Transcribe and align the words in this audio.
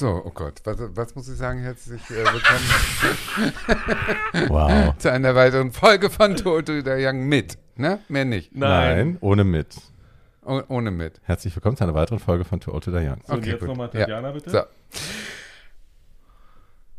so, 0.00 0.22
oh 0.24 0.30
Gott. 0.30 0.62
Was, 0.64 0.78
was 0.96 1.14
muss 1.14 1.28
ich 1.28 1.36
sagen? 1.36 1.60
Herzlich 1.60 2.00
äh, 2.10 2.24
willkommen 2.24 2.64
Wow. 4.48 4.96
zu 4.96 5.12
einer 5.12 5.34
weiteren 5.34 5.72
Folge 5.72 6.08
von 6.08 6.36
Toto 6.36 6.80
der 6.80 6.96
Young 6.98 7.28
mit. 7.28 7.58
Ne? 7.76 8.00
Mehr 8.08 8.24
nicht. 8.24 8.56
Nein, 8.56 9.18
ohne 9.20 9.44
mit. 9.44 9.76
Oh, 10.42 10.62
ohne 10.68 10.90
mit. 10.90 11.20
Herzlich 11.24 11.54
willkommen 11.54 11.76
zu 11.76 11.84
einer 11.84 11.92
weiteren 11.94 12.18
Folge 12.18 12.46
von 12.46 12.60
Too 12.60 12.72
Old 12.72 12.84
to 12.84 12.90
Die 12.90 13.06
Young. 13.06 13.18
So, 13.26 13.34
und 13.34 13.38
Okay, 13.40 13.50
jetzt 13.50 13.62
nochmal 13.62 13.90
Ja. 13.92 14.00
Tatjana, 14.00 14.32
bitte. 14.32 14.50
So. 14.50 14.62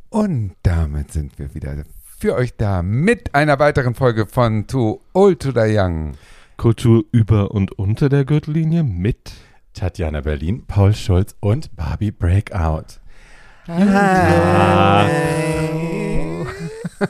Und 0.10 0.54
damit 0.62 1.12
sind 1.12 1.40
wir 1.40 1.56
wieder 1.56 1.84
für 2.20 2.36
euch 2.36 2.56
da 2.56 2.84
mit 2.84 3.34
einer 3.34 3.58
weiteren 3.58 3.96
Folge 3.96 4.28
von 4.28 4.68
Too 4.68 5.02
Old 5.14 5.42
to 5.42 5.50
the 5.52 5.76
Young. 5.76 6.12
Kultur 6.58 7.04
über 7.12 7.50
und 7.50 7.72
unter 7.80 8.10
der 8.10 8.26
Gürtellinie 8.26 8.84
mit. 8.84 9.32
Tatjana 9.74 10.22
Berlin, 10.22 10.64
Paul 10.68 10.94
Schulz 10.94 11.36
und 11.40 11.76
Barbie 11.76 12.12
Breakout. 12.12 13.00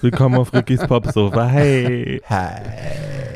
Willkommen 0.02 0.36
auf 0.36 0.54
Rickys 0.54 0.86
Popsofa. 0.86 1.48
Hey. 1.48 2.22
Hi. 2.30 2.62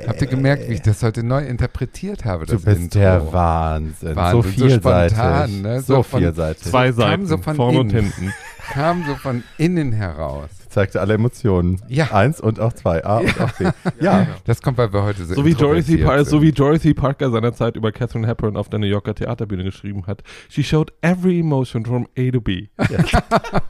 Habt 0.08 0.22
ihr 0.22 0.28
gemerkt, 0.28 0.70
wie 0.70 0.74
ich 0.76 0.82
das 0.84 1.02
heute 1.02 1.24
neu 1.24 1.44
interpretiert 1.44 2.24
habe? 2.26 2.46
Du 2.46 2.54
Das 2.54 2.62
bist 2.64 2.80
Intro? 2.82 3.00
der 3.00 3.34
Wahnsinn. 3.34 4.16
Wahnsinn, 4.16 4.32
So 4.32 4.42
so 4.44 4.50
vielseitig. 4.68 5.18
spontan, 5.18 5.62
ne? 5.62 5.82
So, 5.82 5.96
So 5.96 6.04
von- 6.04 6.20
vielseitig. 6.22 6.64
Zwei 6.64 6.92
Seiten, 6.92 7.26
so 7.26 7.38
von 7.40 7.56
vorne 7.56 7.80
und 7.80 7.90
hinten. 7.90 8.32
Kam 8.72 9.04
so 9.08 9.16
von 9.16 9.44
innen 9.58 9.92
heraus. 9.92 10.50
Zeigte 10.76 11.00
alle 11.00 11.14
Emotionen. 11.14 11.82
Ja. 11.88 12.12
Eins 12.12 12.42
und 12.42 12.60
auch 12.60 12.74
zwei. 12.74 13.06
A 13.06 13.20
und 13.20 13.40
auch 13.40 13.52
B. 13.54 13.66
Ja. 14.02 14.28
Das 14.44 14.62
kommt, 14.62 14.78
weil 14.78 14.92
wir 14.92 15.04
heute 15.04 15.24
so 15.24 15.34
So 15.34 15.46
wie, 15.46 15.54
Dorothy 15.54 15.94
introvertiert 15.94 16.06
Par 16.08 16.18
sind. 16.18 16.30
so 16.30 16.42
wie 16.42 16.52
Dorothy 16.52 16.94
Parker 16.94 17.32
seinerzeit 17.32 17.78
über 17.78 17.94
Catherine 17.94 18.28
Hepburn 18.28 18.58
auf 18.58 18.68
der 18.68 18.80
New 18.80 18.86
Yorker 18.86 19.16
Theaterbühne 19.16 19.64
geschrieben 19.64 20.06
hat. 20.06 20.22
She 20.50 20.66
showed 20.66 20.92
every 21.02 21.40
emotion 21.40 21.86
from 21.86 22.08
A 22.18 22.30
to 22.30 22.42
B. 22.42 22.68
Yes. 22.90 23.10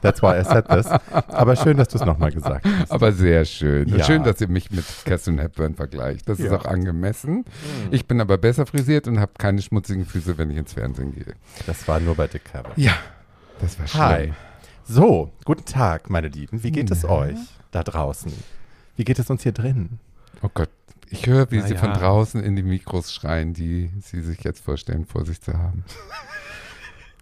That's 0.02 0.20
why 0.20 0.40
I 0.40 0.42
said 0.44 0.66
this. 0.68 0.86
Aber 1.28 1.54
schön, 1.54 1.76
dass 1.76 1.86
du 1.88 1.98
es 1.98 2.04
nochmal 2.04 2.32
gesagt 2.32 2.66
hast. 2.80 2.90
Aber 2.90 3.12
sehr 3.12 3.44
schön. 3.44 3.88
Ja. 3.88 4.02
Schön, 4.04 4.24
dass 4.24 4.40
ihr 4.40 4.48
mich 4.48 4.72
mit 4.72 4.84
Catherine 5.04 5.40
Hepburn 5.40 5.74
vergleicht. 5.76 6.28
Das 6.28 6.40
ist 6.40 6.46
Ja. 6.50 6.56
auch 6.58 6.64
angemessen. 6.64 7.44
Ich 7.92 8.06
bin 8.08 8.20
aber 8.20 8.36
besser 8.36 8.66
frisiert 8.66 9.06
und 9.06 9.20
habe 9.20 9.30
keine 9.38 9.62
schmutzigen 9.62 10.04
Füße, 10.04 10.36
wenn 10.38 10.50
ich 10.50 10.56
ins 10.56 10.72
Fernsehen 10.72 11.12
gehe. 11.14 11.34
Das 11.68 11.86
war 11.86 12.00
nur 12.00 12.16
bei 12.16 12.26
Dick 12.26 12.44
Cavett. 12.46 12.72
Ja, 12.76 12.94
das 13.60 13.78
war 13.78 13.86
schön. 13.86 14.00
Hi. 14.00 14.32
So, 14.88 15.32
guten 15.44 15.64
Tag, 15.64 16.10
meine 16.10 16.28
Lieben. 16.28 16.62
Wie 16.62 16.70
geht 16.70 16.90
es 16.90 17.02
Ja. 17.02 17.08
euch 17.10 17.38
da 17.72 17.82
draußen? 17.82 18.32
Wie 18.96 19.04
geht 19.04 19.18
es 19.18 19.28
uns 19.30 19.42
hier 19.42 19.52
drin? 19.52 19.98
Oh 20.42 20.50
Gott, 20.52 20.70
ich 21.10 21.26
höre, 21.26 21.50
wie 21.50 21.58
Na 21.58 21.66
sie 21.66 21.74
ja. 21.74 21.80
von 21.80 21.92
draußen 21.92 22.42
in 22.42 22.54
die 22.56 22.62
Mikros 22.62 23.12
schreien, 23.12 23.52
die 23.52 23.90
sie 24.00 24.22
sich 24.22 24.44
jetzt 24.44 24.64
vorstellen, 24.64 25.04
vor 25.04 25.24
sich 25.26 25.40
zu 25.40 25.54
haben. 25.58 25.84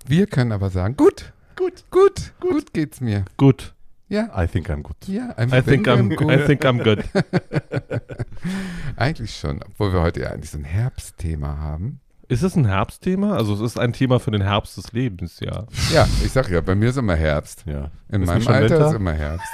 Wir 0.07 0.27
können 0.27 0.53
aber 0.53 0.69
sagen, 0.71 0.97
gut, 0.97 1.33
Gut. 1.57 1.85
gut, 1.91 2.33
gut 2.41 2.73
geht's 2.75 3.01
mir. 3.01 3.25
Gut. 3.37 3.73
Ja, 4.09 4.31
I 4.41 4.47
think 4.47 4.69
I'm 4.69 4.83
good. 4.83 4.97
ja, 5.07 5.31
I 5.41 5.63
think 5.63 5.89
I'm, 5.89 6.15
gut. 6.15 6.31
I 6.31 6.45
think 6.45 6.65
I'm 6.67 6.83
good. 6.85 7.03
Eigentlich 8.97 9.35
schon, 9.37 9.63
obwohl 9.63 9.93
wir 9.95 10.03
heute 10.03 10.21
ja 10.21 10.31
eigentlich 10.31 10.51
so 10.51 10.59
ein 10.59 10.65
Herbstthema 10.65 11.57
haben. 11.57 12.01
Ist 12.35 12.43
es 12.43 12.57
ein 12.57 12.65
Herbstthema? 12.65 13.37
Also 13.37 13.55
es 13.55 13.61
ist 13.61 13.79
ein 13.79 13.93
Thema 13.93 14.19
für 14.19 14.33
den 14.33 14.43
Herbst 14.43 14.77
des 14.77 14.91
Lebens, 14.91 15.39
ja. 15.39 15.67
Ja, 15.93 16.05
ich 16.25 16.33
sag 16.33 16.51
ja, 16.51 16.61
bei 16.61 16.75
mir 16.75 16.89
ist 16.89 16.97
immer 16.97 17.15
Herbst. 17.15 17.63
Ja. 17.65 17.93
In 18.11 18.23
Ist 18.23 18.27
meinem 18.29 18.49
Alter 18.49 18.75
Winter? 18.75 18.89
ist 18.89 18.95
immer 18.95 19.13
Herbst. 19.13 19.47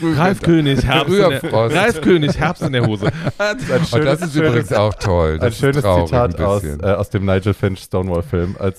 Ralf. 0.16 0.40
König, 0.40 0.84
Herbst 0.84 1.12
in 1.12 1.30
der. 1.30 1.52
Ralf 1.52 2.00
König, 2.00 2.38
Herbst 2.38 2.62
in 2.62 2.72
der 2.72 2.86
Hose. 2.86 3.06
Ein 3.38 3.56
Oh, 3.92 3.98
das 3.98 4.22
ist 4.22 4.36
übrigens 4.36 4.72
auch 4.72 4.94
toll. 4.94 5.38
Das 5.38 5.46
ein 5.46 5.52
schönes 5.52 5.84
ist 5.84 6.06
Zitat 6.06 6.38
ein 6.38 6.44
aus, 6.46 6.62
äh, 6.62 6.80
aus 6.80 7.10
dem 7.10 7.24
Nigel 7.26 7.54
Finch 7.54 7.80
Stonewall-Film, 7.80 8.54
als 8.60 8.78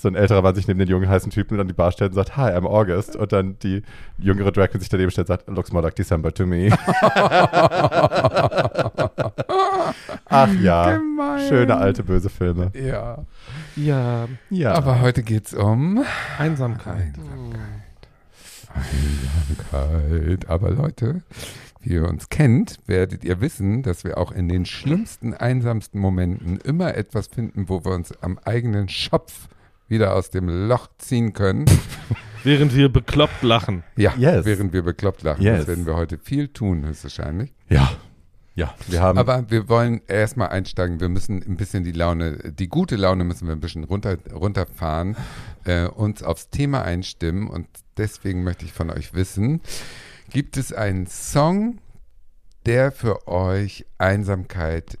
so 0.00 0.06
ein 0.06 0.14
älterer 0.14 0.42
Mann 0.42 0.54
sich 0.54 0.68
neben 0.68 0.78
den 0.78 0.86
jungen 0.86 1.08
heißen 1.08 1.32
Typen 1.32 1.58
an 1.58 1.66
die 1.66 1.74
Bar 1.74 1.90
stellt 1.90 2.12
und 2.12 2.14
sagt, 2.14 2.36
Hi, 2.36 2.52
I'm 2.52 2.66
August. 2.66 3.16
Und 3.16 3.32
dann 3.32 3.58
die 3.58 3.82
jüngere 4.16 4.52
Drag 4.52 4.70
Queen 4.70 4.78
sich 4.80 4.88
daneben 4.88 5.10
stellt 5.10 5.28
und 5.28 5.36
sagt, 5.36 5.48
Looks 5.48 5.72
more 5.72 5.82
like 5.82 5.96
December 5.96 6.32
to 6.32 6.46
me. 6.46 6.70
Ach 10.26 10.52
ja, 10.60 10.96
Gemein. 10.96 11.48
schöne 11.48 11.76
alte 11.76 12.04
böse 12.04 12.28
Filme. 12.30 12.70
Ja. 12.74 13.24
Ja, 13.74 14.28
Ja. 14.50 14.74
Aber 14.74 15.00
heute 15.00 15.24
geht's 15.24 15.52
um 15.52 16.04
Einsamkeit. 16.38 17.14
Einsamkeit. 19.72 20.48
Aber 20.48 20.70
Leute, 20.70 21.22
wie 21.80 21.94
ihr 21.94 22.06
uns 22.08 22.28
kennt, 22.28 22.78
werdet 22.86 23.24
ihr 23.24 23.40
wissen, 23.40 23.82
dass 23.82 24.04
wir 24.04 24.16
auch 24.16 24.30
in 24.30 24.48
den 24.48 24.64
schlimmsten, 24.64 25.34
einsamsten 25.34 26.00
Momenten 26.00 26.58
immer 26.58 26.94
etwas 26.94 27.26
finden, 27.26 27.68
wo 27.68 27.84
wir 27.84 27.90
uns 27.92 28.12
am 28.22 28.38
eigenen 28.44 28.88
Schopf 28.88 29.48
wieder 29.88 30.14
aus 30.14 30.30
dem 30.30 30.48
Loch 30.68 30.88
ziehen 30.98 31.32
können. 31.32 31.64
Während 32.44 32.74
wir 32.74 32.88
bekloppt 32.88 33.42
lachen. 33.42 33.82
Ja, 33.96 34.14
Yes. 34.16 34.44
während 34.44 34.72
wir 34.72 34.82
bekloppt 34.82 35.22
lachen. 35.24 35.42
Yes. 35.42 35.58
Das 35.58 35.66
werden 35.68 35.86
wir 35.86 35.96
heute 35.96 36.18
viel 36.18 36.48
tun, 36.48 36.86
höchstwahrscheinlich. 36.86 37.52
ja. 37.68 37.90
Ja, 38.54 38.74
wir 38.88 39.00
haben 39.00 39.18
Aber 39.18 39.48
wir 39.52 39.68
wollen 39.68 40.00
erstmal 40.08 40.48
einsteigen. 40.48 40.98
Wir 40.98 41.08
müssen 41.08 41.40
ein 41.46 41.56
bisschen 41.56 41.84
die 41.84 41.92
Laune, 41.92 42.38
die 42.52 42.66
gute 42.66 42.96
Laune 42.96 43.22
müssen 43.22 43.46
wir 43.46 43.54
ein 43.54 43.60
bisschen 43.60 43.84
runter, 43.84 44.18
runterfahren, 44.32 45.14
äh, 45.64 45.84
uns 45.86 46.24
aufs 46.24 46.50
Thema 46.50 46.82
einstimmen. 46.82 47.46
Und 47.48 47.68
deswegen 47.98 48.42
möchte 48.42 48.64
ich 48.64 48.72
von 48.72 48.90
euch 48.90 49.14
wissen, 49.14 49.60
gibt 50.30 50.56
es 50.56 50.72
einen 50.72 51.06
Song, 51.06 51.78
der 52.66 52.90
für 52.90 53.28
euch 53.28 53.86
Einsamkeit 53.98 54.98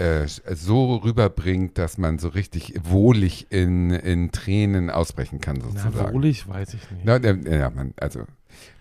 äh, 0.00 0.26
so 0.26 0.96
rüberbringt, 0.96 1.78
dass 1.78 1.98
man 1.98 2.18
so 2.18 2.28
richtig 2.28 2.74
wohlig 2.82 3.46
in, 3.50 3.90
in 3.90 4.32
Tränen 4.32 4.90
ausbrechen 4.90 5.40
kann, 5.40 5.58
Na, 5.58 5.64
sozusagen? 5.80 6.14
wohlig, 6.14 6.48
weiß 6.48 6.74
ich 6.74 6.90
nicht. 6.90 7.04
Na, 7.04 7.16
äh, 7.16 7.58
ja, 7.58 7.70
man, 7.70 7.94
also 8.00 8.24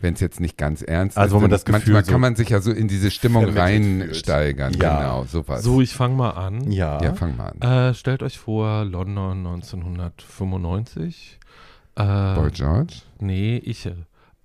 wenn 0.01 0.13
es 0.15 0.19
jetzt 0.19 0.39
nicht 0.39 0.57
ganz 0.57 0.81
ernst 0.81 1.17
Also, 1.17 1.35
ist, 1.35 1.37
wo 1.37 1.41
man 1.41 1.51
das 1.51 1.63
Gefühl 1.63 1.93
manchmal 1.93 2.03
so 2.05 2.11
kann 2.11 2.21
man 2.21 2.35
sich 2.35 2.49
ja 2.49 2.59
so 2.59 2.71
in 2.71 2.87
diese 2.87 3.11
Stimmung 3.11 3.45
reinsteigern. 3.45 4.73
Ja. 4.73 4.97
Genau, 4.99 5.25
sowas. 5.25 5.63
So, 5.63 5.79
ich 5.81 5.93
fange 5.93 6.15
mal 6.15 6.31
an. 6.31 6.71
ja, 6.71 7.01
ja, 7.01 7.13
fang 7.13 7.37
mal 7.37 7.53
an. 7.59 7.89
Äh, 7.89 7.93
stellt 7.93 8.23
euch 8.23 8.39
vor, 8.39 8.83
London 8.85 9.45
1995. 9.45 11.39
Äh, 11.95 12.03
Boy 12.35 12.51
George. 12.51 12.93
nee, 13.19 13.57
ich. 13.57 13.85
äh, 13.85 13.93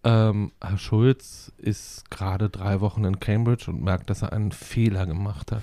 Ähm, 0.07 0.53
Herr 0.63 0.77
Schulz 0.77 1.51
ist 1.57 2.11
gerade 2.11 2.51
drei 2.51 2.81
Wochen 2.83 3.05
in 3.05 3.21
Cambridge 3.21 3.71
und 3.71 3.83
merkt, 3.83 4.11
dass 4.11 4.21
er 4.21 4.35
einen 4.35 4.53
Fehler 4.53 5.07
gemacht 5.07 5.51
hat. 5.51 5.63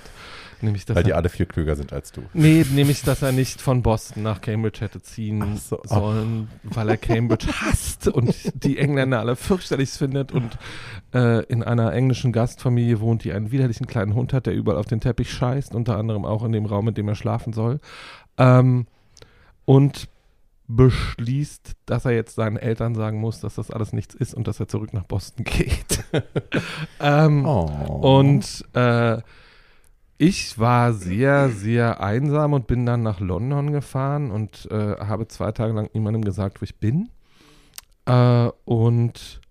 Nämlich, 0.61 0.85
dass 0.85 0.95
weil 0.95 1.03
die 1.03 1.11
er, 1.11 1.17
alle 1.17 1.29
viel 1.29 1.45
klüger 1.45 1.75
sind 1.75 1.93
als 1.93 2.11
du. 2.11 2.21
nee, 2.33 2.65
nämlich, 2.71 3.01
dass 3.03 3.21
er 3.21 3.31
nicht 3.31 3.61
von 3.61 3.81
Boston 3.81 4.23
nach 4.23 4.41
Cambridge 4.41 4.81
hätte 4.81 5.01
ziehen 5.01 5.57
so, 5.57 5.79
oh. 5.79 5.87
sollen, 5.87 6.49
weil 6.63 6.89
er 6.89 6.97
Cambridge 6.97 7.47
hasst 7.61 8.07
und 8.07 8.35
die 8.63 8.77
Engländer 8.77 9.19
alle 9.19 9.35
fürchterlich 9.35 9.89
findet 9.89 10.31
und 10.31 10.57
äh, 11.13 11.43
in 11.45 11.63
einer 11.63 11.93
englischen 11.93 12.31
Gastfamilie 12.31 12.99
wohnt, 12.99 13.23
die 13.23 13.33
einen 13.33 13.51
widerlichen 13.51 13.87
kleinen 13.87 14.13
Hund 14.13 14.33
hat, 14.33 14.45
der 14.45 14.53
überall 14.53 14.77
auf 14.77 14.85
den 14.87 15.01
Teppich 15.01 15.31
scheißt, 15.31 15.73
unter 15.75 15.97
anderem 15.97 16.25
auch 16.25 16.43
in 16.43 16.51
dem 16.51 16.65
Raum, 16.65 16.87
in 16.87 16.93
dem 16.93 17.07
er 17.07 17.15
schlafen 17.15 17.53
soll. 17.53 17.79
Ähm, 18.37 18.85
und 19.65 20.07
beschließt, 20.67 21.73
dass 21.85 22.05
er 22.05 22.11
jetzt 22.11 22.35
seinen 22.35 22.55
Eltern 22.55 22.95
sagen 22.95 23.19
muss, 23.19 23.41
dass 23.41 23.55
das 23.55 23.71
alles 23.71 23.91
nichts 23.91 24.15
ist 24.15 24.33
und 24.33 24.47
dass 24.47 24.59
er 24.59 24.67
zurück 24.69 24.93
nach 24.93 25.03
Boston 25.03 25.43
geht. 25.43 26.03
ähm, 27.01 27.45
Oh. 27.45 27.65
und 28.19 28.63
äh, 28.73 29.17
ich 30.21 30.59
war 30.59 30.93
sehr, 30.93 31.49
sehr 31.49 31.99
einsam 31.99 32.53
und 32.53 32.67
bin 32.67 32.85
dann 32.85 33.01
nach 33.01 33.19
London 33.19 33.71
gefahren 33.71 34.29
und 34.29 34.69
äh, 34.69 34.97
habe 34.99 35.27
zwei 35.27 35.51
Tage 35.51 35.73
lang 35.73 35.89
niemandem 35.95 36.23
gesagt, 36.23 36.61
wo 36.61 36.63
ich 36.63 36.75
bin. 36.75 37.09
Äh, 38.05 38.49
und 38.63 39.41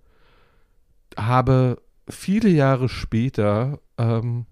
habe 1.16 1.82
viele 2.08 2.50
Jahre 2.50 2.88
später 2.88 3.80
ähm, 3.98 4.46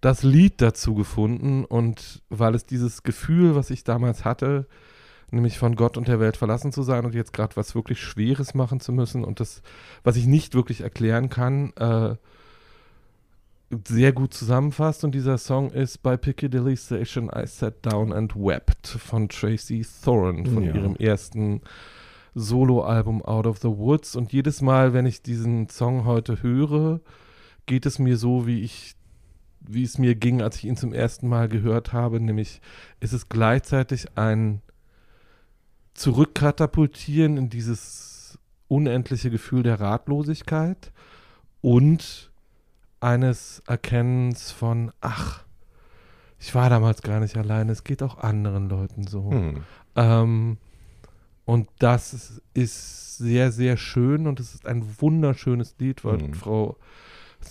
das 0.00 0.22
Lied 0.22 0.62
dazu 0.62 0.94
gefunden 0.94 1.64
und 1.64 2.22
weil 2.28 2.54
es 2.54 2.64
dieses 2.64 3.02
Gefühl, 3.02 3.56
was 3.56 3.70
ich 3.70 3.82
damals 3.82 4.24
hatte, 4.24 4.68
nämlich 5.32 5.58
von 5.58 5.74
Gott 5.74 5.96
und 5.96 6.06
der 6.06 6.20
Welt 6.20 6.36
verlassen 6.36 6.70
zu 6.70 6.84
sein 6.84 7.04
und 7.04 7.12
jetzt 7.12 7.32
gerade 7.32 7.56
was 7.56 7.74
wirklich 7.74 8.00
Schweres 8.00 8.54
machen 8.54 8.78
zu 8.78 8.92
müssen 8.92 9.24
und 9.24 9.40
das, 9.40 9.62
was 10.04 10.14
ich 10.14 10.26
nicht 10.26 10.54
wirklich 10.54 10.82
erklären 10.82 11.28
kann, 11.28 11.72
äh, 11.72 12.14
sehr 13.86 14.12
gut 14.12 14.34
zusammenfasst. 14.34 15.04
Und 15.04 15.14
dieser 15.14 15.38
Song 15.38 15.70
ist 15.70 16.02
bei 16.02 16.16
Piccadilly 16.16 16.76
Station 16.76 17.30
I 17.34 17.46
Sat 17.46 17.84
Down 17.84 18.12
and 18.12 18.34
Wept 18.36 18.86
von 18.86 19.28
Tracy 19.28 19.84
Thoran, 20.04 20.46
von 20.46 20.62
Ja. 20.64 20.74
ihrem 20.74 20.96
ersten 20.96 21.60
Soloalbum 22.34 23.22
Out 23.24 23.46
of 23.46 23.58
the 23.58 23.68
Woods. 23.68 24.16
Und 24.16 24.32
jedes 24.32 24.60
Mal, 24.60 24.92
wenn 24.92 25.06
ich 25.06 25.22
diesen 25.22 25.68
Song 25.68 26.04
heute 26.04 26.42
höre, 26.42 27.00
geht 27.66 27.86
es 27.86 27.98
mir 27.98 28.16
so, 28.16 28.46
wie 28.46 28.60
ich 28.60 28.94
wie 29.66 29.82
es 29.82 29.96
mir 29.96 30.14
ging, 30.14 30.42
als 30.42 30.56
ich 30.58 30.66
ihn 30.66 30.76
zum 30.76 30.92
ersten 30.92 31.26
Mal 31.26 31.48
gehört 31.48 31.94
habe, 31.94 32.20
nämlich 32.20 32.60
ist 33.00 33.14
es 33.14 33.30
gleichzeitig 33.30 34.06
ein 34.14 34.60
Zurückkatapultieren 35.94 37.36
in 37.36 37.48
dieses 37.48 38.38
unendliche 38.68 39.30
Gefühl 39.30 39.62
der 39.62 39.80
Ratlosigkeit 39.80 40.92
und 41.60 42.30
eines 43.04 43.62
Erkennens 43.66 44.50
von, 44.50 44.90
ach, 45.00 45.44
ich 46.40 46.54
war 46.54 46.68
damals 46.70 47.02
gar 47.02 47.20
nicht 47.20 47.36
alleine, 47.36 47.72
es 47.72 47.84
geht 47.84 48.02
auch 48.02 48.18
anderen 48.18 48.68
Leuten 48.68 49.06
so. 49.06 49.30
Hm. 49.30 49.64
Ähm, 49.96 50.58
Und 51.46 51.68
das 51.78 52.40
ist 52.54 53.18
sehr, 53.18 53.52
sehr 53.52 53.76
schön 53.76 54.26
und 54.26 54.40
es 54.40 54.54
ist 54.54 54.66
ein 54.66 54.82
wunderschönes 54.98 55.76
Lied, 55.78 56.02
weil 56.02 56.16
Mhm. 56.16 56.32
Frau 56.34 56.76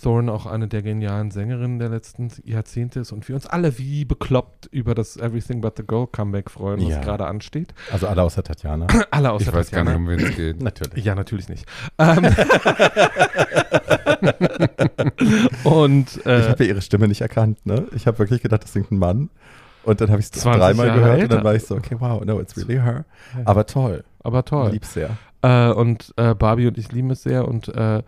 Thorne 0.01 0.31
auch 0.31 0.45
eine 0.45 0.68
der 0.68 0.81
genialen 0.81 1.31
Sängerinnen 1.31 1.80
der 1.80 1.90
letzten 1.90 2.30
Jahrzehnte 2.44 3.00
ist 3.01 3.12
und 3.12 3.28
wir 3.28 3.36
uns 3.36 3.45
alle 3.48 3.78
wie 3.78 4.06
bekloppt 4.06 4.68
über 4.72 4.95
das 4.95 5.18
Everything 5.18 5.62
But 5.62 5.78
the 5.78 5.84
Girl 5.86 6.07
Comeback 6.07 6.50
freuen, 6.51 6.81
was 6.81 6.90
Ja. 6.90 7.01
gerade 7.01 7.25
ansteht. 7.25 7.74
Also 7.92 8.07
alle 8.07 8.22
außer 8.24 8.44
Tatjana. 8.44 8.88
Alle 9.12 9.31
außer 9.31 9.48
Ich 9.50 9.54
weiß 9.54 9.72
gar 9.72 9.84
Tatjana. 9.86 10.00
nicht, 10.00 10.00
um 10.00 10.07
wen 10.25 10.30
es 10.30 10.36
geht. 10.36 10.62
Natürlich. 10.63 11.04
Ja, 11.06 11.16
natürlich 11.16 11.50
nicht. 11.50 11.66
Ähm 11.98 12.25
und 15.63 16.18
Ich 16.18 16.25
äh, 16.25 16.50
habe 16.50 16.63
ja 16.63 16.69
ihre 16.69 16.81
Stimme 16.81 17.07
nicht 17.07 17.22
erkannt, 17.22 17.66
ne? 17.66 17.88
Ich 17.95 18.07
habe 18.07 18.19
wirklich 18.19 18.42
gedacht, 18.42 18.63
das 18.63 18.74
singt 18.74 18.92
ein 18.92 18.98
Mann. 18.98 19.30
Und 19.84 20.00
dann 20.00 20.10
habe 20.10 20.19
ich 20.19 20.25
es 20.28 20.31
20 20.31 20.62
dreimal 20.62 20.88
Jahre 20.88 21.00
gehört 21.00 21.16
und 21.16 21.22
älter. 21.24 21.36
dann 21.36 21.44
war 21.44 21.56
ich 21.56 21.66
so, 21.66 21.75
okay, 21.75 21.95
wow, 22.00 22.24
no, 22.24 22.40
it's 22.40 22.56
really 22.56 22.80
her. 22.81 23.04
Aber 23.44 23.66
toll. 23.66 24.04
aber 24.24 24.45
toll. 24.45 24.72
Lieb's 24.72 24.94
sehr. 24.94 25.10
Äh, 25.42 25.72
und 25.72 26.13
äh, 26.16 26.34
Barbie 26.36 26.68
und 26.68 26.78
ich 26.78 26.92
lieben 26.94 27.10
es 27.12 27.24
sehr 27.24 27.45
und 27.48 27.68
äh, 27.68 28.01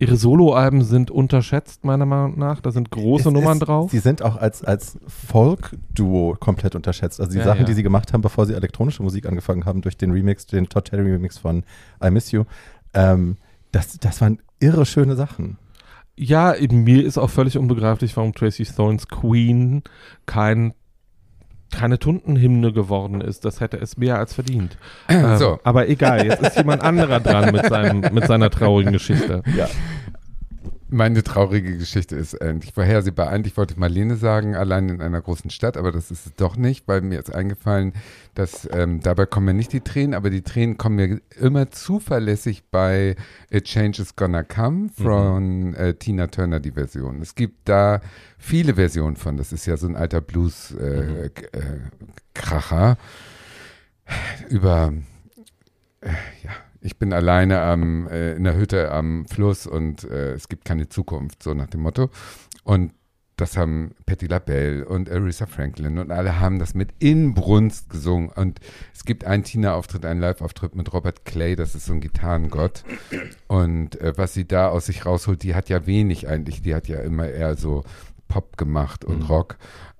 ihre 0.00 0.16
Soloalben 0.16 0.82
sind 0.82 1.10
unterschätzt, 1.10 1.84
meiner 1.84 2.06
Meinung 2.06 2.38
nach. 2.38 2.60
Da 2.60 2.72
sind 2.72 2.90
große 2.90 3.28
Es 3.28 3.32
Nummern 3.32 3.58
ist, 3.58 3.66
drauf. 3.66 3.90
Sie 3.90 3.98
sind 3.98 4.22
auch 4.22 4.36
als, 4.36 4.64
als 4.64 4.98
Folk-Duo 5.06 6.36
komplett 6.40 6.74
unterschätzt. 6.74 7.20
Also 7.20 7.32
die 7.32 7.38
Ja, 7.38 7.44
Sachen, 7.44 7.60
ja. 7.60 7.66
die 7.66 7.74
sie 7.74 7.82
gemacht 7.82 8.12
haben, 8.12 8.22
bevor 8.22 8.46
sie 8.46 8.54
elektronische 8.54 9.02
Musik 9.02 9.26
angefangen 9.26 9.66
haben, 9.66 9.82
durch 9.82 9.96
den 9.98 10.10
Remix, 10.10 10.46
den 10.46 10.68
Todd 10.68 10.86
Terry 10.86 11.12
Remix 11.12 11.38
von 11.38 11.64
I 12.02 12.10
Miss 12.10 12.32
You, 12.32 12.44
ähm, 12.94 13.36
das, 13.72 13.98
das 13.98 14.20
waren 14.20 14.40
irre 14.58 14.86
schöne 14.86 15.16
Sachen. 15.16 15.58
Ja, 16.16 16.54
eben, 16.54 16.84
mir 16.84 17.04
ist 17.04 17.18
auch 17.18 17.30
völlig 17.30 17.56
unbegreiflich, 17.56 18.16
warum 18.16 18.34
Tracy 18.34 18.64
Thorns 18.64 19.06
Queen 19.08 19.82
kein, 20.26 20.74
keine 21.70 21.98
Tuntenhymne 21.98 22.72
geworden 22.72 23.20
ist. 23.20 23.44
Das 23.44 23.60
hätte 23.60 23.76
es 23.78 23.96
mehr 23.96 24.18
als 24.18 24.34
verdient. 24.34 24.76
Ähm, 25.08 25.36
So. 25.38 25.58
Aber 25.64 25.88
egal, 25.88 26.26
jetzt 26.26 26.42
ist 26.42 26.56
jemand 26.56 26.82
anderer 26.82 27.20
dran 27.20 27.52
mit, 27.52 27.66
seinem, 27.66 28.00
mit 28.12 28.26
seiner 28.26 28.50
traurigen 28.50 28.92
Geschichte. 28.92 29.42
Ja. 29.56 29.68
Meine 30.92 31.22
traurige 31.22 31.78
Geschichte 31.78 32.16
ist 32.16 32.34
endlich 32.34 32.74
vorhersehbar. 32.74 33.28
Eigentlich 33.28 33.56
wollte 33.56 33.74
ich 33.74 33.78
Marlene 33.78 34.16
sagen, 34.16 34.56
allein 34.56 34.88
in 34.88 35.00
einer 35.00 35.20
großen 35.20 35.50
Stadt, 35.50 35.76
aber 35.76 35.92
das 35.92 36.10
ist 36.10 36.26
es 36.26 36.34
doch 36.34 36.56
nicht, 36.56 36.88
weil 36.88 37.00
mir 37.00 37.20
ist 37.20 37.32
eingefallen, 37.32 37.92
dass 38.34 38.68
ähm, 38.72 38.98
dabei 39.00 39.26
kommen 39.26 39.46
mir 39.46 39.54
nicht 39.54 39.72
die 39.72 39.82
Tränen, 39.82 40.14
aber 40.14 40.30
die 40.30 40.42
Tränen 40.42 40.78
kommen 40.78 40.96
mir 40.96 41.20
immer 41.38 41.70
zuverlässig 41.70 42.64
bei 42.72 43.14
A 43.52 43.60
Change 43.60 44.02
is 44.02 44.16
Gonna 44.16 44.42
Come 44.42 44.88
von 44.88 45.74
äh, 45.74 45.94
Tina 45.94 46.26
Turner, 46.26 46.58
die 46.58 46.72
Version. 46.72 47.22
Es 47.22 47.36
gibt 47.36 47.68
da 47.68 48.00
viele 48.36 48.74
Versionen 48.74 49.14
von. 49.14 49.36
Das 49.36 49.52
ist 49.52 49.66
ja 49.66 49.76
so 49.76 49.86
ein 49.86 49.94
alter 49.94 50.20
Blues-Kracher 50.20 52.98
über 54.48 54.92
äh, 56.00 56.08
ja, 56.42 56.50
ich 56.80 56.98
bin 56.98 57.12
alleine 57.12 57.60
am, 57.60 58.06
äh, 58.08 58.34
in 58.34 58.44
der 58.44 58.56
Hütte 58.56 58.90
am 58.92 59.26
Fluss 59.26 59.66
und 59.66 60.04
äh, 60.04 60.32
es 60.32 60.48
gibt 60.48 60.64
keine 60.64 60.88
Zukunft, 60.88 61.42
so 61.42 61.54
nach 61.54 61.68
dem 61.68 61.80
Motto. 61.82 62.10
Und 62.64 62.92
das 63.36 63.56
haben 63.56 63.92
Patti 64.04 64.26
LaBelle 64.26 64.86
und 64.86 65.10
Aretha 65.10 65.46
Franklin 65.46 65.98
und 65.98 66.12
alle 66.12 66.40
haben 66.40 66.58
das 66.58 66.74
mit 66.74 66.90
Inbrunst 66.98 67.88
gesungen. 67.88 68.28
Und 68.28 68.60
es 68.94 69.04
gibt 69.04 69.24
einen 69.24 69.44
Tina-Auftritt, 69.44 70.04
einen 70.04 70.20
Live-Auftritt 70.20 70.74
mit 70.74 70.92
Robert 70.92 71.24
Clay, 71.24 71.56
das 71.56 71.74
ist 71.74 71.86
so 71.86 71.94
ein 71.94 72.00
Gitarrengott. 72.00 72.84
Und 73.48 73.98
äh, 74.00 74.12
was 74.16 74.34
sie 74.34 74.46
da 74.46 74.68
aus 74.68 74.86
sich 74.86 75.06
rausholt, 75.06 75.42
die 75.42 75.54
hat 75.54 75.70
ja 75.70 75.86
wenig 75.86 76.28
eigentlich, 76.28 76.60
die 76.60 76.74
hat 76.74 76.86
ja 76.86 77.00
immer 77.00 77.28
eher 77.28 77.56
so 77.56 77.82
Pop 78.28 78.56
gemacht 78.58 79.04
und 79.04 79.20
Mhm. 79.20 79.26
Rock 79.26 79.56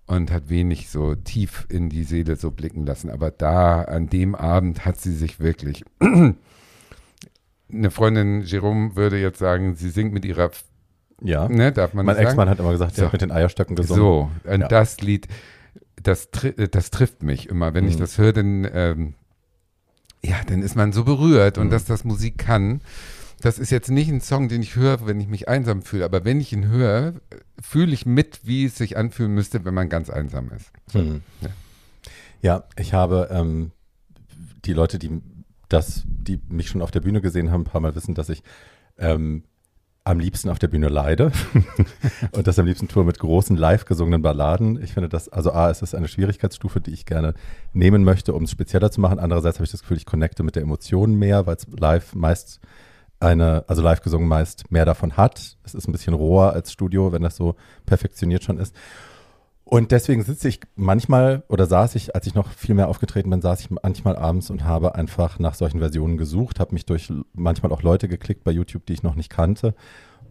und 0.07 0.31
hat 0.31 0.51
wenig 0.51 0.91
so 0.91 1.15
tief 1.15 1.67
in 1.71 1.89
die 1.89 2.05
Seele 2.05 2.37
so 2.37 2.51
blicken 2.51 2.85
lassen. 2.85 3.11
Aber 3.11 3.31
da, 3.31 3.83
an 3.83 4.09
dem 4.09 4.35
Abend, 4.35 4.85
hat 4.85 5.01
sie 5.01 5.15
sich 5.15 5.41
wirklich. 5.41 5.85
Eine 7.73 7.91
Freundin, 7.91 8.43
Jerome, 8.43 8.97
würde 8.97 9.21
jetzt 9.21 9.39
sagen, 9.39 9.75
sie 9.75 9.91
singt 9.91 10.13
mit 10.13 10.25
ihrer, 10.25 10.51
Ja. 11.23 11.49
ne, 11.49 11.73
darf 11.73 11.95
man 11.95 12.07
mein? 12.07 12.17
Ex-Mann 12.17 12.49
hat 12.49 12.59
immer 12.59 12.73
gesagt, 12.73 12.95
sie 12.95 13.01
So. 13.01 13.07
hat 13.07 13.13
mit 13.13 13.23
den 13.23 13.31
Eierstöcken 13.33 13.77
gesungen. 13.77 14.03
So, 14.03 14.31
und 14.51 14.61
Ja. 14.63 14.69
das 14.69 15.01
Lied, 15.01 15.29
das, 16.03 16.31
tri 16.31 16.53
das 16.55 16.91
trifft 16.91 17.23
mich 17.23 17.49
immer. 17.49 17.75
Wenn 17.75 17.87
ich 17.87 17.97
Mhm. 17.97 18.01
das 18.01 18.19
höre, 18.19 18.33
dann, 18.33 18.67
ähm, 18.73 19.15
ja, 20.23 20.37
dann 20.47 20.63
ist 20.63 20.77
man 20.77 20.93
so 20.93 21.05
berührt 21.05 21.59
und 21.59 21.67
Mhm. 21.67 21.71
dass 21.71 21.85
das 21.85 22.05
Musik 22.05 22.39
kann. 22.39 22.81
Das 23.43 23.59
ist 23.59 23.71
jetzt 23.71 23.91
nicht 23.91 24.11
ein 24.11 24.21
Song, 24.21 24.49
den 24.49 24.61
ich 24.61 24.77
höre, 24.77 25.07
wenn 25.07 25.19
ich 25.19 25.27
mich 25.29 25.49
einsam 25.49 25.81
fühle, 25.83 26.05
aber 26.05 26.25
wenn 26.27 26.41
ich 26.41 26.53
ihn 26.53 26.69
höre, 26.69 27.15
fühle 27.61 27.93
ich 27.93 28.05
mit, 28.05 28.41
wie 28.45 28.67
es 28.67 28.77
sich 28.77 28.99
anfühlen 28.99 29.33
müsste, 29.35 29.65
wenn 29.65 29.73
man 29.73 29.89
ganz 29.89 30.11
einsam 30.11 30.51
ist. 30.55 30.71
Hm. 30.93 31.23
Ja. 31.41 31.49
Ja, 32.43 32.65
ich 32.77 32.93
habe 32.95 33.29
ähm, 33.31 33.71
die 34.65 34.73
Leute, 34.75 34.99
die 34.99 35.21
das, 35.71 36.05
die 36.07 36.41
mich 36.49 36.69
schon 36.69 36.83
auf 36.83 36.91
der 36.91 37.01
Bühne 37.01 37.21
gesehen 37.21 37.51
haben, 37.51 37.63
ein 37.63 37.65
paar 37.65 37.81
Mal 37.81 37.95
wissen, 37.95 38.15
dass 38.15 38.29
ich 38.29 38.43
ähm, 38.99 39.45
am 40.05 40.19
liebsten 40.19 40.49
auf 40.49 40.59
der 40.59 40.69
Bühne 40.69 40.89
leide 40.89 41.31
und 42.33 42.47
das 42.47 42.59
am 42.59 42.67
liebsten 42.67 42.89
tue 42.89 43.05
mit 43.05 43.19
großen 43.19 43.57
live 43.57 43.85
gesungenen 43.85 44.23
Balladen. 44.23 44.83
Ich 44.83 44.95
finde 44.95 45.09
das, 45.09 45.29
also 45.29 45.53
A, 45.53 45.71
es 45.71 45.83
ist 45.83 45.95
eine 45.95 46.09
Schwierigkeitsstufe, 46.09 46.81
die 46.81 46.93
ich 46.93 47.07
gerne 47.07 47.35
nehmen 47.73 48.03
möchte, 48.03 48.33
um 48.33 48.45
es 48.45 48.51
spezieller 48.51 48.91
zu 48.91 49.01
machen. 49.01 49.19
Andererseits 49.19 49.59
habe 49.59 49.65
ich 49.65 49.71
das 49.71 49.83
Gefühl, 49.83 49.99
ich 49.99 50.07
connecte 50.07 50.43
mit 50.43 50.57
der 50.57 50.63
Emotion 50.63 51.15
mehr, 51.15 51.47
weil 51.47 51.57
es 51.57 51.67
live 51.79 52.15
meist 52.15 52.61
eine, 53.21 53.65
also 53.69 53.83
live 53.83 54.01
gesungen 54.01 54.27
meist 54.27 54.71
mehr 54.73 54.87
davon 54.87 55.17
hat. 55.19 55.59
Es 55.65 55.75
ist 55.75 55.87
ein 55.87 55.93
bisschen 55.93 56.15
roher 56.15 56.55
als 56.55 56.73
Studio, 56.73 57.13
wenn 57.13 57.23
das 57.23 57.37
so 57.37 57.55
perfektioniert 57.85 58.43
schon 58.43 58.59
ist. 58.59 58.75
Und 59.71 59.93
deswegen 59.93 60.25
sitze 60.25 60.49
ich 60.49 60.59
manchmal 60.75 61.45
oder 61.49 61.65
saß 61.65 61.95
ich, 61.95 62.17
als 62.17 62.27
ich 62.27 62.35
noch 62.35 62.51
viel 62.51 62.75
mehr 62.75 62.89
aufgetreten 62.89 63.31
bin, 63.31 63.41
saß 63.41 63.61
ich 63.61 63.71
manchmal 63.71 64.17
abends 64.17 64.51
und 64.51 64.65
habe 64.65 64.97
einfach 64.97 65.39
nach 65.39 65.55
solchen 65.55 65.79
Versionen 65.79 66.17
gesucht, 66.17 66.59
habe 66.59 66.75
mich 66.75 66.87
durch 66.87 67.13
manchmal 67.35 67.71
auch 67.71 67.85
Leute 67.85 68.09
geklickt 68.09 68.43
bei 68.43 68.51
YouTube, 68.51 68.85
die 68.87 68.95
ich 68.95 69.05
noch 69.05 69.15
nicht 69.15 69.31
kannte 69.31 69.77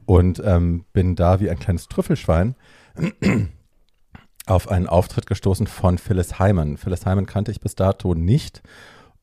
und 0.05 0.41
ähm, 0.43 0.83
bin 0.91 1.15
da 1.15 1.39
wie 1.39 1.49
ein 1.49 1.57
kleines 1.57 1.87
Trüffelschwein 1.87 2.55
auf 4.45 4.67
einen 4.67 4.87
Auftritt 4.87 5.25
gestoßen 5.25 5.67
von 5.67 5.99
Phyllis 5.99 6.37
Hyman. 6.37 6.75
Phyllis 6.75 7.05
Hyman 7.05 7.25
kannte 7.25 7.51
ich 7.51 7.61
bis 7.61 7.75
dato 7.75 8.15
nicht 8.15 8.61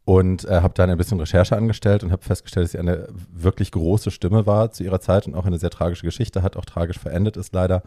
und 0.07 0.47
äh, 0.47 0.63
habe 0.63 0.73
dann 0.73 0.89
ein 0.89 0.97
bisschen 0.97 1.21
Recherche 1.21 1.57
angestellt 1.57 2.05
und 2.05 2.13
habe 2.13 2.23
festgestellt, 2.23 2.65
dass 2.65 2.73
sie 2.73 2.79
eine 2.79 3.09
wirklich 3.31 3.73
große 3.73 4.11
Stimme 4.11 4.47
war 4.47 4.71
zu 4.71 4.83
ihrer 4.83 5.01
Zeit 5.01 5.27
und 5.27 5.35
auch 5.35 5.45
eine 5.45 5.59
sehr 5.59 5.69
tragische 5.69 6.07
Geschichte 6.07 6.43
hat, 6.43 6.57
auch 6.57 6.65
tragisch 6.65 6.99
verendet 6.99 7.37
ist 7.37 7.53
leider 7.53 7.83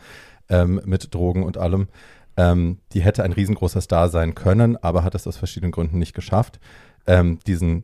ähm, 0.49 0.81
mit 0.85 1.15
Drogen 1.15 1.43
und 1.43 1.57
allem. 1.57 1.87
Ähm, 2.39 2.77
die 2.93 3.01
hätte 3.01 3.23
ein 3.23 3.33
riesengroßer 3.33 3.81
Star 3.81 4.07
sein 4.07 4.33
können, 4.33 4.77
aber 4.77 5.03
hat 5.03 5.13
es 5.13 5.27
aus 5.27 5.35
verschiedenen 5.35 5.73
Gründen 5.73 5.99
nicht 5.99 6.13
geschafft, 6.13 6.61
ähm, 7.05 7.39
diesen 7.45 7.83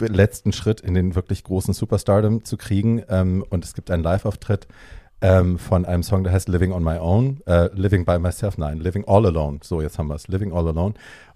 letzten 0.00 0.50
Schritt 0.50 0.80
in 0.80 0.94
den 0.94 1.14
wirklich 1.14 1.44
großen 1.44 1.72
Superstardom 1.72 2.42
zu 2.42 2.56
kriegen. 2.56 3.00
Ähm, 3.08 3.44
und 3.48 3.64
es 3.64 3.74
gibt 3.74 3.92
einen 3.92 4.02
Live-Auftritt 4.02 4.66
ähm, 5.20 5.56
von 5.56 5.84
einem 5.84 6.02
Song, 6.02 6.24
der 6.24 6.32
heißt 6.32 6.48
Living 6.48 6.72
on 6.72 6.82
My 6.82 6.98
Own, 6.98 7.40
äh, 7.46 7.68
Living 7.74 8.04
by 8.04 8.18
Myself, 8.18 8.58
nein, 8.58 8.80
Living 8.80 9.04
All 9.06 9.24
Alone. 9.24 9.60
So, 9.62 9.82
jetzt 9.82 9.98
haben 9.98 10.08
wir 10.08 10.16
es, 10.16 10.26
Living 10.26 10.52
All 10.52 10.66
Alone. 10.66 10.94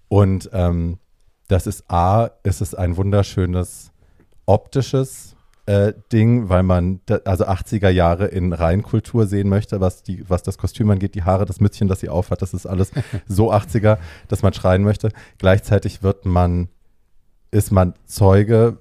Und 0.09 0.51
ähm, 0.53 0.99
das 1.47 1.69
ist 1.69 1.89
A, 1.89 2.31
ist 2.43 2.63
es 2.63 2.75
ein 2.75 2.97
wunderschönes 2.97 3.93
optisches 4.45 5.32
äh, 5.67 5.93
Ding, 6.13 6.49
weil 6.49 6.63
man 6.63 7.01
da, 7.07 7.21
also 7.25 7.47
80er 7.47 7.89
Jahre 7.89 8.27
in 8.27 8.53
Reinkultur 8.53 9.27
sehen 9.27 9.49
möchte, 9.49 9.81
was 9.81 10.03
die, 10.03 10.29
was 10.29 10.43
das 10.43 10.59
Kostüm 10.59 10.91
angeht, 10.91 11.15
die 11.15 11.23
Haare, 11.23 11.45
das 11.45 11.61
Mützchen, 11.61 11.89
das 11.89 12.01
sie 12.01 12.09
aufhat, 12.09 12.43
das 12.43 12.55
ist 12.55 12.67
alles 12.67 12.91
so 13.27 13.53
80er, 13.53 13.99
dass 14.29 14.43
man 14.43 14.53
schreien 14.53 14.83
möchte. 14.83 15.11
Gleichzeitig 15.39 16.03
wird 16.03 16.27
man, 16.27 16.69
ist 17.51 17.71
man 17.71 17.95
Zeuge 18.07 18.79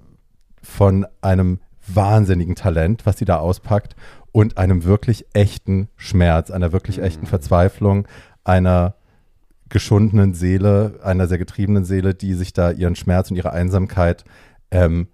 von 0.64 1.06
einem 1.22 1.60
wahnsinnigen 1.88 2.56
Talent, 2.56 3.06
was 3.06 3.18
sie 3.18 3.26
da 3.26 3.38
auspackt 3.38 3.96
und 4.32 4.58
einem 4.58 4.84
wirklich 4.84 5.26
echten 5.34 5.90
Schmerz, 5.98 6.52
einer 6.52 6.72
wirklich 6.72 7.02
echten 7.02 7.28
Verzweiflung, 7.28 8.08
einer 8.44 8.96
geschundenen 9.70 10.34
Seele, 10.34 11.00
einer 11.04 11.28
sehr 11.28 11.38
getriebenen 11.38 11.86
Seele, 11.86 12.14
die 12.14 12.34
sich 12.34 12.54
da 12.54 12.72
ihren 12.72 12.96
Schmerz 12.96 13.32
und 13.32 13.38
ihre 13.38 13.54
Einsamkeit 13.54 14.26
ähm, 14.70 15.08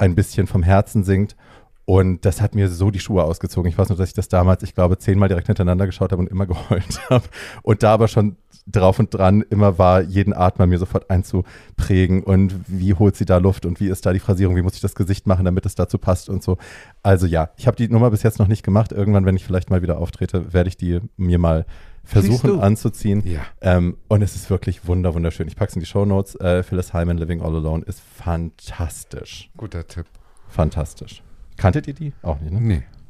ein 0.00 0.14
bisschen 0.14 0.46
vom 0.46 0.62
Herzen 0.62 1.04
singt. 1.04 1.36
Und 1.84 2.24
das 2.24 2.40
hat 2.40 2.54
mir 2.54 2.68
so 2.68 2.90
die 2.90 3.00
Schuhe 3.00 3.24
ausgezogen. 3.24 3.68
Ich 3.68 3.76
weiß 3.76 3.88
nur, 3.88 3.98
dass 3.98 4.10
ich 4.10 4.14
das 4.14 4.28
damals, 4.28 4.62
ich 4.62 4.74
glaube, 4.74 4.98
zehnmal 4.98 5.28
direkt 5.28 5.48
hintereinander 5.48 5.86
geschaut 5.86 6.12
habe 6.12 6.22
und 6.22 6.30
immer 6.30 6.46
geheult 6.46 7.10
habe. 7.10 7.24
Und 7.62 7.82
da 7.82 7.92
aber 7.92 8.08
schon 8.08 8.36
drauf 8.66 8.98
und 8.98 9.12
dran 9.12 9.42
immer 9.50 9.78
war, 9.78 10.00
jeden 10.00 10.32
Atmer 10.32 10.66
mir 10.66 10.78
sofort 10.78 11.10
einzuprägen 11.10 12.22
und 12.22 12.54
wie 12.68 12.94
holt 12.94 13.16
sie 13.16 13.24
da 13.24 13.38
Luft 13.38 13.66
und 13.66 13.80
wie 13.80 13.88
ist 13.88 14.06
da 14.06 14.12
die 14.12 14.20
Phrasierung, 14.20 14.54
wie 14.54 14.62
muss 14.62 14.74
ich 14.74 14.80
das 14.80 14.94
Gesicht 14.94 15.26
machen, 15.26 15.44
damit 15.44 15.66
es 15.66 15.74
dazu 15.74 15.98
passt 15.98 16.28
und 16.28 16.42
so. 16.42 16.58
Also 17.02 17.26
ja, 17.26 17.50
ich 17.56 17.66
habe 17.66 17.76
die 17.76 17.88
Nummer 17.88 18.10
bis 18.10 18.22
jetzt 18.22 18.38
noch 18.38 18.48
nicht 18.48 18.62
gemacht. 18.62 18.92
Irgendwann, 18.92 19.26
wenn 19.26 19.36
ich 19.36 19.44
vielleicht 19.44 19.70
mal 19.70 19.82
wieder 19.82 19.98
auftrete, 19.98 20.52
werde 20.52 20.68
ich 20.68 20.76
die 20.76 21.00
mir 21.16 21.38
mal 21.38 21.66
versuchen 22.04 22.60
anzuziehen. 22.60 23.22
Ja. 23.26 23.42
Ähm, 23.60 23.96
und 24.08 24.22
es 24.22 24.34
ist 24.36 24.50
wirklich 24.50 24.86
wunder, 24.86 25.14
wunderschön. 25.14 25.46
Ich 25.48 25.56
packe 25.56 25.70
es 25.70 25.76
in 25.76 25.80
die 25.80 25.86
Shownotes. 25.86 26.34
Äh, 26.36 26.62
Phyllis 26.62 26.92
Hyman, 26.92 27.18
Living 27.18 27.40
All 27.42 27.54
Alone, 27.54 27.84
ist 27.84 28.00
fantastisch. 28.00 29.50
Guter 29.56 29.86
Tipp. 29.86 30.06
Fantastisch. 30.48 31.22
Kanntet 31.56 31.86
ihr 31.86 31.94
die? 31.94 32.12
Auch 32.22 32.40
nicht, 32.40 32.52
ne? 32.52 32.60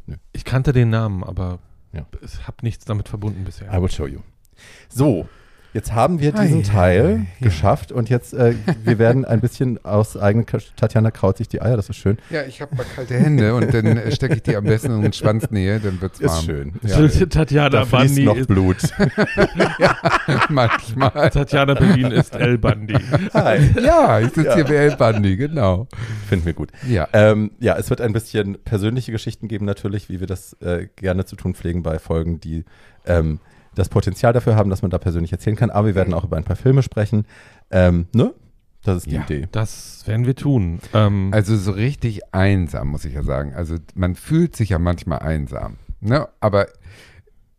Nee. 0.06 0.16
Ich 0.32 0.44
kannte 0.44 0.73
den 0.73 0.90
Namen, 0.90 1.23
aber 1.25 1.61
Ja. 1.92 2.04
ich 2.23 2.47
habe 2.47 2.56
nichts 2.62 2.85
damit 2.85 3.09
verbunden 3.09 3.44
bisher. 3.44 3.73
I 3.73 3.80
will 3.80 3.90
show 3.90 4.06
you. 4.06 4.20
So, 4.88 5.28
Jetzt 5.72 5.92
haben 5.92 6.18
wir 6.20 6.32
diesen 6.32 6.60
Ei, 6.60 6.62
Teil 6.62 7.04
ei, 7.06 7.10
ja. 7.38 7.46
geschafft 7.46 7.92
und 7.92 8.08
jetzt, 8.10 8.34
äh, 8.34 8.54
wir 8.82 8.98
werden 8.98 9.24
ein 9.24 9.40
bisschen 9.40 9.84
aus 9.84 10.16
eigener 10.16 10.44
Tatjana 10.76 11.12
kraut 11.12 11.36
sich 11.36 11.46
die 11.48 11.62
Eier, 11.62 11.76
das 11.76 11.88
ist 11.88 11.96
schön. 11.96 12.18
Ja, 12.28 12.42
ich 12.42 12.60
habe 12.60 12.74
mal 12.74 12.84
kalte 12.96 13.14
Hände 13.14 13.54
und 13.54 13.72
dann 13.72 13.86
äh, 13.86 14.10
stecke 14.10 14.34
ich 14.34 14.42
die 14.42 14.56
am 14.56 14.64
besten 14.64 15.04
in 15.04 15.12
Schwanznähe, 15.12 15.78
dann 15.78 16.00
wird's 16.00 16.20
warm. 16.20 16.38
Ist 16.38 16.44
schön. 16.44 16.72
Ja. 16.82 17.26
Tatjana 17.26 17.68
Da 17.68 17.84
fließt 17.84 18.16
Bundy 18.16 18.24
noch 18.24 18.36
ist, 18.36 18.48
Blut. 18.48 18.76
Manchmal. 20.48 21.30
Tatjana 21.30 21.74
Berlin 21.74 22.10
ist 22.12 22.34
El 22.34 22.58
Bundy. 22.58 22.98
Hi. 23.34 23.58
Ja, 23.80 24.20
ich 24.20 24.28
sitze 24.28 24.44
Ja. 24.48 24.54
hier 24.56 24.64
bei 24.64 24.74
El 24.74 24.96
Bandi, 24.96 25.36
genau. 25.36 25.86
Finden 26.28 26.46
wir 26.46 26.52
gut. 26.54 26.70
Ja. 26.88 27.06
Ähm, 27.12 27.52
ja, 27.60 27.76
es 27.76 27.90
wird 27.90 28.00
ein 28.00 28.12
bisschen 28.12 28.58
persönliche 28.64 29.12
Geschichten 29.12 29.46
geben, 29.48 29.66
natürlich, 29.66 30.08
wie 30.08 30.20
wir 30.20 30.26
das 30.26 30.54
äh, 30.60 30.88
gerne 30.96 31.24
zu 31.26 31.36
tun 31.36 31.54
pflegen 31.54 31.82
bei 31.82 31.98
Folgen, 31.98 32.40
die 32.40 32.64
ähm, 33.06 33.38
das 33.74 33.88
Potenzial 33.88 34.32
dafür 34.32 34.56
haben, 34.56 34.70
dass 34.70 34.82
man 34.82 34.90
da 34.90 34.98
persönlich 34.98 35.32
erzählen 35.32 35.56
kann. 35.56 35.70
Aber 35.70 35.88
wir 35.88 35.94
werden 35.94 36.14
auch 36.14 36.24
über 36.24 36.36
ein 36.36 36.44
paar 36.44 36.56
Filme 36.56 36.82
sprechen. 36.82 37.26
Ähm, 37.70 38.06
ne? 38.14 38.34
Das 38.82 38.96
ist 38.98 39.06
die 39.06 39.14
Ja. 39.16 39.22
Idee. 39.22 39.46
Das 39.52 40.06
werden 40.06 40.26
wir 40.26 40.34
tun. 40.34 40.80
Ähm, 40.94 41.30
Also 41.32 41.56
so 41.56 41.70
richtig 41.72 42.32
einsam, 42.34 42.88
muss 42.88 43.04
ich 43.04 43.12
ja 43.14 43.22
sagen. 43.22 43.52
Also 43.54 43.76
man 43.94 44.14
fühlt 44.14 44.56
sich 44.56 44.70
ja 44.70 44.78
manchmal 44.78 45.18
einsam. 45.20 45.76
Ne? 46.00 46.28
Aber 46.40 46.66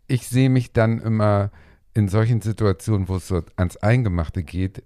ich 0.08 0.28
sehe 0.28 0.50
mich 0.50 0.74
dann 0.74 1.00
immer 1.00 1.52
in 1.94 2.08
solchen 2.08 2.42
Situationen, 2.42 3.08
wo 3.08 3.18
es 3.18 3.28
so 3.28 3.42
ans 3.56 3.78
Eingemachte 3.78 4.44
geht, 4.44 4.84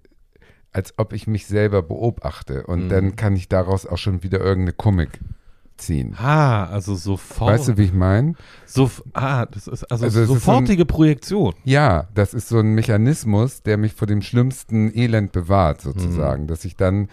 als 0.71 0.93
ob 0.97 1.13
ich 1.13 1.25
mich 1.25 1.47
selber 1.47 1.81
beobachte. 1.83 2.65
Und 2.67 2.85
Mhm. 2.85 2.89
dann 2.89 3.15
kann 3.15 3.35
ich 3.35 3.47
daraus 3.47 3.85
auch 3.85 3.97
schon 3.97 4.21
wieder 4.23 4.39
irgendeine 4.41 4.73
Comic 4.73 5.19
ziehen. 5.77 6.15
ah, 6.17 6.65
also 6.65 6.95
sofort. 6.95 7.51
Weißt 7.53 7.67
du, 7.69 7.77
wie 7.77 7.83
ich 7.83 7.93
meine? 7.93 8.33
so, 8.65 8.89
ah, 9.13 9.45
das 9.45 9.67
ist 9.67 9.83
also, 9.91 10.05
Also 10.05 10.21
es 10.21 10.29
ist 10.29 10.33
sofortige 10.33 10.85
Projektion. 10.85 11.53
Ja, 11.63 12.07
das 12.13 12.33
ist 12.33 12.49
so 12.49 12.59
ein 12.59 12.73
Mechanismus, 12.73 13.61
der 13.63 13.77
mich 13.77 13.93
vor 13.93 14.07
dem 14.07 14.21
schlimmsten 14.21 14.95
Elend 14.97 15.31
bewahrt, 15.31 15.81
sozusagen. 15.81 16.47
Dass 16.47 16.65
ich 16.65 16.75
dann, 16.75 17.09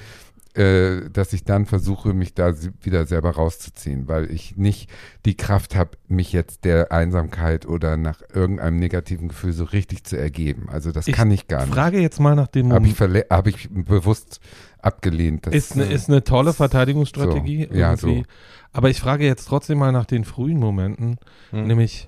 äh, 0.54 1.09
dass 1.11 1.32
ich 1.32 1.44
dann 1.44 1.66
versuche, 1.66 2.12
mich 2.12 2.35
da 2.35 2.52
wieder 2.82 3.06
selber 3.06 3.30
rauszuziehen, 3.30 4.06
weil 4.09 4.30
ich 4.30 4.56
nicht 4.56 4.90
die 5.25 5.37
Kraft 5.37 5.75
habe, 5.75 5.92
mich 6.09 6.32
jetzt 6.32 6.64
der 6.64 6.92
Einsamkeit 6.92 7.66
oder 7.66 7.97
nach 7.97 8.21
irgendeinem 8.35 8.78
negativen 8.78 9.28
Gefühl 9.28 9.52
so 9.52 9.64
richtig 9.64 10.04
zu 10.04 10.18
ergeben. 10.18 10.68
Also 10.68 10.92
das 10.92 11.09
Ich 11.09 11.14
kann 11.14 11.30
ich 11.30 11.49
gar 11.49 11.64
nicht. 11.64 11.75
Frage 11.75 12.00
jetzt 12.00 12.21
mal 12.21 12.35
nach 12.35 12.49
dem 12.49 12.73
Habe 12.73 12.87
ich, 12.87 13.00
hab 13.00 13.47
ich 13.47 13.68
bewusst 13.71 14.40
abgelehnt. 14.78 15.47
Das, 15.47 15.54
Ist 15.54 15.73
eine, 15.73 15.85
ist 15.85 16.09
eine 16.09 16.23
tolle 16.23 16.52
Verteidigungsstrategie. 16.52 17.68
So, 17.71 17.78
ja, 17.78 17.90
irgendwie. 17.92 18.21
so. 18.21 18.25
Aber 18.73 18.90
ich 18.90 19.00
frage 19.00 19.25
jetzt 19.25 19.47
trotzdem 19.47 19.78
mal 19.78 19.92
nach 19.92 20.06
den 20.06 20.25
frühen 20.25 20.59
Momenten. 20.59 21.18
Mhm. 21.50 21.66
Nämlich, 21.66 22.06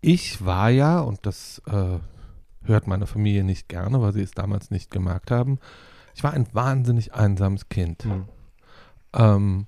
ich 0.00 0.44
war 0.44 0.68
ja, 0.70 1.00
und 1.00 1.24
das 1.24 1.62
äh, 1.66 1.98
hört 2.64 2.86
meine 2.86 3.06
Familie 3.06 3.44
nicht 3.44 3.68
gerne, 3.68 4.00
weil 4.00 4.12
sie 4.12 4.22
es 4.22 4.32
damals 4.32 4.70
nicht 4.70 4.90
gemerkt 4.90 5.30
haben, 5.30 5.58
ich 6.14 6.22
war 6.24 6.32
ein 6.32 6.46
wahnsinnig 6.52 7.14
einsames 7.14 7.68
Kind, 7.68 8.04
Mhm. 8.04 8.24
ähm, 9.14 9.66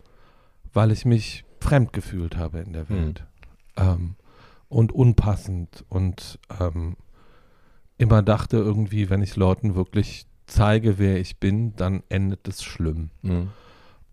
weil 0.72 0.90
ich 0.90 1.04
mich 1.04 1.44
fremd 1.60 1.92
gefühlt 1.92 2.36
habe 2.36 2.58
in 2.60 2.72
der 2.72 2.88
Welt 2.90 3.24
ähm, 3.76 4.16
und 4.68 4.92
unpassend 4.92 5.84
und 5.88 6.38
ähm, 6.60 6.96
immer 7.96 8.22
dachte 8.22 8.56
irgendwie, 8.58 9.08
wenn 9.10 9.22
ich 9.22 9.36
Leuten 9.36 9.74
wirklich 9.74 10.26
zeige, 10.46 10.98
wer 10.98 11.18
ich 11.20 11.38
bin, 11.38 11.74
dann 11.76 12.02
endet 12.08 12.46
es 12.48 12.62
schlimm. 12.62 13.10
Mhm. 13.22 13.48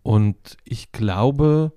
Und 0.04 0.58
ich 0.64 0.92
glaube, 0.92 1.74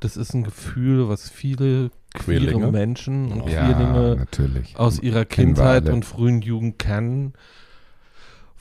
das 0.00 0.16
ist 0.16 0.34
ein 0.34 0.42
Gefühl, 0.44 1.08
was 1.08 1.28
viele 1.28 1.90
queere? 2.14 2.70
Menschen 2.72 3.30
und 3.32 3.48
ja, 3.48 3.66
Queerlinge 3.72 4.16
natürlich. 4.16 4.76
aus 4.76 4.98
ihrer 5.00 5.24
Kindheit 5.24 5.88
und 5.88 6.04
frühen 6.04 6.42
Jugend 6.42 6.78
kennen, 6.78 7.34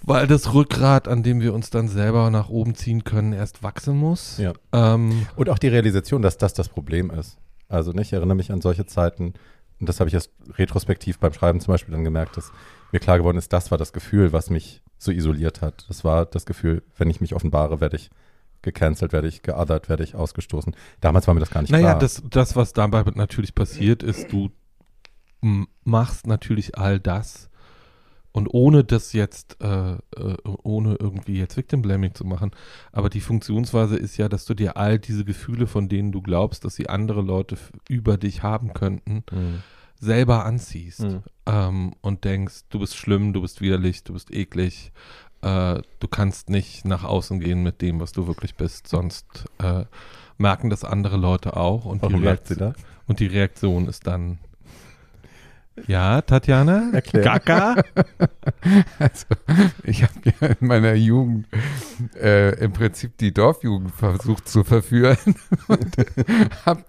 weil 0.04 0.27
das 0.27 0.54
Rückgrat, 0.54 1.08
an 1.08 1.24
dem 1.24 1.42
wir 1.42 1.54
uns 1.54 1.70
dann 1.70 1.88
selber 1.88 2.30
nach 2.30 2.50
oben 2.50 2.75
ziehen 2.75 3.04
können, 3.04 3.34
erst 3.34 3.63
wachsen 3.63 3.98
muss. 3.98 4.38
Ja. 4.38 4.54
Ähm, 4.72 5.27
Und 5.36 5.50
auch 5.50 5.60
die 5.60 5.68
Realisation, 5.68 6.22
dass 6.22 6.38
das 6.38 6.54
das 6.54 6.70
Problem 6.70 7.10
ist. 7.10 7.38
Also 7.70 7.92
nicht, 7.92 8.08
ich 8.08 8.13
erinnere 8.13 8.36
mich 8.36 8.51
an 8.51 8.62
solche 8.62 8.86
Zeiten, 8.86 9.34
und 9.80 9.89
das 9.89 10.00
habe 10.00 10.08
ich 10.08 10.13
erst 10.13 10.32
retrospektiv 10.58 11.20
beim 11.20 11.34
Schreiben 11.34 11.60
zum 11.60 11.74
Beispiel 11.74 11.92
dann 11.94 12.04
gemerkt, 12.04 12.38
dass 12.38 12.51
mir 12.92 13.00
klar 13.00 13.18
geworden 13.18 13.38
ist, 13.38 13.51
das 13.54 13.70
war 13.72 13.77
das 13.77 13.94
Gefühl, 13.94 14.34
was 14.34 14.50
mich 14.50 14.82
so 14.98 15.12
isoliert 15.12 15.62
hat. 15.62 15.86
Das 15.89 16.04
war 16.04 16.25
das 16.25 16.46
Gefühl, 16.46 16.84
wenn 16.98 17.10
ich 17.10 17.22
mich 17.22 17.36
offenbare, 17.36 17.82
werde 17.82 17.98
ich 17.98 18.10
gecancelt, 18.62 19.13
werde 19.13 19.27
ich 19.27 19.44
geothert, 19.44 19.89
werde 19.89 20.04
ich 20.04 20.16
ausgestoßen. 20.16 20.75
Damals 21.01 21.27
war 21.27 21.34
mir 21.34 21.42
das 21.42 21.51
gar 21.51 21.62
nicht 21.62 21.72
naja, 21.72 21.89
klar. 21.89 22.00
das, 22.00 22.24
das, 22.30 22.56
was 22.56 22.74
dabei 22.74 23.04
natürlich 23.13 23.54
passiert, 23.54 24.01
ist, 24.04 24.32
du 24.32 24.50
machst 25.84 26.25
natürlich 26.25 26.77
all 26.77 27.00
das 27.00 27.50
und 28.38 28.53
ohne 28.53 28.84
das 28.84 29.13
jetzt, 29.13 29.58
äh, 29.63 29.94
äh, 29.94 29.98
ohne 30.62 30.96
irgendwie 31.00 31.39
jetzt 31.39 31.58
Victim 31.58 31.82
Blaming 31.82 32.13
zu 32.13 32.24
machen, 32.24 32.51
aber 32.91 33.10
die 33.10 33.20
Funktionsweise 33.20 33.98
ist 33.98 34.17
ja, 34.17 34.29
dass 34.29 34.46
du 34.46 34.53
dir 34.53 34.77
all 34.77 35.00
diese 35.00 35.25
Gefühle, 35.25 35.65
von 35.65 35.89
denen 35.89 36.12
du 36.12 36.22
glaubst, 36.22 36.63
dass 36.63 36.75
sie 36.75 36.88
andere 36.88 37.24
Leute 37.24 37.58
über 37.89 38.17
dich 38.17 38.44
haben 38.44 38.74
könnten, 38.74 39.24
Mhm. 39.32 39.63
selber 40.00 40.46
anziehst 40.46 41.00
Mhm. 41.01 41.24
ähm, 41.48 41.94
und 42.01 42.25
denkst, 42.25 42.65
du 42.70 42.77
bist 42.77 42.96
schlimm, 42.96 43.34
du 43.34 43.41
bist 43.41 43.60
widerlich, 43.60 44.03
du 44.03 44.13
bist 44.13 44.32
eklig, 44.32 44.91
äh, 45.41 45.82
du 46.00 46.08
kannst 46.08 46.51
nicht 46.51 46.86
nach 46.86 47.03
außen 47.03 47.39
gehen 47.39 47.63
mit 47.63 47.82
dem, 47.82 48.00
was 48.00 48.12
du 48.12 48.27
wirklich 48.27 48.53
bist, 48.53 48.88
sonst 48.88 49.46
äh, 49.58 49.86
merken 50.38 50.70
das 50.70 50.84
andere 50.84 51.17
Leute 51.17 51.58
auch 51.58 51.86
und, 51.86 51.98
die, 51.98 52.03
Warum 52.03 52.20
sie 52.20 52.27
Reaktion, 52.27 52.75
und 53.08 53.20
die 53.20 53.25
Reaktion 53.25 53.88
ist 53.88 54.06
dann 54.06 54.38
ja, 55.86 56.22
Tatjana? 56.22 56.91
Erklär. 56.93 57.24
Gaga? 57.24 57.75
Also, 59.00 59.27
ich 59.84 60.03
habe 60.03 60.13
ja 60.24 60.48
in 60.60 60.67
meiner 60.67 60.93
Jugend 60.93 61.48
äh, 62.19 62.55
im 62.60 62.74
Prinzip 62.74 63.17
die 63.17 63.34
Dorfjugend 63.34 63.91
versucht 63.91 64.50
zu 64.50 64.63
verführen 64.63 65.17
und 65.67 65.96
habe 66.65 66.84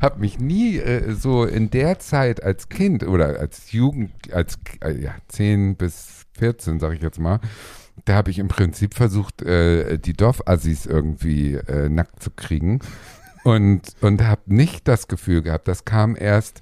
hab 0.00 0.18
mich 0.18 0.38
nie 0.38 0.78
äh, 0.78 1.12
so 1.12 1.44
in 1.44 1.70
der 1.70 1.98
Zeit 1.98 2.42
als 2.42 2.68
Kind 2.68 3.02
oder 3.02 3.40
als 3.40 3.72
Jugend, 3.72 4.32
als 4.32 4.58
äh, 4.84 4.92
ja, 5.00 5.14
10 5.28 5.76
bis 5.76 6.26
14, 6.38 6.78
sage 6.80 6.96
ich 6.96 7.02
jetzt 7.02 7.18
mal, 7.18 7.40
da 8.04 8.14
habe 8.14 8.30
ich 8.30 8.38
im 8.38 8.48
Prinzip 8.48 8.94
versucht, 8.94 9.42
äh, 9.42 9.98
die 9.98 10.14
Dorfassis 10.14 10.86
irgendwie 10.86 11.54
äh, 11.54 11.88
nackt 11.88 12.22
zu 12.22 12.30
kriegen 12.30 12.80
und, 13.44 13.94
und 14.00 14.22
habe 14.22 14.42
nicht 14.46 14.86
das 14.88 15.08
Gefühl 15.08 15.42
gehabt, 15.42 15.68
das 15.68 15.84
kam 15.84 16.16
erst 16.16 16.60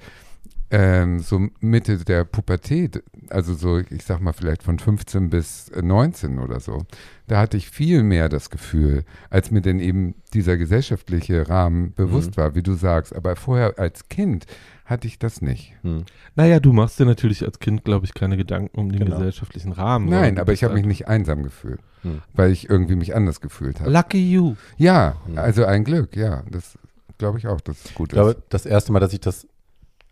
ähm, 0.71 1.21
so 1.21 1.47
Mitte 1.61 1.99
der 2.05 2.25
Pubertät, 2.25 3.03
also 3.31 3.55
so, 3.55 3.79
ich 3.79 4.05
sag 4.05 4.21
mal 4.21 4.33
vielleicht 4.33 4.63
von 4.63 4.79
15 4.79 5.31
bis 5.31 5.69
äh, 5.71 5.81
19 5.83 6.39
oder 6.39 6.61
so, 6.61 6.85
da 7.27 7.39
hatte 7.41 7.57
ich 7.57 7.71
viel 7.71 8.03
mehr 8.03 8.29
das 8.29 8.51
Gefühl, 8.51 9.05
als 9.31 9.51
mir 9.51 9.61
denn 9.63 9.81
eben 9.81 10.15
dieser 10.35 10.57
gesellschaftliche 10.59 11.49
Rahmen 11.49 11.93
bewusst 11.95 12.37
war, 12.37 12.55
wie 12.55 12.63
du 12.63 12.75
sagst. 12.75 13.15
Aber 13.17 13.37
vorher 13.37 13.79
als 13.79 14.09
Kind 14.09 14.47
hatte 14.85 15.07
ich 15.07 15.19
das 15.19 15.41
nicht. 15.43 15.75
Mhm. 15.83 16.05
Naja, 16.35 16.61
du 16.61 16.73
machst 16.73 16.99
dir 16.99 17.05
natürlich 17.07 17.45
als 17.45 17.59
Kind, 17.59 17.85
glaube 17.85 18.07
ich, 18.07 18.15
keine 18.15 18.37
Gedanken 18.37 18.79
um 18.79 18.91
den 18.91 19.05
Genau. 19.05 19.17
gesellschaftlichen 19.17 19.73
Rahmen. 19.73 20.09
Nein, 20.09 20.39
aber 20.39 20.53
ich 20.53 20.65
habe 20.65 20.75
mich 20.75 20.83
halt- 20.83 20.89
nicht 20.89 21.09
einsam 21.09 21.43
gefühlt, 21.43 21.81
Hm. 22.03 22.23
weil 22.35 22.51
ich 22.53 22.69
irgendwie 22.71 22.97
mich 22.97 23.15
anders 23.15 23.41
gefühlt 23.41 23.81
habe. 23.81 23.91
Lucky 23.91 24.33
you. 24.33 24.55
Ja, 24.79 25.17
Hm. 25.27 25.39
also 25.39 25.65
ein 25.65 25.85
Glück, 25.85 26.15
ja. 26.17 26.43
Das 26.51 26.79
glaube 27.19 27.39
ich 27.39 27.47
auch, 27.47 27.61
dass 27.61 27.85
es 27.85 27.95
gut 27.95 28.09
Ich 28.11 28.13
glaube, 28.15 28.31
ist. 28.31 28.39
das 28.51 28.65
erste 28.65 28.93
Mal, 28.93 29.01
dass 29.01 29.13
ich 29.13 29.21
das, 29.21 29.47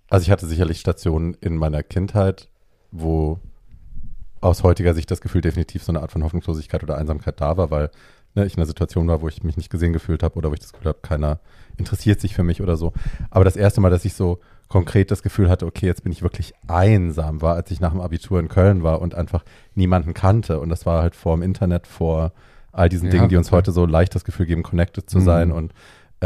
also 0.09 0.23
ich 0.23 0.31
hatte 0.31 0.47
sicherlich 0.47 0.81
Stationen 0.81 1.35
in 1.41 1.57
meiner 1.57 1.83
Kindheit, 1.83 2.49
wo 2.91 3.39
aus 4.41 4.63
heutiger 4.63 4.95
Sicht 4.95 5.11
das 5.11 5.21
Gefühl 5.21 5.41
definitiv 5.41 5.83
so 5.83 5.93
eine 5.93 6.01
Art 6.03 6.13
von 6.13 6.23
Hoffnungslosigkeit 6.23 6.83
oder 6.83 6.97
Einsamkeit 6.99 7.41
da 7.41 7.57
war, 7.57 7.71
weil 7.71 7.91
ne, 8.35 8.45
ich 8.47 8.53
in 8.55 8.59
einer 8.59 8.67
Situation 8.67 9.09
war, 9.09 9.21
wo 9.23 9.29
ich 9.29 9.43
mich 9.43 9.57
nicht 9.57 9.71
gesehen 9.71 9.93
gefühlt 9.93 10.23
habe 10.23 10.37
oder 10.37 10.51
wo 10.51 10.55
ich 10.55 10.61
das 10.61 10.73
Gefühl 10.73 10.89
habe, 10.89 10.99
keiner 11.03 11.41
interessiert 11.77 12.21
sich 12.21 12.35
für 12.35 12.43
mich 12.45 12.63
oder 12.63 12.77
so. 12.77 12.93
Aber 13.31 13.45
das 13.45 13.57
erste 13.57 13.81
Mal, 13.81 13.91
dass 13.91 14.05
ich 14.05 14.15
so 14.15 14.39
konkret 14.69 15.11
das 15.11 15.23
Gefühl 15.23 15.49
hatte, 15.49 15.67
okay, 15.67 15.87
jetzt 15.87 16.03
bin 16.03 16.13
ich 16.13 16.23
wirklich 16.23 16.53
einsam, 16.69 17.41
war, 17.43 17.55
als 17.55 17.71
ich 17.71 17.81
nach 17.81 17.93
dem 17.93 18.01
Abitur 18.01 18.39
in 18.41 18.49
Köln 18.49 18.83
war 18.83 19.01
und 19.01 19.15
einfach 19.15 19.45
niemanden 19.75 20.13
kannte. 20.15 20.61
Und 20.61 20.69
das 20.69 20.87
war 20.87 21.03
halt 21.03 21.15
vor 21.17 21.37
dem 21.37 21.43
Internet, 21.43 21.87
vor 21.87 22.33
all 22.73 22.89
diesen 22.89 23.07
Ja, 23.07 23.13
Dingen, 23.13 23.29
die 23.29 23.37
uns 23.37 23.53
heute 23.53 23.73
so 23.73 23.87
leicht 23.87 24.15
das 24.15 24.25
Gefühl 24.25 24.47
geben, 24.47 24.63
connected 24.63 25.09
zu 25.09 25.19
Mhm. 25.19 25.25
sein 25.25 25.53
und 25.53 25.73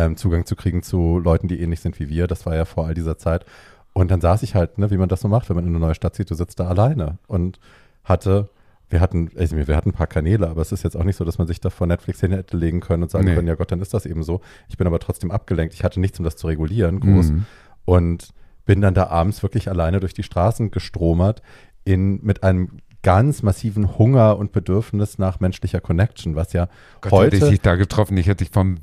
ähm, 0.01 0.17
Zugang 0.17 0.47
zu 0.47 0.57
kriegen 0.57 0.83
zu 0.83 1.19
Leuten, 1.19 1.49
die 1.49 1.61
ähnlich 1.61 1.81
sind 1.81 2.01
wie 2.01 2.09
wir. 2.09 2.27
Das 2.27 2.47
war 2.47 2.55
ja 2.57 2.65
vor 2.65 2.87
all 2.87 2.95
dieser 2.95 3.19
Zeit. 3.19 3.45
Und 3.93 4.11
dann 4.11 4.21
saß 4.21 4.43
ich 4.43 4.55
halt, 4.55 4.79
ne, 4.79 4.91
wie 4.91 4.97
man 4.97 5.09
das 5.09 5.21
so 5.21 5.29
macht, 5.29 5.49
wenn 5.49 5.57
man 5.57 5.67
in 5.67 5.71
eine 5.71 5.81
neue 5.81 5.95
Stadt 5.95 6.15
zieht, 6.15 6.31
du 6.31 6.35
sitzt 6.35 6.61
da 6.61 6.69
alleine 6.69 7.19
und 7.27 7.59
hatte, 8.05 8.49
wir 8.89 9.01
hatten, 9.01 9.31
also 9.37 9.57
wir 9.57 9.77
hatten 9.77 9.91
ein 9.91 9.95
paar 9.95 10.07
Kanäle, 10.07 10.49
aber 10.49 10.63
es 10.63 10.73
ist 10.73 10.85
jetzt 10.85 10.97
auch 10.97 11.05
nicht 11.05 11.17
so, 11.17 11.25
dass 11.25 11.39
man 11.39 11.47
sich 11.47 11.61
da 11.61 11.71
vor 11.71 11.87
Netflix 11.87 12.21
hin 12.21 12.33
hätte 12.33 12.57
legen 12.57 12.81
können 12.81 13.03
und 13.03 13.11
sagen 13.11 13.25
Nee. 13.25 13.35
können, 13.35 13.49
ja 13.49 13.57
Gott, 13.57 13.73
dann 13.73 13.81
ist 13.81 13.93
das 13.93 14.07
eben 14.07 14.23
so. 14.23 14.41
Ich 14.69 14.77
bin 14.77 14.87
aber 14.87 15.01
trotzdem 15.01 15.31
abgelenkt. 15.31 15.75
Ich 15.75 15.85
hatte 15.85 16.01
nichts, 16.01 16.19
um 16.19 16.25
das 16.25 16.37
zu 16.37 16.47
regulieren, 16.47 17.01
groß. 17.01 17.31
Mhm. 17.31 17.47
Und 17.85 18.29
bin 18.65 18.81
dann 18.81 18.95
da 18.95 19.09
abends 19.09 19.43
wirklich 19.43 19.69
alleine 19.69 20.01
durch 20.01 20.15
die 20.15 20.23
Straßen 20.23 20.71
gestromert 20.71 21.43
in, 21.85 22.21
mit 22.23 22.43
einem 22.45 22.79
ganz 23.03 23.43
massiven 23.43 23.99
Hunger 23.99 24.37
und 24.37 24.53
Bedürfnis 24.53 25.19
nach 25.19 25.41
menschlicher 25.41 25.81
Connection, 25.81 26.37
was 26.37 26.53
ja 26.53 26.69
Gott, 27.01 27.13
hätte 27.25 27.37
ich 27.37 27.43
heute 27.43 27.51
dich 27.53 27.61
da 27.63 27.77
getroffen, 27.77 28.17
ich 28.17 28.27
hätte 28.27 28.45
dich 28.45 28.53
vom 28.53 28.79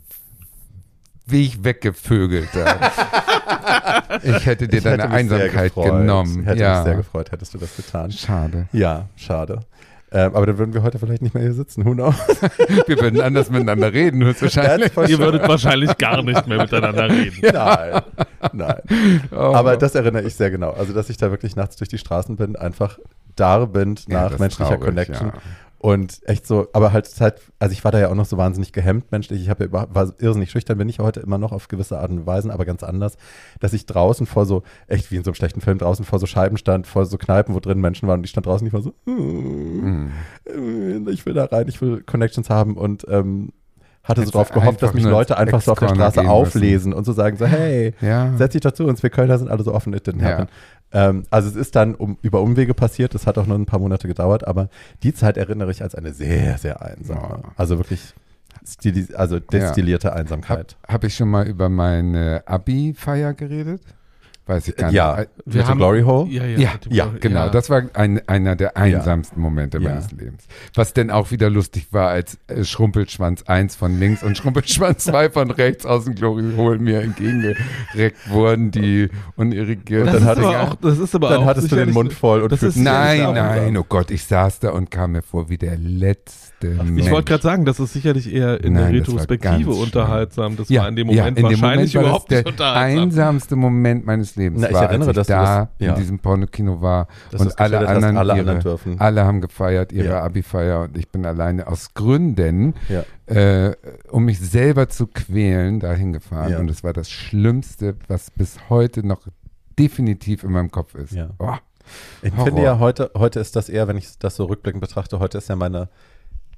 wie 1.27 1.45
ich 1.45 1.63
weggevögelt 1.63 2.49
habe. 2.55 2.91
ich 4.23 4.45
hätte 4.45 4.67
dir 4.67 4.77
Ich 4.77 4.83
deine 4.83 5.03
hätte 5.03 5.13
Einsamkeit 5.13 5.73
genommen. 5.75 6.43
Hätte 6.45 6.61
ja. 6.61 6.75
mich 6.75 6.83
sehr 6.85 6.95
gefreut, 6.95 7.31
hättest 7.31 7.53
du 7.53 7.57
das 7.57 7.75
getan. 7.75 8.11
Schade. 8.11 8.67
Ja, 8.71 9.07
schade. 9.15 9.59
Ähm, 10.09 10.33
aber 10.35 10.45
dann 10.45 10.57
würden 10.57 10.73
wir 10.73 10.83
heute 10.83 10.99
vielleicht 10.99 11.21
nicht 11.21 11.33
mehr 11.33 11.43
hier 11.43 11.53
sitzen. 11.53 11.83
Who 11.85 11.91
knows? 11.91 12.15
Wir 12.87 12.97
würden 13.01 13.19
anders 13.19 13.49
miteinander 13.49 13.91
reden, 13.91 14.23
höchstwahrscheinlich. 14.23 14.95
Ihr 14.95 15.19
würdet 15.19 15.45
wahrscheinlich 15.45 15.97
gar 15.97 16.23
nicht 16.23 16.47
mehr 16.47 16.59
miteinander 16.59 17.09
reden. 17.09 17.41
Nein, 17.53 18.01
nein. 18.53 18.81
Oh. 19.31 19.35
Aber 19.35 19.75
das 19.75 19.95
erinnere 19.95 20.23
ich 20.23 20.35
sehr 20.35 20.49
genau. 20.49 20.71
Also, 20.71 20.93
dass 20.93 21.09
ich 21.09 21.17
da 21.17 21.29
wirklich 21.29 21.57
nachts 21.57 21.75
durch 21.75 21.89
die 21.89 21.97
Straßen 21.97 22.37
bin, 22.37 22.55
einfach 22.55 22.99
darbind 23.35 24.05
Ja, 24.07 24.29
nach 24.29 24.39
menschlicher 24.39 24.69
traurig, 24.77 24.85
Connection. 24.85 25.27
ja. 25.27 25.33
Und 25.79 26.21
echt 26.27 26.47
so, 26.47 26.67
aber 26.73 26.91
halt 26.91 27.05
Zeit, 27.05 27.39
also 27.59 27.71
ich 27.71 27.83
war 27.83 27.91
da 27.91 27.99
ja 27.99 28.09
auch 28.09 28.15
noch 28.15 28.25
so 28.25 28.37
wahnsinnig 28.37 28.73
gehemmt 28.73 29.11
menschlich. 29.11 29.41
Ich 29.41 29.49
habe 29.49 29.65
ja 29.65 29.71
war 29.71 30.13
irrsinnig 30.19 30.49
schüchtern, 30.49 30.77
bin 30.79 30.89
ich 30.89 30.97
heute 30.99 31.19
immer 31.19 31.37
noch 31.37 31.51
auf 31.51 31.67
gewisse 31.67 31.99
Art 31.99 32.09
und 32.09 32.25
Weisen, 32.25 32.49
aber 32.49 32.65
ganz 32.65 32.81
anders, 32.81 33.15
dass 33.59 33.73
ich 33.73 33.85
draußen 33.85 34.25
vor 34.25 34.45
so, 34.47 34.63
echt 34.87 35.11
wie 35.11 35.17
in 35.17 35.23
so 35.23 35.29
einem 35.29 35.35
schlechten 35.35 35.61
Film, 35.61 35.77
draußen 35.77 36.03
vor 36.03 36.17
so 36.17 36.25
Scheiben 36.25 36.57
stand, 36.57 36.87
vor 36.87 37.05
so 37.05 37.17
Kneipen, 37.19 37.53
wo 37.53 37.59
drin 37.59 37.79
Menschen 37.79 38.07
waren 38.07 38.21
und 38.21 38.23
ich 38.23 38.31
stand 38.31 38.47
draußen, 38.47 38.65
ich 38.65 38.73
war 38.73 38.81
so, 38.81 38.93
äh, 40.47 41.11
ich 41.11 41.25
will 41.25 41.33
da 41.33 41.45
rein, 41.45 41.67
ich 41.67 41.79
will 41.81 42.01
Connections 42.01 42.49
haben 42.49 42.75
und 42.75 43.05
ähm, 43.09 43.49
hatte 44.03 44.21
so 44.21 44.27
Hättest 44.27 44.35
drauf 44.35 44.51
gehofft, 44.51 44.81
dass 44.81 44.93
mich 44.93 45.03
Leute 45.03 45.37
einfach 45.37 45.61
so 45.61 45.73
auf 45.73 45.79
der 45.79 45.89
Straße 45.89 46.21
auflesen 46.27 46.93
und 46.93 47.03
so 47.03 47.11
sagen 47.11 47.35
so, 47.37 47.45
hey, 47.45 47.93
Ja. 47.99 48.33
setz 48.37 48.53
dich 48.53 48.61
dazu, 48.61 48.85
uns 48.85 49.03
wir 49.03 49.09
Kölner 49.09 49.37
sind 49.37 49.49
alle 49.49 49.63
so 49.63 49.73
offen, 49.73 49.93
it 49.93 50.07
didn't 50.07 50.21
Ja. 50.23 50.47
Ähm, 50.91 51.23
also 51.29 51.49
es 51.49 51.55
ist 51.55 51.75
dann 51.75 51.95
um, 51.95 52.17
über 52.21 52.41
Umwege 52.41 52.73
passiert, 52.73 53.13
das 53.13 53.27
hat 53.27 53.37
auch 53.37 53.45
nur 53.45 53.57
ein 53.57 53.65
paar 53.65 53.79
Monate 53.79 54.07
gedauert, 54.07 54.47
aber 54.47 54.69
die 55.03 55.13
Zeit 55.13 55.37
erinnere 55.37 55.71
ich 55.71 55.81
als 55.81 55.95
eine 55.95 56.13
sehr, 56.13 56.57
sehr 56.57 56.81
einsame. 56.81 57.41
Ja. 57.43 57.51
Also 57.55 57.77
wirklich 57.77 58.13
also 59.13 59.39
destillierte 59.39 60.13
Einsamkeit. 60.13 60.77
Habe 60.87 61.07
ich 61.07 61.15
schon 61.15 61.29
mal 61.29 61.47
über 61.47 61.69
meine 61.69 62.43
Abi-Feier 62.45 63.33
geredet? 63.33 63.81
Weiß 64.47 64.67
ich 64.69 64.75
gar 64.77 64.87
nicht. 64.87 64.95
Ja, 64.95 65.19
Äh, 65.19 65.27
Wir 65.45 65.59
Mit 65.61 65.67
haben- 65.69 65.77
Glory 65.77 66.01
Hole? 66.03 66.29
Ja, 66.31 66.45
ja, 66.45 66.57
Ja, 66.57 66.71
ja, 66.89 67.05
Glory- 67.05 67.19
genau. 67.19 67.39
ja. 67.45 67.49
Das 67.49 67.69
war 67.69 67.83
ein, 67.93 68.21
einer 68.27 68.55
der 68.55 68.77
einsamsten 68.77 69.41
Momente 69.41 69.77
Ja. 69.79 69.89
meines 69.89 70.11
Lebens. 70.11 70.45
Was 70.73 70.93
denn 70.93 71.11
auch 71.11 71.31
wieder 71.31 71.49
lustig 71.49 71.87
war, 71.91 72.09
als 72.09 72.37
äh, 72.47 72.63
Schrumpelschwanz 72.63 73.43
1 73.43 73.75
von 73.75 73.99
links 73.99 74.23
und 74.23 74.37
Schrumpelschwanz 74.37 75.03
2 75.03 75.29
von 75.29 75.51
rechts 75.51 75.85
aus 75.85 76.05
dem 76.05 76.15
Glory 76.15 76.53
Hole 76.55 76.79
mir 76.79 77.01
entgegengereckt 77.01 78.29
wurden, 78.29 78.71
die 78.71 79.09
unirrigiert. 79.35 80.07
Und 80.07 80.13
das, 80.13 80.23
dann 80.23 80.37
ist 80.37 80.43
aber 80.45 80.51
ich- 80.51 80.57
auch, 80.57 80.75
das 80.75 80.97
ist 80.99 81.15
aber 81.15 81.29
Dann 81.29 81.43
auch 81.43 81.45
hattest 81.45 81.71
du 81.71 81.75
den 81.75 81.91
Mund 81.91 82.13
voll 82.13 82.41
und 82.41 82.77
Nein, 82.77 83.33
nein, 83.33 83.77
oh 83.77 83.85
Gott, 83.87 84.11
ich 84.11 84.23
saß 84.23 84.59
da 84.59 84.71
und 84.71 84.91
kam 84.91 85.11
mir 85.13 85.21
vor 85.21 85.49
wie 85.49 85.57
der 85.57 85.77
letzte 85.77 86.46
Mensch. 86.61 87.03
Ich 87.05 87.11
wollte 87.11 87.25
gerade 87.29 87.43
sagen, 87.43 87.65
das 87.65 87.79
ist 87.79 87.93
sicherlich 87.93 88.33
eher 88.33 88.63
in 88.63 88.73
Nein, 88.73 88.91
der 88.93 89.01
das 89.01 89.09
Retrospektive 89.09 89.69
unterhaltsam. 89.71 90.55
Das 90.57 90.69
ja, 90.69 90.81
war 90.81 90.89
in 90.89 90.95
dem 90.95 91.09
ja, 91.09 91.17
Moment 91.23 91.37
in 91.37 91.43
dem 91.43 91.51
wahrscheinlich 91.61 91.93
Moment 91.93 91.95
war 91.95 92.01
überhaupt 92.03 92.31
das 92.31 92.35
nicht 92.37 92.45
der 92.45 92.51
unterhaltsam. 92.53 93.01
einsamste 93.03 93.55
Moment 93.55 94.05
meines 94.05 94.35
Lebens 94.35 94.61
Na, 94.61 94.67
ich 94.69 94.73
war, 94.73 94.83
erinnere, 94.83 95.09
als 95.09 95.15
dass 95.15 95.27
ich 95.29 95.33
du 95.35 95.39
da 95.39 95.59
das- 95.59 95.67
ja. 95.87 95.93
in 95.93 95.99
diesem 95.99 96.19
Pornokino 96.19 96.81
war 96.81 97.07
Dass 97.31 97.41
du 97.41 97.47
und 97.47 97.59
alle 97.59 97.77
anderen, 97.87 98.17
alle 98.17 98.33
ihre, 98.33 98.39
anderen 98.39 98.59
dürfen. 98.61 98.99
alle 98.99 99.23
haben 99.25 99.41
gefeiert, 99.41 99.91
ihre 99.91 100.07
Ja. 100.07 100.23
Abi-Feier 100.23 100.81
und 100.83 100.97
ich 100.97 101.09
bin 101.09 101.25
alleine 101.25 101.67
aus 101.67 101.93
Gründen, 101.93 102.73
Ja. 102.89 103.03
äh, 103.33 103.75
um 104.09 104.25
mich 104.25 104.39
selber 104.39 104.89
zu 104.89 105.07
quälen, 105.07 105.79
dahin 105.79 106.11
gefahren 106.13 106.51
Ja. 106.53 106.59
und 106.59 106.69
es 106.71 106.83
war 106.83 106.93
das 106.93 107.09
Schlimmste, 107.11 107.95
was 108.07 108.31
bis 108.31 108.57
heute 108.69 109.05
noch 109.05 109.21
definitiv 109.77 110.43
in 110.43 110.51
meinem 110.51 110.71
Kopf 110.71 110.95
ist. 110.95 111.11
Ja. 111.13 111.29
Oh, 111.39 111.53
Ich 112.21 112.31
Horror. 112.33 112.45
finde 112.45 112.63
ja, 112.63 112.79
heute, 112.79 113.11
heute 113.15 113.39
ist 113.39 113.55
das 113.55 113.69
eher, 113.69 113.87
wenn 113.87 113.97
ich 113.97 114.17
das 114.17 114.35
so 114.35 114.45
rückblickend 114.45 114.81
betrachte, 114.81 115.19
heute 115.19 115.37
ist 115.37 115.49
ja 115.49 115.55
meine, 115.55 115.87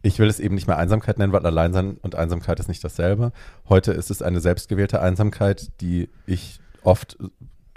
ich 0.01 0.19
will 0.19 0.27
es 0.27 0.39
eben 0.39 0.55
nicht 0.55 0.67
mehr 0.67 0.77
Einsamkeit 0.77 1.17
nennen, 1.17 1.33
weil 1.33 1.45
Alleinsein 1.45 1.97
und 2.01 2.15
Einsamkeit 2.15 2.59
ist 2.59 2.67
nicht 2.69 2.83
dasselbe. 2.83 3.31
Heute 3.67 3.91
ist 3.91 4.09
es 4.09 4.21
eine 4.21 4.39
selbstgewählte 4.39 5.01
Einsamkeit, 5.01 5.69
die 5.81 6.09
ich 6.25 6.59
oft 6.83 7.17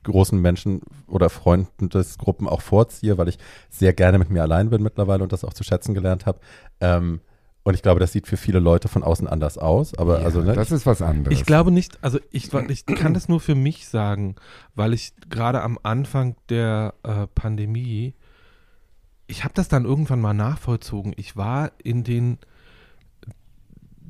großen 0.04 0.40
Menschen 0.40 0.82
oder 1.06 1.30
Freundesgruppen 1.30 2.48
auch 2.48 2.60
vorziehe, 2.60 3.18
weil 3.18 3.28
ich 3.28 3.38
sehr 3.70 3.92
gerne 3.92 4.18
mit 4.18 4.30
mir 4.30 4.42
allein 4.42 4.70
bin 4.70 4.82
mittlerweile 4.82 5.22
und 5.22 5.32
das 5.32 5.44
auch 5.44 5.54
zu 5.54 5.64
schätzen 5.64 5.94
gelernt 5.94 6.26
habe. 6.26 6.40
Ähm, 6.80 7.20
und 7.64 7.74
ich 7.74 7.82
glaube, 7.82 8.00
das 8.00 8.10
sieht 8.10 8.26
für 8.26 8.36
viele 8.36 8.58
Leute 8.58 8.88
von 8.88 9.04
außen 9.04 9.28
anders 9.28 9.56
aus. 9.56 9.96
Aber 9.96 10.18
ja, 10.18 10.24
also, 10.24 10.42
ne, 10.42 10.54
das 10.54 10.72
ist 10.72 10.84
was 10.84 11.00
anderes. 11.00 11.38
Ich 11.38 11.46
glaube 11.46 11.70
nicht, 11.70 12.02
also 12.02 12.18
ich, 12.32 12.52
ich 12.52 12.86
kann 12.86 13.14
das 13.14 13.28
nur 13.28 13.40
für 13.40 13.54
mich 13.54 13.86
sagen, 13.86 14.34
weil 14.74 14.92
ich 14.92 15.12
gerade 15.30 15.62
am 15.62 15.78
Anfang 15.82 16.34
der 16.48 16.94
äh, 17.04 17.28
Pandemie, 17.28 18.14
ich 19.32 19.44
habe 19.44 19.54
das 19.54 19.68
dann 19.68 19.86
irgendwann 19.86 20.20
mal 20.20 20.34
nachvollzogen. 20.34 21.14
Ich 21.16 21.36
war 21.38 21.72
in 21.82 22.04
den, 22.04 22.36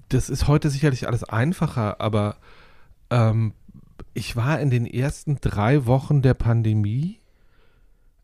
das 0.08 0.28
ist 0.28 0.48
heute 0.48 0.68
sicherlich 0.68 1.06
alles 1.06 1.22
einfacher, 1.24 2.00
aber 2.00 2.36
ähm, 3.10 3.54
ich 4.14 4.34
war 4.34 4.58
in 4.60 4.68
den 4.70 4.84
ersten 4.84 5.38
drei 5.40 5.86
Wochen 5.86 6.22
der 6.22 6.34
Pandemie, 6.34 7.20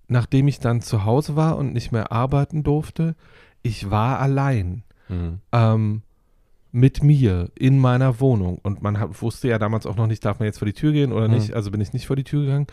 nachdem 0.08 0.48
ich 0.48 0.58
dann 0.58 0.80
zu 0.82 1.04
Hause 1.04 1.36
war 1.36 1.56
und 1.56 1.72
nicht 1.72 1.92
mehr 1.92 2.10
arbeiten 2.10 2.62
durfte, 2.64 3.14
ich 3.62 3.90
war 3.90 4.18
allein 4.18 4.82
Mhm. 5.08 5.38
ähm, 5.52 6.02
mit 6.70 7.02
mir 7.02 7.50
in 7.54 7.78
meiner 7.78 8.20
Wohnung. 8.20 8.58
Und 8.62 8.82
man 8.82 8.98
hat, 9.00 9.22
wusste 9.22 9.48
ja 9.48 9.58
damals 9.58 9.86
auch 9.86 9.96
noch 9.96 10.06
nicht, 10.06 10.22
darf 10.24 10.38
man 10.38 10.46
jetzt 10.46 10.58
vor 10.58 10.66
die 10.66 10.74
Tür 10.74 10.92
gehen 10.92 11.12
oder 11.12 11.28
Mhm. 11.28 11.34
nicht. 11.34 11.54
Also 11.54 11.70
bin 11.70 11.80
ich 11.80 11.94
nicht 11.94 12.06
vor 12.06 12.16
die 12.16 12.24
Tür 12.24 12.42
gegangen. 12.42 12.66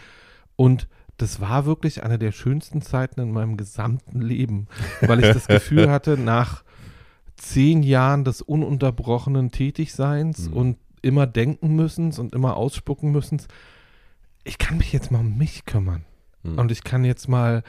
Und 0.58 0.88
das 1.18 1.40
war 1.40 1.66
wirklich 1.66 2.04
eine 2.04 2.20
der 2.20 2.32
schönsten 2.32 2.82
Zeiten 2.82 3.22
in 3.22 3.32
meinem 3.32 3.58
gesamten 3.58 4.22
Leben, 4.22 4.68
weil 5.02 5.24
ich 5.24 5.32
das 5.34 5.48
Gefühl 5.48 5.90
hatte, 5.90 6.18
nach 6.18 6.64
zehn 7.38 7.84
Jahren 7.84 8.24
des 8.26 8.42
ununterbrochenen 8.42 9.52
Tätigseins 9.52 10.50
Mhm. 10.50 10.54
und 10.54 10.78
immer 11.02 11.28
denken 11.28 11.76
müssen 11.76 12.12
und 12.14 12.34
immer 12.34 12.58
ausspucken 12.58 13.12
müssen, 13.12 13.42
ich 14.44 14.58
kann 14.58 14.78
mich 14.78 14.92
jetzt 14.92 15.12
mal 15.12 15.20
um 15.20 15.38
mich 15.38 15.66
kümmern. 15.66 16.04
Mhm. 16.44 16.58
Und 16.60 16.72
ich 16.72 16.84
kann 16.84 17.04
jetzt 17.06 17.28
mal, 17.28 17.64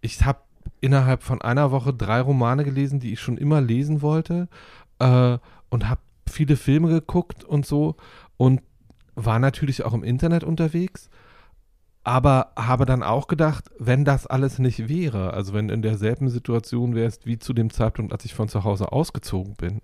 ich 0.00 0.24
habe 0.24 0.40
innerhalb 0.80 1.22
von 1.22 1.42
einer 1.42 1.70
Woche 1.70 1.92
drei 1.92 2.20
Romane 2.20 2.64
gelesen, 2.64 3.00
die 3.00 3.12
ich 3.12 3.20
schon 3.20 3.36
immer 3.36 3.60
lesen 3.60 4.02
wollte 4.02 4.48
äh, 4.98 5.38
und 5.70 5.88
habe 5.88 6.00
viele 6.28 6.56
Filme 6.56 6.88
geguckt 6.88 7.44
und 7.44 7.66
so 7.66 7.96
und 8.36 8.62
war 9.14 9.38
natürlich 9.38 9.84
auch 9.84 9.92
im 9.92 10.04
Internet 10.04 10.44
unterwegs, 10.44 11.10
aber 12.04 12.52
habe 12.56 12.84
dann 12.84 13.02
auch 13.02 13.28
gedacht, 13.28 13.70
wenn 13.78 14.04
das 14.04 14.26
alles 14.26 14.58
nicht 14.58 14.88
wäre, 14.88 15.32
also 15.32 15.52
wenn 15.52 15.68
in 15.68 15.82
derselben 15.82 16.28
Situation 16.28 16.94
wärst 16.94 17.26
wie 17.26 17.38
zu 17.38 17.52
dem 17.52 17.70
Zeitpunkt, 17.70 18.12
als 18.12 18.24
ich 18.24 18.34
von 18.34 18.48
zu 18.48 18.64
Hause 18.64 18.90
ausgezogen 18.92 19.54
bin 19.54 19.80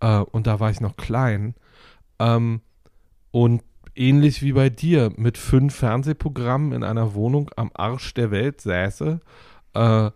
äh, 0.00 0.18
und 0.18 0.46
da 0.46 0.60
war 0.60 0.70
ich 0.70 0.80
noch 0.80 0.96
klein 0.96 1.54
ähm, 2.18 2.60
und 3.30 3.62
ähnlich 3.94 4.42
wie 4.42 4.52
bei 4.52 4.68
dir 4.68 5.12
mit 5.16 5.38
fünf 5.38 5.74
Fernsehprogrammen 5.74 6.72
in 6.72 6.84
einer 6.84 7.14
Wohnung 7.14 7.50
am 7.56 7.70
Arsch 7.74 8.12
der 8.14 8.30
Welt 8.30 8.60
säße 8.60 9.20
äh, 9.74 10.10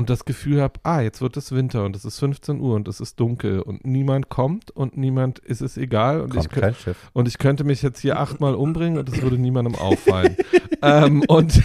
und 0.00 0.10
das 0.10 0.24
Gefühl 0.24 0.60
habe, 0.60 0.80
ah, 0.82 1.00
jetzt 1.00 1.20
wird 1.20 1.36
es 1.36 1.52
Winter 1.52 1.84
und 1.84 1.94
es 1.94 2.04
ist 2.04 2.18
15 2.18 2.58
Uhr 2.60 2.74
und 2.74 2.88
es 2.88 3.00
ist 3.00 3.20
dunkel 3.20 3.60
und 3.60 3.86
niemand 3.86 4.28
kommt 4.30 4.70
und 4.70 4.96
niemand 4.96 5.38
ist 5.40 5.60
es 5.60 5.76
egal 5.76 6.22
und 6.22 6.30
ich, 6.34 6.40
Kommt 6.48 6.52
kö- 6.54 6.60
kein 6.60 6.74
Schiff. 6.74 7.10
und 7.12 7.28
ich 7.28 7.38
könnte 7.38 7.64
mich 7.64 7.82
jetzt 7.82 8.00
hier 8.00 8.18
achtmal 8.18 8.54
umbringen 8.54 8.98
und 8.98 9.08
es 9.08 9.20
würde 9.22 9.38
niemandem 9.38 9.74
auffallen. 9.76 10.36
ähm, 10.82 11.22
und, 11.28 11.62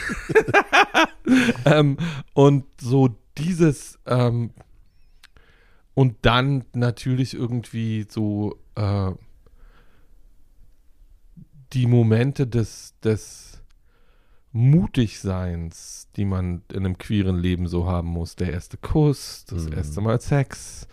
ähm, 1.65 1.97
und 2.33 2.65
so 2.79 3.09
dieses 3.37 3.97
ähm, 4.05 4.51
und 5.93 6.17
dann 6.23 6.65
natürlich 6.73 7.33
irgendwie 7.33 8.05
so 8.09 8.59
äh, 8.75 9.11
die 11.73 11.87
Momente 11.87 12.47
des, 12.47 12.93
des 13.01 13.54
Mutigseins, 14.55 16.07
die 16.15 16.25
man 16.25 16.61
in 16.71 16.85
einem 16.85 16.97
queeren 16.97 17.37
Leben 17.37 17.67
so 17.67 17.87
haben 17.87 18.07
muss. 18.07 18.35
Der 18.35 18.51
erste 18.53 18.77
Kuss, 18.77 19.45
das 19.49 19.65
Mhm. 19.65 19.73
erste 19.73 20.01
Mal 20.01 20.19
Sex, 20.21 20.87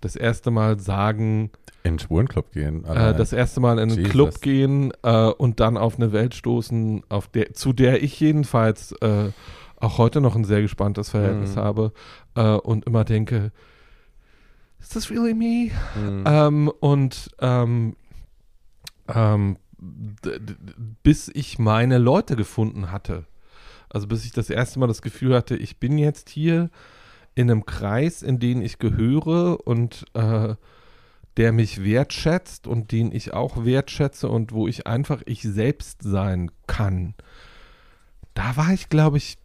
das 0.00 0.16
erste 0.16 0.50
Mal 0.50 0.78
sagen, 0.78 1.50
In 1.82 1.94
den 1.94 1.98
Schwulenclub 1.98 2.52
gehen. 2.52 2.84
äh, 2.84 3.14
das 3.14 3.32
erste 3.32 3.60
Mal 3.60 3.74
in 3.74 3.90
einen 3.90 3.96
Jesus. 3.96 4.10
Club 4.10 4.40
gehen 4.40 4.92
äh, 5.02 5.26
und 5.26 5.60
dann 5.60 5.76
auf 5.76 5.96
eine 5.96 6.12
Welt 6.12 6.34
stoßen, 6.34 7.02
auf 7.08 7.28
der, 7.28 7.52
zu 7.54 7.72
der 7.72 8.02
ich 8.02 8.18
jedenfalls 8.20 8.92
äh, 9.00 9.30
auch 9.76 9.98
heute 9.98 10.20
noch 10.20 10.36
ein 10.36 10.44
sehr 10.44 10.62
gespanntes 10.62 11.08
Verhältnis 11.10 11.56
Mhm. 11.56 11.60
habe 11.60 11.92
äh, 12.36 12.52
und 12.54 12.84
immer 12.86 13.04
denke, 13.04 13.50
is 14.78 14.90
this 14.90 15.10
really 15.10 15.34
me? 15.34 15.70
Mhm. 15.98 16.24
Ähm, 16.26 16.68
und 16.80 17.30
ähm, 17.40 17.96
ähm, 19.08 19.56
bis 21.02 21.28
ich 21.28 21.58
meine 21.58 21.98
Leute 21.98 22.36
gefunden 22.36 22.90
hatte. 22.90 23.26
Also 23.88 24.06
bis 24.06 24.24
ich 24.24 24.32
das 24.32 24.50
erste 24.50 24.78
Mal 24.78 24.86
das 24.86 25.02
Gefühl 25.02 25.34
hatte, 25.34 25.56
ich 25.56 25.78
bin 25.78 25.98
jetzt 25.98 26.28
hier 26.28 26.70
in 27.34 27.50
einem 27.50 27.66
Kreis, 27.66 28.22
in 28.22 28.38
den 28.38 28.62
ich 28.62 28.78
gehöre 28.78 29.66
und 29.66 30.04
äh, 30.14 30.54
der 31.36 31.52
mich 31.52 31.82
wertschätzt 31.82 32.66
und 32.66 32.92
den 32.92 33.12
ich 33.12 33.32
auch 33.32 33.64
wertschätze 33.64 34.28
und 34.28 34.52
wo 34.52 34.68
ich 34.68 34.86
einfach 34.86 35.22
ich 35.26 35.42
selbst 35.42 36.02
sein 36.02 36.50
kann. 36.66 37.14
Da 38.34 38.56
war 38.56 38.72
ich, 38.72 38.88
glaube 38.88 39.16
ich, 39.16 39.38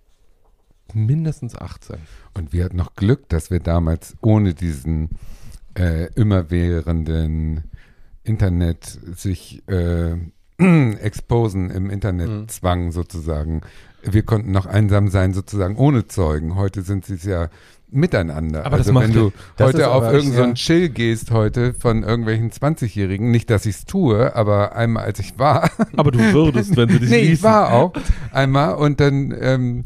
mindestens 0.93 1.56
18. 1.56 1.98
Und 2.34 2.54
wir 2.54 2.65
hatten 2.65 2.78
noch 2.78 2.95
Glück, 2.95 3.30
dass 3.30 3.50
wir 3.50 3.60
damals 3.60 4.15
ohne 4.21 4.54
diesen 4.54 5.10
äh, 5.78 6.12
immerwährenden 6.13 7.71
Internet 8.26 8.86
sich 9.16 9.64
äh, 9.68 10.16
exposen, 11.02 11.70
im 11.70 11.90
Internet 11.90 12.30
Mhm. 12.30 12.48
zwang 12.48 12.92
sozusagen. 12.92 13.62
Wir 14.04 14.24
konnten 14.24 14.52
noch 14.52 14.66
einsam 14.68 15.08
sein 15.10 15.34
sozusagen 15.34 15.76
ohne 15.78 16.08
Zeugen. 16.08 16.56
Heute 16.56 16.82
sind 16.84 17.06
sie 17.06 17.16
es 17.16 17.24
ja 17.24 17.50
miteinander. 17.90 18.66
Aber 18.66 18.78
das 18.78 18.88
also 18.88 19.00
wenn 19.00 19.12
ja- 19.12 19.16
du 19.16 19.32
das 19.58 19.68
heute 19.68 19.92
auf 19.92 20.04
irgendeinen 20.12 20.44
einen 20.44 20.56
Chill 20.56 20.90
gehst 20.90 21.32
heute 21.32 21.74
von 21.74 22.04
irgendwelchen 22.04 22.52
20-Jährigen, 22.52 23.32
nicht, 23.32 23.50
dass 23.50 23.66
ich 23.66 23.76
es 23.78 23.86
tue, 23.86 24.36
aber 24.36 24.76
einmal 24.76 25.06
als 25.06 25.20
ich 25.20 25.38
war, 25.40 25.70
Aber 25.96 26.12
du 26.12 26.20
würdest, 26.20 26.76
wenn 26.78 26.90
sie 26.90 27.00
dich 27.00 27.10
nee, 27.10 27.18
ich 27.20 27.30
ließen. 27.30 27.44
war 27.44 27.72
auch 27.74 27.94
einmal 28.32 28.76
und 28.76 29.00
dann, 29.00 29.34
ähm, 29.40 29.84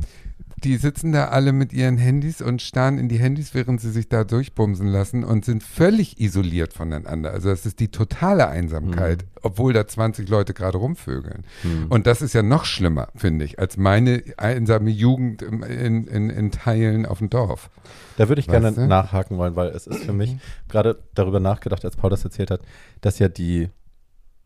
die 0.60 0.78
sitzen 0.78 1.12
da 1.12 1.30
alle 1.30 1.52
mit 1.54 1.74
ihren 1.74 1.98
Handys 1.98 2.42
und 2.42 2.62
starren 2.62 2.98
in 2.98 3.10
die 3.10 3.20
Handys, 3.20 3.54
während 3.54 3.82
sie 3.82 3.92
sich 3.92 4.10
da 4.10 4.24
durchbumsen 4.24 4.88
lassen 4.88 5.24
und 5.24 5.46
sind 5.46 5.64
völlig 5.64 6.20
isoliert 6.20 6.74
voneinander. 6.74 7.32
Also 7.32 7.50
das 7.50 7.66
ist 7.66 7.80
die 7.80 7.90
totale 7.90 8.48
Einsamkeit, 8.48 9.26
obwohl 9.42 9.74
da 9.74 9.88
20 9.88 10.30
Leute 10.30 10.54
gerade 10.54 10.78
rumvögeln. 10.78 11.44
Und 11.90 12.08
das 12.08 12.22
ist 12.22 12.34
ja 12.34 12.44
noch 12.44 12.66
schlimmer, 12.66 13.10
finde 13.16 13.46
ich, 13.46 13.60
als 13.60 13.78
meine 13.78 14.24
einsame 14.38 14.90
Jugend 14.90 15.42
in, 15.42 16.08
in, 16.08 16.30
in 16.30 16.52
Teilen 16.52 17.06
auf 17.06 17.20
dem 17.20 17.30
Dorf. 17.30 17.70
Da 18.18 18.28
würde 18.28 18.42
ich 18.42 18.48
Weißt 18.48 18.62
gerne 18.62 18.76
du? 18.76 18.88
nachhaken 18.88 19.38
wollen, 19.38 19.56
weil 19.56 19.70
es 19.70 19.88
ist 19.88 20.04
für 20.04 20.14
mich 20.14 20.38
gerade 20.68 21.00
darüber 21.14 21.40
nachgedacht, 21.40 21.86
als 21.86 21.96
Paul 21.96 22.10
das 22.10 22.24
erzählt 22.24 22.52
hat, 22.52 22.62
dass 23.02 23.20
ja 23.20 23.30
die, 23.30 23.70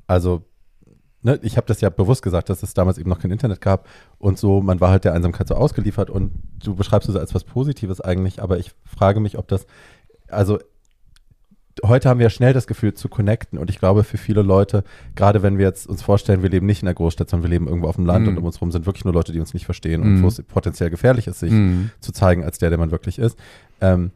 also, 0.07 0.43
ne, 1.23 1.39
ich 1.41 1.57
habe 1.57 1.67
das 1.67 1.81
ja 1.81 1.89
bewusst 1.89 2.21
gesagt, 2.21 2.49
dass 2.49 2.61
es 2.63 2.73
damals 2.73 2.97
eben 2.97 3.09
noch 3.09 3.19
kein 3.19 3.31
Internet 3.31 3.61
gab 3.61 3.87
und 4.19 4.37
so, 4.37 4.61
man 4.61 4.79
war 4.81 4.91
halt 4.91 5.05
der 5.05 5.13
Einsamkeit 5.13 5.47
so 5.47 5.55
ausgeliefert 5.55 6.09
und 6.09 6.31
du 6.63 6.75
beschreibst 6.75 7.09
es 7.09 7.15
als 7.15 7.33
was 7.33 7.43
Positives 7.43 7.99
eigentlich, 8.01 8.41
aber 8.41 8.57
ich 8.59 8.71
frage 8.85 9.19
mich, 9.19 9.37
ob 9.37 9.47
das, 9.47 9.65
also 10.27 10.59
heute 11.83 12.07
haben 12.07 12.19
wir 12.19 12.25
ja 12.25 12.29
schnell 12.29 12.53
das 12.53 12.67
Gefühl 12.67 12.93
zu 12.93 13.09
connecten 13.09 13.57
und 13.57 13.69
ich 13.69 13.79
glaube 13.79 14.03
für 14.03 14.17
viele 14.17 14.43
Leute, 14.43 14.83
gerade 15.15 15.41
wenn 15.41 15.57
wir 15.57 15.65
jetzt 15.65 15.87
uns 15.87 16.03
vorstellen, 16.03 16.43
wir 16.43 16.49
leben 16.49 16.67
nicht 16.67 16.83
in 16.83 16.85
der 16.85 16.93
Großstadt, 16.93 17.29
sondern 17.29 17.49
wir 17.49 17.49
leben 17.49 17.67
irgendwo 17.67 17.87
auf 17.87 17.95
dem 17.95 18.05
Land 18.05 18.23
Mhm. 18.23 18.29
und 18.29 18.37
um 18.37 18.45
uns 18.45 18.57
herum 18.57 18.71
sind 18.71 18.85
wirklich 18.85 19.05
nur 19.05 19.13
Leute, 19.13 19.31
die 19.31 19.39
uns 19.39 19.55
nicht 19.55 19.65
verstehen 19.65 20.01
und 20.03 20.15
Mhm. 20.19 20.23
wo 20.23 20.27
es 20.27 20.41
potenziell 20.43 20.91
gefährlich 20.91 21.25
ist, 21.27 21.39
sich 21.39 21.51
Mhm. 21.51 21.89
zu 21.99 22.11
zeigen 22.11 22.43
als 22.43 22.59
der, 22.59 22.69
der 22.69 22.77
man 22.77 22.91
wirklich 22.91 23.17
ist. 23.17 23.37
Ähm, 23.81 24.11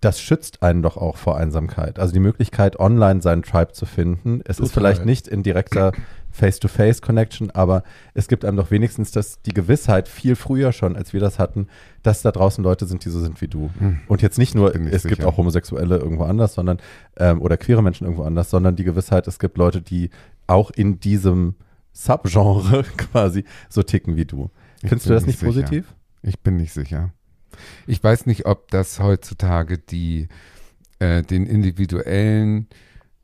das 0.00 0.20
schützt 0.20 0.62
einen 0.62 0.80
doch 0.82 0.96
auch 0.96 1.16
vor 1.16 1.36
Einsamkeit. 1.36 1.98
Also 1.98 2.12
die 2.12 2.20
Möglichkeit, 2.20 2.78
online 2.78 3.20
seinen 3.20 3.42
Tribe 3.42 3.72
zu 3.72 3.84
finden. 3.84 4.42
Es 4.44 4.60
ist 4.60 4.68
Total. 4.68 4.92
vielleicht 4.92 5.04
nicht 5.04 5.26
in 5.26 5.42
direkter 5.42 5.90
Face-to-Face-Connection, 6.38 7.50
aber 7.50 7.82
es 8.14 8.28
gibt 8.28 8.44
einem 8.44 8.56
doch 8.56 8.70
wenigstens 8.70 9.10
das, 9.10 9.42
die 9.42 9.52
Gewissheit 9.52 10.08
viel 10.08 10.36
früher 10.36 10.72
schon, 10.72 10.96
als 10.96 11.12
wir 11.12 11.20
das 11.20 11.38
hatten, 11.38 11.66
dass 12.02 12.22
da 12.22 12.30
draußen 12.30 12.62
Leute 12.62 12.86
sind, 12.86 13.04
die 13.04 13.10
so 13.10 13.20
sind 13.20 13.40
wie 13.40 13.48
du. 13.48 13.70
Hm. 13.78 14.00
Und 14.06 14.22
jetzt 14.22 14.38
nicht 14.38 14.54
nur, 14.54 14.70
Bin 14.70 14.86
ich 14.86 14.94
es 14.94 15.02
gibt 15.02 15.16
sicher. 15.16 15.28
auch 15.28 15.36
Homosexuelle 15.36 15.98
irgendwo 15.98 16.24
anders, 16.24 16.54
sondern 16.54 16.78
ähm, 17.16 17.42
oder 17.42 17.56
queere 17.56 17.82
Menschen 17.82 18.04
irgendwo 18.04 18.22
anders, 18.22 18.50
sondern 18.50 18.76
die 18.76 18.84
Gewissheit, 18.84 19.26
es 19.26 19.38
gibt 19.38 19.58
Leute, 19.58 19.82
die 19.82 20.10
auch 20.46 20.70
in 20.70 21.00
diesem 21.00 21.56
Subgenre 21.92 22.84
quasi 22.96 23.44
so 23.68 23.82
ticken 23.82 24.16
wie 24.16 24.24
du. 24.24 24.50
Ich 24.82 24.88
Findest 24.88 25.10
du 25.10 25.14
das 25.14 25.26
nicht 25.26 25.40
sicher. 25.40 25.52
positiv? 25.52 25.94
Ich 26.22 26.40
bin 26.40 26.56
nicht 26.56 26.72
sicher. 26.72 27.12
Ich 27.86 28.02
weiß 28.02 28.26
nicht, 28.26 28.46
ob 28.46 28.70
das 28.70 29.00
heutzutage 29.00 29.78
die, 29.78 30.28
äh, 31.00 31.22
den 31.22 31.46
individuellen 31.46 32.68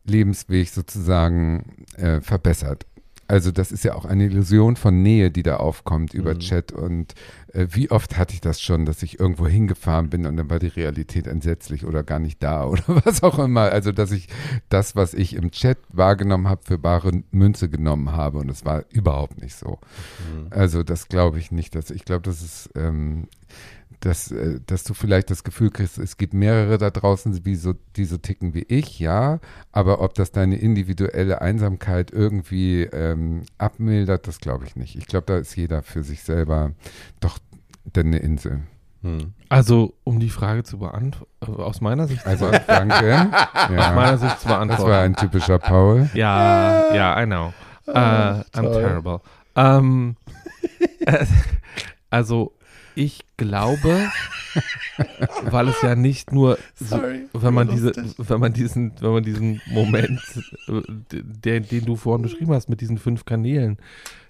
Lebensweg 0.05 0.69
sozusagen 0.69 1.85
äh, 1.97 2.21
verbessert. 2.21 2.87
Also 3.29 3.51
das 3.51 3.73
ist 3.73 3.85
ja 3.85 3.95
auch 3.95 4.05
eine 4.05 4.25
Illusion 4.25 4.77
von 4.77 5.03
Nähe, 5.03 5.31
die 5.31 5.43
da 5.43 5.57
aufkommt 5.57 6.15
über 6.15 6.35
Mhm. 6.35 6.39
Chat. 6.41 6.73
Und 6.73 7.15
äh, 7.53 7.67
wie 7.71 7.91
oft 7.91 8.17
hatte 8.19 8.35
ich 8.35 8.41
das 8.41 8.61
schon, 8.61 8.85
dass 8.85 9.03
ich 9.03 9.19
irgendwo 9.21 9.47
hingefahren 9.47 10.11
bin 10.11 10.27
und 10.27 10.37
dann 10.37 10.51
war 10.51 10.59
die 10.59 10.67
Realität 10.69 11.27
entsetzlich 11.27 11.85
oder 11.85 12.03
gar 12.03 12.19
nicht 12.19 12.43
da 12.43 12.67
oder 12.69 12.83
was 12.87 13.23
auch 13.23 13.39
immer. 13.39 13.63
Also 13.73 13.93
dass 13.93 14.11
ich 14.11 14.29
das, 14.69 14.95
was 14.97 15.15
ich 15.15 15.35
im 15.37 15.51
Chat 15.51 15.79
wahrgenommen 15.89 16.49
habe, 16.49 16.61
für 16.65 16.79
bare 16.79 17.11
Münze 17.31 17.69
genommen 17.69 18.13
habe 18.13 18.39
und 18.39 18.51
es 18.51 18.65
war 18.65 18.85
überhaupt 18.91 19.41
nicht 19.41 19.55
so. 19.57 19.79
Also 20.51 20.83
das 20.83 21.09
glaube 21.09 21.39
ich 21.39 21.51
nicht. 21.51 21.75
Dass, 21.75 21.91
ich 21.91 22.05
glaube, 22.05 22.23
das 22.23 22.43
ist, 22.43 22.71
ähm, 22.77 23.29
dass, 24.05 24.31
äh, 24.31 24.61
dass 24.67 24.85
du 24.85 24.95
vielleicht 24.95 25.31
das 25.31 25.45
Gefühl 25.45 25.71
kriegst, 25.71 25.99
es 25.99 26.17
gibt 26.17 26.35
mehrere 26.35 26.79
da 26.79 26.91
draußen, 26.91 27.45
wie 27.45 27.57
so, 27.57 27.75
die 27.97 28.05
so 28.05 28.19
ticken 28.19 28.55
wie 28.55 28.65
ich, 28.69 28.99
ja. 28.99 29.41
Aber 29.73 30.01
ob 30.01 30.15
das 30.15 30.31
deine 30.33 30.57
individuelle 30.57 31.41
Einsamkeit 31.41 32.11
irgendwie 32.11 32.83
ähm, 32.85 33.43
abmildert, 33.59 34.29
das 34.29 34.39
glaube 34.41 34.67
ich 34.67 34.77
nicht. 34.77 34.97
Ich 34.97 35.07
glaube, 35.07 35.27
da 35.27 35.39
ist 35.39 35.57
jeder 35.57 35.83
für 35.83 36.03
sich 36.03 36.23
selber 36.23 36.73
doch 37.21 37.39
denn 37.85 38.09
eine 38.09 38.19
Insel. 38.19 38.61
Hm. 39.03 39.35
Also, 39.51 39.95
um 40.05 40.19
die 40.19 40.31
Frage 40.31 40.65
zu 40.65 40.79
beantworten, 40.79 41.31
aus 41.61 41.81
meiner 41.83 42.07
Sicht, 42.09 42.27
Also 42.27 42.51
zu 42.51 42.61
danke. 42.67 43.29
aus 43.53 43.71
Ja, 43.71 43.93
meiner 43.93 44.17
Sicht 44.19 44.41
zu 44.41 44.49
das 44.49 44.51
war 44.51 44.67
beantworten. 44.67 44.93
ein 44.93 45.17
typischer 45.17 45.59
Paul. 45.59 46.09
Ja, 46.15 46.95
ja, 46.95 47.23
I 47.23 47.27
know. 47.27 47.53
Uh, 47.87 47.93
I'm 47.93 48.73
terrible. 48.73 49.21
Ähm, 49.57 50.17
äh, 51.01 51.27
also, 52.09 52.54
ich 52.95 53.25
glaube, 53.37 54.09
weil 55.45 55.69
es 55.69 55.83
ja 55.83 55.95
nicht 55.95 56.33
nur, 56.33 56.59
so, 56.75 57.01
wenn 57.33 57.55
man 57.55 57.69
diese, 57.69 57.93
wenn 58.19 58.41
man 58.41 58.53
diesen, 58.53 58.93
wenn 59.01 59.13
man 59.13 59.23
diesen 59.23 59.61
Moment, 59.67 60.21
äh, 60.69 60.83
der, 61.11 61.61
den 61.61 61.85
du 61.85 61.97
vorhin 61.97 62.23
beschrieben 62.23 62.53
hast, 62.53 62.69
mit 62.69 62.81
diesen 62.81 62.99
fünf 62.99 63.25
Kanälen, 63.25 63.79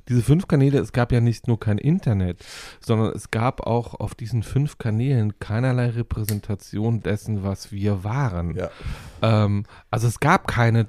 diese 0.08 0.22
fünf 0.22 0.46
Kanäle, 0.46 0.78
es 0.78 0.92
gab 0.92 1.12
ja 1.12 1.20
nicht 1.20 1.48
nur 1.48 1.58
kein 1.58 1.78
Internet, 1.78 2.44
sondern 2.80 3.12
es 3.14 3.30
gab 3.30 3.66
auch 3.66 3.94
auf 3.94 4.14
diesen 4.14 4.42
fünf 4.42 4.76
Kanälen 4.78 5.38
keinerlei 5.38 5.90
Repräsentation 5.90 7.00
dessen, 7.00 7.42
was 7.42 7.72
wir 7.72 8.04
waren. 8.04 8.54
Ja. 8.54 8.70
Ähm, 9.22 9.64
also 9.90 10.06
es 10.06 10.20
gab 10.20 10.46
keine, 10.46 10.86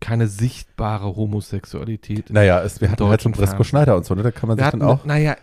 keine 0.00 0.26
sichtbare 0.26 1.16
Homosexualität. 1.16 2.30
Naja, 2.30 2.62
es, 2.62 2.80
wir 2.80 2.90
hatten 2.90 3.04
halt 3.08 3.22
schon 3.22 3.34
Fernsehen. 3.34 3.64
Schneider 3.64 3.96
und 3.96 4.04
so, 4.04 4.14
ne? 4.14 4.22
Da 4.22 4.30
kann 4.30 4.48
man 4.48 4.56
Wir 4.56 4.64
sich 4.64 4.66
hatten, 4.66 4.80
dann 4.80 4.88
auch. 4.88 5.04
naja, 5.04 5.36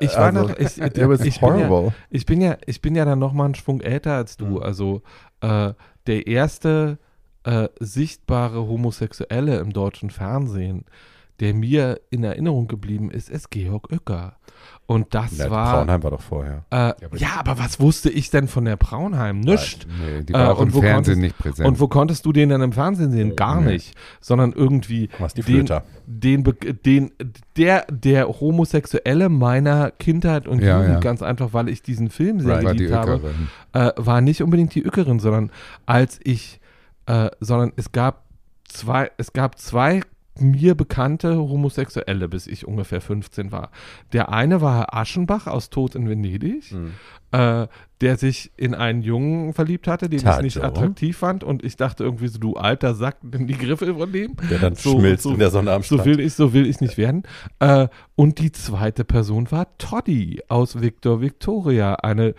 ich 0.00 0.14
war 0.14 0.26
also, 0.26 0.42
noch, 0.42 0.58
ich, 0.58 0.80
was 1.08 1.20
ich, 1.20 1.40
bin 1.40 1.58
ja, 1.58 1.68
horrible. 1.68 1.94
ich 2.10 2.26
bin 2.26 2.40
ja, 2.40 2.56
ich 2.66 2.80
bin 2.80 2.94
ja 2.94 3.04
dann 3.04 3.18
noch 3.18 3.32
mal 3.32 3.46
einen 3.46 3.54
Schwung 3.54 3.80
älter 3.80 4.14
als 4.14 4.36
du. 4.36 4.46
Mhm. 4.46 4.62
Also 4.62 5.02
äh, 5.40 5.72
der 6.06 6.26
erste 6.26 6.98
äh, 7.44 7.68
sichtbare 7.80 8.66
Homosexuelle 8.66 9.58
im 9.58 9.72
deutschen 9.72 10.10
Fernsehen, 10.10 10.84
der 11.40 11.54
mir 11.54 12.00
in 12.10 12.24
Erinnerung 12.24 12.66
geblieben 12.68 13.10
ist, 13.10 13.28
ist 13.30 13.50
Georg 13.50 13.90
Uecker. 13.92 14.36
Und 14.86 15.14
das 15.14 15.36
Ja, 15.38 15.50
war. 15.50 15.74
Braunheim 15.78 16.02
war 16.04 16.10
doch 16.12 16.20
vorher. 16.20 16.64
Äh, 16.70 16.76
aber 16.76 17.16
ja, 17.16 17.28
aber 17.38 17.58
was 17.58 17.80
wusste 17.80 18.08
ich 18.08 18.30
denn 18.30 18.46
von 18.46 18.64
der 18.64 18.76
Braunheim? 18.76 19.40
Nischt. 19.40 19.86
Nee, 20.00 20.22
die 20.22 20.32
Äh, 20.32 20.36
war 20.36 20.52
auch 20.52 20.60
und 20.60 20.68
im 20.68 20.74
wo 20.74 20.80
Fernsehen 20.80 21.14
konntest- 21.14 21.18
nicht 21.20 21.38
präsent. 21.38 21.68
Und 21.68 21.80
wo 21.80 21.88
konntest 21.88 22.24
du 22.24 22.32
den 22.32 22.48
dann 22.50 22.62
im 22.62 22.72
Fernsehen 22.72 23.10
sehen? 23.10 23.34
Gar 23.36 23.60
Nee. 23.60 23.72
nicht. 23.74 23.96
Sondern 24.20 24.52
irgendwie 24.52 25.08
Was 25.18 25.34
die 25.34 25.42
den, 25.42 25.54
Flöter. 25.66 25.82
den, 26.06 26.42
Be- 26.44 26.54
den, 26.54 27.10
der, 27.56 27.84
der 27.90 28.28
Homosexuelle 28.28 29.28
meiner 29.28 29.90
Kindheit 29.90 30.46
und 30.46 30.62
Ja, 30.62 30.78
Jugend, 30.78 30.94
ja. 30.94 31.00
ganz 31.00 31.20
einfach, 31.22 31.52
weil 31.52 31.68
ich 31.68 31.82
diesen 31.82 32.08
Film 32.08 32.40
sehr 32.40 32.62
war 32.64 32.72
die 32.72 32.78
geliebt 32.78 32.94
habe, 32.94 33.12
Öckerin. 33.14 33.48
äh, 33.72 33.92
war 33.96 34.20
nicht 34.20 34.40
unbedingt 34.42 34.74
die 34.74 34.82
Ückerin, 34.84 35.18
sondern 35.18 35.50
als 35.84 36.20
ich, 36.22 36.60
äh, 37.06 37.28
sondern 37.40 37.72
es 37.76 37.90
gab 37.92 38.24
zwei, 38.68 39.10
es 39.16 39.32
gab 39.32 39.58
zwei 39.58 40.00
mir 40.40 40.74
bekannte 40.74 41.36
Homosexuelle, 41.36 42.28
bis 42.28 42.46
ich 42.46 42.66
ungefähr 42.66 43.00
15 43.00 43.52
war. 43.52 43.70
Der 44.12 44.30
eine 44.32 44.60
war 44.60 44.76
Herr 44.76 44.94
Aschenbach 44.94 45.46
aus 45.46 45.70
Tod 45.70 45.94
in 45.94 46.08
Venedig, 46.08 46.64
Hm. 46.70 46.92
äh, 47.32 47.66
der 48.02 48.16
sich 48.18 48.52
in 48.56 48.74
einen 48.74 49.00
Jungen 49.02 49.54
verliebt 49.54 49.88
hatte, 49.88 50.08
den 50.10 50.18
ich 50.26 50.42
nicht 50.42 50.62
attraktiv 50.62 51.16
fand 51.16 51.42
und 51.44 51.64
ich 51.64 51.76
dachte 51.76 52.04
irgendwie 52.04 52.28
so, 52.28 52.38
du 52.38 52.54
alter 52.54 52.94
Sack, 52.94 53.16
nimm 53.22 53.46
die 53.46 53.56
Griffel 53.56 53.94
von 53.94 54.12
dem. 54.12 54.36
Der 54.50 54.58
dann 54.58 54.74
So- 54.74 54.98
schmilzt 54.98 55.22
so- 55.22 55.32
in 55.32 55.38
der 55.38 55.50
Sonne 55.50 55.72
am 55.72 55.82
So 55.82 55.96
Strand. 55.96 56.04
will 56.04 56.20
ich, 56.20 56.34
so 56.34 56.52
will 56.52 56.66
ich 56.66 56.80
nicht 56.80 56.98
werden. 56.98 57.22
Äh, 57.58 57.88
und 58.14 58.38
die 58.38 58.52
zweite 58.52 59.04
Person 59.04 59.50
war 59.50 59.66
Toddy 59.78 60.42
aus 60.48 60.80
Victor 60.82 61.20
Victoria, 61.22 61.94
eine 61.94 62.34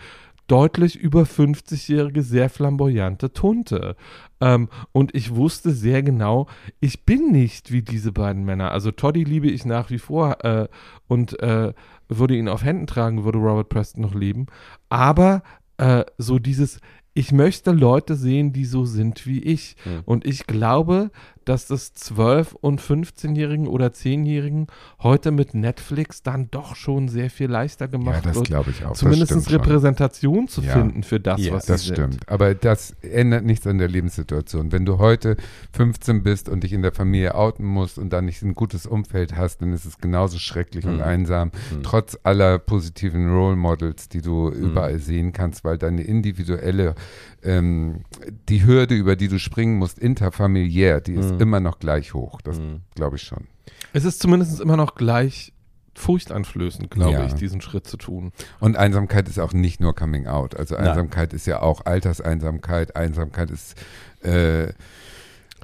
deutlich 0.48 0.96
über 0.96 1.22
50-jährige, 1.22 2.22
sehr 2.22 2.50
flamboyante 2.50 3.32
Tunte. 3.32 3.94
Ähm, 4.40 4.68
und 4.92 5.14
ich 5.14 5.34
wusste 5.34 5.70
sehr 5.70 6.02
genau, 6.02 6.48
ich 6.80 7.04
bin 7.04 7.30
nicht 7.30 7.70
wie 7.70 7.82
diese 7.82 8.10
beiden 8.10 8.44
Männer. 8.44 8.72
Also 8.72 8.90
Toddy 8.90 9.24
liebe 9.24 9.48
ich 9.48 9.64
nach 9.64 9.90
wie 9.90 9.98
vor 9.98 10.44
äh, 10.44 10.68
und 11.06 11.40
äh, 11.40 11.72
würde 12.08 12.36
ihn 12.36 12.48
auf 12.48 12.64
Händen 12.64 12.86
tragen, 12.86 13.24
würde 13.24 13.38
Robert 13.38 13.68
Preston 13.68 14.02
noch 14.02 14.14
leben. 14.14 14.46
Aber 14.88 15.42
äh, 15.76 16.04
so 16.16 16.38
dieses, 16.38 16.80
ich 17.14 17.32
möchte 17.32 17.72
Leute 17.72 18.14
sehen, 18.14 18.52
die 18.52 18.64
so 18.64 18.84
sind 18.84 19.26
wie 19.26 19.40
ich. 19.40 19.76
Hm. 19.84 20.02
Und 20.04 20.26
ich 20.26 20.46
glaube, 20.46 21.10
dass 21.48 21.66
das 21.66 21.94
12- 21.94 22.54
und 22.60 22.80
15-Jährigen 22.80 23.66
oder 23.68 23.86
10-Jährigen 23.88 24.66
heute 25.02 25.30
mit 25.30 25.54
Netflix 25.54 26.22
dann 26.22 26.50
doch 26.50 26.76
schon 26.76 27.08
sehr 27.08 27.30
viel 27.30 27.48
leichter 27.50 27.88
gemacht 27.88 28.16
Ja, 28.16 28.20
das 28.22 28.36
wird. 28.36 28.46
glaube 28.48 28.70
ich 28.70 28.84
auch. 28.84 28.90
das 28.90 28.98
Zumindest 28.98 29.30
stimmt 29.32 29.44
schon. 29.44 29.54
Repräsentation 29.56 30.48
zu 30.48 30.60
Ja. 30.62 30.72
finden 30.74 31.02
für 31.02 31.20
das, 31.20 31.40
Ja, 31.44 31.52
was 31.54 31.66
Das 31.66 31.82
sie 31.82 31.92
stimmt. 31.92 32.28
Aber 32.28 32.54
das 32.54 32.92
ändert 33.02 33.44
nichts 33.44 33.66
an 33.66 33.78
der 33.78 33.88
Lebenssituation. 33.88 34.72
Wenn 34.72 34.84
du 34.84 34.98
heute 34.98 35.36
15 35.72 36.22
bist 36.22 36.48
und 36.48 36.64
dich 36.64 36.72
in 36.72 36.82
der 36.82 36.92
Familie 36.92 37.34
outen 37.34 37.64
musst 37.64 37.98
und 37.98 38.12
dann 38.12 38.26
nicht 38.26 38.42
ein 38.42 38.54
gutes 38.54 38.86
Umfeld 38.86 39.36
hast, 39.36 39.62
dann 39.62 39.72
ist 39.72 39.84
es 39.84 39.98
genauso 39.98 40.38
schrecklich 40.38 40.84
und 40.84 40.96
Mhm. 40.96 41.02
einsam, 41.02 41.48
Mhm. 41.72 41.82
trotz 41.82 42.18
aller 42.24 42.58
positiven 42.58 43.30
Role 43.30 43.56
Models, 43.56 44.08
die 44.08 44.20
du 44.20 44.50
Mhm. 44.50 44.70
überall 44.70 44.98
sehen 44.98 45.32
kannst, 45.32 45.64
weil 45.64 45.78
deine 45.78 46.02
individuelle, 46.02 46.94
ähm, 47.42 48.00
die 48.48 48.66
Hürde, 48.66 48.94
über 48.94 49.16
die 49.16 49.28
du 49.28 49.38
springen 49.38 49.78
musst, 49.78 49.98
interfamiliär, 49.98 51.00
die 51.00 51.14
ist 51.14 51.37
Mhm. 51.38 51.42
immer 51.42 51.60
noch 51.60 51.78
gleich 51.78 52.14
hoch. 52.14 52.40
Das 52.42 52.58
Mhm. 52.58 52.80
glaube 52.94 53.16
ich 53.16 53.22
schon. 53.22 53.46
Es 53.92 54.04
ist 54.04 54.20
zumindest 54.20 54.60
immer 54.60 54.76
noch 54.76 54.94
gleich 54.94 55.52
furchteinflößend, 55.94 56.90
glaube 56.90 57.12
Ja. 57.12 57.26
ich, 57.26 57.34
diesen 57.34 57.60
Schritt 57.60 57.86
zu 57.86 57.96
tun. 57.96 58.32
Und 58.60 58.76
Einsamkeit 58.76 59.28
ist 59.28 59.38
auch 59.38 59.52
nicht 59.52 59.80
nur 59.80 59.94
Coming 59.94 60.26
Out. 60.26 60.56
Also 60.56 60.74
Nein. 60.76 60.88
Einsamkeit 60.88 61.32
ist 61.32 61.46
ja 61.46 61.60
auch 61.60 61.84
Alterseinsamkeit. 61.86 62.94
Einsamkeit 62.96 63.50
ist 63.50 63.74
äh, 64.22 64.72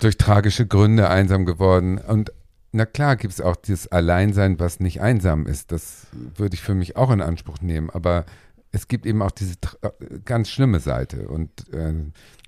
durch 0.00 0.16
tragische 0.18 0.66
Gründe 0.66 1.08
einsam 1.08 1.44
geworden. 1.44 1.98
Und 1.98 2.32
na 2.72 2.84
klar 2.84 3.14
gibt 3.16 3.32
es 3.34 3.40
auch 3.40 3.54
dieses 3.56 3.86
Alleinsein, 3.92 4.58
was 4.58 4.80
nicht 4.80 5.00
einsam 5.00 5.46
ist. 5.46 5.70
Das 5.70 6.08
würde 6.36 6.54
ich 6.54 6.62
für 6.62 6.74
mich 6.74 6.96
auch 6.96 7.10
in 7.12 7.20
Anspruch 7.20 7.60
nehmen. 7.60 7.90
Aber 7.90 8.24
es 8.72 8.88
gibt 8.88 9.06
eben 9.06 9.22
auch 9.22 9.30
diese 9.30 9.54
tra- 9.54 9.92
ganz 10.24 10.50
schlimme 10.50 10.80
Seite. 10.80 11.28
Und 11.28 11.72
äh, 11.72 11.94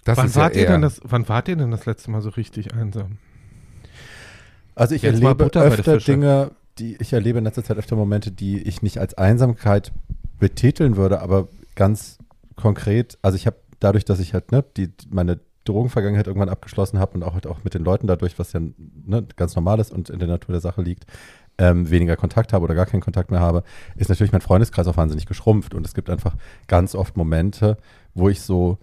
das 0.06 0.18
wann, 0.18 0.26
ist 0.26 0.36
ja 0.36 0.42
wart 0.42 0.56
ihr 0.56 0.66
denn 0.66 0.82
das, 0.82 1.00
wann 1.02 1.28
wart 1.28 1.48
ihr 1.48 1.56
denn 1.56 1.72
das 1.72 1.84
letzte 1.84 2.12
Mal 2.12 2.22
so 2.22 2.30
richtig 2.30 2.72
einsam? 2.72 3.18
Also 4.76 4.94
ich 4.94 5.02
Jetzt 5.02 5.20
erlebe 5.20 5.44
öfter. 5.44 5.98
Dinge, 5.98 6.52
die 6.78 6.96
ich 7.00 7.12
erlebe 7.12 7.38
in 7.38 7.44
letzter 7.44 7.64
Zeit 7.64 7.76
öfter 7.76 7.96
Momente, 7.96 8.30
die 8.30 8.62
ich 8.62 8.82
nicht 8.82 8.98
als 8.98 9.14
Einsamkeit 9.14 9.90
betiteln 10.38 10.96
würde, 10.96 11.20
aber 11.20 11.48
ganz 11.74 12.18
konkret, 12.54 13.18
also 13.22 13.34
ich 13.34 13.46
habe 13.46 13.56
dadurch, 13.80 14.04
dass 14.04 14.20
ich 14.20 14.32
halt 14.32 14.52
ne, 14.52 14.64
die, 14.76 14.92
meine 15.10 15.40
Drogenvergangenheit 15.64 16.28
irgendwann 16.28 16.50
abgeschlossen 16.50 17.00
habe 17.00 17.14
und 17.14 17.24
auch 17.24 17.34
halt 17.34 17.48
auch 17.48 17.64
mit 17.64 17.74
den 17.74 17.82
Leuten 17.82 18.06
dadurch, 18.06 18.38
was 18.38 18.52
ja 18.52 18.60
ne, 18.60 19.26
ganz 19.34 19.56
normal 19.56 19.80
ist 19.80 19.92
und 19.92 20.08
in 20.08 20.20
der 20.20 20.28
Natur 20.28 20.52
der 20.52 20.60
Sache 20.60 20.82
liegt, 20.82 21.06
ähm, 21.58 21.90
weniger 21.90 22.16
Kontakt 22.16 22.52
habe 22.52 22.64
oder 22.64 22.76
gar 22.76 22.86
keinen 22.86 23.00
Kontakt 23.00 23.32
mehr 23.32 23.40
habe, 23.40 23.64
ist 23.96 24.08
natürlich 24.08 24.30
mein 24.30 24.40
Freundeskreis 24.40 24.86
auch 24.86 24.96
wahnsinnig 24.96 25.26
geschrumpft 25.26 25.74
und 25.74 25.84
es 25.84 25.94
gibt 25.94 26.10
einfach 26.10 26.36
ganz 26.68 26.94
oft 26.94 27.16
Momente, 27.16 27.76
wo 28.14 28.28
ich 28.28 28.40
so 28.40 28.78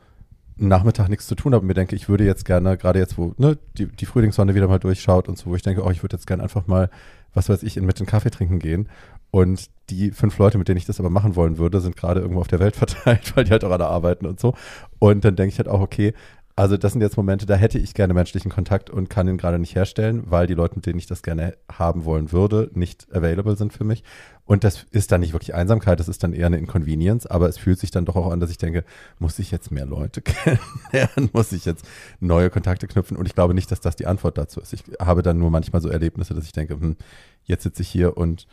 Nachmittag 0.57 1.09
nichts 1.09 1.27
zu 1.27 1.35
tun 1.35 1.53
habe 1.53 1.61
und 1.61 1.67
mir 1.67 1.73
denke, 1.73 1.95
ich 1.95 2.09
würde 2.09 2.25
jetzt 2.25 2.45
gerne, 2.45 2.77
gerade 2.77 2.99
jetzt, 2.99 3.17
wo 3.17 3.33
ne, 3.37 3.57
die, 3.77 3.87
die 3.87 4.05
Frühlingssonne 4.05 4.55
wieder 4.55 4.67
mal 4.67 4.79
durchschaut 4.79 5.27
und 5.27 5.37
so, 5.37 5.49
wo 5.49 5.55
ich 5.55 5.61
denke, 5.61 5.83
oh, 5.83 5.89
ich 5.89 6.03
würde 6.03 6.15
jetzt 6.15 6.27
gerne 6.27 6.43
einfach 6.43 6.67
mal, 6.67 6.89
was 7.33 7.49
weiß 7.49 7.63
ich, 7.63 7.77
in, 7.77 7.85
mit 7.85 7.99
den 7.99 8.05
Kaffee 8.05 8.29
trinken 8.29 8.59
gehen. 8.59 8.89
Und 9.31 9.69
die 9.89 10.11
fünf 10.11 10.37
Leute, 10.37 10.59
mit 10.59 10.67
denen 10.67 10.77
ich 10.77 10.85
das 10.85 10.99
aber 10.99 11.09
machen 11.09 11.35
wollen 11.35 11.57
würde, 11.57 11.81
sind 11.81 11.95
gerade 11.95 12.21
irgendwo 12.21 12.41
auf 12.41 12.47
der 12.47 12.59
Welt 12.59 12.75
verteilt, 12.75 13.35
weil 13.35 13.45
die 13.45 13.51
halt 13.51 13.63
auch 13.63 13.71
alle 13.71 13.87
arbeiten 13.87 14.25
und 14.25 14.39
so. 14.39 14.53
Und 14.99 15.25
dann 15.25 15.35
denke 15.35 15.53
ich 15.53 15.57
halt 15.57 15.67
auch, 15.67 15.81
okay, 15.81 16.13
also 16.55 16.77
das 16.77 16.91
sind 16.91 17.01
jetzt 17.01 17.17
Momente, 17.17 17.47
da 17.47 17.55
hätte 17.55 17.79
ich 17.79 17.95
gerne 17.95 18.13
menschlichen 18.13 18.51
Kontakt 18.51 18.91
und 18.91 19.09
kann 19.09 19.27
ihn 19.27 19.37
gerade 19.37 19.57
nicht 19.57 19.73
herstellen, 19.73 20.23
weil 20.27 20.45
die 20.45 20.53
Leute, 20.53 20.75
mit 20.75 20.85
denen 20.85 20.99
ich 20.99 21.07
das 21.07 21.23
gerne 21.23 21.57
haben 21.71 22.05
wollen 22.05 22.31
würde, 22.31 22.69
nicht 22.73 23.07
available 23.11 23.55
sind 23.55 23.73
für 23.73 23.83
mich. 23.83 24.03
Und 24.45 24.63
das 24.63 24.83
ist 24.91 25.11
dann 25.11 25.21
nicht 25.21 25.33
wirklich 25.33 25.55
Einsamkeit, 25.55 25.99
das 25.99 26.07
ist 26.07 26.23
dann 26.23 26.33
eher 26.33 26.45
eine 26.45 26.57
Inconvenience, 26.57 27.25
aber 27.25 27.49
es 27.49 27.57
fühlt 27.57 27.79
sich 27.79 27.89
dann 27.89 28.05
doch 28.05 28.15
auch 28.15 28.31
an, 28.31 28.39
dass 28.39 28.51
ich 28.51 28.59
denke, 28.59 28.83
muss 29.17 29.39
ich 29.39 29.49
jetzt 29.49 29.71
mehr 29.71 29.85
Leute 29.85 30.21
kennenlernen, 30.91 31.31
muss 31.33 31.51
ich 31.53 31.65
jetzt 31.65 31.85
neue 32.19 32.51
Kontakte 32.51 32.87
knüpfen 32.87 33.17
und 33.17 33.25
ich 33.25 33.33
glaube 33.33 33.55
nicht, 33.55 33.71
dass 33.71 33.79
das 33.79 33.95
die 33.95 34.05
Antwort 34.05 34.37
dazu 34.37 34.59
ist. 34.61 34.73
Ich 34.73 34.83
habe 34.99 35.23
dann 35.23 35.39
nur 35.39 35.49
manchmal 35.49 35.81
so 35.81 35.89
Erlebnisse, 35.89 36.35
dass 36.35 36.45
ich 36.45 36.51
denke, 36.51 36.75
hm, 36.75 36.97
jetzt 37.45 37.63
sitze 37.63 37.81
ich 37.81 37.89
hier 37.89 38.15
und 38.15 38.45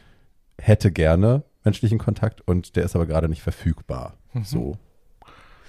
hätte 0.59 0.91
gerne 0.91 1.43
menschlichen 1.65 1.99
Kontakt 1.99 2.41
und 2.41 2.77
der 2.77 2.85
ist 2.85 2.97
aber 2.97 3.07
gerade 3.07 3.29
nicht 3.29 3.43
verfügbar. 3.43 4.17
Mhm. 4.33 4.45
So. 4.45 4.79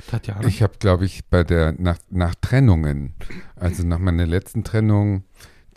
Tatjana? 0.07 0.47
Ich 0.47 0.61
habe, 0.61 0.73
glaube 0.79 1.05
ich, 1.05 1.25
bei 1.25 1.43
der 1.43 1.73
nach, 1.77 1.97
nach 2.09 2.35
Trennungen, 2.35 3.13
also 3.55 3.83
nach 3.85 3.99
meiner 3.99 4.25
letzten 4.25 4.63
Trennung, 4.63 5.23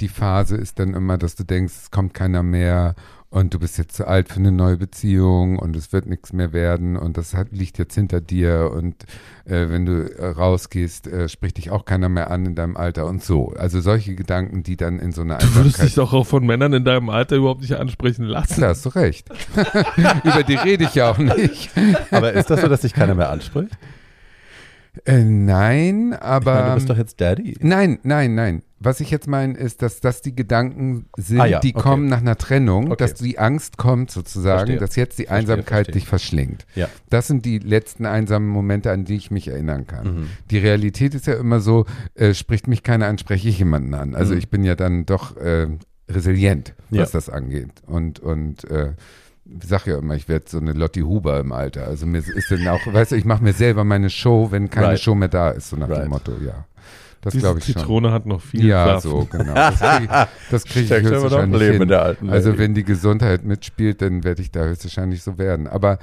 die 0.01 0.09
Phase 0.09 0.57
ist 0.57 0.79
dann 0.79 0.95
immer, 0.95 1.19
dass 1.19 1.37
du 1.37 1.45
denkst, 1.45 1.73
es 1.85 1.91
kommt 1.91 2.15
keiner 2.15 2.43
mehr 2.43 2.95
und 3.35 3.53
du 3.53 3.59
bist 3.59 3.79
jetzt 3.79 3.97
zu 3.97 4.07
alt 4.07 4.29
für 4.29 4.37
eine 4.39 4.53
neue 4.53 4.77
Beziehung 4.77 5.59
und 5.59 5.75
es 5.75 5.93
wird 5.93 6.07
nichts 6.07 6.33
mehr 6.33 6.53
werden 6.53 6.97
und 6.97 7.17
das 7.17 7.35
hat, 7.35 7.49
liegt 7.51 7.79
jetzt 7.79 7.97
hinter 7.97 8.21
dir 8.21 8.71
und 8.73 9.03
äh, 9.45 9.69
wenn 9.71 9.85
du 9.87 10.09
äh, 10.09 10.27
rausgehst, 10.27 11.09
äh, 11.09 11.29
spricht 11.29 11.57
dich 11.57 11.73
auch 11.73 11.85
keiner 11.85 12.09
mehr 12.09 12.31
an 12.31 12.47
in 12.47 12.55
deinem 12.55 12.77
Alter 12.77 13.07
und 13.07 13.25
so. 13.25 13.53
Also 13.57 13.81
solche 13.81 14.15
Gedanken, 14.15 14.63
die 14.63 14.77
dann 14.77 15.01
in 15.01 15.11
so 15.11 15.23
einer 15.23 15.39
du 15.39 15.53
würdest 15.57 15.79
dich 15.79 15.83
Einsamkeit... 15.83 15.97
doch 15.97 16.13
auch 16.13 16.27
von 16.27 16.47
Männern 16.47 16.73
in 16.75 16.85
deinem 16.85 17.09
Alter 17.09 17.35
überhaupt 17.35 17.63
nicht 17.63 17.75
ansprechen 17.75 18.25
lassen. 18.25 18.61
Da 18.61 18.69
hast 18.69 18.85
du 18.85 18.91
recht. 18.91 19.29
Über 20.25 20.45
die 20.45 20.55
rede 20.55 20.85
ich 20.85 20.95
ja 20.95 21.11
auch 21.11 21.19
nicht. 21.19 21.71
Aber 22.13 22.33
ist 22.33 22.51
das 22.51 22.61
so, 22.61 22.69
dass 22.69 22.83
sich 22.83 22.95
keiner 22.95 23.17
mehr 23.17 23.31
anspricht? 23.31 23.77
Äh, 25.05 25.25
nein, 25.25 26.13
Ich 26.13 26.23
aber... 26.23 26.55
meine, 26.55 26.69
du 26.69 26.75
bist 26.75 26.91
doch 26.91 26.97
jetzt 26.99 27.21
Daddy. 27.21 27.57
Nein, 27.61 27.99
nein, 28.03 28.35
nein. 28.35 28.63
Was 28.81 29.01
ich 29.01 29.11
jetzt 29.11 29.27
meine, 29.29 29.55
ist, 29.57 29.81
dass 29.81 30.01
das 30.01 30.21
die 30.21 30.37
Gedanken 30.37 31.07
sind, 31.17 31.41
Ah 31.41 31.47
ja, 31.47 31.61
die 31.61 31.75
okay. 31.75 31.83
kommen 31.83 32.07
nach 32.07 32.21
einer 32.21 32.37
Trennung, 32.37 32.87
Okay. 32.93 32.97
dass 32.99 33.15
die 33.15 33.39
Angst 33.39 33.79
kommt 33.79 34.11
sozusagen, 34.11 34.59
Verstehe. 34.67 34.79
dass 34.79 34.95
jetzt 34.97 35.19
die 35.19 35.25
Verstehe, 35.25 35.39
Einsamkeit 35.39 35.87
verstehe. 35.87 35.93
dich 35.95 36.07
verschlingt. 36.07 36.67
Ja. 36.75 36.89
Das 37.09 37.27
sind 37.27 37.45
die 37.47 37.59
letzten 37.61 38.05
einsamen 38.05 38.47
Momente, 38.49 38.91
an 38.93 39.05
die 39.07 39.17
ich 39.17 39.31
mich 39.31 39.49
erinnern 39.49 39.87
kann. 39.87 40.07
Mhm. 40.07 40.27
Die 40.51 40.59
Realität 40.59 41.15
ist 41.15 41.27
ja 41.27 41.35
immer 41.35 41.61
so, 41.61 41.87
äh, 42.15 42.35
spricht 42.35 42.69
mich 42.69 42.83
keiner 42.83 43.07
an, 43.07 43.17
spreche 43.19 43.49
ich 43.49 43.59
jemanden 43.59 43.95
an. 43.95 44.15
Also 44.15 44.33
Mhm. 44.35 44.39
ich 44.39 44.51
bin 44.51 44.65
ja 44.65 44.75
dann 44.75 45.07
doch 45.07 45.37
äh, 45.39 45.69
resilient, 46.11 46.75
was 46.91 46.99
Ja. 47.13 47.19
das 47.19 47.31
angeht. 47.31 47.71
Und, 47.87 48.21
und 48.21 48.65
äh, 48.71 48.93
ich 49.47 49.69
sag 49.69 49.87
ja 49.87 49.99
immer, 49.99 50.15
ich 50.15 50.29
werde 50.29 50.47
so 50.49 50.59
eine 50.59 50.73
Lotti 50.73 51.01
Huber 51.01 51.39
im 51.41 51.53
Alter. 51.53 51.87
Also 51.87 52.07
mir 52.07 52.19
ist 52.19 52.51
dann 52.51 52.67
auch, 52.69 52.81
weißt 52.87 53.13
du, 53.13 53.17
ich 53.17 53.25
mache 53.25 53.43
mir 53.45 53.53
selber 53.53 53.85
meine 53.85 54.11
Show, 54.11 54.49
wenn 54.51 54.71
keine 54.71 54.89
Right. 54.89 55.01
Show 55.01 55.15
mehr 55.15 55.29
da 55.29 55.51
ist, 55.51 55.71
so 55.71 55.77
nach 55.77 55.89
Right. 55.89 56.05
dem 56.05 56.11
Motto, 56.11 56.33
ja. 56.45 56.65
Das 57.21 57.35
glaube 57.35 57.59
ich 57.59 57.65
schon. 57.67 57.75
Zitrone 57.77 58.13
hat 58.13 58.27
noch 58.27 58.41
viel 58.43 58.67
Ja, 58.67 58.85
Kraft. 58.85 59.03
so, 59.05 59.27
genau. 59.31 59.55
Das 59.55 59.81
kriege 59.81 60.09
das 60.51 60.65
krieg 60.65 60.85
ich 60.85 60.91
höchstwahrscheinlich 60.91 61.59
Leben 61.61 61.73
in 61.75 61.79
hin. 61.81 61.89
der 61.89 62.03
alten 62.03 62.31
Also 62.31 62.59
wenn 62.59 62.75
die 62.75 62.85
Gesundheit 62.85 63.45
mitspielt, 63.45 64.03
dann 64.03 64.25
werde 64.25 64.43
ich 64.43 64.51
da 64.51 64.65
höchstwahrscheinlich 64.65 65.23
so 65.23 65.39
werden. 65.39 65.67
Aber 65.67 65.99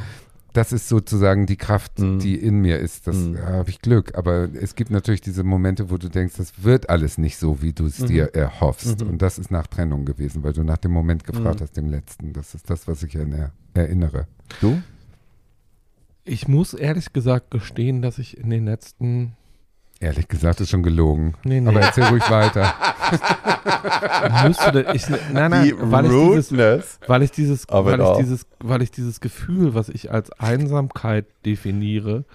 das 0.54 0.74
ist 0.74 0.88
sozusagen 0.90 1.46
die 1.46 1.56
Kraft, 1.58 2.00
Mhm. 2.00 2.20
die 2.20 2.36
in 2.36 2.60
mir 2.60 2.80
ist. 2.80 3.08
Das 3.08 3.16
Mhm. 3.16 3.36
da 3.36 3.46
habe 3.48 3.70
ich 3.70 3.82
Glück. 3.82 4.18
Aber 4.18 4.50
es 4.54 4.76
gibt 4.76 4.92
natürlich 4.92 5.22
diese 5.22 5.44
Momente, 5.44 5.90
wo 5.90 5.98
du 5.98 6.10
denkst, 6.10 6.36
das 6.38 6.64
wird 6.64 6.90
alles 6.90 7.18
nicht 7.18 7.38
so, 7.38 7.62
wie 7.62 7.74
du 7.74 7.86
es 7.86 8.00
Mhm. 8.00 8.08
dir 8.08 8.24
erhoffst. 8.36 9.02
Mhm. 9.02 9.10
Und 9.10 9.22
das 9.22 9.40
ist 9.40 9.52
nach 9.52 9.68
Trennung 9.68 10.06
gewesen, 10.06 10.44
weil 10.44 10.54
du 10.54 10.64
nach 10.64 10.78
dem 10.78 10.92
Moment 10.92 11.24
gefragt 11.24 11.60
Mhm. 11.60 11.64
hast, 11.64 11.78
dem 11.78 11.90
letzten. 11.90 12.34
Das 12.34 12.54
ist 12.56 12.70
das, 12.70 12.88
was 12.88 13.04
ich 13.04 13.16
erinner 13.16 13.52
erinnere. 13.74 14.28
Du? 14.60 14.82
Ich 16.24 16.48
muss 16.48 16.74
ehrlich 16.74 17.14
gesagt 17.14 17.50
gestehen, 17.52 18.02
dass 18.02 18.18
ich 18.20 18.38
in 18.38 18.50
den 18.50 18.66
letzten. 18.66 19.34
Ehrlich 20.02 20.28
gesagt, 20.28 20.60
ist 20.60 20.72
schon 20.72 20.82
gelogen. 20.82 21.36
Nee, 21.44 21.62
nee. 21.62 21.70
Aber 21.70 21.80
erzähl 21.80 22.06
ruhig 22.06 22.28
weiter. 22.28 22.74
müsste 24.48 24.92
ich, 24.94 25.08
nein, 25.32 25.52
nein, 25.52 25.64
Die 25.66 25.76
weil 25.80 26.06
ich 26.06 26.12
dieses, 26.12 26.98
weil 27.08 27.22
ich 27.22 27.32
dieses, 27.32 27.68
weil 27.70 28.02
ich 28.02 28.18
dieses, 28.18 28.48
weil 28.60 28.82
ich 28.82 28.92
dieses 28.92 29.20
Gefühl, 29.22 29.76
was 29.76 29.90
ich 29.90 30.12
als 30.12 30.32
Einsamkeit 30.34 31.28
definiere 31.46 32.26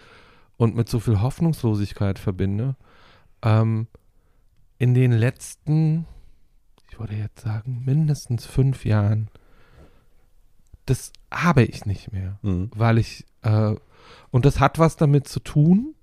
und 0.57 0.76
mit 0.76 0.88
so 0.88 1.00
viel 1.00 1.20
Hoffnungslosigkeit 1.20 2.20
verbinde, 2.20 2.76
ähm, 3.42 3.88
in 4.79 4.94
den 4.94 5.11
letzten, 5.11 6.07
ich 6.88 7.00
würde 7.00 7.14
jetzt 7.16 7.40
sagen, 7.40 7.83
mindestens 7.85 8.46
fünf 8.46 8.85
Jahren, 8.85 9.29
das 10.85 11.12
habe 11.33 11.64
ich 11.64 11.85
nicht 11.85 12.12
mehr 12.12 12.38
Mhm. 12.42 12.70
weil 12.76 12.98
ich, 12.98 13.26
äh, 13.42 13.74
und 14.31 14.44
das 14.44 14.61
hat 14.61 14.79
was 14.79 14.96
damit 14.96 15.26
zu 15.26 15.40
tun. 15.40 15.96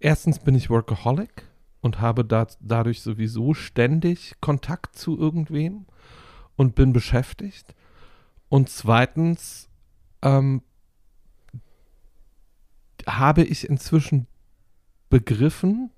Erstens 0.00 0.38
bin 0.38 0.54
ich 0.54 0.70
Workaholic 0.70 1.46
und 1.82 2.00
habe 2.00 2.24
da, 2.24 2.46
dadurch 2.60 3.02
sowieso 3.02 3.54
ständig 3.54 4.34
Kontakt 4.40 4.96
zu 4.96 5.18
irgendwem 5.18 5.86
und 6.56 6.74
bin 6.74 6.92
beschäftigt. 6.92 7.74
Und 8.48 8.70
zweitens 8.70 9.68
ähm, 10.22 10.62
habe 13.06 13.42
ich 13.44 13.68
inzwischen 13.68 14.26
begriffen 15.10 15.90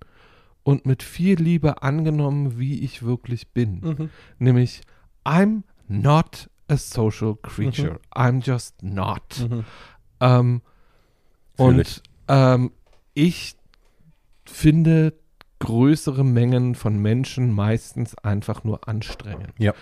und 0.64 0.86
mit 0.86 1.02
viel 1.02 1.40
Liebe 1.40 1.82
angenommen, 1.82 2.58
wie 2.58 2.80
ich 2.80 3.02
wirklich 3.02 3.48
bin. 3.48 3.80
Mhm. 3.80 4.10
Nämlich, 4.38 4.82
I'm 5.24 5.62
not 5.88 6.50
a 6.68 6.76
social 6.76 7.36
creature. 7.36 8.00
I'm 8.14 8.44
just 8.44 8.82
not. 8.82 9.48
Mhm. 9.48 9.64
Ähm, 10.20 10.62
und 11.56 12.02
ähm, 12.28 12.72
ich 13.14 13.56
finde 14.44 15.14
größere 15.58 16.24
Mengen 16.24 16.74
von 16.74 16.98
Menschen 16.98 17.52
meistens 17.52 18.16
einfach 18.18 18.64
nur 18.64 18.88
anstrengend. 18.88 19.52
Ja. 19.58 19.74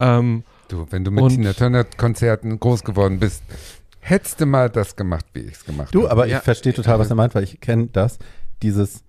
Ähm, 0.00 0.44
Du, 0.68 0.86
wenn 0.90 1.04
du 1.04 1.10
mit 1.10 1.22
Und- 1.24 1.30
Tina 1.30 1.52
Turner 1.52 1.84
Konzerten 1.84 2.58
groß 2.60 2.84
geworden 2.84 3.18
bist, 3.18 3.42
hättest 4.00 4.40
du 4.40 4.46
mal 4.46 4.70
das 4.70 4.94
gemacht, 4.96 5.26
wie 5.34 5.40
ich 5.40 5.52
es 5.54 5.64
gemacht 5.64 5.92
Du, 5.94 6.02
habe. 6.02 6.12
aber 6.12 6.26
Ja. 6.26 6.38
ich 6.38 6.42
verstehe 6.44 6.72
total, 6.72 6.98
was 7.00 7.10
er 7.10 7.16
meint, 7.16 7.34
weil 7.34 7.42
ich 7.44 7.60
kenne 7.60 7.88
das, 7.92 8.18
dieses, 8.62 9.02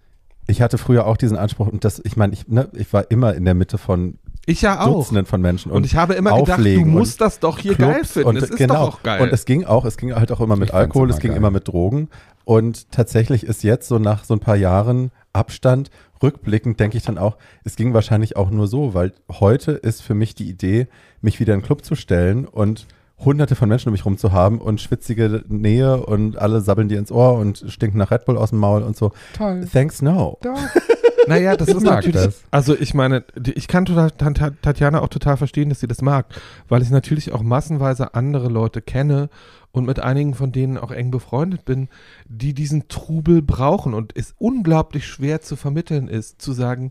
ich 0.48 0.62
hatte 0.62 0.78
früher 0.80 1.06
auch 1.06 1.18
diesen 1.18 1.38
Anspruch 1.38 1.68
und 1.68 1.86
das, 1.86 2.02
ich 2.04 2.18
meine, 2.18 2.34
ich, 2.34 2.48
ne, 2.48 2.68
ich 2.74 2.92
war 2.94 3.10
immer 3.12 3.34
in 3.36 3.46
der 3.46 3.54
Mitte 3.54 3.78
von 3.78 4.18
ich 4.48 4.64
ja 4.64 4.82
auch. 4.82 4.96
Dutzenden 5.04 5.28
von 5.28 5.40
Menschen 5.40 5.72
Und, 5.72 5.86
ich 5.86 5.96
habe 5.96 6.16
immer 6.16 6.32
gedacht, 6.32 6.48
du 6.48 6.54
Auflegen 6.54 6.90
musst 6.90 7.22
das 7.22 7.40
doch 7.40 7.60
hier 7.60 7.76
Clubs 7.76 7.94
geil 7.94 8.06
finden. 8.06 8.30
Und, 8.30 8.38
es 8.38 8.50
ist 8.50 8.58
genau. 8.58 8.74
doch 8.88 8.94
auch 8.96 9.04
geil. 9.04 9.22
Und 9.22 9.32
es 9.32 9.46
ging 9.46 9.66
auch, 9.66 9.86
es 9.86 9.98
ging 9.98 10.16
halt 10.16 10.32
auch 10.32 10.42
immer 10.42 10.56
mit 10.56 10.74
Alkohol, 10.74 11.12
es 11.12 11.20
ging 11.20 11.30
geil. 11.30 11.38
immer 11.38 11.52
mit 11.52 11.68
Drogen. 11.68 12.10
Und 12.46 12.92
tatsächlich 12.92 13.44
ist 13.44 13.64
jetzt 13.64 13.88
so 13.88 14.00
nach 14.00 14.24
so 14.24 14.34
ein 14.34 14.40
paar 14.40 14.56
Jahren 14.56 15.12
Abstand, 15.34 15.90
rückblickend 16.22 16.80
denke 16.80 16.98
ich 16.98 17.04
dann 17.04 17.18
auch, 17.18 17.38
es 17.64 17.76
ging 17.76 17.94
wahrscheinlich 17.94 18.36
auch 18.36 18.50
nur 18.50 18.68
so, 18.68 18.94
weil 18.94 19.14
heute 19.30 19.72
ist 19.72 20.02
für 20.02 20.14
mich 20.14 20.36
die 20.36 20.50
Idee, 20.50 20.88
mich 21.22 21.40
wieder 21.40 21.54
in 21.54 21.62
den 21.62 21.66
Club 21.66 21.86
zu 21.86 21.96
stellen 21.96 22.46
und 22.46 22.88
hunderte 23.24 23.56
von 23.56 23.70
Menschen 23.70 23.90
um 23.90 23.94
mich 23.94 24.06
rum 24.06 24.18
zu 24.18 24.32
haben 24.32 24.60
und 24.60 24.82
schwitzige 24.82 25.44
Nähe 25.48 26.04
und 26.06 26.38
alle 26.38 26.62
sabbeln 26.62 26.90
dir 26.90 26.98
ins 26.98 27.12
Ohr 27.12 27.36
und 27.36 27.64
stinken 27.68 27.98
nach 27.98 28.12
Red 28.12 28.26
Bull 28.26 28.38
aus 28.38 28.50
dem 28.50 28.60
Maul 28.60 28.82
und 28.82 28.98
so. 28.98 29.12
Toll. 29.38 29.68
Thanks 29.72 30.02
no. 30.02 30.38
Doch. 30.42 30.58
Naja, 31.28 31.56
das 31.56 31.68
ist 31.70 31.84
natürlich. 31.84 32.16
das. 32.16 32.44
Also 32.52 32.76
ich 32.78 32.94
meine, 32.94 33.24
ich 33.56 33.68
kann 33.68 33.86
Tatjana 33.86 35.02
auch 35.02 35.10
total 35.10 35.38
verstehen, 35.38 35.70
dass 35.70 35.80
sie 35.80 35.88
das 35.88 36.02
mag, 36.02 36.28
weil 36.68 36.82
ich 36.82 36.90
natürlich 36.90 37.32
auch 37.32 37.42
massenweise 37.42 38.14
andere 38.16 38.50
Leute 38.50 38.82
kenne 38.82 39.30
und 39.72 39.86
mit 39.86 40.00
einigen 40.00 40.34
von 40.34 40.52
denen 40.52 40.78
auch 40.78 40.92
eng 40.92 41.12
befreundet 41.12 41.64
bin, 41.66 41.88
die 42.28 42.54
diesen 42.54 42.88
Trubel 42.90 43.42
brauchen 43.42 43.94
und 43.94 44.16
es 44.18 44.36
unglaublich 44.38 45.08
schwer 45.08 45.42
zu 45.42 45.56
vermitteln 45.56 46.08
ist, 46.08 46.42
zu 46.42 46.52
sagen, 46.54 46.90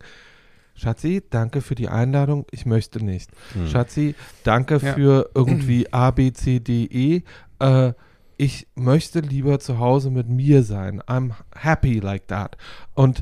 Schatzi, 0.74 1.22
danke 1.28 1.60
für 1.60 1.74
die 1.74 1.88
Einladung, 1.88 2.46
ich 2.52 2.64
möchte 2.64 3.04
nicht. 3.04 3.30
Schatzi, 3.70 4.14
danke 4.44 4.74
Ja. 4.82 4.94
für 4.94 5.30
irgendwie 5.34 5.92
A, 5.92 6.10
B, 6.10 6.32
C, 6.32 6.60
D, 6.60 6.84
E. 6.84 7.22
Äh, 7.58 7.92
ich 8.38 8.66
möchte 8.74 9.20
lieber 9.20 9.58
zu 9.58 9.78
Hause 9.78 10.10
mit 10.10 10.30
mir 10.30 10.62
sein. 10.62 11.02
I'm 11.02 11.32
happy 11.54 11.98
like 11.98 12.28
that. 12.28 12.56
Und 12.94 13.20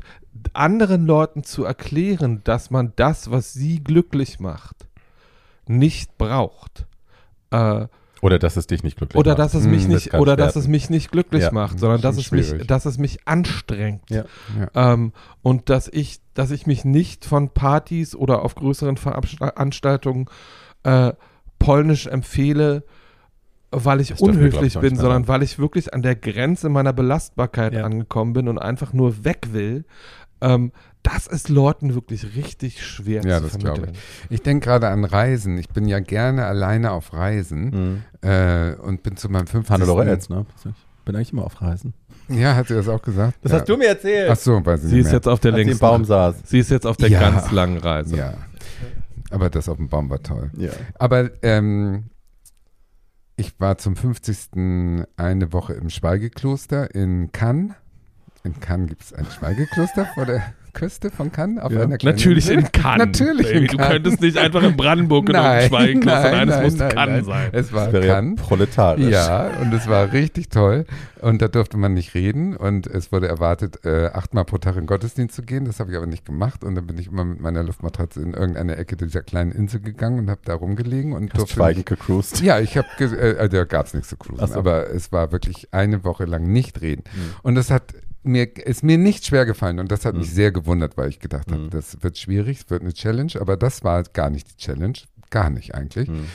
anderen 0.53 1.05
Leuten 1.05 1.43
zu 1.43 1.63
erklären, 1.63 2.41
dass 2.43 2.69
man 2.71 2.93
das, 2.95 3.31
was 3.31 3.53
sie 3.53 3.83
glücklich 3.83 4.39
macht, 4.39 4.87
nicht 5.67 6.17
braucht. 6.17 6.85
Äh, 7.51 7.87
Oder 8.21 8.39
dass 8.39 8.57
es 8.57 8.67
dich 8.67 8.83
nicht 8.83 8.97
glücklich 8.97 9.17
oder 9.19 9.31
macht. 9.31 9.39
dass 9.39 9.53
es 9.53 9.65
mich 9.65 9.83
Hm, 9.85 9.91
das 9.91 10.03
nicht 10.03 10.11
kann 10.11 10.19
oder 10.21 10.35
dass 10.35 10.55
es 10.55 10.67
mich 10.67 10.89
nicht 10.89 11.11
glücklich 11.11 11.43
Ja, 11.43 11.51
macht, 11.51 11.79
sondern 11.79 12.01
dass 12.01 12.21
schon 12.23 12.39
es 12.39 12.51
mich, 12.51 12.67
dass 12.67 12.85
es 12.85 12.97
mich 12.97 13.27
anstrengt. 13.27 14.09
Ja. 14.09 14.25
Ähm, 14.73 15.13
und 15.41 15.69
dass 15.69 15.87
ich, 15.87 16.19
dass 16.33 16.51
ich 16.51 16.67
mich 16.67 16.85
nicht 16.85 17.25
von 17.25 17.49
Partys 17.49 18.15
oder 18.15 18.43
auf 18.43 18.55
größeren 18.55 18.97
Veranstaltungen 18.97 20.25
äh, 20.83 21.13
polnisch 21.59 22.07
empfehle, 22.07 22.83
weil 23.71 24.01
ich 24.01 24.09
Das 24.09 24.21
unhöflich 24.21 24.75
ich, 24.75 24.81
bin, 24.81 24.95
sondern 24.95 25.27
weil 25.27 25.43
ich 25.43 25.59
wirklich 25.59 25.93
an 25.93 26.01
der 26.01 26.15
Grenze 26.15 26.69
meiner 26.69 26.91
Belastbarkeit 26.93 27.73
Ja. 27.73 27.83
angekommen 27.83 28.33
bin 28.33 28.47
und 28.47 28.57
einfach 28.57 28.93
nur 28.93 29.23
weg 29.23 29.49
will. 29.51 29.85
Ähm, 30.41 30.71
das 31.03 31.27
ist 31.27 31.49
Leuten 31.49 31.95
wirklich 31.95 32.35
richtig 32.35 32.85
schwer 32.85 33.23
Ja, 33.25 33.37
zu 33.37 33.43
das 33.43 33.57
glaube 33.57 33.75
vermitteln. 33.81 34.01
Ich 34.29 34.41
denke 34.41 34.65
gerade 34.65 34.89
an 34.89 35.05
Reisen. 35.05 35.57
Ich 35.57 35.69
bin 35.69 35.85
ja 35.87 35.99
gerne 35.99 36.45
alleine 36.45 36.91
auf 36.91 37.13
Reisen 37.13 38.03
Mhm. 38.21 38.27
äh, 38.29 38.73
und 38.75 39.03
bin 39.03 39.15
zu 39.17 39.29
meinem 39.29 39.47
50. 39.47 39.71
Hannelore 39.73 40.05
Elz, 40.05 40.29
ne? 40.29 40.45
Ich 40.65 41.05
bin 41.05 41.15
eigentlich 41.15 41.31
immer 41.33 41.45
auf 41.45 41.61
Reisen. 41.61 41.93
Ja, 42.27 42.55
hat 42.55 42.67
sie 42.67 42.75
das 42.75 42.87
auch 42.87 43.01
gesagt? 43.01 43.39
Das 43.41 43.51
ja. 43.51 43.59
hast 43.59 43.69
du 43.69 43.77
mir 43.77 43.87
erzählt. 43.87 44.29
Ach 44.29 44.35
so, 44.35 44.63
weiß 44.63 44.83
ich 44.83 44.89
Sie 44.89 44.95
nicht 44.95 45.05
ist 45.05 45.11
mehr. 45.11 45.13
jetzt 45.15 45.27
auf 45.27 45.39
der 45.39 45.51
sie 45.53 45.57
längsten 45.57 45.79
Baum 45.79 46.05
saß. 46.05 46.35
Sie 46.45 46.59
ist 46.59 46.69
jetzt 46.69 46.85
auf 46.85 46.97
der 46.97 47.09
Ja. 47.09 47.19
ganz 47.21 47.51
langen 47.51 47.77
Reise. 47.77 48.15
Ja. 48.17 48.33
Aber 49.31 49.49
das 49.49 49.67
auf 49.69 49.77
dem 49.77 49.89
Baum 49.89 50.09
war 50.09 50.21
toll. 50.21 50.51
Ja. 50.57 50.69
Aber 50.99 51.29
ähm, 51.43 52.05
ich 53.35 53.59
war 53.59 53.77
zum 53.77 53.95
50. 53.95 55.05
eine 55.17 55.53
Woche 55.53 55.73
im 55.73 55.89
Schweigekloster 55.89 56.93
in 56.93 57.31
Cannes. 57.31 57.71
In 58.43 58.59
Cannes 58.59 58.87
gibt 58.89 59.03
es 59.03 59.13
ein 59.13 59.25
Schweigekloster 59.25 60.05
vor 60.13 60.25
der 60.25 60.41
Küste 60.71 61.09
von 61.09 61.31
Cannes 61.31 61.61
auf 61.61 61.71
Ja. 61.73 61.81
einer 61.81 61.97
kleinen 61.97 62.15
Natürlich 62.15 62.49
in 62.49 62.71
Cannes. 62.71 63.07
Natürlich 63.19 63.47
Baby. 63.47 63.57
in 63.59 63.67
Du 63.67 63.77
Cannes. 63.77 63.91
könntest 63.91 64.21
nicht 64.21 64.37
einfach 64.37 64.63
in 64.63 64.77
Brandenburg 64.77 65.27
in 65.27 65.35
irgendeinem 65.35 65.67
Schweigekloster 65.67 66.31
rein, 66.31 66.49
es 66.49 66.61
muss 66.79 66.89
Cannes 66.89 67.25
sein. 67.25 67.49
Es 67.51 67.73
war 67.73 67.85
Das 67.85 67.93
wäre 67.93 68.07
ja 68.07 68.13
Cannes. 68.15 68.41
proletarisch. 68.41 69.09
Ja, 69.11 69.47
und 69.61 69.73
es 69.73 69.87
war 69.89 70.13
richtig 70.13 70.49
toll. 70.49 70.85
Und 71.21 71.41
da 71.41 71.47
durfte 71.49 71.75
man 71.75 71.93
nicht 71.95 72.13
reden. 72.13 72.55
Und 72.55 72.87
es 72.87 73.11
wurde 73.11 73.27
erwartet, 73.27 73.83
äh, 73.83 74.05
achtmal 74.13 74.45
pro 74.45 74.57
Tag 74.59 74.77
in 74.77 74.85
Gottesdienst 74.85 75.35
zu 75.35 75.41
gehen. 75.41 75.65
Das 75.65 75.79
habe 75.81 75.91
ich 75.91 75.97
aber 75.97 76.05
nicht 76.07 76.23
gemacht. 76.25 76.63
Und 76.63 76.75
dann 76.75 76.87
bin 76.87 76.97
ich 76.97 77.07
immer 77.07 77.25
mit 77.25 77.41
meiner 77.41 77.63
Luftmatratze 77.63 78.21
in 78.21 78.33
irgendeine 78.33 78.77
Ecke 78.77 78.95
dieser 78.95 79.21
kleinen 79.21 79.51
Insel 79.51 79.81
gegangen 79.81 80.19
und 80.19 80.29
habe 80.29 80.41
da 80.45 80.53
rumgelegen 80.53 81.11
und 81.13 81.31
Hast 81.33 81.39
durfte 81.39 81.55
schweigend 81.55 81.87
gecruised. 81.87 82.41
Ja, 82.41 82.59
ich 82.59 82.77
habe, 82.77 82.87
äh, 82.99 83.37
also 83.37 83.57
da 83.57 83.63
gab 83.65 83.87
es 83.87 83.93
nichts 83.95 84.09
zu 84.09 84.17
cruisen. 84.17 84.47
So. 84.47 84.53
Aber 84.59 84.89
es 84.91 85.11
war 85.11 85.31
wirklich 85.33 85.67
eine 85.73 86.03
Woche 86.05 86.23
lang 86.25 86.43
nicht 86.43 86.79
reden. 86.79 87.03
Mhm. 87.13 87.33
Und 87.41 87.55
das 87.55 87.69
hat 87.69 87.95
mir, 88.23 88.55
ist 88.57 88.83
mir 88.83 88.97
nicht 88.97 89.25
schwer 89.25 89.45
gefallen. 89.45 89.79
Und 89.79 89.91
das 89.91 90.05
hat 90.05 90.13
Mhm. 90.13 90.21
mich 90.21 90.31
sehr 90.33 90.51
gewundert, 90.51 90.97
weil 90.97 91.09
ich 91.09 91.19
gedacht 91.19 91.51
habe, 91.51 91.63
Mhm. 91.63 91.69
das 91.69 92.01
wird 92.01 92.17
schwierig, 92.17 92.59
es 92.61 92.69
wird 92.69 92.81
eine 92.81 92.93
Challenge. 92.93 93.31
Aber 93.39 93.57
das 93.57 93.83
war 93.83 94.03
gar 94.03 94.29
nicht 94.29 94.51
die 94.51 94.57
Challenge. 94.57 94.97
Gar 95.29 95.49
nicht 95.49 95.75
eigentlich. 95.75 96.09
Mhm. 96.09 96.25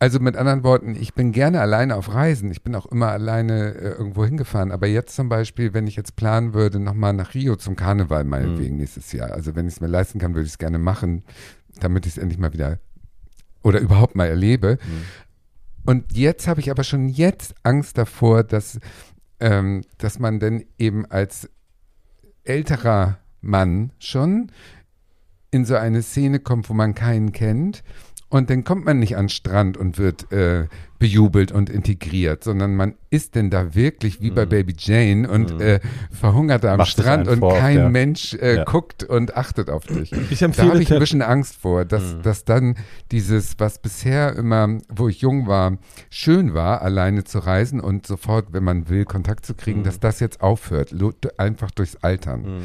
Also 0.00 0.18
mit 0.18 0.36
anderen 0.36 0.64
Worten, 0.64 0.96
ich 0.96 1.14
bin 1.14 1.32
gerne 1.32 1.60
alleine 1.60 1.94
auf 1.96 2.12
Reisen. 2.12 2.50
Ich 2.50 2.62
bin 2.62 2.74
auch 2.74 2.86
immer 2.86 3.08
alleine 3.08 3.74
äh, 3.74 3.88
irgendwo 3.92 4.24
hingefahren. 4.24 4.72
Aber 4.72 4.86
jetzt 4.86 5.14
zum 5.14 5.28
Beispiel, 5.28 5.72
wenn 5.72 5.86
ich 5.86 5.96
jetzt 5.96 6.16
planen 6.16 6.52
würde, 6.52 6.78
nochmal 6.80 7.12
nach 7.12 7.34
Rio 7.34 7.56
zum 7.56 7.76
Karneval 7.76 8.24
meinetwegen 8.24 8.76
nächstes 8.76 9.12
Jahr. 9.12 9.30
Also 9.30 9.54
wenn 9.56 9.66
ich 9.68 9.74
es 9.74 9.80
mir 9.80 9.86
leisten 9.86 10.18
kann, 10.18 10.34
würde 10.34 10.46
ich 10.46 10.52
es 10.52 10.58
gerne 10.58 10.78
machen, 10.78 11.22
damit 11.80 12.06
ich 12.06 12.12
es 12.12 12.18
endlich 12.18 12.38
mal 12.38 12.52
wieder 12.52 12.78
oder 13.62 13.78
überhaupt 13.80 14.14
mal 14.14 14.26
erlebe. 14.28 14.78
Und 15.86 16.16
jetzt 16.16 16.48
habe 16.48 16.60
ich 16.60 16.70
aber 16.70 16.84
schon 16.84 17.08
jetzt 17.08 17.54
Angst 17.62 17.96
davor, 17.96 18.42
dass, 18.42 18.78
ähm, 19.40 19.82
dass 19.98 20.18
man 20.18 20.40
denn 20.40 20.64
eben 20.78 21.06
als 21.06 21.48
älterer 22.44 23.18
Mann 23.40 23.92
schon 23.98 24.50
in 25.50 25.64
so 25.64 25.76
eine 25.76 26.02
Szene 26.02 26.40
kommt, 26.40 26.68
wo 26.68 26.74
man 26.74 26.94
keinen 26.94 27.32
kennt. 27.32 27.84
Und 28.34 28.50
dann 28.50 28.64
kommt 28.64 28.84
man 28.84 28.98
nicht 28.98 29.16
an 29.16 29.26
den 29.26 29.28
Strand 29.28 29.76
und 29.76 29.96
wird 29.96 30.32
äh, 30.32 30.66
bejubelt 30.98 31.52
und 31.52 31.70
integriert, 31.70 32.42
sondern 32.42 32.74
man 32.74 32.94
ist 33.10 33.36
denn 33.36 33.48
da 33.48 33.76
wirklich 33.76 34.20
wie 34.22 34.32
bei 34.32 34.44
Baby 34.44 34.74
Jane 34.76 35.28
und 35.30 35.60
äh, 35.60 35.78
verhungert 36.10 36.64
da 36.64 36.70
am 36.70 36.74
Mhm. 36.74 36.78
Macht 36.78 36.88
Strand 36.90 37.28
und 37.28 37.38
vor, 37.38 37.56
kein 37.56 37.76
ja. 37.78 37.88
Mensch 37.88 38.34
äh, 38.34 38.56
Ja. 38.56 38.64
guckt 38.64 39.04
und 39.04 39.36
achtet 39.36 39.70
auf 39.70 39.86
dich. 39.86 40.10
Ich 40.30 40.40
Da 40.40 40.46
empfehle 40.46 40.70
habe 40.70 40.82
ich 40.82 40.92
ein 40.92 40.98
bisschen 40.98 41.22
Angst 41.22 41.54
vor, 41.54 41.84
dass, 41.84 42.16
Mhm. 42.16 42.22
dass 42.22 42.44
dann 42.44 42.74
dieses, 43.12 43.54
was 43.60 43.78
bisher 43.78 44.34
immer, 44.34 44.78
wo 44.88 45.08
ich 45.08 45.20
jung 45.20 45.46
war, 45.46 45.78
schön 46.10 46.54
war, 46.54 46.82
alleine 46.82 47.22
zu 47.22 47.38
reisen 47.38 47.78
und 47.78 48.04
sofort, 48.04 48.52
wenn 48.52 48.64
man 48.64 48.88
will, 48.88 49.04
Kontakt 49.04 49.46
zu 49.46 49.54
kriegen, 49.54 49.80
Mhm. 49.80 49.84
dass 49.84 50.00
das 50.00 50.18
jetzt 50.18 50.40
aufhört, 50.40 50.92
einfach 51.36 51.70
durchs 51.70 51.94
Altern. 52.02 52.62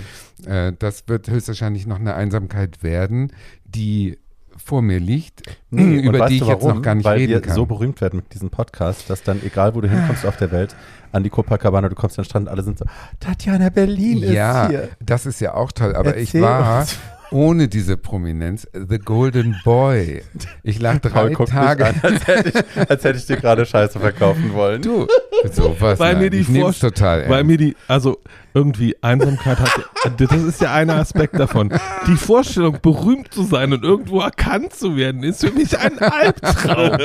Äh, 0.47 0.73
das 0.79 1.03
wird 1.07 1.29
höchstwahrscheinlich 1.29 1.85
noch 1.85 1.99
eine 1.99 2.15
Einsamkeit 2.15 2.81
werden, 2.81 3.33
die 3.65 4.17
vor 4.63 4.81
mir 4.81 4.99
liegt, 4.99 5.41
Nee, 5.71 5.99
und 5.99 6.15
über 6.15 6.27
die 6.27 6.35
ich 6.35 6.41
jetzt 6.41 6.49
warum? 6.61 6.75
noch 6.77 6.81
gar 6.81 6.95
nicht 6.95 7.05
Weil 7.05 7.17
reden 7.19 7.33
wir 7.33 7.41
kann. 7.41 7.55
so 7.55 7.65
berühmt 7.65 8.01
werden 8.01 8.17
mit 8.17 8.33
diesem 8.33 8.49
Podcast, 8.49 9.09
dass 9.09 9.23
dann, 9.23 9.41
egal 9.45 9.73
wo 9.75 9.81
du 9.81 9.89
hinkommst 9.89 10.25
auf 10.25 10.37
der 10.37 10.51
Welt, 10.51 10.75
an 11.11 11.23
die 11.23 11.29
Copacabana, 11.29 11.89
du 11.89 11.95
kommst 11.95 12.19
an 12.19 12.23
den 12.23 12.29
Strand, 12.29 12.49
alle 12.49 12.61
sind 12.63 12.77
so, 12.77 12.85
Tatjana 13.19 13.69
Berlin 13.69 14.19
ja, 14.19 14.63
ist 14.65 14.69
hier. 14.69 14.89
das 14.99 15.25
ist 15.25 15.39
ja 15.41 15.53
auch 15.55 15.71
toll, 15.71 15.95
aber 15.95 16.15
Erzähl 16.15 16.23
ich 16.23 16.41
war 16.41 16.81
uns. 16.81 16.97
ohne 17.31 17.67
diese 17.67 17.97
Prominenz 17.97 18.67
The 18.73 18.99
Golden 18.99 19.55
Boy. 19.63 20.21
Ich 20.63 20.79
lag 20.79 20.99
drei 20.99 21.33
Tage. 21.33 21.83
mich 21.85 22.03
an, 22.03 22.11
als 22.13 22.27
hätte, 22.27 22.49
ich, 22.49 22.89
als 22.89 23.03
hätte 23.03 23.17
ich 23.19 23.25
dir 23.25 23.37
gerade 23.37 23.65
Scheiße 23.65 23.99
verkaufen 23.99 24.53
wollen. 24.53 24.81
Du, 24.81 25.07
sowas. 25.51 25.99
Weil 25.99 26.15
mir 26.17 26.29
die 26.29 26.39
ich 26.39 26.79
total 26.79 27.29
Weil 27.29 27.43
mir 27.43 27.57
die, 27.57 27.75
also 27.87 28.17
irgendwie 28.53 28.95
Einsamkeit 29.01 29.59
hat, 29.59 29.71
das 30.17 30.31
ist 30.43 30.59
ja 30.59 30.73
einer 30.73 30.95
Aspekt 30.95 31.37
davon. 31.39 31.71
Die 32.07 32.15
Vorstellung, 32.15 32.79
berühmt 32.81 33.31
zu 33.33 33.43
sein 33.43 33.71
und 33.73 33.83
irgendwo 33.83 34.21
erkannt 34.21 34.73
zu 34.73 34.95
werden, 34.97 35.23
ist 35.23 35.45
für 35.45 35.51
mich 35.51 35.77
ein 35.77 35.99
Albtraum. 35.99 36.97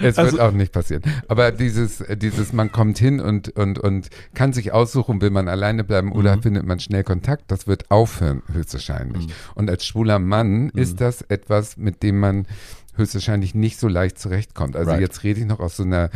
Es 0.00 0.18
Also- 0.18 0.32
wird 0.32 0.40
auch 0.42 0.52
nicht 0.52 0.72
passieren. 0.72 1.02
Aber 1.28 1.50
dieses, 1.50 2.04
dieses, 2.16 2.52
man 2.52 2.70
kommt 2.72 2.98
hin 2.98 3.20
und, 3.20 3.48
und, 3.56 3.78
und 3.78 4.08
kann 4.34 4.52
sich 4.52 4.72
aussuchen, 4.72 5.20
will 5.20 5.30
man 5.30 5.48
alleine 5.48 5.82
bleiben 5.84 6.12
oder 6.12 6.36
Mhm. 6.36 6.42
findet 6.42 6.66
man 6.66 6.78
schnell 6.80 7.04
Kontakt, 7.04 7.44
das 7.50 7.66
wird 7.66 7.90
aufhören, 7.90 8.42
höchstwahrscheinlich. 8.52 9.26
Und 9.54 9.70
als 9.70 9.86
schwuler 9.86 10.18
Mann 10.18 10.64
Mhm. 10.64 10.70
ist 10.74 11.00
das 11.00 11.22
etwas, 11.22 11.76
mit 11.76 12.02
dem 12.02 12.20
man 12.20 12.46
höchstwahrscheinlich 12.98 13.54
nicht 13.54 13.78
so 13.78 13.88
leicht 13.88 14.18
zurechtkommt. 14.18 14.76
Also 14.76 14.90
Right. 14.90 15.00
jetzt 15.00 15.22
rede 15.24 15.40
ich 15.40 15.46
noch 15.46 15.60
aus 15.60 15.76
so 15.76 15.84
einer, 15.84 16.10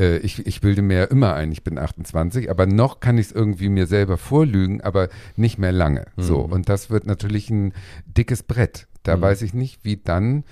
äh, 0.00 0.18
ich, 0.18 0.46
ich 0.46 0.60
bilde 0.60 0.80
mir 0.82 0.98
ja 0.98 1.04
immer 1.04 1.34
ein, 1.34 1.52
ich 1.52 1.64
bin 1.64 1.78
28, 1.78 2.50
aber 2.50 2.66
noch 2.66 3.00
kann 3.00 3.18
ich 3.18 3.26
es 3.26 3.32
irgendwie 3.32 3.68
mir 3.68 3.86
selber 3.86 4.16
vorlügen, 4.16 4.80
aber 4.80 5.08
nicht 5.36 5.58
mehr 5.58 5.72
lange. 5.72 6.06
So, 6.16 6.46
Mhm. 6.46 6.52
und 6.52 6.68
das 6.68 6.88
wird 6.90 7.06
natürlich 7.06 7.50
ein 7.50 7.72
dickes 8.06 8.42
Brett. 8.42 8.86
Da 9.02 9.16
Mhm. 9.16 9.20
weiß 9.22 9.42
ich 9.42 9.52
nicht, 9.54 9.84
wie 9.84 9.96
dann 9.98 10.44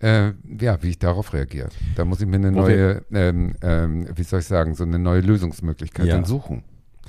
äh, 0.00 0.32
ja, 0.60 0.80
wie 0.80 0.90
ich 0.90 1.00
darauf 1.00 1.32
reagiere. 1.32 1.70
Da 1.96 2.04
muss 2.04 2.20
ich 2.20 2.28
mir 2.28 2.36
eine 2.36 2.54
Wo 2.54 2.60
neue, 2.60 3.02
ähm, 3.12 3.56
ähm, 3.62 4.06
wie 4.14 4.22
soll 4.22 4.38
ich 4.38 4.46
sagen, 4.46 4.76
so 4.76 4.84
eine 4.84 4.96
neue 5.00 5.22
Lösungsmöglichkeit 5.22 6.06
Ja. 6.06 6.24
suchen. 6.24 6.62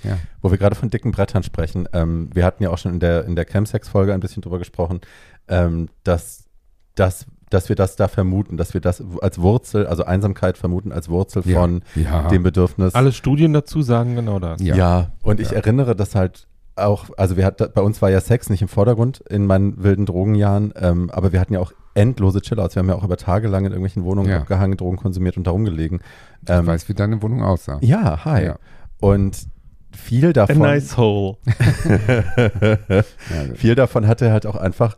Ja. 0.04 0.18
Wo 0.42 0.50
wir 0.50 0.58
gerade 0.58 0.76
von 0.76 0.90
dicken 0.90 1.12
Brettern 1.12 1.44
sprechen, 1.44 1.88
ähm, 1.94 2.30
wir 2.34 2.44
hatten 2.46 2.64
ja 2.64 2.72
auch 2.72 2.80
schon 2.80 2.94
in 2.96 3.00
der, 3.00 3.26
in 3.26 3.36
der 3.36 3.46
Chemsex-Folge 3.46 4.12
ein 4.12 4.22
bisschen 4.22 4.42
drüber 4.42 4.58
gesprochen, 4.58 5.02
ähm, 5.48 5.90
dass, 6.04 6.46
dass, 6.96 7.28
dass 7.50 7.70
wir 7.70 7.76
das 7.76 7.96
da 7.96 8.08
vermuten, 8.08 8.58
dass 8.58 8.74
wir 8.74 8.82
das 8.82 9.04
als 9.22 9.42
Wurzel, 9.42 9.88
also 9.88 10.04
Einsamkeit 10.06 10.58
vermuten 10.58 10.92
als 10.92 11.10
Wurzel 11.10 11.42
Ja. 11.46 11.60
von 11.60 11.82
Ja. 11.96 12.28
dem 12.28 12.44
Bedürfnis. 12.44 12.96
Alle 12.96 13.12
Studien 13.12 13.54
dazu 13.54 13.82
sagen 13.82 14.16
genau 14.16 14.40
das. 14.40 14.62
Ja. 14.62 14.76
Ja, 14.76 15.12
und 15.24 15.40
ich 15.40 15.52
erinnere 15.52 15.96
das 15.96 16.16
halt 16.16 16.48
auch, 16.76 17.08
also 17.18 17.36
wir 17.36 17.46
hatten, 17.46 17.68
bei 17.74 17.82
uns 17.82 18.02
war 18.02 18.10
ja 18.10 18.22
Sex 18.22 18.50
nicht 18.50 18.62
im 18.62 18.68
Vordergrund 18.70 19.20
in 19.30 19.46
meinen 19.46 19.84
wilden 19.84 20.06
Drogenjahren, 20.06 20.74
ähm, 20.78 21.10
aber 21.10 21.34
wir 21.34 21.42
hatten 21.42 21.54
ja 21.54 21.60
auch 21.60 21.74
endlose 21.94 22.40
Chillouts. 22.42 22.76
Wir 22.76 22.80
haben 22.82 22.88
ja 22.90 22.96
auch 22.96 23.04
über 23.04 23.18
Tage 23.18 23.48
lang 23.50 23.66
in 23.66 23.72
irgendwelchen 23.72 24.04
Wohnungen 24.06 24.30
Ja. 24.30 24.38
abgehangen, 24.38 24.78
Drogen 24.78 24.96
konsumiert 24.98 25.36
und 25.36 25.46
darum 25.46 25.66
gelegen. 25.66 26.00
Ich 26.44 26.50
Ähm, 26.50 26.68
weiß, 26.68 26.88
wie 26.88 26.94
deine 26.94 27.22
Wohnung 27.22 27.44
aussah. 27.44 27.80
ja, 27.82 28.24
hi. 28.24 28.46
Ja. 28.46 28.56
Und 29.02 29.38
viel 29.92 30.28
A 30.30 30.34
davon, 30.34 30.60
nice 30.60 30.96
hole. 30.98 31.36
Viel 33.56 33.76
davon 33.76 34.08
hatte 34.08 34.32
halt 34.32 34.46
auch 34.46 34.56
einfach 34.56 34.96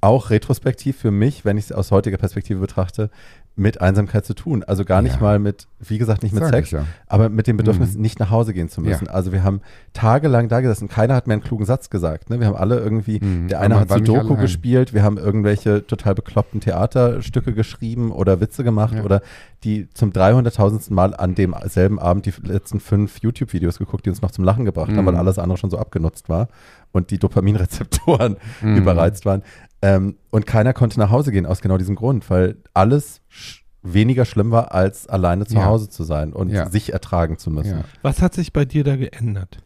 auch 0.00 0.30
retrospektiv 0.30 0.96
für 0.96 1.10
mich, 1.10 1.44
wenn 1.44 1.58
ich 1.58 1.66
es 1.66 1.72
aus 1.72 1.90
heutiger 1.90 2.16
Perspektive 2.16 2.60
betrachte, 2.60 3.10
mit 3.56 3.80
Einsamkeit 3.82 4.24
zu 4.24 4.32
tun. 4.32 4.62
Also 4.62 4.84
gar 4.86 5.02
nicht 5.02 5.16
Ja. 5.16 5.20
mal 5.20 5.38
mit, 5.38 5.66
wie 5.80 5.98
gesagt, 5.98 6.22
nicht 6.22 6.32
mit 6.32 6.42
Sag 6.42 6.52
Sex, 6.54 6.70
ja. 6.70 6.84
aber 7.08 7.28
mit 7.28 7.46
dem 7.46 7.58
Bedürfnis, 7.58 7.94
Mhm. 7.94 8.00
nicht 8.00 8.18
nach 8.20 8.30
Hause 8.30 8.54
gehen 8.54 8.70
zu 8.70 8.80
müssen. 8.80 9.06
Ja. 9.06 9.10
Also 9.12 9.32
wir 9.32 9.42
haben 9.42 9.60
tagelang 9.92 10.48
da 10.48 10.60
gesessen, 10.62 10.88
keiner 10.88 11.14
hat 11.14 11.26
mir 11.26 11.34
einen 11.34 11.42
klugen 11.42 11.66
Satz 11.66 11.90
gesagt. 11.90 12.30
Ne? 12.30 12.40
Wir 12.40 12.46
haben 12.46 12.56
alle 12.56 12.78
irgendwie, 12.78 13.18
Mhm. 13.22 13.48
der 13.48 13.60
eine 13.60 13.78
hat 13.78 13.90
Sudoku 13.90 14.36
gespielt, 14.36 14.94
wir 14.94 15.02
haben 15.02 15.18
irgendwelche 15.18 15.86
total 15.86 16.14
bekloppten 16.14 16.60
Theaterstücke 16.60 17.52
geschrieben 17.52 18.12
oder 18.12 18.40
Witze 18.40 18.64
gemacht 18.64 18.94
oder 19.04 19.20
die 19.64 19.88
zum 19.92 20.12
300.000. 20.12 20.94
Mal 20.94 21.14
an 21.14 21.34
demselben 21.34 21.98
Abend 21.98 22.24
die 22.24 22.32
letzten 22.44 22.80
fünf 22.80 23.18
YouTube-Videos 23.18 23.78
geguckt, 23.78 24.06
die 24.06 24.10
uns 24.10 24.22
noch 24.22 24.30
zum 24.30 24.44
Lachen 24.44 24.64
gebracht 24.64 24.88
haben, 24.90 25.02
Mhm. 25.02 25.06
weil 25.06 25.16
alles 25.16 25.38
andere 25.38 25.58
schon 25.58 25.70
so 25.70 25.78
abgenutzt 25.78 26.28
war 26.30 26.48
und 26.92 27.10
die 27.10 27.18
Dopaminrezeptoren 27.18 28.36
Mhm. 28.62 28.76
überreizt 28.76 29.24
waren. 29.26 29.42
Ähm, 29.82 30.16
und 30.30 30.46
keiner 30.46 30.72
konnte 30.72 30.98
nach 30.98 31.10
Hause 31.10 31.32
gehen 31.32 31.46
aus 31.46 31.60
genau 31.62 31.78
diesem 31.78 31.94
Grund, 31.96 32.28
weil 32.30 32.56
alles 32.74 33.20
sch 33.28 33.60
weniger 33.82 34.26
schlimm 34.26 34.50
war, 34.50 34.74
als 34.74 35.08
alleine 35.08 35.46
zu 35.46 35.54
Ja. 35.54 35.64
Hause 35.64 35.88
zu 35.88 36.04
sein 36.04 36.34
und 36.34 36.50
Ja. 36.50 36.68
sich 36.68 36.92
ertragen 36.92 37.38
zu 37.38 37.50
müssen. 37.50 37.78
Ja. 37.78 37.84
Was 38.02 38.20
hat 38.20 38.34
sich 38.34 38.52
bei 38.52 38.66
dir 38.66 38.84
da 38.84 38.96
geändert? 38.96 39.58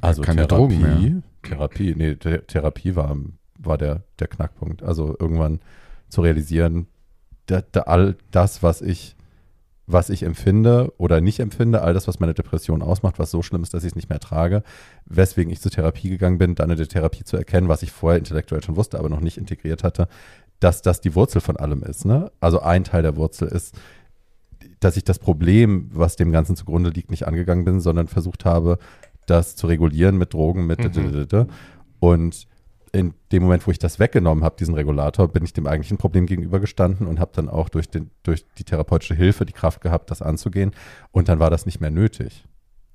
Also 0.00 0.22
Keine 0.22 0.46
Therapie, 0.46 0.78
Drogen 0.78 0.80
mehr. 0.80 1.22
Therapie, 1.42 1.94
nee, 1.94 2.16
The 2.22 2.38
Therapie 2.46 2.96
war, 2.96 3.14
war 3.58 3.76
der, 3.76 4.02
der 4.18 4.28
Knackpunkt. 4.28 4.82
Also 4.82 5.14
irgendwann 5.18 5.60
zu 6.08 6.22
realisieren, 6.22 6.86
da, 7.46 7.60
da 7.72 7.80
all 7.82 8.16
das, 8.30 8.62
was 8.62 8.80
ich, 8.80 9.14
was 9.92 10.10
ich 10.10 10.22
empfinde 10.22 10.92
oder 10.98 11.20
nicht 11.20 11.40
empfinde, 11.40 11.82
all 11.82 11.94
das, 11.94 12.06
was 12.06 12.20
meine 12.20 12.34
Depression 12.34 12.82
ausmacht, 12.82 13.18
was 13.18 13.30
so 13.30 13.42
schlimm 13.42 13.62
ist, 13.62 13.74
dass 13.74 13.84
ich 13.84 13.90
es 13.90 13.96
nicht 13.96 14.08
mehr 14.08 14.20
trage, 14.20 14.62
weswegen 15.06 15.52
ich 15.52 15.60
zur 15.60 15.72
Therapie 15.72 16.10
gegangen 16.10 16.38
bin, 16.38 16.54
dann 16.54 16.70
in 16.70 16.76
der 16.76 16.88
Therapie 16.88 17.24
zu 17.24 17.36
erkennen, 17.36 17.68
was 17.68 17.82
ich 17.82 17.90
vorher 17.90 18.18
intellektuell 18.18 18.62
schon 18.62 18.76
wusste, 18.76 18.98
aber 18.98 19.08
noch 19.08 19.20
nicht 19.20 19.38
integriert 19.38 19.82
hatte, 19.82 20.08
dass 20.60 20.82
das 20.82 21.00
die 21.00 21.14
Wurzel 21.14 21.40
von 21.40 21.56
allem 21.56 21.82
ist. 21.82 22.04
Ne? 22.04 22.30
Also 22.40 22.60
ein 22.60 22.84
Teil 22.84 23.02
der 23.02 23.16
Wurzel 23.16 23.48
ist, 23.48 23.74
dass 24.78 24.96
ich 24.96 25.04
das 25.04 25.18
Problem, 25.18 25.90
was 25.92 26.16
dem 26.16 26.32
Ganzen 26.32 26.56
zugrunde 26.56 26.90
liegt, 26.90 27.10
nicht 27.10 27.26
angegangen 27.26 27.64
bin, 27.64 27.80
sondern 27.80 28.08
versucht 28.08 28.44
habe, 28.44 28.78
das 29.26 29.56
zu 29.56 29.66
regulieren 29.66 30.16
mit 30.16 30.32
Drogen, 30.34 30.66
mit 30.66 30.78
Mhm. 30.80 31.46
und 32.00 32.46
in 32.92 33.14
dem 33.30 33.42
Moment, 33.44 33.66
wo 33.66 33.70
ich 33.70 33.78
das 33.78 33.98
weggenommen 33.98 34.42
habe, 34.42 34.56
diesen 34.58 34.74
Regulator, 34.74 35.28
bin 35.28 35.44
ich 35.44 35.52
dem 35.52 35.66
eigentlichen 35.66 35.96
Problem 35.98 36.26
gegenübergestanden 36.26 37.06
und 37.06 37.20
habe 37.20 37.30
dann 37.34 37.48
auch 37.48 37.68
durch, 37.68 37.88
den, 37.88 38.10
durch 38.22 38.44
die 38.58 38.64
therapeutische 38.64 39.14
Hilfe 39.14 39.46
die 39.46 39.52
Kraft 39.52 39.80
gehabt, 39.80 40.10
das 40.10 40.22
anzugehen. 40.22 40.72
Und 41.12 41.28
dann 41.28 41.38
war 41.38 41.50
das 41.50 41.66
nicht 41.66 41.80
mehr 41.80 41.90
nötig. 41.90 42.44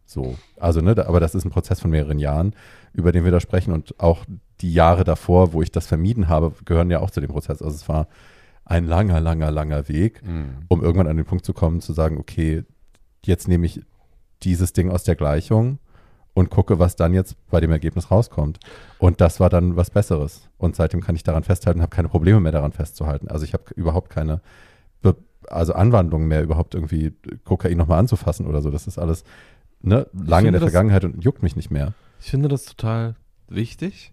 So, 0.05 0.37
also, 0.59 0.81
ne, 0.81 0.95
da, 0.95 1.07
aber 1.07 1.19
das 1.19 1.33
ist 1.33 1.45
ein 1.45 1.49
Prozess 1.49 1.79
von 1.79 1.91
mehreren 1.91 2.19
Jahren, 2.19 2.53
über 2.93 3.11
den 3.11 3.23
wir 3.23 3.31
da 3.31 3.39
sprechen. 3.39 3.73
Und 3.73 3.99
auch 3.99 4.25
die 4.61 4.73
Jahre 4.73 5.03
davor, 5.03 5.53
wo 5.53 5.61
ich 5.61 5.71
das 5.71 5.87
vermieden 5.87 6.27
habe, 6.27 6.53
gehören 6.65 6.91
ja 6.91 6.99
auch 6.99 7.09
zu 7.09 7.21
dem 7.21 7.31
Prozess. 7.31 7.61
Also 7.61 7.75
es 7.75 7.89
war 7.89 8.07
ein 8.65 8.85
langer, 8.85 9.19
langer, 9.19 9.49
langer 9.51 9.87
Weg, 9.87 10.21
Mhm. 10.23 10.65
um 10.67 10.83
irgendwann 10.83 11.07
an 11.07 11.17
den 11.17 11.25
Punkt 11.25 11.45
zu 11.45 11.53
kommen, 11.53 11.81
zu 11.81 11.93
sagen, 11.93 12.17
okay, 12.17 12.63
jetzt 13.25 13.47
nehme 13.47 13.65
ich 13.65 13.81
dieses 14.43 14.73
Ding 14.73 14.91
aus 14.91 15.03
der 15.03 15.15
Gleichung 15.15 15.79
und 16.35 16.51
gucke, 16.51 16.77
was 16.77 16.95
dann 16.95 17.13
jetzt 17.13 17.35
bei 17.49 17.59
dem 17.61 17.71
Ergebnis 17.71 18.11
rauskommt. 18.11 18.59
Und 18.99 19.21
das 19.21 19.39
war 19.39 19.49
dann 19.49 19.77
was 19.77 19.89
Besseres. 19.89 20.47
Und 20.57 20.75
seitdem 20.75 21.01
kann 21.01 21.15
ich 21.15 21.23
daran 21.23 21.43
festhalten, 21.43 21.81
habe 21.81 21.95
keine 21.95 22.09
Probleme 22.09 22.39
mehr 22.41 22.51
daran 22.51 22.73
festzuhalten. 22.73 23.29
Also 23.29 23.45
ich 23.45 23.53
habe 23.53 23.63
überhaupt 23.75 24.09
keine, 24.11 24.41
Be 25.01 25.15
also 25.47 25.73
Anwandlungen 25.73 26.27
mehr, 26.27 26.43
überhaupt 26.43 26.75
irgendwie 26.75 27.13
Kokain 27.45 27.77
nochmal 27.77 27.99
anzufassen 27.99 28.45
oder 28.45 28.61
so. 28.61 28.69
Das 28.69 28.85
ist 28.85 28.99
alles 28.99 29.23
ne, 29.81 30.07
lange 30.13 30.47
in 30.49 30.51
der 30.53 30.59
das- 30.61 30.71
Vergangenheit 30.71 31.05
und 31.05 31.23
juckt 31.23 31.41
mich 31.41 31.55
nicht 31.55 31.71
mehr. 31.71 31.93
Ich 32.19 32.29
finde 32.31 32.49
das 32.49 32.65
total 32.65 33.15
wichtig. 33.47 34.11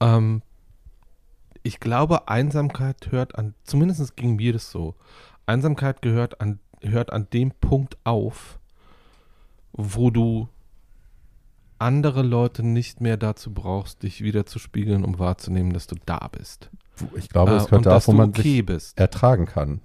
Ähm, 0.00 0.42
ich 1.64 1.80
glaube, 1.80 2.28
Einsamkeit 2.28 3.10
hört 3.10 3.36
an, 3.36 3.54
zumindest 3.64 4.16
ging 4.16 4.36
mir 4.36 4.52
das 4.52 4.70
so. 4.70 4.94
Einsamkeit 5.46 6.02
gehört 6.02 6.40
an, 6.40 6.60
hört 6.82 7.12
an 7.12 7.26
dem 7.32 7.50
Punkt 7.50 7.96
auf, 8.04 8.60
wo 9.72 10.10
du 10.10 10.48
andere 11.78 12.22
Leute 12.22 12.62
nicht 12.62 13.00
mehr 13.00 13.16
dazu 13.16 13.52
brauchst, 13.52 14.02
dich 14.02 14.22
wieder 14.22 14.46
zu 14.46 14.58
spiegeln, 14.58 15.04
um 15.04 15.18
wahrzunehmen, 15.18 15.72
dass 15.72 15.86
du 15.86 15.96
da 16.06 16.28
bist. 16.28 16.70
Ich 17.16 17.28
glaube, 17.28 17.52
Äh, 17.52 17.56
es 17.56 17.66
und 17.66 17.84
da, 17.86 17.90
dass 17.90 18.08
wo 18.08 18.12
man 18.12 18.30
okay 18.30 18.62
bist. 18.62 18.98
ertragen 18.98 19.46
kann. 19.46 19.80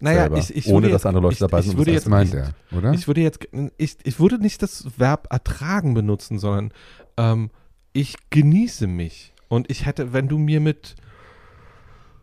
Naja, 0.00 0.20
selber, 0.22 0.38
ich, 0.38 0.54
ich 0.56 0.66
ohne 0.68 0.74
würde 0.84 0.88
dass 0.92 1.02
jetzt, 1.02 1.06
andere 1.06 1.22
Leute 1.22 1.32
ich, 1.34 1.38
dabei 1.40 1.58
ich 1.58 1.64
sind, 1.66 1.72
um 1.74 1.78
würde 1.78 1.92
das 1.92 2.04
jetzt, 2.04 2.08
meint 2.08 2.34
er, 2.34 2.50
oder? 2.70 2.92
Ich 2.92 3.06
würde 3.08 3.20
jetzt, 3.20 3.40
ich, 3.78 3.96
ich 4.04 4.20
würde 4.20 4.38
nicht 4.38 4.62
das 4.62 4.86
Verb 4.96 5.26
ertragen 5.30 5.92
benutzen, 5.94 6.38
sondern 6.38 6.72
ähm, 7.16 7.50
ich 7.92 8.14
genieße 8.30 8.86
mich. 8.86 9.34
Und 9.48 9.70
ich 9.70 9.86
hätte, 9.86 10.12
wenn 10.12 10.28
du 10.28 10.38
mir 10.38 10.60
mit 10.60 10.94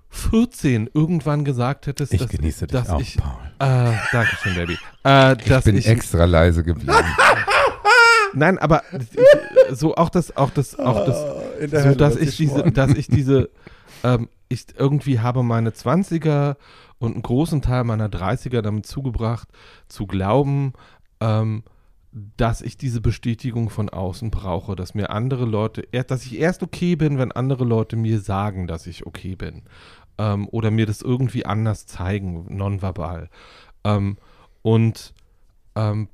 14 0.10 0.90
irgendwann 0.94 1.44
gesagt 1.44 1.88
hättest, 1.88 2.14
Ich 2.14 2.22
dass, 2.22 2.30
genieße 2.30 2.68
dich 2.68 2.72
dass 2.80 2.90
auch, 2.90 3.02
ich, 3.02 3.18
Paul. 3.18 3.36
äh, 3.60 3.92
danke 4.12 4.36
schön, 4.42 4.56
Baby, 4.56 4.78
äh, 5.04 5.36
Ich 5.42 5.64
bin 5.66 5.78
ich, 5.78 5.88
extra 5.88 6.24
leise 6.26 6.64
geblieben. 6.64 6.94
nein, 8.36 8.58
aber 8.58 8.84
so 9.72 9.96
auch 9.96 10.10
das, 10.10 10.36
auch 10.38 10.52
das, 10.52 10.78
auch 10.78 11.06
das, 11.06 11.24
In 11.60 11.70
so 11.70 11.96
dass 11.96 12.16
ich 12.16 12.38
diese, 12.38 12.72
dass 12.72 12.92
ich 12.92 13.08
diese, 13.08 13.50
ähm, 14.04 14.30
ich 14.50 14.66
irgendwie 14.78 15.20
habe 15.20 15.44
meine 15.44 15.72
20er 15.72 16.56
und 17.00 17.14
einen 17.14 17.24
großen 17.24 17.62
Teil 17.62 17.84
meiner 17.84 18.08
30er 18.08 18.62
damit 18.62 18.86
zugebracht, 18.86 19.50
zu 19.88 20.08
glauben, 20.08 20.74
ähm, 21.20 21.64
dass 22.38 22.62
ich 22.62 22.78
diese 22.78 23.02
Bestätigung 23.02 23.70
von 23.70 23.90
außen 23.90 24.32
brauche, 24.32 24.76
dass 24.76 24.94
mir 24.96 25.10
andere 25.10 25.46
Leute, 25.46 25.82
dass 26.08 26.26
ich 26.26 26.40
erst 26.40 26.64
okay 26.64 26.96
bin, 26.96 27.18
wenn 27.18 27.34
andere 27.34 27.66
Leute 27.66 27.98
mir 27.98 28.22
sagen, 28.22 28.68
dass 28.68 28.88
ich 28.88 29.06
okay 29.06 29.36
bin. 29.36 29.64
Ähm, 30.18 30.48
oder 30.50 30.72
mir 30.72 30.86
das 30.86 31.02
irgendwie 31.02 31.46
anders 31.46 31.88
zeigen, 31.88 32.46
nonverbal. 32.56 33.30
Ähm, 33.84 34.18
und 34.62 35.14
ähm, 35.76 36.08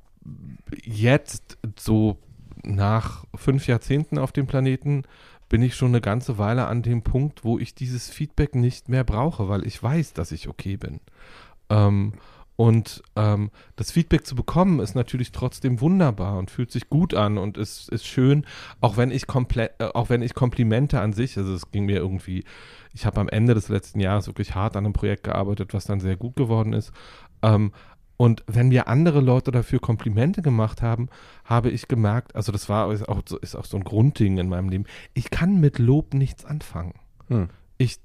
jetzt, 0.84 1.58
so 1.78 2.18
nach 2.62 3.24
fünf 3.34 3.66
Jahrzehnten 3.66 4.18
auf 4.18 4.32
dem 4.32 4.46
Planeten, 4.46 5.02
bin 5.48 5.62
ich 5.62 5.74
schon 5.74 5.88
eine 5.88 6.00
ganze 6.00 6.38
Weile 6.38 6.66
an 6.66 6.82
dem 6.82 7.02
Punkt, 7.02 7.44
wo 7.44 7.58
ich 7.58 7.74
dieses 7.74 8.08
Feedback 8.08 8.54
nicht 8.54 8.88
mehr 8.88 9.04
brauche, 9.04 9.48
weil 9.48 9.66
ich 9.66 9.82
weiß, 9.82 10.14
dass 10.14 10.32
ich 10.32 10.48
okay 10.48 10.76
bin. 10.76 11.00
Ähm, 11.68 12.14
und 12.56 13.02
ähm, 13.16 13.50
das 13.76 13.90
Feedback 13.90 14.26
zu 14.26 14.34
bekommen 14.34 14.78
ist 14.80 14.94
natürlich 14.94 15.32
trotzdem 15.32 15.80
wunderbar 15.80 16.38
und 16.38 16.50
fühlt 16.50 16.70
sich 16.70 16.88
gut 16.88 17.14
an 17.14 17.38
und 17.38 17.56
ist, 17.56 17.88
ist 17.88 18.06
schön, 18.06 18.46
auch 18.80 18.96
wenn 18.96 19.10
ich 19.10 19.26
komplett, 19.26 19.72
äh, 19.80 19.88
auch 19.94 20.10
wenn 20.10 20.22
ich 20.22 20.34
Komplimente 20.34 21.00
an 21.00 21.12
sich, 21.12 21.36
also 21.36 21.54
es 21.54 21.70
ging 21.70 21.86
mir 21.86 21.96
irgendwie, 21.96 22.44
ich 22.92 23.06
habe 23.06 23.20
am 23.20 23.28
Ende 23.28 23.54
des 23.54 23.68
letzten 23.68 24.00
Jahres 24.00 24.26
wirklich 24.26 24.54
hart 24.54 24.76
an 24.76 24.84
einem 24.84 24.92
Projekt 24.92 25.24
gearbeitet, 25.24 25.72
was 25.74 25.86
dann 25.86 26.00
sehr 26.00 26.16
gut 26.16 26.36
geworden 26.36 26.72
ist. 26.72 26.92
Ähm, 27.42 27.72
und 28.22 28.44
wenn 28.46 28.68
mir 28.68 28.86
andere 28.86 29.20
Leute 29.20 29.50
dafür 29.50 29.80
Komplimente 29.80 30.42
gemacht 30.42 30.80
haben, 30.80 31.08
habe 31.44 31.70
ich 31.70 31.88
gemerkt, 31.88 32.36
also 32.36 32.52
das 32.52 32.68
war 32.68 32.92
ist 32.92 33.08
auch, 33.08 33.20
so- 33.26 33.36
ist 33.40 33.56
auch 33.56 33.64
so 33.64 33.76
ein 33.76 33.82
Grundding 33.82 34.38
in 34.38 34.48
meinem 34.48 34.68
Leben, 34.68 34.84
ich 35.12 35.30
kann 35.30 35.58
mit 35.58 35.80
Lob 35.80 36.14
nichts 36.14 36.44
anfangen. 36.44 36.94
Hm. 37.26 37.48
Ich, 37.78 37.98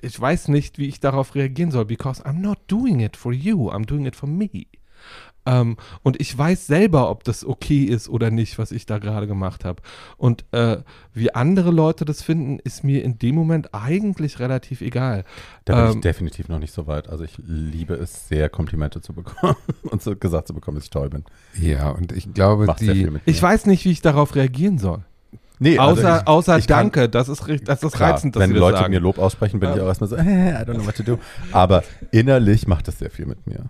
ich 0.00 0.18
weiß 0.18 0.48
nicht, 0.48 0.78
wie 0.78 0.86
ich 0.88 1.00
darauf 1.00 1.34
reagieren 1.34 1.70
soll, 1.70 1.84
because 1.84 2.24
I'm 2.24 2.40
not 2.40 2.60
doing 2.66 3.00
it 3.00 3.14
for 3.14 3.30
you, 3.30 3.70
I'm 3.70 3.84
doing 3.84 4.06
it 4.06 4.16
for 4.16 4.26
me. 4.26 4.48
Ähm, 5.44 5.76
und 6.04 6.20
ich 6.20 6.36
weiß 6.38 6.66
selber, 6.68 7.10
ob 7.10 7.24
das 7.24 7.44
okay 7.44 7.82
ist 7.84 8.08
oder 8.08 8.30
nicht, 8.30 8.58
was 8.58 8.70
ich 8.70 8.86
da 8.86 8.98
gerade 8.98 9.26
gemacht 9.26 9.64
habe. 9.64 9.82
Und 10.16 10.44
äh, 10.52 10.78
wie 11.14 11.34
andere 11.34 11.70
Leute 11.72 12.04
das 12.04 12.22
finden, 12.22 12.60
ist 12.62 12.84
mir 12.84 13.02
in 13.04 13.18
dem 13.18 13.34
Moment 13.34 13.74
eigentlich 13.74 14.38
relativ 14.38 14.80
egal. 14.82 15.24
Da 15.64 15.74
bin 15.74 15.84
ich 15.90 15.94
Ähm, 15.96 16.00
definitiv 16.02 16.48
noch 16.48 16.60
nicht 16.60 16.72
so 16.72 16.86
weit. 16.86 17.08
Also 17.08 17.24
ich 17.24 17.34
liebe 17.44 17.94
es 17.94 18.28
sehr, 18.28 18.48
Komplimente 18.48 19.00
zu 19.00 19.12
bekommen 19.14 19.56
und 19.82 20.00
so 20.00 20.14
gesagt 20.14 20.46
zu 20.46 20.54
bekommen, 20.54 20.76
dass 20.76 20.84
ich 20.84 20.90
toll 20.90 21.10
bin. 21.10 21.24
Ja, 21.60 21.90
und 21.90 22.12
ich 22.12 22.32
glaube, 22.32 22.66
Macht 22.66 22.80
die. 22.80 23.10
Ich 23.24 23.42
weiß 23.42 23.66
nicht, 23.66 23.84
wie 23.84 23.90
ich 23.90 24.00
darauf 24.00 24.36
reagieren 24.36 24.78
soll. 24.78 25.00
nee, 25.58 25.76
also 25.78 26.00
Außer, 26.02 26.20
ich, 26.20 26.26
außer 26.28 26.58
ich 26.58 26.66
kann- 26.68 26.78
Danke, 26.92 27.08
das 27.08 27.28
ist, 27.28 27.48
richtig- 27.48 27.66
das 27.66 27.82
ist 27.82 27.92
Klar, 27.94 28.12
reizend, 28.12 28.36
dass 28.36 28.42
wenn 28.42 28.50
sie 28.50 28.54
das 28.54 28.60
Leute 28.60 28.78
sagen. 28.78 28.92
mir 28.92 29.00
Lob 29.00 29.18
aussprechen, 29.18 29.58
bin 29.58 29.72
ich 29.74 29.80
auch 29.80 29.86
erstmal 29.86 30.08
so, 30.08 30.14
äh, 30.16 30.22
I 30.62 30.64
don't 30.64 30.74
know 30.74 30.86
what 30.86 30.94
to 30.96 31.02
do. 31.02 31.18
Aber 31.50 31.82
innerlich 32.12 32.66
macht 32.68 32.86
das 32.86 32.98
sehr 33.00 33.10
viel 33.10 33.26
mit 33.26 33.44
mir. 33.46 33.64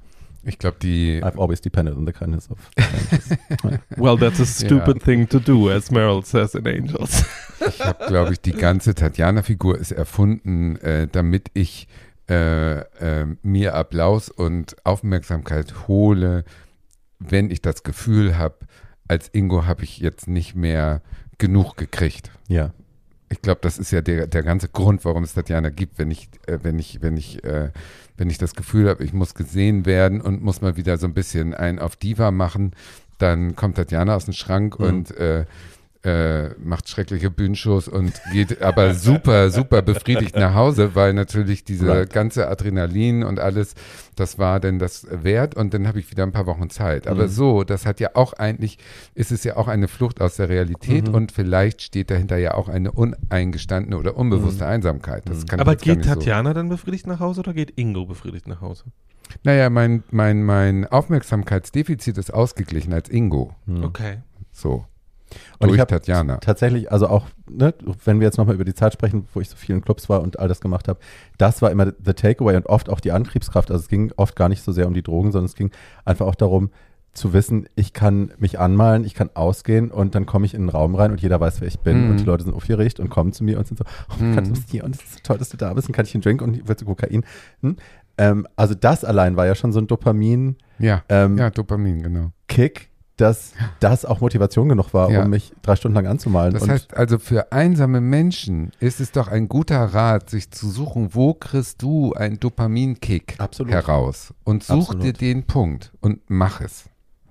Ich 0.45 0.59
glaube, 0.59 0.77
die, 0.83 1.23
I've 1.23 1.39
always 1.39 1.61
depended 1.61 1.97
on 1.97 2.07
the 2.07 2.13
kindness 2.13 2.51
of 2.51 2.59
Well, 3.97 4.17
that's 4.17 4.41
a 4.41 4.47
stupid 4.47 5.03
thing 5.03 5.29
to 5.29 5.39
do, 5.39 5.71
as 5.71 5.91
Meryl 5.91 6.25
says 6.25 6.55
in 6.55 6.67
Angels. 6.67 7.25
ich 7.67 7.81
habe, 7.81 8.07
glaube 8.07 8.33
ich, 8.33 8.41
die 8.41 8.53
ganze 8.53 8.95
Tatjana-Figur 8.95 9.79
ist 9.79 9.93
erfunden, 9.93 10.77
äh, 10.77 11.07
damit 11.11 11.51
ich 11.55 11.87
äh, 12.29 12.81
äh, 12.81 13.27
mir 13.43 13.75
Applaus 13.75 14.29
und 14.29 14.77
Aufmerksamkeit 14.85 15.87
hole, 15.89 16.45
wenn 17.19 17.51
ich 17.51 17.63
das 17.63 17.83
Gefühl 17.83 18.37
habe, 18.37 18.57
als 19.09 19.29
Ingo 19.33 19.67
habe 19.67 19.85
ich 19.85 19.99
jetzt 19.99 20.29
nicht 20.29 20.55
mehr 20.55 21.03
genug 21.39 21.77
gekriegt. 21.77 22.31
Ja. 22.49 22.73
Ich 23.29 23.43
glaube, 23.43 23.61
das 23.63 23.79
ist 23.79 23.91
ja 23.91 24.01
der, 24.03 24.27
der 24.27 24.43
ganze 24.43 24.69
Grund, 24.69 25.05
warum 25.05 25.25
es 25.25 25.35
Tatjana 25.35 25.71
gibt, 25.71 25.99
wenn 25.99 26.11
ich, 26.11 26.29
äh, 26.47 26.59
wenn 26.63 26.79
ich, 26.79 27.03
wenn 27.03 27.17
ich, 27.17 27.43
äh, 27.45 27.71
wenn 28.17 28.31
ich 28.31 28.39
das 28.39 28.55
Gefühl 28.55 28.89
habe, 28.89 29.05
ich 29.05 29.13
muss 29.13 29.35
gesehen 29.35 29.87
werden 29.87 30.21
und 30.21 30.43
muss 30.43 30.61
mal 30.61 30.77
wieder 30.77 30.99
so 30.99 31.07
ein 31.07 31.15
bisschen 31.15 31.55
ein 31.55 31.79
auf 31.79 31.97
Diva 31.97 32.31
machen, 32.31 32.73
dann 33.19 33.55
kommt 33.57 33.77
Tatjana 33.77 34.15
aus 34.17 34.25
dem 34.25 34.35
Schrank 34.35 34.79
Mhm. 34.79 34.85
und 34.87 35.11
äh, 35.17 35.45
äh, 36.05 36.49
macht 36.59 36.89
schreckliche 36.89 37.31
Bühnenshows 37.31 37.87
und 37.87 38.13
geht 38.33 38.61
aber 38.61 38.93
super, 38.95 39.51
super 39.51 39.83
befriedigt 39.83 40.35
nach 40.35 40.53
Hause, 40.55 40.97
weil 40.97 41.13
natürlich 41.13 41.63
diese 41.65 42.07
ganze 42.07 42.49
Adrenalin 42.49 43.23
und 43.23 43.39
alles, 43.39 43.75
das 44.17 44.37
war 44.37 44.59
denn 44.59 44.81
das 44.81 45.07
wert 45.11 45.55
und 45.55 45.73
dann 45.75 45.87
habe 45.87 46.01
ich 46.01 46.11
wieder 46.11 46.25
ein 46.25 46.33
paar 46.33 46.47
Wochen 46.47 46.71
Zeit. 46.71 47.07
Aber 47.07 47.25
Mhm. 47.25 47.29
so, 47.29 47.63
das 47.65 47.87
hat 47.87 48.01
ja 48.01 48.11
auch 48.15 48.33
eigentlich, 48.33 48.79
ist 49.15 49.31
es 49.31 49.45
ja 49.45 49.57
auch 49.57 49.69
eine 49.69 49.87
Flucht 49.87 50.21
aus 50.21 50.37
der 50.37 50.49
Realität 50.49 51.07
Mhm. 51.09 51.15
und 51.15 51.31
vielleicht 51.33 51.83
steht 51.83 52.11
dahinter 52.11 52.37
ja 52.37 52.55
auch 52.55 52.69
eine 52.69 52.91
uneingestandene 52.91 53.97
oder 53.97 54.17
unbewusste 54.17 54.67
Einsamkeit. 54.67 55.29
Das 55.29 55.47
kann 55.47 55.61
ich 55.61 55.61
Aber 55.61 55.77
geht 55.77 55.99
nicht 55.99 56.09
so- 56.09 56.15
Tatjana 56.17 56.53
dann 56.53 56.69
befriedigt 56.69 57.07
nach 57.07 57.21
Hause 57.21 57.41
oder 57.43 57.53
geht 57.55 57.79
Ingo 57.79 58.07
befriedigt 58.07 58.49
nach 58.49 58.61
Hause? 58.61 58.85
Naja, 59.45 59.71
mein, 59.71 60.03
mein, 60.11 60.43
mein 60.43 60.85
Aufmerksamkeitsdefizit 60.87 62.19
ist 62.19 62.35
ausgeglichen 62.35 62.93
als 62.93 63.09
Ingo. 63.09 63.55
Okay. 63.83 64.19
So. 64.51 64.85
Und 65.59 65.69
durch 65.69 65.81
ich 65.81 65.87
Tatjana. 65.87 66.37
Tatsächlich, 66.39 66.91
also 66.93 67.09
auch, 67.09 67.27
ne, 67.51 67.75
wenn 68.05 68.21
wir 68.21 68.27
jetzt 68.27 68.39
nochmal 68.39 68.55
über 68.55 68.65
die 68.65 68.75
Zeit 68.75 68.93
sprechen, 68.93 69.27
wo 69.35 69.41
ich 69.41 69.49
so 69.49 69.57
viel 69.57 69.75
in 69.75 69.83
Clubs 69.83 70.09
war 70.09 70.23
und 70.23 70.39
all 70.39 70.49
das 70.49 70.61
gemacht 70.61 70.89
habe, 70.89 70.99
das 71.39 71.63
war 71.63 71.71
immer 71.71 71.93
the 72.05 72.13
takeaway 72.13 72.57
und 72.57 72.67
oft 72.67 72.89
auch 72.89 73.01
die 73.01 73.13
Antriebskraft. 73.13 73.71
Also 73.71 73.83
es 73.83 73.89
ging 73.89 74.13
oft 74.17 74.37
gar 74.37 74.49
nicht 74.49 74.63
so 74.63 74.73
sehr 74.73 74.87
um 74.87 74.95
die 74.95 75.03
Drogen, 75.03 75.33
sondern 75.33 75.47
es 75.47 75.55
ging 75.55 75.71
einfach 76.05 76.27
auch 76.27 76.35
darum, 76.35 76.71
zu 77.15 77.35
wissen, 77.35 77.69
ich 77.75 77.93
kann 77.93 78.33
mich 78.39 78.59
anmalen, 78.59 79.05
ich 79.05 79.13
kann 79.13 79.29
ausgehen 79.35 79.91
und 79.91 80.15
dann 80.15 80.25
komme 80.25 80.47
ich 80.47 80.55
in 80.55 80.63
einen 80.63 80.69
Raum 80.71 80.95
rein 80.95 81.11
und 81.11 81.21
jeder 81.21 81.39
weiß, 81.41 81.61
wer 81.61 81.69
ich 81.69 81.79
bin 81.81 82.05
Mhm. 82.07 82.11
und 82.13 82.21
die 82.21 82.25
Leute 82.25 82.45
sind 82.45 82.55
aufgeregt 82.55 83.01
und 83.01 83.11
kommen 83.11 83.35
zu 83.35 83.45
mir 83.45 83.59
und 83.59 83.67
sind 83.67 83.77
so, 83.77 83.85
oh 83.85 84.15
mein 84.19 84.35
Gott, 84.35 84.47
du 84.47 84.51
bist 84.53 84.71
hier 84.71 84.83
und 84.83 84.95
es 84.97 85.03
ist 85.03 85.13
so 85.13 85.19
toll, 85.23 85.37
dass 85.37 85.51
du 85.51 85.59
da 85.59 85.75
bist 85.75 85.89
und 85.89 85.95
kann 85.95 86.07
ich 86.07 86.15
einen 86.15 86.23
Drink 86.23 86.41
und 86.41 86.67
willst 86.67 86.81
du 86.81 86.87
Kokain? 86.87 87.23
Hm? 87.61 87.77
Ähm, 88.17 88.47
also 88.57 88.75
das 88.75 89.05
allein 89.05 89.37
war 89.37 89.45
ja 89.47 89.55
schon 89.55 89.73
so 89.73 89.79
ein 89.81 89.89
Dopamin-Kick, 89.89 90.59
Ja, 90.79 91.03
ähm, 91.11 91.37
ja, 91.37 91.51
Dopamin, 91.51 92.03
genau. 92.03 92.33
Dass 93.17 93.53
das 93.81 94.05
auch 94.05 94.21
Motivation 94.21 94.69
genug 94.69 94.95
war, 94.95 95.11
Ja. 95.11 95.23
um 95.23 95.31
mich 95.31 95.53
drei 95.63 95.77
Stunden 95.77 95.95
lang 95.95 96.07
anzumalen. 96.07 96.53
Das 96.55 96.63
und 96.63 96.71
heißt 96.71 96.95
also, 96.97 97.19
für 97.19 97.53
einsame 97.53 98.01
Menschen 98.01 98.73
ist 98.81 99.01
es 99.01 99.13
doch 99.13 99.29
ein 99.29 99.49
guter 99.49 99.85
Rat, 99.85 100.31
sich 100.31 100.51
zu 100.51 100.69
suchen, 100.71 101.15
wo 101.15 101.35
kriegst 101.35 101.83
du 101.83 102.15
einen 102.15 102.41
Dopaminkick 102.41 103.37
Absolut. 103.39 103.73
heraus? 103.73 104.33
Und 104.45 104.65
such 104.65 104.89
Absolut. 104.91 105.05
dir 105.05 105.13
den 105.13 105.45
Punkt 105.45 105.93
und 106.01 106.21
mach 106.29 106.61
es. 106.61 106.85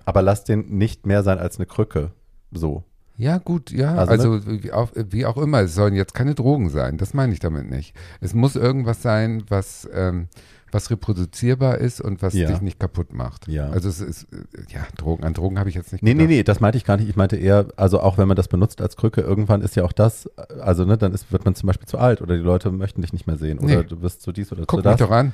aber 0.04 0.22
lass 0.22 0.44
den 0.44 0.66
nicht 0.78 1.06
mehr 1.06 1.22
sein 1.22 1.38
als 1.38 1.58
eine 1.58 1.66
Krücke. 1.66 2.10
So. 2.50 2.82
Ja, 3.18 3.38
gut, 3.38 3.70
ja. 3.70 3.94
Also, 3.94 4.32
Also, 4.32 4.62
wie, 4.62 4.72
auch, 4.72 4.90
wie 4.94 5.26
auch 5.26 5.36
immer, 5.36 5.60
es 5.60 5.74
sollen 5.74 5.94
jetzt 5.94 6.14
keine 6.14 6.34
Drogen 6.34 6.70
sein. 6.70 6.96
Das 6.98 7.14
meine 7.14 7.32
ich 7.32 7.38
damit 7.38 7.70
nicht. 7.70 7.94
Es 8.20 8.34
muss 8.34 8.56
irgendwas 8.56 9.02
sein, 9.02 9.44
was, 9.48 9.88
ähm, 9.94 10.28
was 10.72 10.90
reproduzierbar 10.90 11.78
ist 11.78 12.00
und 12.00 12.22
was 12.22 12.34
Ja. 12.34 12.48
dich 12.48 12.60
nicht 12.62 12.80
kaputt 12.80 13.12
macht. 13.12 13.46
Ja. 13.48 13.68
Also 13.70 13.88
es 13.88 14.00
ist, 14.00 14.24
äh, 14.32 14.36
ja, 14.72 14.80
Drogen, 14.96 15.22
an 15.24 15.34
Drogen 15.34 15.58
habe 15.58 15.68
ich 15.68 15.74
jetzt 15.74 15.92
nicht 15.92 16.02
Nee, 16.02 16.14
nee, 16.14 16.22
gedacht. 16.22 16.28
nee, 16.30 16.42
das 16.42 16.60
meinte 16.60 16.78
ich 16.78 16.84
gar 16.84 16.96
nicht. 16.96 17.08
Ich 17.08 17.16
meinte 17.16 17.36
eher, 17.36 17.66
also 17.76 18.00
auch 18.00 18.18
wenn 18.18 18.26
man 18.26 18.36
das 18.36 18.48
benutzt 18.48 18.80
als 18.80 18.96
Krücke, 18.96 19.20
irgendwann 19.20 19.60
ist 19.62 19.76
ja 19.76 19.84
auch 19.84 19.92
das, 19.92 20.28
also 20.60 20.84
ne, 20.84 20.96
dann 20.98 21.12
ist, 21.12 21.30
wird 21.30 21.44
man 21.44 21.54
zum 21.54 21.66
Beispiel 21.66 21.86
zu 21.86 21.98
alt 21.98 22.22
oder 22.22 22.36
die 22.36 22.42
Leute 22.42 22.70
möchten 22.70 23.02
dich 23.02 23.12
nicht 23.12 23.26
mehr 23.26 23.36
sehen 23.36 23.58
oder 23.58 23.76
Nee. 23.78 23.84
du 23.84 24.00
wirst 24.02 24.22
zu 24.22 24.32
dies 24.32 24.50
oder 24.52 24.62
Guck 24.66 24.82
zu 24.82 24.88
mich 24.88 24.96
das. 24.98 25.08
doch 25.08 25.10
an. 25.14 25.32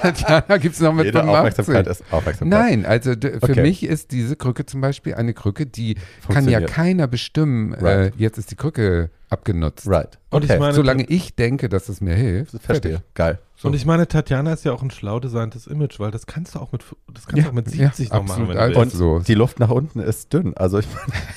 Tatjana 0.00 0.56
gibt 0.58 0.74
es 0.74 0.80
noch 0.80 0.92
mit 0.92 1.06
Jede 1.06 1.18
85. 1.18 1.28
Aufmerksamkeit 1.38 1.86
ist 1.86 2.04
Aufmerksamkeit. 2.10 2.60
Nein, 2.60 2.86
also 2.86 3.12
für 3.12 3.38
Okay. 3.42 3.62
mich 3.62 3.82
ist 3.84 4.12
diese 4.12 4.36
Krücke 4.36 4.66
zum 4.66 4.80
Beispiel 4.80 5.14
eine 5.14 5.34
Krücke, 5.34 5.66
die 5.66 5.96
kann 6.28 6.48
ja 6.48 6.60
keiner 6.60 7.06
bestimmen, 7.06 7.72
äh, 7.74 7.84
Right. 7.84 8.14
jetzt 8.16 8.38
ist 8.38 8.50
die 8.50 8.56
Krücke 8.56 9.10
abgenutzt. 9.30 9.86
Right. 9.86 10.18
Und 10.30 10.44
ich 10.44 10.50
Okay. 10.50 10.60
meine- 10.60 10.74
Solange 10.74 11.04
ich 11.04 11.34
denke, 11.34 11.68
dass 11.68 11.88
es 11.88 12.00
mir 12.00 12.14
hilft. 12.14 12.52
Verstehe. 12.60 12.92
fertig. 12.92 13.14
Geil. 13.14 13.38
So. 13.64 13.68
Und 13.68 13.74
ich 13.74 13.86
meine, 13.86 14.06
Tatjana 14.06 14.52
ist 14.52 14.62
ja 14.66 14.72
auch 14.72 14.82
ein 14.82 14.90
schlau 14.90 15.20
designtes 15.20 15.66
Image, 15.66 15.98
weil 15.98 16.10
das 16.10 16.26
kannst 16.26 16.54
du 16.54 16.58
auch 16.58 16.70
mit, 16.70 16.82
das 17.14 17.26
kannst 17.26 17.46
du 17.46 17.48
auch 17.48 17.54
mit 17.54 17.70
70 17.70 18.12
noch 18.12 18.22
machen, 18.22 18.46
wenn 18.46 18.58
du 18.58 18.78
willst. 18.78 18.94
so. 18.94 19.20
Die 19.20 19.32
Luft 19.32 19.58
nach 19.58 19.70
unten 19.70 20.00
ist 20.00 20.34
dünn. 20.34 20.52
Also 20.54 20.80
ich 20.80 20.86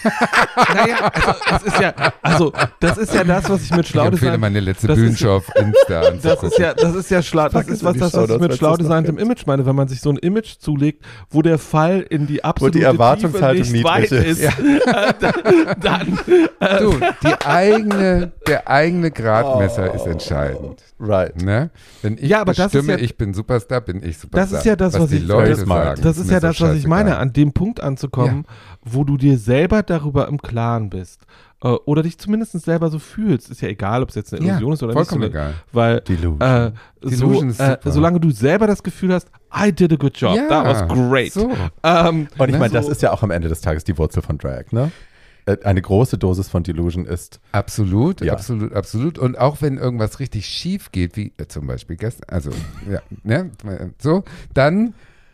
Naja, 0.73 1.09
also 1.13 1.33
das 1.49 1.63
ist 1.63 1.79
ja, 1.79 1.93
also 2.21 2.53
das 2.81 2.97
ist 2.97 3.13
ja 3.13 3.23
das, 3.23 3.49
was 3.49 3.63
ich 3.63 3.71
mit 3.71 3.85
Ich 3.85 3.91
schlau 3.91 4.07
empfehle 4.07 4.31
design, 4.31 4.39
meine 4.41 4.59
letzte 4.59 4.87
das 4.87 4.97
ist- 4.97 5.03
Bühnenshow 5.03 5.37
auf 5.37 5.49
Insta 5.55 6.11
das 6.21 6.43
ist 6.43 6.57
ja, 6.59 6.73
das 6.73 6.95
ist 6.95 7.09
ja 7.09 7.23
schlau, 7.23 7.47
das 7.47 7.67
ist 7.69 7.83
was, 7.85 7.93
die 7.93 7.99
das, 7.99 8.13
was 8.13 8.29
ich 8.29 8.39
mit 8.39 8.55
schlau 8.55 8.75
designtem. 8.75 9.17
Image 9.17 9.45
meine, 9.47 9.65
wenn 9.65 9.75
man 9.77 9.87
sich 9.87 10.01
so 10.01 10.09
ein 10.09 10.17
Image 10.17 10.57
zulegt, 10.59 11.05
wo 11.29 11.41
der 11.41 11.59
Fall 11.59 12.01
in 12.01 12.27
die 12.27 12.43
absolute 12.43 12.83
Erwartungshaltung 12.83 13.63
Tiefe 13.63 13.73
nicht 13.73 13.85
weit 13.85 14.11
niedrig 14.11 14.27
ist, 14.27 14.39
ist. 14.41 14.59
äh, 14.59 15.13
dann, 15.21 16.19
dann 16.59 16.79
du, 16.79 16.99
die 17.23 17.45
eigene, 17.45 18.33
der 18.47 18.67
eigene 18.67 19.11
Gradmesser 19.11 19.93
ist 19.93 20.05
entscheidend. 20.05 20.83
right. 20.99 21.41
Ne? 21.41 21.69
Wenn 22.01 22.16
ich 22.19 22.29
Ja, 22.29 22.41
aber 22.41 22.53
das 22.53 22.67
ist 22.67 22.71
bestimme, 22.73 22.93
ja- 22.97 23.03
ich 23.03 23.17
bin 23.17 23.33
Superstar, 23.33 23.81
bin 23.81 24.03
ich 24.03 24.17
Superstar. 24.17 24.49
Das 24.51 24.59
ist 24.59 24.65
ja 24.65 24.75
das, 24.75 24.99
was 24.99 25.09
die 25.09 25.17
ich- 25.17 25.27
Leute 25.27 25.51
das 25.51 25.59
sagen. 25.61 26.01
Das 26.01 26.17
ist 26.17 26.29
ja 26.31 26.39
so 26.39 26.47
das, 26.47 26.61
was 26.61 26.75
ich 26.77 26.87
meine, 26.87 27.17
an 27.17 27.33
dem 27.33 27.53
Punkt 27.53 27.81
anzukommen, 27.81 28.45
wo 28.83 29.03
du 29.03 29.17
dir 29.17 29.37
selber 29.37 29.83
darüber 29.83 30.27
im 30.27 30.41
Klaren 30.41 30.89
bist. 30.89 31.21
Äh, 31.63 31.69
oder 31.69 32.03
dich 32.03 32.19
zumindest 32.19 32.51
selber 32.61 32.91
so 32.91 32.99
fühlst. 32.99 33.49
Ist 33.49 33.61
ja 33.61 33.67
egal, 33.69 34.03
ob 34.03 34.09
es 34.09 34.15
jetzt 34.15 34.31
eine 34.31 34.45
Ja, 34.45 34.53
Illusion 34.57 34.73
ist 34.73 34.83
oder 34.83 34.93
vollkommen 34.93 35.21
nicht. 35.21 35.31
egal. 35.31 35.55
Weil 35.73 36.01
Delusion. 36.01 36.39
äh, 36.39 36.71
so, 37.01 37.09
Delusion 37.09 37.49
ist 37.49 37.59
äh, 37.59 37.77
solange 37.85 38.19
du 38.19 38.29
selber 38.29 38.67
das 38.67 38.83
Gefühl 38.83 39.11
hast, 39.11 39.27
I 39.51 39.71
did 39.71 39.91
a 39.91 39.95
good 39.95 40.15
job, 40.15 40.35
Ja, 40.35 40.47
that 40.49 40.65
was 40.65 40.87
great. 40.87 41.33
So. 41.33 41.49
Ähm, 41.81 42.27
Und 42.37 42.47
ich 42.49 42.53
ne, 42.53 42.59
meine, 42.59 42.73
das 42.73 42.85
so- 42.85 42.91
ist 42.91 43.01
ja 43.01 43.11
auch 43.11 43.23
am 43.23 43.31
Ende 43.31 43.49
des 43.49 43.61
Tages 43.61 43.83
die 43.83 43.97
Wurzel 43.97 44.21
von 44.21 44.37
Drag, 44.37 44.65
ne? 44.71 44.91
Äh, 45.47 45.57
Eine 45.63 45.81
große 45.81 46.17
Dosis 46.17 46.49
von 46.49 46.61
Delusion 46.63 47.05
ist, 47.05 47.39
Absolut, 47.53 48.21
Ja. 48.21 48.33
absolut, 48.33 48.73
absolut. 48.73 49.17
Und 49.17 49.37
auch 49.39 49.61
wenn 49.61 49.77
irgendwas 49.77 50.19
richtig 50.19 50.45
schief 50.45 50.91
geht, 50.91 51.15
wie 51.15 51.31
äh, 51.37 51.47
zum 51.47 51.65
Beispiel 51.65 51.95
gestern, 51.95 52.29
also, 52.29 52.51
ja, 52.89 53.01
ne, 53.23 53.49
so, 53.97 54.23
dann 54.53 54.93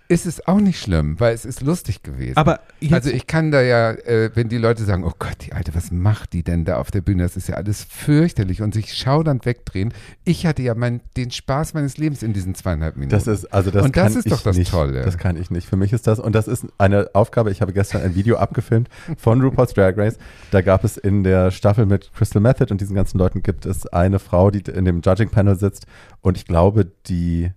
ist 0.10 0.26
es 0.26 0.46
auch 0.48 0.60
nicht 0.60 0.80
schlimm, 0.80 1.20
weil 1.20 1.34
es 1.34 1.46
ist 1.46 1.62
lustig 1.62 2.04
gewesen. 2.04 2.38
aber 2.38 2.60
jetzt, 2.80 2.94
also 2.94 3.10
ich 3.10 3.26
kann 3.26 3.52
da 3.52 3.62
ja, 3.62 3.92
äh, 3.92 4.32
wenn 4.34 4.50
die 4.50 4.58
Leute 4.58 4.84
sagen, 4.84 5.04
oh 5.04 5.14
Gott, 5.18 5.38
die 5.42 5.54
Alte, 5.54 5.74
was 5.74 5.92
macht 5.92 6.34
die 6.34 6.44
denn 6.44 6.66
da 6.66 6.78
auf 6.78 6.92
der 6.92 7.02
Bühne? 7.02 7.24
Das 7.24 7.38
ist 7.38 7.48
ja 7.48 7.56
alles 7.56 7.84
fürchterlich 7.84 8.62
und 8.62 8.74
sich 8.74 8.94
schaudernd 8.94 9.46
wegdrehen. 9.46 9.94
Ich 10.26 10.46
hatte 10.46 10.62
ja 10.62 10.76
mein, 10.76 11.02
den 11.16 11.32
Spaß 11.32 11.74
meines 11.74 11.98
Lebens 11.98 12.22
in 12.22 12.34
diesen 12.34 12.54
zweieinhalb 12.54 12.96
Minuten. 12.96 13.12
das 13.12 13.28
ist, 13.28 13.46
also 13.54 13.72
das 13.72 13.84
Und 13.84 13.96
das 13.96 14.04
kann 14.04 14.20
ist 14.20 14.32
doch 14.32 14.42
das 14.42 14.58
nicht. 14.58 14.72
Tolle. 14.72 15.02
Das 15.04 15.18
kann 15.18 15.38
ich 15.38 15.50
nicht. 15.50 15.68
Für 15.68 15.78
mich 15.78 15.94
ist 15.94 16.06
das, 16.06 16.20
und 16.20 16.36
das 16.36 16.48
ist 16.48 16.66
eine 16.78 17.10
Aufgabe, 17.14 17.52
ich 17.52 17.62
habe 17.62 17.74
gestern 17.74 18.02
ein 18.02 18.16
Video 18.16 18.38
abgefilmt 18.38 18.90
von 19.18 19.42
RuPaul's 19.42 19.74
Drag 19.74 19.98
Race. 19.98 20.18
Da 20.52 20.62
gab 20.62 20.84
es 20.84 20.98
in 20.98 21.24
der 21.24 21.52
Staffel 21.52 21.86
mit 21.86 22.12
Crystal 22.14 22.42
Method 22.42 22.72
und 22.72 22.82
diesen 22.82 22.96
ganzen 22.96 23.18
Leuten 23.18 23.42
gibt 23.42 23.66
es 23.66 23.88
eine 23.88 24.20
Frau, 24.20 24.52
die 24.52 24.60
in 24.70 24.86
dem 24.86 25.02
Judging 25.02 25.30
Panel 25.30 25.56
sitzt 25.56 25.86
und 26.22 26.38
ich 26.38 26.46
glaube, 26.46 26.92
die, 27.08 27.52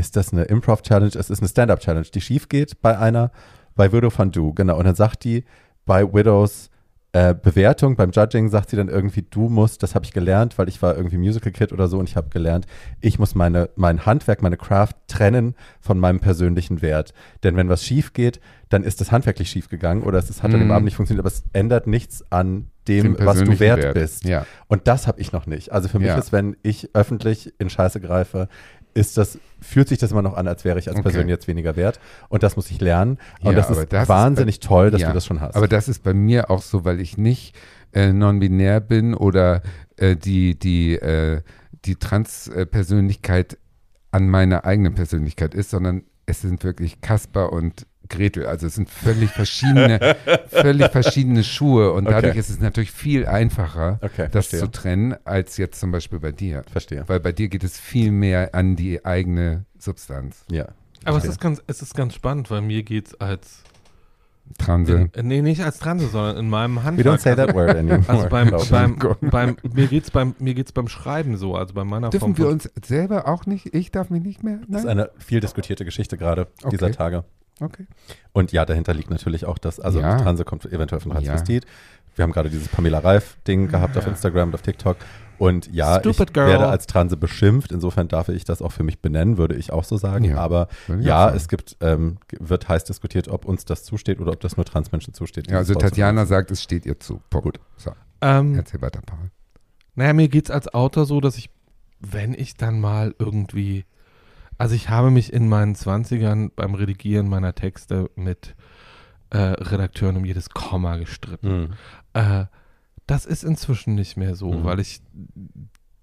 ist 0.00 0.16
das 0.16 0.32
eine 0.32 0.44
Improv-Challenge? 0.44 1.12
Es 1.16 1.30
ist 1.30 1.40
eine 1.40 1.48
Stand-Up-Challenge, 1.48 2.06
die 2.12 2.20
schief 2.20 2.48
geht 2.48 2.80
bei 2.80 2.98
einer, 2.98 3.30
bei 3.76 3.92
Widow 3.92 4.10
Van 4.16 4.32
Du, 4.32 4.52
genau. 4.54 4.76
Und 4.78 4.84
dann 4.86 4.94
sagt 4.96 5.24
die 5.24 5.44
bei 5.86 6.02
Widows 6.12 6.68
äh, 7.12 7.34
Bewertung, 7.34 7.96
beim 7.96 8.12
Judging 8.12 8.48
sagt 8.50 8.70
sie 8.70 8.76
dann 8.76 8.88
irgendwie, 8.88 9.22
du 9.28 9.48
musst, 9.48 9.82
das 9.82 9.96
habe 9.96 10.04
ich 10.04 10.12
gelernt, 10.12 10.58
weil 10.58 10.68
ich 10.68 10.80
war 10.80 10.96
irgendwie 10.96 11.16
Musical 11.18 11.50
Kid 11.50 11.72
oder 11.72 11.88
so 11.88 11.98
und 11.98 12.08
ich 12.08 12.14
habe 12.16 12.28
gelernt, 12.28 12.66
ich 13.00 13.18
muss 13.18 13.34
meine, 13.34 13.68
mein 13.74 14.06
Handwerk, 14.06 14.42
meine 14.42 14.56
Craft 14.56 14.92
trennen 15.08 15.56
von 15.80 15.98
meinem 15.98 16.20
persönlichen 16.20 16.82
Wert. 16.82 17.12
Denn 17.42 17.56
wenn 17.56 17.68
was 17.68 17.84
schief 17.84 18.12
geht, 18.12 18.38
dann 18.68 18.84
ist 18.84 19.00
es 19.00 19.10
handwerklich 19.10 19.50
schief 19.50 19.68
gegangen 19.68 20.02
oder 20.04 20.18
es 20.20 20.30
ist, 20.30 20.44
hat 20.44 20.52
an 20.54 20.60
dem 20.60 20.66
Mhm. 20.68 20.72
Abend 20.72 20.84
nicht 20.84 20.94
funktioniert, 20.94 21.26
aber 21.26 21.34
es 21.34 21.42
ändert 21.52 21.88
nichts 21.88 22.24
an 22.30 22.68
Dem 22.86 23.16
dem, 23.16 23.26
was 23.26 23.42
du 23.42 23.58
wert, 23.58 23.82
Wert. 23.82 23.94
bist. 23.94 24.24
Ja. 24.24 24.46
Und 24.68 24.86
das 24.86 25.08
habe 25.08 25.20
ich 25.20 25.32
noch 25.32 25.46
nicht. 25.46 25.72
Also 25.72 25.88
für 25.88 25.98
mich 25.98 26.08
Ja. 26.08 26.16
ist, 26.18 26.30
wenn 26.32 26.56
ich 26.62 26.90
öffentlich 26.94 27.52
in 27.58 27.70
Scheiße 27.70 28.00
greife, 28.00 28.46
ist 28.94 29.16
das, 29.18 29.38
fühlt 29.60 29.88
sich 29.88 29.98
das 29.98 30.10
immer 30.12 30.22
noch 30.22 30.34
an, 30.34 30.48
als 30.48 30.64
wäre 30.64 30.78
ich 30.78 30.88
als 30.88 30.96
Okay. 30.98 31.08
Person 31.10 31.28
jetzt 31.28 31.48
weniger 31.48 31.76
wert. 31.76 32.00
Und 32.28 32.42
das 32.42 32.56
muss 32.56 32.70
ich 32.70 32.80
lernen. 32.80 33.18
Und 33.40 33.52
Ja, 33.52 33.56
das 33.56 33.70
aber 33.70 33.82
ist 33.82 33.92
das 33.92 34.02
ist 34.04 34.08
wahnsinnig 34.08 34.60
toll, 34.60 34.90
dass 34.90 35.00
Ja, 35.00 35.08
du 35.08 35.14
das 35.14 35.26
schon 35.26 35.40
hast. 35.40 35.54
Aber 35.56 35.68
das 35.68 35.88
ist 35.88 36.02
bei 36.02 36.14
mir 36.14 36.50
auch 36.50 36.62
so, 36.62 36.84
weil 36.84 37.00
ich 37.00 37.16
nicht 37.16 37.54
äh, 37.92 38.12
non-binär 38.12 38.80
bin 38.80 39.14
oder 39.14 39.62
äh, 39.96 40.16
die, 40.16 40.58
die, 40.58 40.94
äh, 40.96 41.42
die 41.84 41.96
Trans-Persönlichkeit 41.96 43.58
an 44.10 44.28
meiner 44.28 44.64
eigenen 44.64 44.94
Persönlichkeit 44.94 45.54
ist, 45.54 45.70
sondern 45.70 46.02
es 46.26 46.42
sind 46.42 46.64
wirklich 46.64 47.00
Kasper 47.00 47.52
und 47.52 47.86
Gretel. 48.10 48.44
Also 48.46 48.66
es 48.66 48.74
sind 48.74 48.90
völlig 48.90 49.30
verschiedene, 49.30 50.16
völlig 50.48 50.90
verschiedene 50.90 51.42
Schuhe 51.44 51.92
und 51.92 52.06
Okay. 52.06 52.14
dadurch 52.16 52.36
ist 52.36 52.50
es 52.50 52.60
natürlich 52.60 52.90
viel 52.92 53.24
einfacher, 53.26 53.98
Okay, 54.02 54.24
das 54.30 54.48
verstehe. 54.48 54.60
zu 54.60 54.70
trennen, 54.70 55.14
als 55.24 55.56
jetzt 55.56 55.80
zum 55.80 55.90
Beispiel 55.92 56.18
bei 56.20 56.32
dir. 56.32 56.64
Verstehe. 56.70 57.04
Weil 57.06 57.20
bei 57.20 57.32
dir 57.32 57.48
geht 57.48 57.64
es 57.64 57.78
viel 57.80 58.10
mehr 58.10 58.54
an 58.54 58.76
die 58.76 59.04
eigene 59.04 59.64
Substanz. 59.78 60.44
Ja. 60.50 60.66
aber 61.04 61.16
es 61.16 61.24
ist, 61.24 61.40
ganz, 61.40 61.62
es 61.66 61.80
ist 61.80 61.94
ganz 61.94 62.14
spannend, 62.14 62.50
weil 62.50 62.60
mir 62.60 62.82
geht's 62.82 63.14
als, 63.18 63.62
Transe. 64.58 64.92
in, 64.96 65.14
äh, 65.14 65.22
nee, 65.22 65.42
nicht 65.42 65.62
als 65.62 65.78
Transe, 65.78 66.08
sondern 66.08 66.36
in 66.36 66.50
meinem 66.50 66.76
We 66.76 66.82
Handwerk. 66.82 67.06
don't 67.06 67.20
say 67.22 67.36
that 67.36 67.54
word 67.54 67.76
anymore. 67.76 68.02
Also 68.08 68.28
beim, 68.28 68.50
beim, 68.70 68.96
beim, 69.30 69.56
mir 69.72 69.86
geht's 69.86 70.10
beim, 70.10 70.34
mir 70.40 70.54
geht's 70.54 70.72
beim 70.72 70.88
Schreiben 70.88 71.36
so, 71.36 71.54
also 71.54 71.72
bei 71.72 71.84
meiner 71.84 72.10
Form 72.10 72.34
Dürfen 72.34 72.38
wir 72.38 72.44
von- 72.46 72.54
uns 72.54 72.68
selber 72.84 73.28
auch 73.28 73.46
nicht, 73.46 73.72
ich 73.74 73.92
darf 73.92 74.10
mich 74.10 74.22
nicht 74.24 74.42
mehr? 74.42 74.58
Das 74.68 74.80
ist 74.80 74.86
Nein? 74.86 74.98
eine 74.98 75.10
viel 75.18 75.38
diskutierte 75.40 75.84
Geschichte 75.84 76.16
gerade 76.18 76.48
Okay. 76.62 76.70
dieser 76.76 76.90
Tage. 76.90 77.24
Okay. 77.60 77.86
Und 78.32 78.52
ja, 78.52 78.64
dahinter 78.64 78.94
liegt 78.94 79.10
natürlich 79.10 79.44
auch 79.44 79.58
das, 79.58 79.78
also 79.80 80.00
Ja. 80.00 80.16
Transe 80.18 80.44
kommt 80.44 80.64
eventuell 80.66 81.00
von 81.00 81.12
Ja. 81.12 81.18
Transvestit. 81.20 81.66
wir 82.16 82.22
haben 82.24 82.32
gerade 82.32 82.50
dieses 82.50 82.68
Pamela 82.68 82.98
Reif-Ding 82.98 83.68
gehabt 83.68 83.96
auf 83.96 84.06
Instagram 84.06 84.48
und 84.48 84.54
auf 84.54 84.62
TikTok. 84.62 84.96
Und 85.38 85.72
ja, 85.72 86.00
Stupid 86.00 86.28
ich 86.28 86.32
girl. 86.34 86.48
werde 86.48 86.66
als 86.68 86.86
Transe 86.86 87.16
beschimpft. 87.16 87.72
Insofern 87.72 88.08
darf 88.08 88.28
ich 88.28 88.44
das 88.44 88.60
auch 88.60 88.72
für 88.72 88.82
mich 88.82 89.00
benennen, 89.00 89.38
würde 89.38 89.54
ich 89.54 89.72
auch 89.72 89.84
so 89.84 89.96
sagen. 89.96 90.24
Ja, 90.24 90.36
Aber 90.36 90.68
ja, 91.00 91.24
sagen. 91.26 91.36
es 91.36 91.48
gibt, 91.48 91.76
ähm, 91.80 92.18
wird 92.38 92.68
heiß 92.68 92.84
diskutiert, 92.84 93.28
ob 93.28 93.46
uns 93.46 93.64
das 93.64 93.84
zusteht 93.84 94.20
oder 94.20 94.32
ob 94.32 94.40
das 94.40 94.56
nur 94.58 94.66
Transmenschen 94.66 95.14
zusteht. 95.14 95.50
Ja, 95.50 95.56
also 95.58 95.74
Tatjana 95.74 96.26
sagt, 96.26 96.50
es 96.50 96.62
steht 96.62 96.84
ihr 96.84 97.00
zu. 97.00 97.22
Punkt. 97.30 97.58
So, 97.78 97.92
Ähm, 98.20 98.54
erzähl 98.54 98.82
weiter, 98.82 99.00
Paul. 99.06 99.30
Naja, 99.94 100.12
mir 100.12 100.28
geht's 100.28 100.50
als 100.50 100.68
Autor 100.74 101.06
so, 101.06 101.20
dass 101.22 101.38
ich, 101.38 101.48
wenn 102.00 102.34
ich 102.34 102.54
dann 102.58 102.78
mal 102.80 103.14
irgendwie, 103.18 103.86
also 104.60 104.74
ich 104.74 104.90
habe 104.90 105.10
mich 105.10 105.32
in 105.32 105.48
meinen 105.48 105.74
Zwanzigern 105.74 106.50
beim 106.54 106.74
Redigieren 106.74 107.28
meiner 107.30 107.54
Texte 107.54 108.10
mit 108.14 108.54
äh, 109.30 109.38
Redakteuren 109.38 110.18
um 110.18 110.24
jedes 110.26 110.50
Komma 110.50 110.96
gestritten. 110.96 111.60
Mhm. 111.60 111.72
Äh, 112.12 112.44
das 113.06 113.24
ist 113.24 113.42
inzwischen 113.42 113.94
nicht 113.94 114.18
mehr 114.18 114.34
so, 114.34 114.52
Mhm. 114.52 114.64
weil 114.64 114.80
ich 114.80 115.00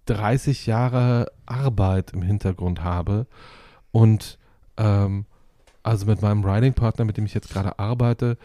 30 0.06 0.66
Jahre 0.66 1.32
Arbeit 1.46 2.14
im 2.14 2.24
Hintergrund 2.24 2.84
habe 2.84 3.28
und 3.92 4.40
ähm, 4.78 5.26
also 5.84 6.08
mit 6.08 6.24
meinem 6.24 6.44
Writing-Partner, 6.44 7.06
mit 7.06 7.18
dem 7.18 7.26
ich 7.28 7.36
jetzt 7.36 7.50
gerade 7.52 7.78
arbeite, 7.78 8.38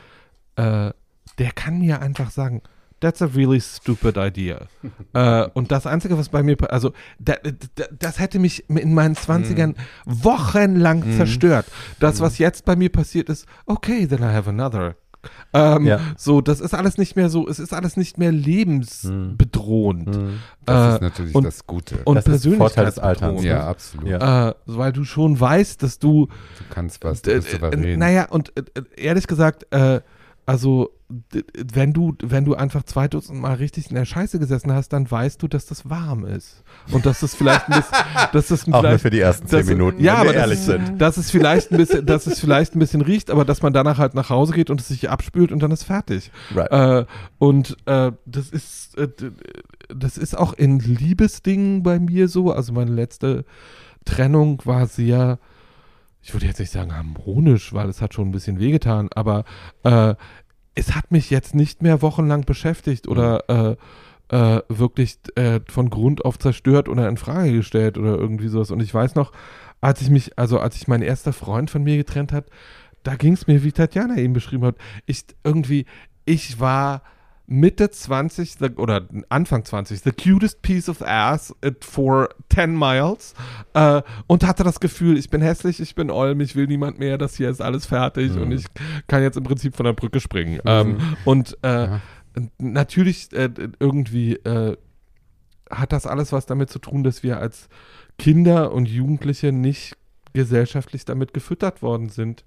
äh, 0.56 0.90
der 1.38 1.52
kann 1.54 1.78
mir 1.78 2.02
einfach 2.02 2.30
sagen, 2.30 2.60
that's 3.02 3.20
a 3.20 3.26
really 3.26 3.60
stupid 3.60 4.16
idea. 4.16 4.66
äh, 5.12 5.46
und 5.52 5.70
das 5.70 5.86
Einzige, 5.86 6.16
was 6.16 6.30
bei 6.30 6.42
mir, 6.42 6.56
also 6.72 6.92
da, 7.18 7.34
da, 7.74 7.84
das 7.98 8.18
hätte 8.18 8.38
mich 8.38 8.64
in 8.70 8.94
meinen 8.94 9.14
20ern 9.14 9.74
wochenlang 10.06 11.00
Mhm. 11.06 11.16
zerstört. 11.18 11.66
Das, 12.00 12.20
was 12.20 12.38
jetzt 12.38 12.64
bei 12.64 12.76
mir 12.76 12.88
passiert 12.90 13.28
ist, 13.28 13.46
okay, 13.66 14.06
then 14.06 14.20
I 14.20 14.32
have 14.32 14.48
another. 14.48 14.94
Ähm, 15.52 15.84
Ja. 15.86 16.00
So, 16.16 16.40
das 16.40 16.60
ist 16.60 16.74
alles 16.74 16.98
nicht 16.98 17.14
mehr 17.14 17.28
so, 17.28 17.46
es 17.46 17.60
ist 17.60 17.72
alles 17.72 17.96
nicht 17.96 18.18
mehr 18.18 18.32
lebensbedrohend. 18.32 20.16
Mhm. 20.16 20.38
Das 20.64 20.92
Äh, 20.92 20.94
ist 20.94 21.00
natürlich 21.02 21.34
und- 21.34 21.44
das 21.44 21.66
Gute. 21.66 21.98
Und 22.04 22.16
Das 22.16 22.26
ist 22.26 22.44
Vorteil 22.56 22.86
des 22.86 22.94
persönlichkeitsbedrohend. 22.96 23.20
Alterns. 23.38 23.44
ja, 23.44 23.66
absolut. 23.66 24.08
Ja. 24.08 24.48
Äh, 24.50 24.54
weil 24.66 24.92
du 24.92 25.04
schon 25.04 25.38
weißt, 25.38 25.82
dass 25.82 25.98
du 25.98 26.26
Du 26.26 26.64
kannst 26.70 27.02
was, 27.04 27.22
du 27.22 27.30
äh, 27.30 27.34
bist 27.36 27.48
äh, 27.48 27.52
souverän. 27.52 27.98
naja, 27.98 28.26
und 28.30 28.52
äh, 28.56 28.62
äh, 28.74 28.82
ehrlich 28.96 29.26
gesagt, 29.26 29.66
äh, 29.72 30.00
also 30.46 30.90
wenn 31.28 31.92
du, 31.92 32.14
wenn 32.22 32.44
du 32.44 32.54
einfach 32.54 32.84
zwei 32.84 33.06
Dutzend 33.06 33.40
Mal 33.40 33.54
richtig 33.54 33.90
in 33.90 33.96
der 33.96 34.06
Scheiße 34.06 34.38
gesessen 34.38 34.72
hast, 34.72 34.88
dann 34.94 35.10
weißt 35.10 35.42
du, 35.42 35.48
dass 35.48 35.66
das 35.66 35.88
warm 35.88 36.24
ist. 36.24 36.64
Und 36.90 37.04
dass 37.04 37.20
das 37.20 37.34
vielleicht 37.34 37.68
ein 37.68 37.80
bisschen, 37.80 37.98
dass 38.32 38.48
das 38.48 38.72
Auch 38.72 38.82
nur 38.82 38.98
für 38.98 39.10
die 39.10 39.20
ersten 39.20 39.46
zehn 39.46 39.66
Minuten, 39.66 40.02
ja, 40.02 40.20
wenn 40.20 40.28
wir 40.28 40.34
ehrlich 40.34 40.60
ist, 40.60 40.66
sind. 40.66 41.00
dass 41.00 41.18
es 41.18 41.30
vielleicht 41.30 41.70
ein 41.70 41.76
bisschen, 41.76 42.06
dass 42.06 42.26
es 42.26 42.40
vielleicht 42.40 42.74
ein 42.74 42.78
bisschen 42.78 43.02
riecht, 43.02 43.30
aber 43.30 43.44
dass 43.44 43.62
man 43.62 43.72
danach 43.72 43.98
halt 43.98 44.14
nach 44.14 44.30
Hause 44.30 44.54
geht 44.54 44.70
und 44.70 44.80
es 44.80 44.88
sich 44.88 45.10
abspült 45.10 45.52
und 45.52 45.62
dann 45.62 45.70
ist 45.70 45.84
fertig. 45.84 46.30
Right. 46.54 46.70
Äh, 46.72 47.06
und 47.38 47.76
äh, 47.84 48.12
das 48.24 48.48
ist 48.48 48.96
äh, 48.96 49.08
das 49.94 50.16
ist 50.16 50.36
auch 50.36 50.54
in 50.54 50.78
Liebesdingen 50.78 51.82
bei 51.82 51.98
mir 51.98 52.28
so. 52.28 52.52
Also 52.52 52.72
meine 52.72 52.92
letzte 52.92 53.44
Trennung 54.04 54.62
war 54.64 54.86
sehr, 54.86 55.38
ich 56.22 56.32
würde 56.32 56.46
jetzt 56.46 56.60
nicht 56.60 56.70
sagen 56.70 56.94
harmonisch, 56.94 57.72
weil 57.72 57.88
es 57.88 58.00
hat 58.00 58.14
schon 58.14 58.28
ein 58.28 58.32
bisschen 58.32 58.60
wehgetan, 58.60 59.08
aber 59.14 59.44
äh, 59.82 60.14
es 60.74 60.94
hat 60.94 61.10
mich 61.10 61.30
jetzt 61.30 61.54
nicht 61.54 61.82
mehr 61.82 62.00
wochenlang 62.00 62.42
beschäftigt 62.42 63.08
oder 63.08 63.48
äh, 63.48 63.76
äh, 64.32 64.62
wirklich 64.68 65.18
äh, 65.34 65.60
von 65.68 65.90
Grund 65.90 66.24
auf 66.24 66.38
zerstört 66.38 66.88
oder 66.88 67.08
in 67.08 67.16
Frage 67.16 67.52
gestellt 67.52 67.98
oder 67.98 68.16
irgendwie 68.16 68.48
sowas. 68.48 68.70
Und 68.70 68.80
ich 68.80 68.94
weiß 68.94 69.14
noch, 69.14 69.32
als 69.80 70.00
ich 70.00 70.08
mich, 70.08 70.38
also 70.38 70.58
als 70.58 70.76
ich 70.76 70.88
mein 70.88 71.02
erster 71.02 71.32
Freund 71.32 71.70
von 71.70 71.82
mir 71.82 71.96
getrennt 71.96 72.32
hat, 72.32 72.46
da 73.02 73.16
ging 73.16 73.34
es 73.34 73.46
mir, 73.46 73.62
wie 73.64 73.72
Tatjana 73.72 74.16
eben 74.16 74.32
beschrieben 74.32 74.64
hat, 74.64 74.76
ich 75.06 75.24
irgendwie, 75.44 75.86
ich 76.24 76.60
war 76.60 77.02
Mitte 77.52 77.90
20 77.90 78.54
the, 78.58 78.70
oder 78.76 79.06
Anfang 79.28 79.64
20, 79.64 80.00
the 80.02 80.10
cutest 80.12 80.62
piece 80.62 80.88
of 80.88 81.02
ass 81.02 81.54
for 81.80 82.30
10 82.48 82.74
miles 82.78 83.34
äh, 83.74 84.00
und 84.26 84.46
hatte 84.46 84.64
das 84.64 84.80
Gefühl, 84.80 85.18
ich 85.18 85.28
bin 85.28 85.42
hässlich, 85.42 85.78
ich 85.80 85.94
bin 85.94 86.10
olm, 86.10 86.40
ich 86.40 86.56
will 86.56 86.66
niemand 86.66 86.98
mehr, 86.98 87.18
das 87.18 87.36
hier 87.36 87.50
ist 87.50 87.60
alles 87.60 87.84
fertig 87.84 88.32
Mhm. 88.34 88.42
und 88.42 88.52
ich 88.52 88.64
kann 89.06 89.22
jetzt 89.22 89.36
im 89.36 89.44
Prinzip 89.44 89.76
von 89.76 89.84
der 89.84 89.92
Brücke 89.92 90.18
springen. 90.20 90.60
Ähm, 90.64 90.98
und 91.26 91.58
äh, 91.62 91.84
Ja. 91.84 92.00
natürlich 92.58 93.30
äh, 93.32 93.50
irgendwie 93.78 94.34
äh, 94.36 94.76
hat 95.70 95.92
das 95.92 96.06
alles 96.06 96.32
was 96.32 96.46
damit 96.46 96.70
zu 96.70 96.78
tun, 96.78 97.02
dass 97.04 97.22
wir 97.22 97.38
als 97.38 97.68
Kinder 98.18 98.72
und 98.72 98.86
Jugendliche 98.88 99.52
nicht 99.52 99.96
gesellschaftlich 100.32 101.04
damit 101.04 101.34
gefüttert 101.34 101.82
worden 101.82 102.08
sind, 102.08 102.44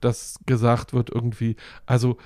dass 0.00 0.40
gesagt 0.46 0.92
wird 0.92 1.10
irgendwie, 1.10 1.54
also 1.86 2.16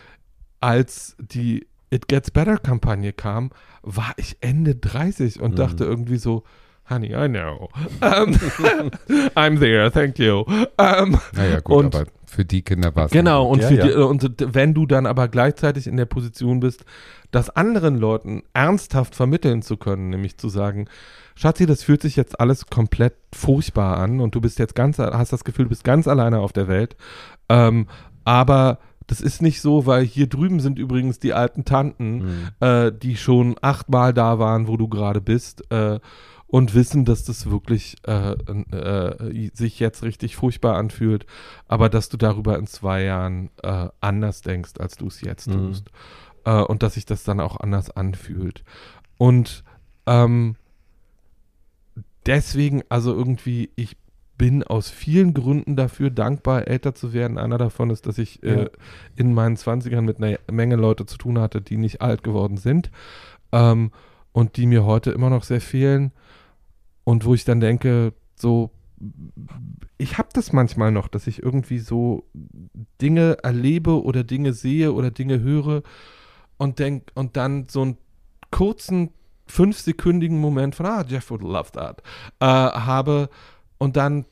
als 0.61 1.17
die 1.19 1.67
It 1.93 2.09
Gets 2.09 2.31
Better 2.31 2.57
Kampagne 2.59 3.13
kam, 3.13 3.51
war 3.83 4.13
ich 4.17 4.37
Ende 4.41 4.75
30 4.77 5.41
und 5.41 5.53
Mhm. 5.53 5.57
dachte 5.57 5.85
irgendwie 5.85 6.17
so, 6.19 6.45
Honey, 6.91 7.15
I 7.15 7.29
know. 7.29 7.69
Ähm, 8.01 8.35
I'm 9.37 9.59
there, 9.61 9.91
thank 9.93 10.19
you. 10.19 10.45
Ähm, 10.79 11.19
Naja, 11.33 11.61
gut, 11.61 11.77
Und- 11.77 11.95
aber 11.95 12.07
für 12.27 12.45
die 12.45 12.63
Kinder 12.63 12.95
war 12.97 13.07
es. 13.07 13.13
Genau, 13.13 13.47
und, 13.49 13.61
Ja, 13.63 13.69
für 13.69 13.75
ja. 13.75 13.87
Die, 13.87 13.93
und 13.95 14.35
wenn 14.55 14.75
du 14.75 14.87
dann 14.87 15.07
aber 15.07 15.29
gleichzeitig 15.29 15.87
in 15.87 15.97
der 15.97 16.07
Position 16.07 16.61
bist, 16.61 16.85
das 17.31 17.51
anderen 17.51 17.97
Leuten 17.99 18.43
ernsthaft 18.53 19.15
vermitteln 19.15 19.63
zu 19.63 19.77
können, 19.77 20.11
nämlich 20.11 20.39
zu 20.39 20.49
sagen, 20.49 20.89
Schatzi, 21.35 21.67
das 21.67 21.83
fühlt 21.83 22.03
sich 22.03 22.17
jetzt 22.17 22.41
alles 22.41 22.67
komplett 22.67 23.15
furchtbar 23.33 23.99
an 23.99 24.21
und 24.21 24.35
du 24.35 24.41
bist 24.41 24.59
jetzt 24.59 24.75
ganz, 24.75 24.99
hast 24.99 25.33
das 25.33 25.45
Gefühl, 25.45 25.67
du 25.67 25.71
bist 25.71 25.85
ganz 25.85 26.09
alleine 26.09 26.41
auf 26.41 26.53
der 26.53 26.69
Welt. 26.69 26.97
Ähm, 27.49 27.87
aber 28.25 28.79
das 29.07 29.21
ist 29.21 29.43
nicht 29.43 29.61
so, 29.61 29.87
weil 29.87 30.05
hier 30.05 30.27
drüben 30.29 30.61
sind 30.61 30.79
übrigens 30.79 31.19
die 31.19 31.33
alten 31.33 31.65
Tanten, 31.65 32.15
Mhm. 32.19 32.49
äh, 32.61 32.93
die 32.93 33.17
schon 33.17 33.57
achtmal 33.61 34.13
da 34.15 34.39
waren, 34.39 34.67
wo 34.69 34.77
du 34.77 34.89
gerade 34.89 35.21
bist, 35.21 35.71
äh, 35.71 35.99
und 36.47 36.75
wissen, 36.75 37.07
dass 37.07 37.25
das 37.25 37.49
wirklich 37.51 37.97
äh, 38.07 38.33
äh, 38.33 39.51
sich 39.55 39.81
jetzt 39.81 40.03
richtig 40.03 40.37
furchtbar 40.37 40.77
anfühlt, 40.77 41.25
aber 41.67 41.89
dass 41.89 42.11
du 42.11 42.19
darüber 42.19 42.59
in 42.59 42.67
zwei 42.67 43.05
Jahren 43.05 43.49
äh, 43.63 43.89
anders 44.03 44.43
denkst, 44.43 44.73
als 44.79 44.97
du 44.97 45.07
es 45.07 45.23
jetzt 45.23 45.49
Mhm. 45.49 45.53
tust. 45.69 45.91
Äh, 46.45 46.61
und 46.61 46.83
dass 46.83 46.95
sich 46.95 47.07
das 47.07 47.25
dann 47.25 47.41
auch 47.41 47.59
anders 47.59 47.91
anfühlt. 47.91 48.65
Und 49.17 49.65
ähm, 50.07 50.57
deswegen, 52.27 52.83
also 52.89 53.15
irgendwie, 53.15 53.71
ich 53.77 53.97
bin 54.43 54.65
aus 54.65 54.91
vielen 54.91 55.35
Gründen 55.35 55.77
dafür 55.77 56.11
dankbar, 56.11 56.67
älter 56.67 56.97
zu 56.97 57.13
werden. 57.13 57.39
Einer 57.39 57.59
davon 57.59 57.91
ist, 57.91 58.07
dass 58.09 58.19
ich 58.19 58.43
äh, 58.43 58.63
Ja. 58.63 58.71
in 59.15 59.35
meinen 59.35 59.55
20ern 59.57 60.01
mit 60.01 60.21
einer 60.21 60.37
Menge 60.51 60.75
Leute 60.75 61.07
zu 61.07 61.17
tun 61.17 61.39
hatte, 61.39 61.61
die 61.61 61.77
nicht 61.77 62.01
alt 62.01 62.25
geworden 62.25 62.57
sind 62.57 62.91
ähm, 63.53 63.93
und 64.33 64.57
die 64.57 64.67
mir 64.67 64.85
heute 64.85 65.13
immer 65.13 65.31
noch 65.31 65.45
sehr 65.45 65.61
fehlen. 65.61 66.11
Und 67.05 67.25
wo 67.25 67.35
ich 67.35 67.45
dann 67.45 67.61
denke, 67.61 68.15
so, 68.35 68.73
ich 69.97 70.19
habe 70.19 70.31
das 70.33 70.53
manchmal 70.53 70.91
noch, 70.91 71.07
dass 71.07 71.29
ich 71.29 71.41
irgendwie 71.41 71.79
so 71.79 72.25
Dinge 73.01 73.39
erlebe 73.45 74.03
oder 74.03 74.25
Dinge 74.25 74.55
sehe 74.55 74.93
oder 74.93 75.13
Dinge 75.13 75.39
höre 75.39 75.85
und 76.57 76.81
denk 76.81 77.13
und 77.15 77.37
dann 77.37 77.69
so 77.69 77.83
einen 77.83 77.97
kurzen 78.51 79.11
fünfsekündigen 79.47 80.41
Moment 80.41 80.75
von, 80.75 80.87
ah, 80.87 81.05
Jeff 81.07 81.31
would 81.31 81.43
love 81.43 81.71
that, 81.71 82.03
äh, 82.41 82.45
habe 82.47 83.29
und 83.79 83.97
dann 83.97 84.25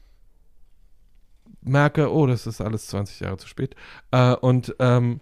merke, 1.62 2.12
oh, 2.12 2.26
das 2.26 2.46
ist 2.46 2.60
alles 2.60 2.86
20 2.88 3.20
Jahre 3.20 3.36
zu 3.36 3.48
spät. 3.48 3.74
Äh, 4.10 4.34
und 4.34 4.74
ähm, 4.78 5.20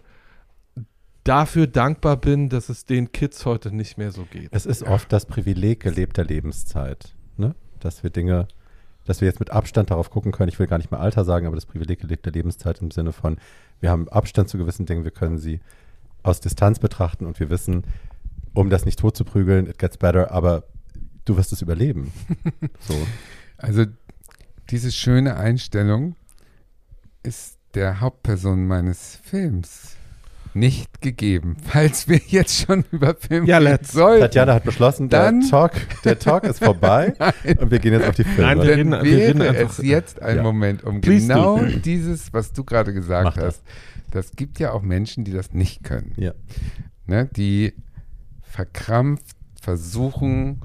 dafür 1.23 1.67
dankbar 1.67 2.17
bin, 2.17 2.49
dass 2.49 2.69
es 2.69 2.85
den 2.85 3.11
Kids 3.11 3.45
heute 3.45 3.73
nicht 3.75 3.97
mehr 3.97 4.11
so 4.11 4.25
geht. 4.25 4.49
Es 4.51 4.65
ist 4.65 4.83
oft 4.83 5.11
das 5.11 5.25
Privileg 5.25 5.81
gelebter 5.81 6.23
Lebenszeit, 6.23 7.13
ne? 7.37 7.55
dass 7.79 8.03
wir 8.03 8.09
Dinge, 8.09 8.47
dass 9.05 9.21
wir 9.21 9.27
jetzt 9.27 9.39
mit 9.39 9.51
Abstand 9.51 9.91
darauf 9.91 10.09
gucken 10.09 10.31
können. 10.31 10.49
Ich 10.49 10.59
will 10.59 10.67
gar 10.67 10.77
nicht 10.77 10.91
mehr 10.91 10.99
Alter 10.99 11.25
sagen, 11.25 11.45
aber 11.45 11.55
das 11.55 11.65
Privileg 11.65 11.99
gelebter 11.99 12.31
Lebenszeit 12.31 12.81
im 12.81 12.91
Sinne 12.91 13.11
von, 13.11 13.37
wir 13.79 13.91
haben 13.91 14.07
Abstand 14.09 14.49
zu 14.49 14.57
gewissen 14.57 14.85
Dingen, 14.85 15.03
wir 15.03 15.11
können 15.11 15.37
sie 15.37 15.59
aus 16.23 16.39
Distanz 16.39 16.79
betrachten 16.79 17.25
und 17.25 17.39
wir 17.39 17.49
wissen, 17.49 17.83
um 18.53 18.69
das 18.69 18.85
nicht 18.85 18.99
tot 18.99 19.15
zu 19.15 19.23
prügeln, 19.23 19.67
it 19.67 19.77
gets 19.77 19.97
better, 19.97 20.31
aber 20.31 20.63
du 21.25 21.37
wirst 21.37 21.53
es 21.53 21.61
überleben. 21.61 22.11
so. 22.79 22.95
Also 23.57 23.85
diese 24.69 24.91
schöne 24.91 25.35
Einstellung 25.35 26.15
ist 27.23 27.57
der 27.75 27.99
Hauptperson 27.99 28.65
meines 28.67 29.19
Films 29.23 29.95
nicht 30.55 31.01
gegeben. 31.01 31.57
Falls 31.63 32.07
wir 32.07 32.19
jetzt 32.27 32.65
schon 32.65 32.83
über 32.91 33.13
Film 33.15 33.45
Ja, 33.45 33.57
reden 33.59 33.71
let's. 33.71 33.91
sollten, 33.91 34.21
Tatjana 34.21 34.55
hat 34.55 34.63
beschlossen, 34.63 35.07
Dann- 35.07 35.41
der 35.41 35.49
Talk, 35.49 35.71
der 36.03 36.17
Talk 36.17 36.43
ist 36.45 36.63
vorbei 36.63 37.13
und 37.59 37.69
wir 37.69 37.77
gehen 37.79 37.93
jetzt 37.93 38.07
auf 38.07 38.15
die 38.15 38.23
Filme. 38.23 38.41
Nein, 38.55 38.57
wir 38.67 38.75
reden- 38.75 38.91
dann 38.91 39.05
wir 39.05 39.17
reden 39.17 39.41
einfach- 39.43 39.77
es 39.79 39.85
jetzt 39.85 40.21
ein 40.21 40.37
Ja. 40.37 40.43
Moment, 40.43 40.83
um 40.83 41.01
Please 41.01 41.27
do. 41.27 41.55
genau 41.55 41.79
dieses, 41.79 42.33
was 42.33 42.51
du 42.51 42.63
gerade 42.63 42.93
gesagt 42.93 43.25
Mach 43.25 43.35
das. 43.35 43.45
hast. 43.45 43.63
Das 44.11 44.31
gibt 44.31 44.57
ja 44.59 44.71
auch 44.71 44.81
Menschen, 44.81 45.23
die 45.23 45.31
das 45.31 45.53
nicht 45.53 45.83
können. 45.83 46.13
Ja. 46.17 46.33
ne, 47.05 47.29
die 47.35 47.73
verkrampft 48.41 49.35
versuchen, 49.61 50.61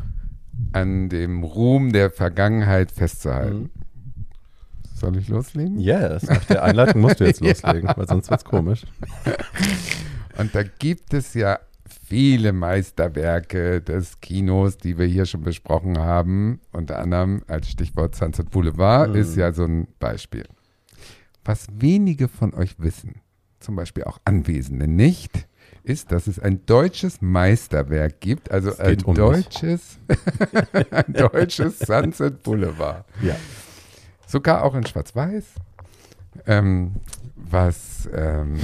an 0.73 1.09
dem 1.09 1.43
Ruhm 1.43 1.93
der 1.93 2.11
Vergangenheit 2.11 2.91
festzuhalten. 2.91 3.59
Mhm. 3.65 3.71
Soll 4.95 5.17
ich 5.19 5.29
loslegen? 5.29 5.79
Yes, 5.79 6.23
nach 6.23 6.45
der 6.45 6.63
Einleitung 6.63 7.01
musst 7.03 7.21
du 7.21 7.25
jetzt 7.25 7.41
Ja. 7.43 7.49
loslegen, 7.49 7.91
weil 7.97 8.07
sonst 8.09 8.31
wird's 8.31 8.45
komisch. 8.45 8.83
Und 10.39 10.55
da 10.55 10.63
gibt 10.63 11.13
es 11.15 11.35
ja 11.35 11.59
viele 12.07 12.53
Meisterwerke 12.53 13.81
des 13.81 14.21
Kinos, 14.21 14.77
die 14.79 14.97
wir 14.99 15.07
hier 15.07 15.27
schon 15.27 15.43
besprochen 15.43 15.99
haben. 15.99 16.61
Unter 16.73 16.99
anderem 16.99 17.43
als 17.49 17.69
Stichwort 17.69 18.15
Sunset 18.15 18.51
Boulevard 18.51 19.11
Mhm. 19.11 19.17
ist 19.17 19.37
ja 19.37 19.53
so 19.53 19.65
ein 19.65 19.89
Beispiel. 19.99 20.45
Was 21.45 21.67
wenige 21.77 22.29
von 22.29 22.55
euch 22.55 22.77
wissen, 22.79 23.17
zum 23.61 23.77
Beispiel 23.77 24.05
auch 24.05 24.19
Anwesende 24.25 24.87
nicht, 24.89 25.47
ist, 25.83 26.13
dass 26.13 26.27
es 26.27 26.39
ein 26.39 26.65
deutsches 26.67 27.21
Meisterwerk 27.21 28.21
gibt, 28.21 28.51
also 28.51 28.77
ein 28.79 29.03
um 29.03 29.15
deutsches, 29.15 29.99
ein 30.91 31.13
deutsches 31.13 31.79
Sunset 31.81 32.43
Boulevard. 32.43 33.05
Ja. 33.23 33.37
Sogar 34.35 34.65
auch 34.65 34.75
in 34.75 34.85
Schwarz-Weiß, 34.85 35.45
ähm, 36.47 36.97
was, 37.37 38.09
ähm, 38.13 38.57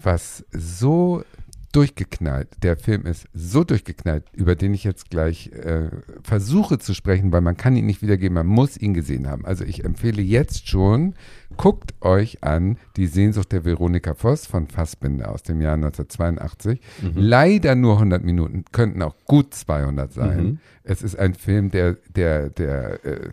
was 0.00 0.46
so 0.50 1.24
durchgeknallt, 1.72 2.48
der 2.62 2.78
Film 2.78 3.04
ist 3.04 3.28
so 3.34 3.64
durchgeknallt, 3.64 4.24
über 4.32 4.54
den 4.54 4.72
ich 4.72 4.82
jetzt 4.82 5.10
gleich 5.10 5.48
äh, 5.48 5.90
versuche 6.22 6.78
zu 6.78 6.94
sprechen, 6.94 7.32
weil 7.32 7.42
man 7.42 7.58
kann 7.58 7.76
ihn 7.76 7.84
nicht 7.84 8.00
wiedergeben, 8.00 8.32
man 8.32 8.46
muss 8.46 8.78
ihn 8.78 8.94
gesehen 8.94 9.28
haben. 9.28 9.44
Also 9.44 9.62
ich 9.62 9.84
empfehle 9.84 10.22
jetzt 10.22 10.70
schon, 10.70 11.16
guckt 11.58 11.92
euch 12.00 12.42
an 12.42 12.78
die 12.96 13.08
Sehnsucht 13.08 13.52
der 13.52 13.66
Veronika 13.66 14.14
Voss 14.14 14.46
von 14.46 14.68
Fassbinder 14.68 15.30
aus 15.30 15.42
dem 15.42 15.60
Jahr 15.60 15.74
1982. 15.74 16.80
Mhm. 17.02 17.12
Leider 17.14 17.74
nur 17.74 17.96
100 17.96 18.24
Minuten, 18.24 18.64
könnten 18.72 19.02
auch 19.02 19.16
gut 19.26 19.52
200 19.52 20.14
sein. 20.14 20.42
Mhm. 20.42 20.58
Es 20.82 21.02
ist 21.02 21.18
ein 21.18 21.34
Film, 21.34 21.70
der, 21.70 21.98
der, 22.08 22.48
der, 22.48 23.04
äh, 23.04 23.28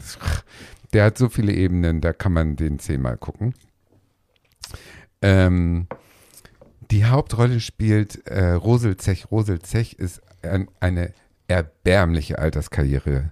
der 0.93 1.05
hat 1.05 1.17
so 1.17 1.29
viele 1.29 1.53
Ebenen, 1.53 2.01
da 2.01 2.13
kann 2.13 2.33
man 2.33 2.55
den 2.55 2.79
zehnmal 2.79 3.17
gucken. 3.17 3.53
Ähm, 5.21 5.87
die 6.91 7.05
Hauptrolle 7.05 7.59
spielt 7.59 8.27
äh, 8.27 8.51
Rosel 8.51 8.97
Zech. 8.97 9.31
Rosel 9.31 9.59
Zech 9.59 9.93
ist 9.93 10.21
ein, 10.43 10.67
eine 10.79 11.13
erbärmliche 11.47 12.39
Alterskarriere 12.39 13.31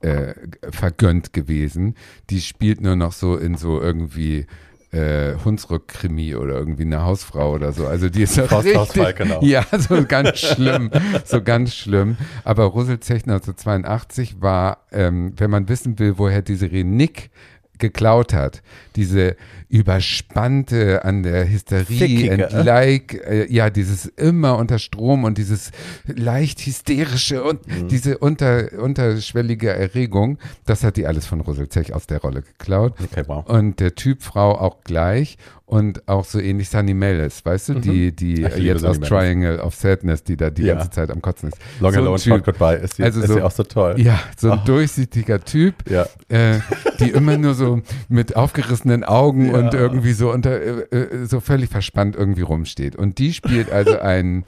äh, 0.00 0.34
vergönnt 0.70 1.32
gewesen. 1.32 1.94
Die 2.30 2.40
spielt 2.40 2.80
nur 2.80 2.96
noch 2.96 3.12
so 3.12 3.36
in 3.36 3.56
so 3.56 3.80
irgendwie 3.80 4.46
äh, 4.92 5.34
Hunsrück-Krimi 5.42 6.36
oder 6.36 6.54
irgendwie 6.54 6.82
eine 6.82 7.02
Hausfrau 7.02 7.52
oder 7.54 7.72
so. 7.72 7.86
Also 7.86 8.10
die 8.10 8.22
ist 8.22 8.38
Fausthaus 8.38 8.64
richtig, 8.64 9.02
Falkenau. 9.02 9.40
ja, 9.42 9.64
so 9.78 10.04
ganz 10.04 10.38
schlimm, 10.38 10.90
so 11.24 11.42
ganz 11.42 11.74
schlimm. 11.74 12.16
Aber 12.44 12.64
Rosel 12.64 13.00
Zech 13.00 13.22
1982 13.22 14.40
war, 14.40 14.84
ähm, 14.92 15.32
wenn 15.36 15.50
man 15.50 15.68
wissen 15.68 15.98
will, 15.98 16.18
woher 16.18 16.42
diese 16.42 16.70
Renick 16.70 17.30
geklaut 17.78 18.32
hat, 18.32 18.62
diese 18.94 19.36
überspannte 19.72 21.04
an 21.04 21.22
der 21.22 21.48
Hysterie 21.48 21.84
Fickige. 21.84 22.30
entleik, 22.30 23.14
äh, 23.26 23.50
ja, 23.52 23.70
dieses 23.70 24.06
immer 24.06 24.58
unter 24.58 24.78
Strom 24.78 25.24
und 25.24 25.38
dieses 25.38 25.70
leicht 26.06 26.60
hysterische 26.66 27.42
und 27.42 27.66
Mhm. 27.66 27.88
diese 27.88 28.18
unter, 28.18 28.68
unterschwellige 28.78 29.70
Erregung, 29.70 30.38
das 30.66 30.84
hat 30.84 30.96
die 30.96 31.06
alles 31.06 31.26
von 31.26 31.40
Rosel 31.40 31.68
Zech 31.68 31.94
aus 31.94 32.06
der 32.06 32.20
Rolle 32.20 32.42
geklaut. 32.42 32.94
Okay, 33.02 33.24
wow. 33.26 33.46
Und 33.48 33.80
der 33.80 33.94
Typ 33.94 34.22
Frau 34.22 34.52
auch 34.58 34.82
gleich 34.84 35.36
und 35.64 36.06
auch 36.06 36.24
so 36.26 36.38
ähnlich 36.38 36.68
Sunny 36.68 36.92
Mellis, 36.92 37.42
weißt 37.44 37.70
du, 37.70 37.74
die, 37.76 38.14
die 38.14 38.42
Mhm. 38.42 38.46
Ich 38.56 38.64
jetzt 38.64 38.84
aus. 38.84 39.00
Triangle 39.00 39.58
of 39.60 39.74
Sadness, 39.74 40.22
die 40.22 40.36
da 40.36 40.50
die 40.50 40.64
Ja. 40.64 40.74
ganze 40.74 40.90
Zeit 40.90 41.10
am 41.10 41.22
Kotzen 41.22 41.48
ist. 41.48 41.56
Long 41.80 41.92
So 41.94 42.00
Alone, 42.00 42.18
Typ. 42.18 42.44
Goodbye. 42.44 42.74
Ist 42.76 42.96
sie, 42.96 43.04
Also 43.04 43.20
ist 43.20 43.28
so- 43.28 43.34
sie 43.34 43.42
auch 43.42 43.50
so 43.50 43.62
toll. 43.62 43.94
Ja, 43.98 44.20
so 44.36 44.50
ein 44.50 44.58
Oh. 44.62 44.66
durchsichtiger 44.66 45.40
Typ, 45.42 45.74
Ja. 45.90 46.06
äh, 46.28 46.58
die 47.00 47.10
immer 47.10 47.38
nur 47.38 47.54
so 47.54 47.80
mit 48.08 48.36
aufgerissenen 48.36 49.02
Augen 49.04 49.46
Ja. 49.46 49.54
und 49.54 49.61
irgendwie 49.72 50.12
so 50.12 50.32
unter 50.32 50.60
äh, 50.60 50.96
äh, 50.96 51.26
so 51.26 51.40
völlig 51.40 51.70
verspannt 51.70 52.16
irgendwie 52.16 52.42
rumsteht. 52.42 52.96
Und 52.96 53.18
die 53.18 53.32
spielt 53.32 53.70
also 53.70 53.98
ein 54.00 54.44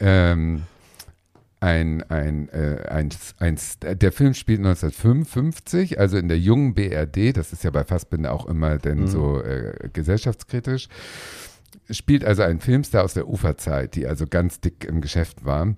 ähm, 0.00 0.62
ein, 1.64 2.02
ein, 2.10 2.50
äh, 2.50 2.86
ein, 2.90 3.08
ein, 3.38 3.58
der 3.80 4.12
Film 4.12 4.34
spielt 4.34 4.58
1955, 4.58 5.98
also 5.98 6.18
in 6.18 6.28
der 6.28 6.38
jungen 6.38 6.74
BRD, 6.74 7.34
das 7.34 7.54
ist 7.54 7.64
ja 7.64 7.70
bei 7.70 7.84
Fassbinder 7.84 8.32
auch 8.32 8.44
immer 8.44 8.76
denn 8.76 9.02
Mhm. 9.02 9.06
so 9.06 9.42
äh, 9.42 9.88
gesellschaftskritisch, 9.90 10.88
spielt 11.88 12.22
also 12.22 12.42
ein 12.42 12.60
Filmstar 12.60 13.02
aus 13.02 13.14
der 13.14 13.28
Uferzeit, 13.28 13.94
die 13.94 14.06
also 14.06 14.26
ganz 14.26 14.60
dick 14.60 14.84
im 14.84 15.00
Geschäft 15.00 15.46
war. 15.46 15.74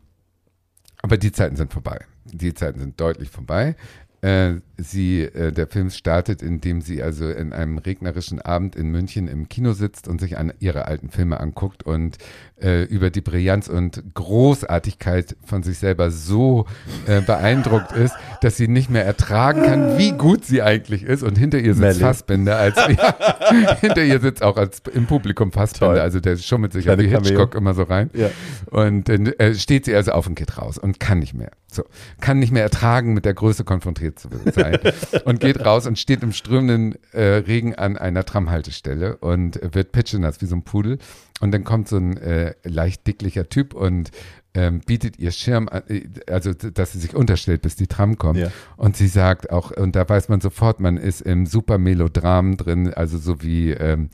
Aber 1.02 1.18
die 1.18 1.30
Zeiten 1.30 1.54
sind 1.54 1.72
vorbei. 1.72 2.00
Die 2.24 2.52
Zeiten 2.52 2.80
sind 2.80 3.00
deutlich 3.00 3.30
vorbei. 3.30 3.76
Äh, 4.22 4.54
sie, 4.78 5.22
äh, 5.22 5.52
der 5.52 5.66
Film 5.66 5.90
startet, 5.90 6.42
indem 6.42 6.80
sie 6.80 7.02
also 7.02 7.28
in 7.28 7.52
einem 7.52 7.78
regnerischen 7.78 8.40
Abend 8.40 8.74
in 8.74 8.90
München 8.90 9.28
im 9.28 9.48
Kino 9.48 9.72
sitzt 9.72 10.08
und 10.08 10.20
sich 10.20 10.38
an 10.38 10.52
ihre 10.58 10.86
alten 10.86 11.10
Filme 11.10 11.38
anguckt 11.38 11.82
und 11.82 12.18
äh, 12.60 12.84
über 12.84 13.10
die 13.10 13.20
Brillanz 13.20 13.68
und 13.68 14.02
Großartigkeit 14.14 15.36
von 15.44 15.62
sich 15.62 15.78
selber 15.78 16.10
so 16.10 16.66
äh, 17.06 17.20
beeindruckt 17.20 17.92
ist, 17.92 18.14
dass 18.40 18.56
sie 18.56 18.68
nicht 18.68 18.90
mehr 18.90 19.04
ertragen 19.04 19.62
kann, 19.62 19.98
wie 19.98 20.12
gut 20.12 20.44
sie 20.44 20.62
eigentlich 20.62 21.02
ist. 21.02 21.22
Und 21.22 21.36
hinter 21.36 21.58
ihr 21.58 21.74
sitzt 21.74 21.80
Melly. 21.80 22.00
Fassbinder 22.00 22.56
als 22.56 22.76
ja, 22.88 23.76
hinter 23.80 24.02
ihr 24.02 24.20
sitzt 24.20 24.42
auch 24.42 24.56
als 24.56 24.82
im 24.92 25.06
Publikum 25.06 25.52
Fassbinder, 25.52 25.94
Toll. 25.94 26.02
also 26.02 26.20
der 26.20 26.36
schummelt 26.36 26.72
sich 26.72 26.84
Kleine 26.84 27.04
wie 27.04 27.10
Cameo. 27.10 27.28
Hitchcock 27.28 27.54
immer 27.54 27.74
so 27.74 27.82
rein. 27.82 28.10
Ja. 28.14 28.30
Und 28.70 29.08
dann 29.08 29.26
äh, 29.26 29.54
steht 29.54 29.84
sie 29.84 29.94
also 29.94 30.12
auf 30.12 30.26
und 30.26 30.34
geht 30.34 30.56
raus 30.58 30.78
und 30.78 31.00
kann 31.00 31.18
nicht 31.18 31.34
mehr. 31.34 31.50
So, 31.76 31.84
kann 32.20 32.38
nicht 32.38 32.52
mehr 32.52 32.62
ertragen, 32.62 33.14
mit 33.14 33.24
der 33.24 33.34
Größe 33.34 33.64
konfrontiert 33.64 34.18
zu 34.18 34.28
sein. 34.54 34.78
und 35.24 35.40
geht 35.40 35.64
raus 35.64 35.86
und 35.86 35.98
steht 35.98 36.22
im 36.22 36.32
strömenden 36.32 36.96
äh, 37.12 37.22
Regen 37.22 37.74
an 37.74 37.96
einer 37.96 38.24
Tramhaltestelle 38.24 39.16
und 39.18 39.60
wird 39.74 39.92
pitschenass 39.92 40.40
wie 40.40 40.46
so 40.46 40.56
ein 40.56 40.62
Pudel. 40.62 40.98
Und 41.40 41.52
dann 41.52 41.64
kommt 41.64 41.88
so 41.88 41.96
ein 41.98 42.16
äh, 42.16 42.54
leicht 42.64 43.06
dicklicher 43.06 43.48
Typ 43.48 43.74
und 43.74 44.10
ähm, 44.54 44.80
bietet 44.80 45.18
ihr 45.18 45.32
Schirm, 45.32 45.68
an, 45.68 45.82
äh, 45.88 46.08
also 46.28 46.54
dass 46.54 46.92
sie 46.92 46.98
sich 46.98 47.14
unterstellt, 47.14 47.60
bis 47.60 47.76
die 47.76 47.86
Tram 47.88 48.16
kommt. 48.16 48.38
Ja. 48.38 48.48
Und 48.78 48.96
sie 48.96 49.08
sagt 49.08 49.50
auch, 49.50 49.70
und 49.70 49.94
da 49.94 50.08
weiß 50.08 50.30
man 50.30 50.40
sofort, 50.40 50.80
man 50.80 50.96
ist 50.96 51.20
im 51.20 51.44
super 51.44 51.76
Melodram 51.76 52.56
drin, 52.56 52.92
also 52.94 53.18
so 53.18 53.42
wie 53.42 53.72
ähm, 53.72 54.08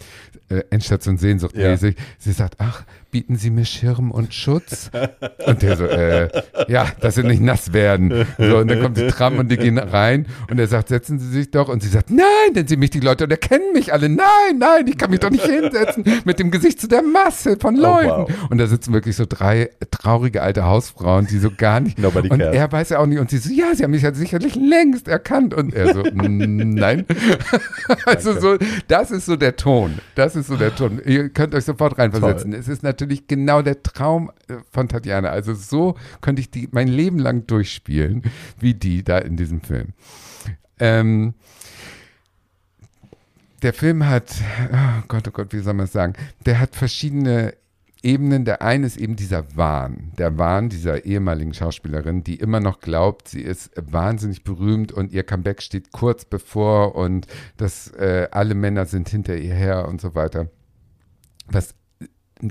äh, 0.49 0.63
Endstation 0.71 1.17
Sehnsucht 1.17 1.57
Ja. 1.57 1.71
mäßig. 1.71 1.95
Sie 2.19 2.33
sagt, 2.33 2.57
ach, 2.59 2.85
bieten 3.13 3.37
Sie 3.37 3.51
mir 3.51 3.65
Schirm 3.67 4.11
und 4.11 4.35
Schutz? 4.35 4.91
und 5.47 5.63
der 5.63 5.77
so, 5.77 5.85
äh, 5.85 6.29
ja, 6.67 6.87
dass 7.01 7.15
sie 7.15 7.23
nicht 7.23 7.43
nass 7.43 7.73
werden. 7.73 8.27
So, 8.39 8.57
und 8.59 8.69
dann 8.69 8.81
kommt 8.83 8.97
die 8.97 9.07
Tram 9.07 9.39
und 9.39 9.49
die 9.51 9.59
gehen 9.59 9.79
rein 9.79 10.27
und 10.51 10.59
er 10.59 10.67
sagt, 10.67 10.89
setzen 10.89 11.19
Sie 11.21 11.29
sich 11.29 11.51
doch. 11.51 11.69
Und 11.69 11.83
sie 11.83 11.91
sagt, 11.91 12.11
nein, 12.11 12.55
denn 12.57 12.67
Sie 12.67 12.77
mich 12.77 12.91
die 12.91 13.01
Leute 13.01 13.25
und 13.25 13.31
erkennen 13.31 13.73
mich 13.75 13.93
alle. 13.93 14.09
Nein, 14.09 14.59
nein, 14.59 14.87
ich 14.89 14.97
kann 14.99 15.11
mich 15.11 15.21
doch 15.21 15.31
nicht 15.31 15.45
hinsetzen 15.47 16.05
mit 16.25 16.39
dem 16.39 16.51
Gesicht 16.51 16.81
zu 16.81 16.89
der 16.89 17.03
Masse 17.03 17.57
von 17.61 17.77
Oh, 17.79 17.83
Leuten. 17.83 18.09
wow. 18.09 18.31
Und 18.51 18.59
da 18.59 18.67
sitzen 18.67 18.93
wirklich 18.95 19.15
so 19.17 19.27
drei 19.29 19.69
traurige 19.91 20.41
alte 20.43 20.65
Hausfrauen, 20.65 21.27
die 21.27 21.39
so 21.39 21.51
gar 21.55 21.81
nicht. 21.81 21.99
Nobody 21.99 22.31
und 22.31 22.39
cares. 22.39 22.57
er 22.57 22.73
weiß 22.73 22.89
ja 22.89 22.99
auch 22.99 23.07
nicht. 23.07 23.19
Und 23.19 23.29
sie 23.31 23.39
so, 23.39 23.53
ja, 23.53 23.75
sie 23.75 23.85
haben 23.85 23.91
mich 23.91 24.03
ja 24.03 24.15
sicherlich 24.15 24.55
längst 24.57 25.07
erkannt. 25.07 25.53
Und 25.53 25.75
er 25.75 25.93
so, 25.93 26.03
"Mm, 26.15 26.71
nein. 26.75 27.05
also 28.07 28.41
so, 28.41 28.57
das 28.89 29.11
ist 29.11 29.27
so 29.27 29.37
der 29.37 29.57
Ton. 29.57 29.99
Das 30.15 30.35
ist 30.35 30.47
so 30.47 30.57
der 30.57 30.75
Ton. 30.75 30.99
Ihr 31.05 31.29
könnt 31.29 31.55
euch 31.55 31.67
sofort 31.67 31.99
reinversetzen. 31.99 32.55
Es 32.55 32.69
ist 32.69 32.83
natürlich 32.83 33.02
genau 33.07 33.63
der 33.63 33.83
Traum 33.83 34.31
äh, 34.49 34.57
von 34.71 34.89
Tatjana. 34.89 35.29
Also 35.31 35.55
so 35.55 35.97
könnte 36.21 36.41
ich 36.41 36.51
die 36.51 36.69
mein 36.73 36.89
Leben 36.89 37.19
lang 37.19 37.47
durchspielen, 37.47 38.23
wie 38.59 38.75
die 38.75 39.03
da 39.03 39.19
in 39.19 39.37
diesem 39.37 39.61
Film. 39.61 39.89
Ähm, 40.79 41.35
der 43.63 43.73
Film 43.73 44.07
hat, 44.07 44.35
oh 44.73 45.03
Gott, 45.09 45.29
oh 45.29 45.31
Gott, 45.31 45.53
wie 45.53 45.61
soll 45.61 45.75
man 45.75 45.85
es 45.85 45.93
sagen? 45.93 46.15
Der 46.47 46.59
hat 46.59 46.75
verschiedene 46.75 47.55
Ebenen. 48.03 48.45
Der 48.45 48.63
eine 48.63 48.87
ist 48.87 48.97
eben 48.97 49.17
dieser 49.17 49.57
Wahn. 49.57 50.13
Der 50.19 50.37
Wahn 50.39 50.69
dieser 50.69 51.05
ehemaligen 51.05 51.55
Schauspielerin, 51.55 52.25
die 52.25 52.35
immer 52.35 52.61
noch 52.61 52.81
glaubt, 52.81 53.29
sie 53.29 53.43
ist 53.43 53.71
wahnsinnig 53.77 54.43
berühmt 54.45 54.93
und 54.93 55.13
ihr 55.13 55.23
Comeback 55.23 55.63
steht 55.63 55.93
kurz 55.93 56.25
bevor 56.25 56.97
und 56.97 57.27
dass 57.57 57.89
äh, 57.93 58.29
alle 58.33 58.55
Männer 58.55 58.87
sind 58.87 59.09
hinter 59.09 59.37
ihr 59.37 59.55
her 59.55 59.87
und 59.89 60.01
so 60.01 60.15
weiter. 60.15 60.49
Was 61.47 61.75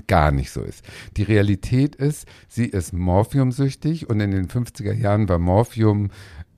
gar 0.06 0.30
nicht 0.30 0.50
so 0.50 0.62
ist. 0.62 0.84
Die 1.16 1.22
Realität 1.22 1.96
ist, 1.96 2.26
sie 2.48 2.66
ist 2.66 2.92
morphiumsüchtig 2.92 4.08
und 4.08 4.20
in 4.20 4.30
den 4.30 4.48
50er 4.48 4.92
Jahren 4.92 5.28
war 5.28 5.38
Morphium 5.38 6.10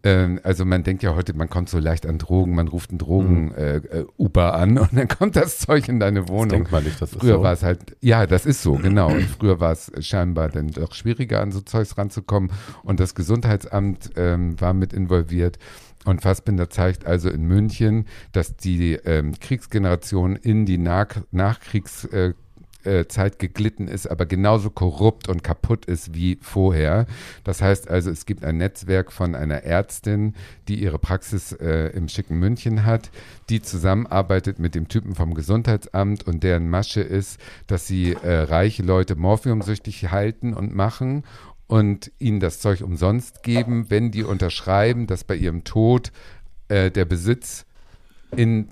ähm, 0.05 0.39
also 0.43 0.67
man 0.67 0.83
denkt 0.83 1.03
ja 1.03 1.15
heute, 1.15 1.33
man 1.35 1.49
kommt 1.49 1.71
so 1.71 1.79
leicht 1.79 2.05
an 2.05 2.19
Drogen, 2.19 2.55
man 2.55 2.69
ruft 2.69 2.91
einen 2.91 2.99
Drogen-Uber 2.99 4.55
an 4.55 4.79
und 4.79 4.91
dann 4.93 5.09
kommt 5.09 5.35
das 5.35 5.59
Zeug 5.59 5.89
in 5.89 5.99
deine 5.99 6.21
Das 6.21 6.29
Wohnung. 6.29 6.49
denkt 6.51 6.73
man 6.73 6.85
nicht, 6.85 7.01
das 7.01 7.13
ist 7.13 7.21
Früher 7.21 7.37
so. 7.37 7.43
war 7.43 7.53
es 7.55 7.63
halt, 7.63 7.97
ja, 8.03 8.27
das 8.27 8.45
ist 8.47 8.63
so, 8.63 8.75
genau. 8.83 9.09
Und 9.11 9.23
früher 9.23 9.61
war 9.61 9.73
es 9.73 9.91
scheinbar 10.01 10.51
dann 10.51 10.69
doch 10.69 10.93
schwieriger, 10.93 11.41
an 11.41 11.53
so 11.53 11.61
Zeugs 11.63 11.97
ranzukommen. 11.97 12.53
Und 12.83 13.01
das 13.01 13.15
Gesundheitsamt 13.15 14.11
ähm, 14.17 14.61
war 14.61 14.75
mit 14.75 14.93
involviert. 14.93 15.59
Und 16.05 16.21
Fassbinder 16.21 16.69
zeigt 16.69 17.07
also 17.07 17.31
in 17.31 17.45
München, 17.45 18.05
dass 18.33 18.57
die 18.57 18.93
ähm, 18.93 19.33
Kriegsgeneration 19.41 20.37
in 20.37 20.67
die 20.67 20.77
Nach 20.77 21.09
Nachkriegs- 21.33 22.05
äh, 22.13 22.35
äh, 22.85 23.07
Zeit 23.07 23.39
geglitten 23.39 23.89
ist, 23.89 24.07
aber 24.07 24.27
genauso 24.27 24.71
korrupt 24.71 25.29
und 25.29 25.43
kaputt 25.43 25.85
ist 25.87 26.15
wie 26.15 26.39
vorher. 26.41 27.07
Das 27.45 27.63
heißt 27.63 27.89
also, 27.89 28.11
es 28.11 28.27
gibt 28.27 28.45
ein 28.45 28.59
Netzwerk 28.59 29.13
von 29.13 29.35
einer 29.35 29.65
Ärztin, 29.65 30.35
die 30.69 30.83
ihre 30.83 30.99
Praxis 30.99 31.53
äh, 31.53 31.89
im 31.89 32.09
schicken 32.09 32.39
München 32.39 32.85
hat, 32.85 33.11
die 33.49 33.63
zusammenarbeitet 33.63 34.59
mit 34.59 34.75
dem 34.75 34.89
Typen 34.89 35.15
vom 35.15 35.35
Gesundheitsamt 35.35 36.27
und 36.27 36.43
deren 36.43 36.69
Masche 36.69 37.01
ist, 37.01 37.41
dass 37.67 37.87
sie 37.87 38.13
äh, 38.13 38.41
reiche 38.43 38.83
Leute 38.83 39.17
morphiumsüchtig 39.17 40.11
halten 40.11 40.55
und 40.55 40.75
machen 40.75 41.25
und 41.67 42.13
ihnen 42.19 42.41
das 42.41 42.61
Zeug 42.61 42.83
umsonst 42.83 43.43
geben, 43.43 43.87
wenn 43.89 44.11
die 44.11 44.23
unterschreiben, 44.23 45.07
dass 45.07 45.25
bei 45.25 45.37
ihrem 45.37 45.65
Tod 45.65 46.13
äh, 46.69 46.91
der 46.91 47.05
Besitz 47.05 47.67
in 48.37 48.69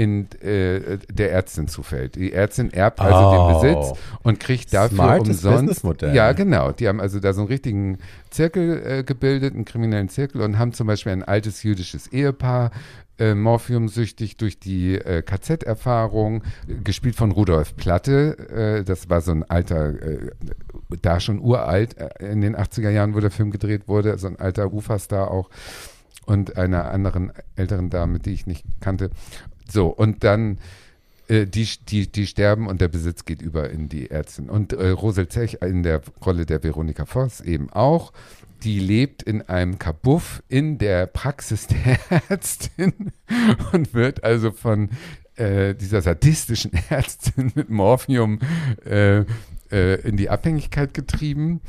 in 0.00 0.30
äh, 0.40 0.96
der 1.12 1.30
Ärztin 1.30 1.68
zufällt. 1.68 2.14
Die 2.14 2.32
Ärztin 2.32 2.72
erbt 2.72 3.00
also 3.00 3.18
Oh. 3.18 3.60
den 3.60 3.74
Besitz 3.74 3.98
und 4.22 4.40
kriegt 4.40 4.72
dafür 4.72 4.94
Smartes 4.96 5.44
umsonst. 5.44 5.84
Ja, 6.14 6.32
genau. 6.32 6.72
Die 6.72 6.88
haben 6.88 7.02
also 7.02 7.20
da 7.20 7.34
so 7.34 7.42
einen 7.42 7.48
richtigen 7.48 7.98
Zirkel 8.30 8.82
äh, 8.82 9.04
gebildet, 9.04 9.52
einen 9.54 9.66
kriminellen 9.66 10.08
Zirkel 10.08 10.40
und 10.40 10.58
haben 10.58 10.72
zum 10.72 10.86
Beispiel 10.86 11.12
ein 11.12 11.22
altes 11.22 11.62
jüdisches 11.64 12.06
Ehepaar 12.06 12.70
äh, 13.18 13.34
morphiumsüchtig 13.34 14.38
durch 14.38 14.58
die 14.58 14.94
äh, 14.94 15.20
KZ-Erfahrung, 15.20 16.44
gespielt 16.82 17.16
von 17.16 17.30
Rudolf 17.30 17.76
Platte. 17.76 18.78
Äh, 18.80 18.84
das 18.84 19.10
war 19.10 19.20
so 19.20 19.32
ein 19.32 19.42
alter, 19.42 19.90
äh, 20.00 20.30
da 21.02 21.20
schon 21.20 21.40
uralt, 21.40 21.98
äh, 21.98 22.32
in 22.32 22.40
den 22.40 22.56
80er 22.56 22.88
Jahren, 22.88 23.14
wo 23.14 23.20
der 23.20 23.30
Film 23.30 23.50
gedreht 23.50 23.86
wurde, 23.86 24.16
so 24.16 24.28
ein 24.28 24.38
alter 24.38 24.72
Ufa-Star 24.72 25.30
auch 25.30 25.50
und 26.26 26.56
einer 26.56 26.90
anderen 26.92 27.32
älteren 27.56 27.90
Dame, 27.90 28.20
die 28.20 28.30
ich 28.32 28.46
nicht 28.46 28.64
kannte. 28.80 29.10
So, 29.70 29.88
und 29.88 30.24
dann 30.24 30.58
äh, 31.28 31.46
die, 31.46 31.68
die, 31.88 32.10
die 32.10 32.26
sterben 32.26 32.66
und 32.66 32.80
der 32.80 32.88
Besitz 32.88 33.24
geht 33.24 33.40
über 33.40 33.70
in 33.70 33.88
die 33.88 34.10
Ärztin. 34.10 34.50
Und 34.50 34.72
äh, 34.72 34.88
Rosel 34.90 35.28
Zech 35.28 35.58
in 35.62 35.82
der 35.82 36.02
Rolle 36.24 36.44
der 36.44 36.62
Veronika 36.62 37.06
Voss 37.06 37.40
eben 37.40 37.70
auch. 37.70 38.12
Die 38.64 38.78
lebt 38.78 39.22
in 39.22 39.42
einem 39.42 39.78
Kabuff 39.78 40.42
in 40.48 40.76
der 40.76 41.06
Praxis 41.06 41.66
der 41.68 41.98
Ärztin 42.28 43.12
und 43.72 43.94
wird 43.94 44.24
also 44.24 44.50
von 44.50 44.90
äh, 45.36 45.74
dieser 45.74 46.02
sadistischen 46.02 46.72
Ärztin 46.90 47.52
mit 47.54 47.70
Morphium 47.70 48.40
äh, 48.84 49.20
äh, 49.70 50.00
in 50.02 50.16
die 50.16 50.28
Abhängigkeit 50.28 50.92
getrieben. 50.92 51.60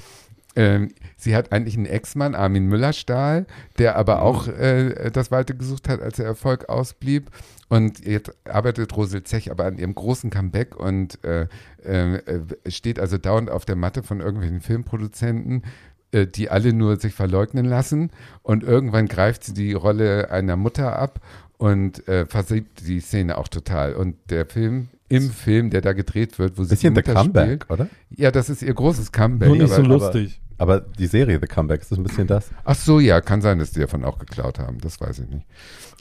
Ähm, 0.55 0.89
sie 1.15 1.35
hat 1.35 1.51
eigentlich 1.51 1.77
einen 1.77 1.85
Ex-Mann, 1.85 2.35
Armin 2.35 2.67
Müllerstahl, 2.67 3.45
der 3.77 3.95
aber 3.95 4.21
auch 4.21 4.47
äh, 4.47 5.09
das 5.11 5.31
Weite 5.31 5.55
gesucht 5.55 5.87
hat, 5.87 6.01
als 6.01 6.17
der 6.17 6.25
Erfolg 6.25 6.67
ausblieb. 6.67 7.29
Und 7.69 8.05
jetzt 8.05 8.33
arbeitet 8.43 8.95
Rosel 8.97 9.23
Zech 9.23 9.49
aber 9.49 9.63
an 9.63 9.77
ihrem 9.77 9.95
großen 9.95 10.29
Comeback 10.29 10.75
und 10.75 11.23
äh, 11.23 11.47
äh, 11.83 12.19
steht 12.67 12.99
also 12.99 13.17
dauernd 13.17 13.49
auf 13.49 13.63
der 13.63 13.77
Matte 13.77 14.03
von 14.03 14.19
irgendwelchen 14.19 14.59
Filmproduzenten, 14.59 15.63
äh, 16.11 16.27
die 16.27 16.49
alle 16.49 16.73
nur 16.73 16.99
sich 16.99 17.13
verleugnen 17.13 17.65
lassen. 17.65 18.11
Und 18.43 18.63
irgendwann 18.63 19.07
greift 19.07 19.45
sie 19.45 19.53
die 19.53 19.71
Rolle 19.71 20.31
einer 20.31 20.57
Mutter 20.57 20.99
ab 20.99 21.21
und 21.57 22.05
äh, 22.09 22.25
versiebt 22.25 22.85
die 22.85 22.99
Szene 22.99 23.37
auch 23.37 23.47
total. 23.47 23.93
Und 23.93 24.17
der 24.29 24.45
Film, 24.45 24.89
im 25.07 25.29
Film, 25.29 25.69
der 25.69 25.81
da 25.81 25.93
gedreht 25.93 26.39
wird, 26.39 26.57
wo 26.57 26.63
sie 26.63 26.69
Bisschen 26.69 26.93
Mutter 26.93 27.13
Comeback, 27.13 27.63
spielt, 27.63 27.69
oder? 27.69 27.89
ja, 28.09 28.31
das 28.31 28.49
ist 28.49 28.61
ihr 28.61 28.73
großes 28.73 29.11
Comeback. 29.11 29.47
Nur 29.47 29.57
nicht 29.57 29.69
so 29.69 29.75
aber, 29.81 29.87
lustig. 29.87 30.40
Aber 30.61 30.79
die 30.79 31.07
Serie 31.07 31.39
The 31.41 31.47
Comeback, 31.47 31.81
ist 31.81 31.91
das 31.91 31.97
ein 31.97 32.03
bisschen 32.03 32.27
das? 32.27 32.51
ach 32.65 32.75
so, 32.75 32.99
ja, 32.99 33.19
kann 33.19 33.41
sein, 33.41 33.57
dass 33.57 33.71
die 33.71 33.79
davon 33.79 34.05
auch 34.05 34.19
geklaut 34.19 34.59
haben. 34.59 34.77
Das 34.79 35.01
weiß 35.01 35.17
ich 35.19 35.27
nicht. 35.27 35.47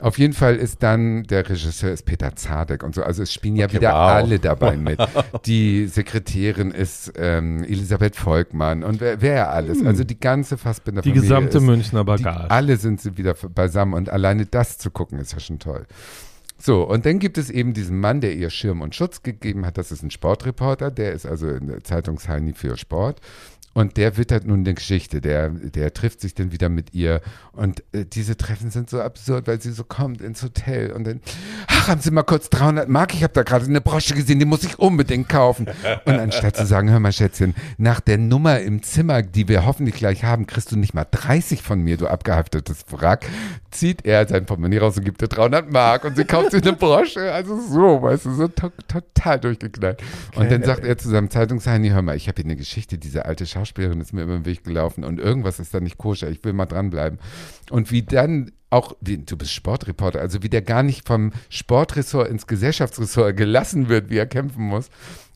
Auf 0.01 0.19
jeden 0.19 0.33
Fall 0.33 0.55
ist 0.55 0.83
dann, 0.83 1.23
der 1.23 1.49
Regisseur 1.49 1.91
ist 1.91 2.05
Peter 2.05 2.35
Zadek 2.35 2.83
und 2.83 2.93
so. 2.93 3.01
Also 3.01 3.23
es 3.23 3.33
spielen 3.33 3.55
ja 3.55 3.65
Okay, 3.65 3.77
wieder 3.77 3.89
wow. 3.91 4.11
alle 4.11 4.37
dabei 4.37 4.77
mit. 4.77 4.99
Die 5.47 5.87
Sekretärin 5.87 6.69
ist 6.69 7.11
ähm, 7.17 7.63
Elisabeth 7.63 8.15
Volkmann 8.15 8.83
und 8.83 9.01
wer, 9.01 9.19
wer 9.21 9.51
alles. 9.51 9.83
Also 9.83 10.03
die 10.03 10.19
ganze 10.19 10.57
Fassbinder 10.57 11.01
Die 11.01 11.11
gesamte 11.11 11.59
Münchner 11.59 12.01
die, 12.01 12.05
Bagage. 12.05 12.51
alle 12.51 12.77
sind 12.77 13.01
sie 13.01 13.17
wieder 13.17 13.33
beisammen 13.33 13.95
und 13.95 14.09
alleine 14.11 14.45
das 14.45 14.77
zu 14.77 14.91
gucken 14.91 15.17
ist 15.17 15.33
ja 15.33 15.39
schon 15.39 15.57
toll. 15.57 15.87
So, 16.59 16.83
und 16.83 17.07
dann 17.07 17.17
gibt 17.17 17.39
es 17.39 17.49
eben 17.49 17.73
diesen 17.73 17.99
Mann, 17.99 18.21
der 18.21 18.35
ihr 18.35 18.51
Schirm 18.51 18.81
und 18.81 18.93
Schutz 18.93 19.23
gegeben 19.23 19.65
hat. 19.65 19.79
Das 19.79 19.91
ist 19.91 20.03
ein 20.03 20.11
Sportreporter, 20.11 20.91
der 20.91 21.13
ist 21.13 21.25
also 21.25 21.47
in 21.49 21.65
der 21.65 21.83
Zeitungsheini 21.83 22.53
für 22.53 22.77
Sport. 22.77 23.19
Und 23.73 23.95
der 23.95 24.17
wittert 24.17 24.45
nun 24.45 24.59
eine 24.61 24.73
Geschichte, 24.73 25.21
der, 25.21 25.49
der 25.49 25.93
trifft 25.93 26.19
sich 26.21 26.35
dann 26.35 26.51
wieder 26.51 26.67
mit 26.67 26.93
ihr. 26.93 27.21
Und 27.53 27.83
äh, 27.93 28.05
diese 28.05 28.35
Treffen 28.35 28.69
sind 28.69 28.89
so 28.89 29.01
absurd, 29.01 29.47
weil 29.47 29.61
sie 29.61 29.71
so 29.71 29.83
kommt 29.83 30.21
ins 30.21 30.43
Hotel 30.43 30.91
und 30.91 31.05
dann, 31.05 31.21
ach, 31.67 31.87
haben 31.87 32.01
Sie 32.01 32.11
mal 32.11 32.23
kurz 32.23 32.49
300 32.49 32.89
Mark, 32.89 33.13
ich 33.13 33.23
habe 33.23 33.33
da 33.33 33.43
gerade 33.43 33.65
eine 33.65 33.81
Brosche 33.81 34.13
gesehen, 34.13 34.39
die 34.39 34.45
muss 34.45 34.63
ich 34.63 34.79
unbedingt 34.79 35.29
kaufen. 35.29 35.67
Und 36.05 36.19
anstatt 36.19 36.57
zu 36.57 36.65
sagen, 36.65 36.89
hör 36.89 36.99
mal 36.99 37.11
Schätzchen, 37.11 37.55
nach 37.77 38.01
der 38.01 38.17
Nummer 38.17 38.59
im 38.59 38.83
Zimmer, 38.83 39.21
die 39.21 39.47
wir 39.47 39.65
hoffentlich 39.65 39.95
gleich 39.95 40.23
haben, 40.23 40.47
kriegst 40.47 40.71
du 40.71 40.75
nicht 40.75 40.93
mal 40.93 41.05
30 41.09 41.61
von 41.61 41.81
mir, 41.81 41.97
du 41.97 42.07
abgehaftetes 42.07 42.85
Wrack, 42.91 43.25
zieht 43.71 44.05
er 44.05 44.27
sein 44.27 44.45
Portemonnaie 44.45 44.79
raus 44.79 44.97
und 44.97 45.05
gibt 45.05 45.21
dir 45.21 45.27
300 45.27 45.71
Mark 45.71 46.03
und 46.03 46.15
sie 46.15 46.25
kauft 46.25 46.51
sich 46.51 46.61
eine 46.61 46.73
Brosche. 46.73 47.31
Also 47.31 47.59
so, 47.59 48.01
weißt 48.01 48.25
du, 48.25 48.33
so 48.33 48.47
to 48.47 48.71
total 48.87 49.39
durchgeknallt. 49.39 50.01
Und 50.35 50.51
dann 50.51 50.63
sagt 50.63 50.85
er 50.85 50.97
zu 50.97 51.09
seinem 51.09 51.29
Zeitungsheini, 51.29 51.89
hör 51.89 52.01
mal, 52.01 52.15
ich 52.15 52.27
habe 52.27 52.35
hier 52.35 52.45
eine 52.45 52.55
Geschichte, 52.55 52.97
diese 52.97 53.25
alte 53.25 53.45
Schauspielerin 53.65 54.01
ist 54.01 54.13
mir 54.13 54.23
über 54.23 54.33
den 54.33 54.45
Weg 54.45 54.63
gelaufen 54.63 55.03
und 55.03 55.19
irgendwas 55.19 55.59
ist 55.59 55.73
da 55.73 55.79
nicht 55.79 55.97
koscher, 55.97 56.29
ich 56.29 56.43
will 56.43 56.53
mal 56.53 56.65
dranbleiben. 56.65 57.19
Und 57.69 57.91
wie 57.91 58.03
dann 58.03 58.51
auch, 58.71 58.95
du 59.01 59.37
bist 59.37 59.51
Sportreporter, 59.51 60.19
also 60.21 60.43
wie 60.43 60.49
der 60.49 60.61
gar 60.61 60.81
nicht 60.81 61.05
vom 61.05 61.31
Sportressort 61.49 62.29
ins 62.29 62.47
Gesellschaftsressort 62.47 63.35
gelassen 63.35 63.89
wird, 63.89 64.09
wie 64.09 64.17
er 64.17 64.25
kämpfen 64.25 64.63
muss. 64.63 64.89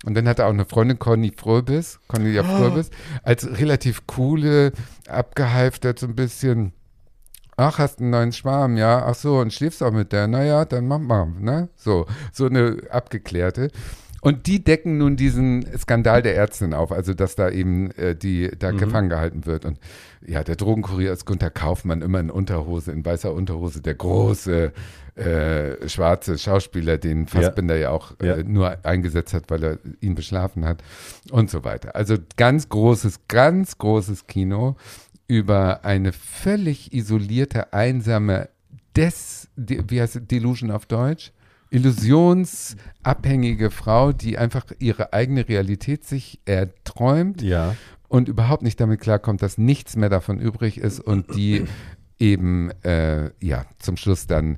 Und 0.06 0.16
dann 0.16 0.28
hat 0.28 0.40
er 0.40 0.48
auch 0.48 0.54
eine 0.54 0.66
Freundin, 0.66 1.00
Conny 1.00 1.34
Fröbis, 1.36 2.00
Cornelia 2.08 2.44
Fröbis, 2.44 2.92
als 3.24 3.46
relativ 3.60 4.08
coole, 4.08 4.72
abgehalftert 5.08 6.00
so 6.00 6.08
ein 6.08 6.16
bisschen, 6.16 6.72
ach, 7.58 7.78
hast 7.78 8.00
einen 8.00 8.12
neuen 8.12 8.32
Schwarm, 8.32 8.78
ja, 8.78 9.06
ach 9.06 9.16
so, 9.16 9.40
und 9.40 9.52
schläfst 9.52 9.84
auch 9.84 9.92
mit 9.92 10.14
der, 10.14 10.28
naja, 10.28 10.64
dann 10.64 10.88
mach 10.88 11.00
mal, 11.00 11.28
ne? 11.40 11.70
So, 11.76 12.06
so 12.32 12.46
eine 12.46 12.84
abgeklärte. 12.90 13.70
Und 14.26 14.48
die 14.48 14.64
decken 14.64 14.98
nun 14.98 15.18
diesen 15.18 15.66
Skandal 15.78 16.24
der 16.24 16.36
Ärztin 16.36 16.74
auf, 16.74 16.92
also 16.92 17.14
dass 17.14 17.36
da 17.36 17.50
eben 17.52 17.92
äh, 17.92 18.16
die 18.16 18.50
da 18.58 18.72
gefangen 18.72 19.08
gehalten 19.10 19.46
wird. 19.46 19.66
Und 19.66 19.80
ja, 20.26 20.44
der 20.44 20.56
Drogenkurier 20.56 21.14
ist 21.14 21.26
Gunther 21.26 21.52
Kaufmann, 21.52 22.02
immer 22.02 22.20
in 22.20 22.32
Unterhose, 22.32 22.92
in 22.92 23.06
weißer 23.06 23.32
Unterhose, 23.32 23.82
der 23.82 23.94
große 23.94 24.74
äh, 25.16 25.88
schwarze 25.88 26.40
Schauspieler, 26.40 26.98
den 26.98 27.28
Fassbinder 27.28 27.78
ja, 27.78 27.92
auch 27.92 28.14
äh, 28.20 28.28
Ja. 28.28 28.44
nur 28.44 28.84
eingesetzt 28.84 29.36
hat, 29.36 29.44
weil 29.50 29.64
er 29.64 29.78
ihn 30.02 30.16
beschlafen 30.16 30.66
hat 30.66 30.84
und 31.30 31.52
so 31.52 31.64
weiter. 31.64 31.96
Also 31.96 32.18
ganz 32.36 32.68
großes, 32.68 33.28
ganz 33.28 33.78
großes 33.78 34.26
Kino 34.26 34.76
über 35.28 35.86
eine 35.86 36.12
völlig 36.14 36.94
isolierte, 36.94 37.74
einsame 37.74 38.50
Des, 38.96 39.50
wie 39.56 40.02
heißt 40.02 40.16
es, 40.16 40.28
Delusion 40.28 40.72
auf 40.72 40.88
Deutsch? 40.88 41.32
Illusionsabhängige 41.76 43.72
Frau, 43.72 44.12
die 44.12 44.38
einfach 44.38 44.66
ihre 44.80 45.14
eigene 45.14 45.48
Realität 45.48 46.06
sich 46.06 46.40
erträumt 46.46 47.42
Ja. 47.42 47.76
und 48.08 48.28
überhaupt 48.30 48.64
nicht 48.64 48.80
damit 48.80 49.02
klarkommt, 49.02 49.42
dass 49.42 49.58
nichts 49.58 49.96
mehr 49.96 50.10
davon 50.10 50.40
übrig 50.40 50.78
ist 50.78 51.00
und 51.00 51.36
die 51.36 51.66
eben, 52.20 52.72
äh, 52.84 53.32
ja, 53.42 53.66
zum 53.80 53.98
Schluss 53.98 54.26
dann, 54.28 54.58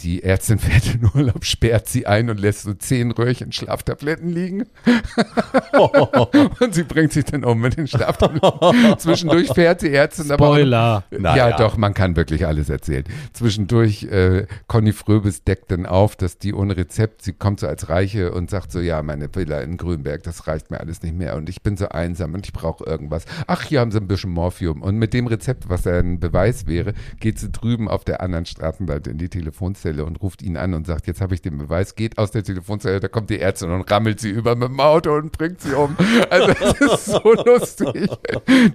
die 0.00 0.22
Ärztin 0.22 0.58
fährt 0.58 0.94
in 0.94 1.10
Urlaub, 1.14 1.44
sperrt 1.44 1.88
sie 1.88 2.06
ein 2.06 2.30
und 2.30 2.38
lässt 2.38 2.62
so 2.62 2.74
zehn 2.74 3.10
Röhrchen 3.10 3.52
Schlaftabletten 3.52 4.28
liegen. 4.28 4.66
und 6.60 6.74
sie 6.74 6.84
bringt 6.84 7.12
sich 7.12 7.24
dann 7.24 7.44
um 7.44 7.60
mit 7.60 7.76
den 7.76 7.86
Schlaftabletten. 7.86 8.98
Zwischendurch 8.98 9.52
fährt 9.52 9.82
die 9.82 9.92
Ärztin 9.92 10.30
aber 10.30 10.48
auch 10.48 10.54
Spoiler. 10.54 11.04
Ja, 11.10 11.36
ja. 11.36 11.56
doch, 11.56 11.76
man 11.76 11.94
kann 11.94 12.16
wirklich 12.16 12.46
alles 12.46 12.68
erzählen. 12.68 13.04
Zwischendurch, 13.32 14.04
äh, 14.04 14.46
Conny 14.66 14.92
Fröbis 14.92 15.42
deckt 15.44 15.70
dann 15.70 15.86
auf, 15.86 16.16
dass 16.16 16.38
die 16.38 16.54
ohne 16.54 16.76
Rezept, 16.76 17.22
sie 17.22 17.32
kommt 17.32 17.60
so 17.60 17.66
als 17.66 17.88
Reiche 17.88 18.32
und 18.32 18.50
sagt 18.50 18.70
so, 18.70 18.80
ja, 18.80 19.02
meine 19.02 19.34
Villa 19.34 19.60
in 19.60 19.76
Grünberg, 19.76 20.22
das 20.22 20.46
reicht 20.46 20.70
mir 20.70 20.80
alles 20.80 21.02
nicht 21.02 21.16
mehr 21.16 21.36
und 21.36 21.48
ich 21.48 21.62
bin 21.62 21.76
so 21.76 21.88
einsam 21.88 22.34
und 22.34 22.46
ich 22.46 22.52
brauche 22.52 22.84
irgendwas. 22.84 23.24
Ach, 23.46 23.62
hier 23.62 23.80
haben 23.80 23.90
sie 23.90 23.98
ein 23.98 24.08
bisschen 24.08 24.30
Morphium. 24.30 24.82
Und 24.82 24.96
mit 24.96 25.14
dem 25.14 25.26
Rezept, 25.26 25.68
was 25.68 25.86
ein 25.86 26.20
Beweis 26.20 26.66
wäre, 26.66 26.94
geht 27.18 27.38
sie 27.38 27.50
drüben 27.50 27.88
auf 27.88 28.04
der 28.04 28.20
anderen 28.20 28.46
Straßenseite 28.46 29.10
in 29.10 29.18
die 29.18 29.28
Telefonzelle 29.48 30.04
und 30.04 30.20
ruft 30.20 30.42
ihn 30.42 30.56
an 30.56 30.74
und 30.74 30.86
sagt, 30.86 31.06
jetzt 31.06 31.20
habe 31.20 31.34
ich 31.34 31.40
den 31.42 31.56
Beweis, 31.58 31.94
geht 31.94 32.18
aus 32.18 32.30
der 32.30 32.42
Telefonzelle, 32.44 33.00
da 33.00 33.08
kommt 33.08 33.30
die 33.30 33.40
Ärztin 33.40 33.70
und 33.70 33.90
rammelt 33.90 34.20
sie 34.20 34.28
über 34.30 34.54
mit 34.54 34.68
dem 34.68 34.80
Auto 34.80 35.14
und 35.14 35.32
bringt 35.32 35.60
sie 35.60 35.72
um. 35.72 35.96
Also 36.28 36.52
das 36.52 36.80
ist 36.80 37.04
so 37.06 37.32
lustig. 37.46 38.10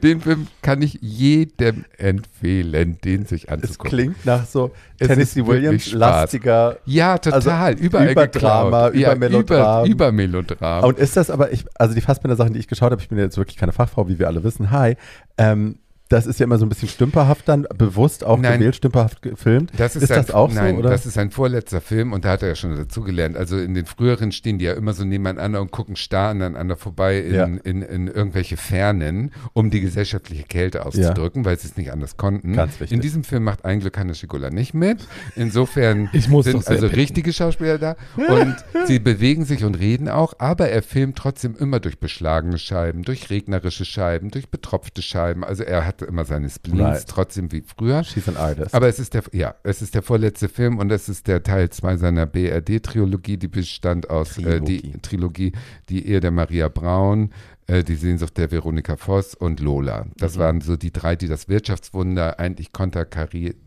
Den 0.01 0.21
Film 0.21 0.47
kann 0.61 0.81
ich 0.81 0.97
jedem 1.01 1.85
empfehlen, 1.97 2.97
den 3.03 3.25
sich 3.25 3.43
Es 3.43 3.49
anzugucken. 3.49 3.89
klingt 3.89 4.25
nach 4.25 4.45
so 4.45 4.71
Es 4.97 5.07
Tennessee 5.07 5.45
Williams 5.45 5.91
lastiger. 5.91 6.77
Ja, 6.85 7.17
total. 7.17 7.67
Also 7.67 7.83
Überall 7.83 8.11
über 8.11 8.27
Drama, 8.27 8.87
über 8.89 8.97
ja, 8.97 9.15
Melodram. 9.15 9.85
Über, 9.85 9.91
über 9.91 10.11
Melodram. 10.11 10.83
Und 10.85 10.97
ist 10.97 11.15
das 11.15 11.29
aber, 11.29 11.51
ich, 11.51 11.65
also 11.75 11.93
die 11.93 12.01
Fassbinder-Sachen, 12.01 12.53
die 12.53 12.59
ich 12.59 12.67
geschaut 12.67 12.91
habe, 12.91 13.01
ich 13.01 13.09
bin 13.09 13.17
jetzt 13.19 13.37
wirklich 13.37 13.57
keine 13.57 13.73
Fachfrau, 13.73 14.07
wie 14.07 14.17
wir 14.17 14.27
alle 14.27 14.43
wissen, 14.43 14.71
hi, 14.71 14.95
ähm, 15.37 15.77
das 16.13 16.25
ist 16.27 16.39
ja 16.39 16.45
immer 16.45 16.57
so 16.57 16.65
ein 16.65 16.69
bisschen 16.69 16.87
stümperhaft 16.89 17.47
dann, 17.49 17.65
bewusst 17.77 18.23
auch 18.23 18.37
Nein. 18.39 18.59
gewählt, 18.59 18.75
stümperhaft 18.75 19.21
gefilmt. 19.21 19.71
Das 19.77 19.95
ist, 19.95 20.03
Ist 20.03 20.09
sein, 20.09 20.17
das 20.19 20.31
auch 20.31 20.49
so, 20.49 20.55
nein, 20.55 20.77
oder? 20.77 20.89
das 20.89 21.05
ist 21.05 21.15
sein 21.15 21.31
vorletzter 21.31 21.81
Film 21.81 22.13
und 22.13 22.23
da 22.25 22.31
hat 22.31 22.41
er 22.43 22.49
ja 22.49 22.55
schon 22.55 22.75
dazugelernt. 22.75 23.35
Also 23.35 23.57
in 23.57 23.73
den 23.73 23.85
früheren 23.85 24.31
stehen 24.31 24.59
die 24.59 24.65
ja 24.65 24.73
immer 24.73 24.93
so 24.93 25.03
nebeneinander 25.03 25.59
und 25.61 25.71
gucken 25.71 25.95
starr 25.95 26.29
aneinander 26.29 26.77
vorbei 26.77 27.19
in, 27.19 27.33
Ja. 27.33 27.45
in, 27.45 27.81
in 27.81 28.07
irgendwelche 28.07 28.57
Fernen, 28.57 29.31
um 29.53 29.69
die 29.71 29.81
gesellschaftliche 29.81 30.43
Kälte 30.43 30.85
auszudrücken, 30.85 31.45
weil 31.45 31.57
sie 31.57 31.67
es 31.67 31.77
nicht 31.77 31.91
anders 31.91 32.15
konnten. 32.17 32.53
Ganz 32.53 32.79
wichtig. 32.79 32.95
In 32.95 33.01
diesem 33.01 33.23
Film 33.23 33.43
macht 33.43 33.65
ein 33.65 33.79
Glück 33.79 33.97
Hannes 33.97 34.19
Schigula 34.19 34.49
nicht 34.51 34.73
mit. 34.73 35.07
Insofern 35.35 36.09
sind 36.13 36.33
also 36.35 36.87
picken. 36.87 36.89
richtige 36.89 37.33
Schauspieler 37.33 37.77
da 37.77 37.95
und 38.17 38.55
sie 38.85 38.99
bewegen 38.99 39.45
sich 39.45 39.63
und 39.63 39.75
reden 39.79 40.09
auch, 40.09 40.33
aber 40.37 40.69
er 40.69 40.83
filmt 40.83 41.17
trotzdem 41.17 41.55
immer 41.57 41.79
durch 41.79 41.99
beschlagene 41.99 42.57
Scheiben, 42.59 43.01
durch 43.03 43.29
regnerische 43.29 43.85
Scheiben, 43.85 44.29
durch 44.31 44.49
betropfte 44.49 45.01
Scheiben. 45.01 45.43
Also 45.43 45.63
er 45.63 45.85
hatte 46.03 46.11
immer 46.11 46.25
seine 46.25 46.49
Spleens 46.49 46.79
Right. 46.79 47.07
trotzdem 47.07 47.51
wie 47.51 47.61
früher. 47.61 48.03
She's 48.03 48.27
an 48.27 48.37
artist. 48.37 48.73
Aber 48.75 48.87
es 48.87 48.99
ist 48.99 49.13
der, 49.13 49.23
ja, 49.31 49.55
es 49.63 49.81
ist 49.81 49.95
der 49.95 50.01
vorletzte 50.01 50.49
Film 50.49 50.77
und 50.77 50.91
es 50.91 51.09
ist 51.09 51.27
der 51.27 51.43
Teil 51.43 51.69
2 51.69 51.97
seiner 51.97 52.25
BRD-Trilogie, 52.25 53.37
die 53.37 53.47
bestand 53.47 54.09
aus 54.09 54.37
Äh, 54.37 54.59
die 54.61 54.81
Trilogie. 54.81 54.93
Trilogie, 55.01 55.51
die 55.89 56.07
Ehe 56.07 56.19
der 56.19 56.31
Maria 56.31 56.67
Braun, 56.67 57.31
äh, 57.67 57.83
die 57.83 57.95
Sehnsucht 57.95 58.37
der 58.37 58.51
Veronika 58.51 58.97
Voss 58.97 59.33
und 59.35 59.59
Lola. 59.59 60.05
Das 60.17 60.37
waren 60.37 60.61
so 60.61 60.75
die 60.75 60.91
drei, 60.91 61.15
die 61.15 61.27
das 61.27 61.47
Wirtschaftswunder 61.47 62.39
eigentlich 62.39 62.71
konterkarierten, 62.73 63.61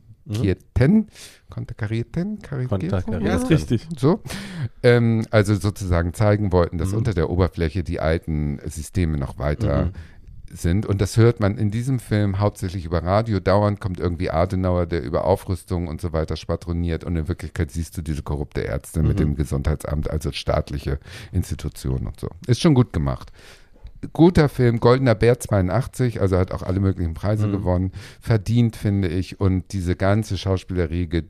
konterkarierten, 1.48 2.40
karierten, 2.42 2.68
Konterkarierten. 2.68 3.26
Ja, 3.26 3.36
ist 3.36 3.48
richtig. 3.48 3.86
so, 3.96 4.20
ähm, 4.82 5.24
also 5.30 5.54
sozusagen 5.54 6.14
zeigen 6.14 6.50
wollten, 6.52 6.78
dass 6.78 6.90
Mhm. 6.90 6.98
unter 6.98 7.14
der 7.14 7.30
Oberfläche 7.30 7.84
die 7.84 8.00
alten 8.00 8.58
Systeme 8.66 9.18
noch 9.18 9.38
weiter 9.38 9.86
Mhm. 9.86 9.92
Sind. 10.50 10.86
Und 10.86 11.00
das 11.00 11.16
hört 11.16 11.40
man 11.40 11.58
in 11.58 11.70
diesem 11.70 11.98
Film 11.98 12.38
hauptsächlich 12.38 12.84
über 12.84 13.02
Radio. 13.02 13.40
Dauernd 13.40 13.80
kommt 13.80 13.98
irgendwie 14.00 14.30
Adenauer, 14.30 14.86
der 14.86 15.02
über 15.02 15.24
Aufrüstung 15.24 15.88
und 15.88 16.00
so 16.00 16.12
weiter 16.12 16.36
schwadroniert. 16.36 17.04
Und 17.04 17.16
in 17.16 17.28
Wirklichkeit 17.28 17.70
siehst 17.70 17.96
du 17.96 18.02
diese 18.02 18.22
korrupte 18.22 18.60
Ärzte 18.62 19.02
mit 19.02 19.14
Mhm. 19.14 19.22
dem 19.24 19.36
Gesundheitsamt, 19.36 20.10
also 20.10 20.32
staatliche 20.32 20.98
Institutionen 21.32 22.06
und 22.06 22.20
so. 22.20 22.28
Ist 22.46 22.60
schon 22.60 22.74
gut 22.74 22.92
gemacht. 22.92 23.32
Guter 24.12 24.48
Film, 24.48 24.78
Goldener 24.78 25.14
Bär 25.14 25.40
82, 25.40 26.20
also 26.20 26.36
hat 26.38 26.52
auch 26.52 26.62
alle 26.62 26.80
möglichen 26.80 27.14
Preise 27.14 27.46
Mhm. 27.48 27.52
gewonnen. 27.52 27.92
Verdient, 28.20 28.76
finde 28.76 29.08
ich. 29.08 29.40
Und 29.40 29.72
diese 29.72 29.96
ganze 29.96 30.38
Schauspielerriege, 30.38 31.24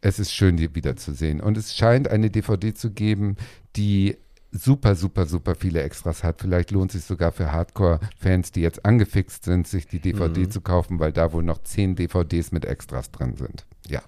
es 0.00 0.18
ist 0.20 0.32
schön, 0.32 0.56
die 0.56 0.74
wiederzusehen. 0.74 1.40
Und 1.40 1.56
es 1.56 1.74
scheint 1.74 2.08
eine 2.08 2.30
DVD 2.30 2.72
zu 2.74 2.90
geben, 2.92 3.36
die 3.74 4.16
super, 4.50 4.94
super, 4.94 5.26
super 5.26 5.54
viele 5.54 5.82
Extras 5.82 6.24
hat. 6.24 6.40
Vielleicht 6.40 6.70
lohnt 6.70 6.94
es 6.94 7.00
sich 7.00 7.06
sogar 7.08 7.32
für 7.32 7.52
Hardcore-Fans, 7.52 8.52
die 8.52 8.62
jetzt 8.62 8.84
angefixt 8.84 9.44
sind, 9.44 9.66
sich 9.68 9.86
die 9.86 10.00
DVD 10.00 10.40
Mhm. 10.42 10.50
zu 10.50 10.60
kaufen, 10.60 10.98
weil 11.00 11.12
da 11.12 11.32
wohl 11.32 11.42
noch 11.42 11.62
zehn 11.64 11.96
DVDs 11.96 12.52
mit 12.52 12.64
Extras 12.64 13.10
drin 13.10 13.34
sind. 13.36 13.66
Ja. 13.88 14.00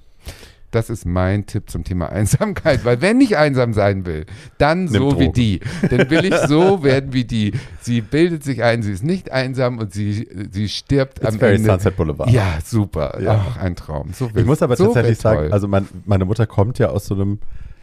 Das 0.72 0.88
ist 0.88 1.04
mein 1.04 1.46
Tipp 1.46 1.68
zum 1.68 1.82
Thema 1.82 2.08
Einsamkeit, 2.12 2.84
weil 2.84 3.00
wenn 3.00 3.20
ich 3.20 3.36
einsam 3.36 3.72
sein 3.72 4.06
will, 4.06 4.24
dann 4.56 4.84
Nimm 4.84 4.92
so 4.92 5.18
wie 5.18 5.24
Drogen. 5.24 5.32
die. 5.32 5.60
Dann 5.90 6.08
will 6.10 6.24
ich 6.24 6.36
so 6.46 6.82
werden 6.84 7.12
wie 7.12 7.24
die. 7.24 7.52
Sie 7.80 8.00
bildet 8.00 8.44
sich 8.44 8.62
ein, 8.62 8.82
sie 8.84 8.92
ist 8.92 9.02
nicht 9.02 9.32
einsam 9.32 9.78
und 9.78 9.92
sie, 9.92 10.28
sie 10.52 10.68
stirbt 10.68 11.18
It's 11.18 11.26
am 11.26 11.38
very 11.40 11.56
Ende. 11.56 11.70
Sunset 11.70 11.96
Boulevard. 11.96 12.30
Ja, 12.30 12.58
super. 12.64 13.20
Ja. 13.20 13.44
Ach, 13.50 13.56
ein 13.56 13.74
Traum. 13.74 14.12
So 14.12 14.30
Ich 14.34 14.44
muss 14.46 14.62
aber 14.62 14.76
so 14.76 14.84
tatsächlich 14.86 15.18
sagen, 15.18 15.52
also 15.52 15.66
mein, 15.66 15.88
meine 16.06 16.24
Mutter 16.24 16.46
kommt 16.46 16.78
ja 16.78 16.90
aus 16.90 17.06
so 17.06 17.14
einem 17.16 17.40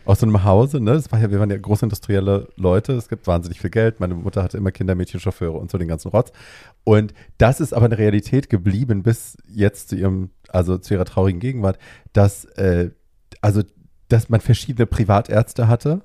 aus 0.07 0.21
so 0.21 0.25
einem 0.25 0.43
Hause, 0.43 0.79
ne? 0.79 0.93
Das 0.93 1.11
war 1.11 1.19
ja, 1.19 1.29
wir 1.29 1.39
waren 1.39 1.49
ja 1.49 1.57
großindustrielle 1.57 2.47
Leute, 2.55 2.93
es 2.93 3.09
gibt 3.09 3.27
wahnsinnig 3.27 3.59
viel 3.59 3.69
Geld. 3.69 3.99
Meine 3.99 4.15
Mutter 4.15 4.41
hatte 4.41 4.57
immer 4.57 4.71
Kinder, 4.71 4.95
Mädchen, 4.95 5.19
Chauffeure 5.19 5.57
und 5.57 5.69
so 5.69 5.77
den 5.77 5.87
ganzen 5.87 6.09
Rotz. 6.09 6.31
Und 6.83 7.13
das 7.37 7.59
ist 7.59 7.73
aber 7.73 7.85
eine 7.85 7.97
Realität 7.97 8.49
geblieben 8.49 9.03
bis 9.03 9.37
jetzt 9.47 9.89
zu 9.89 9.95
ihrem, 9.95 10.29
also 10.47 10.77
zu 10.77 10.93
ihrer 10.93 11.05
traurigen 11.05 11.39
Gegenwart, 11.39 11.77
dass, 12.13 12.45
äh, 12.45 12.91
also, 13.41 13.63
dass 14.07 14.29
man 14.29 14.39
verschiedene 14.39 14.85
Privatärzte 14.85 15.67
hatte 15.67 16.01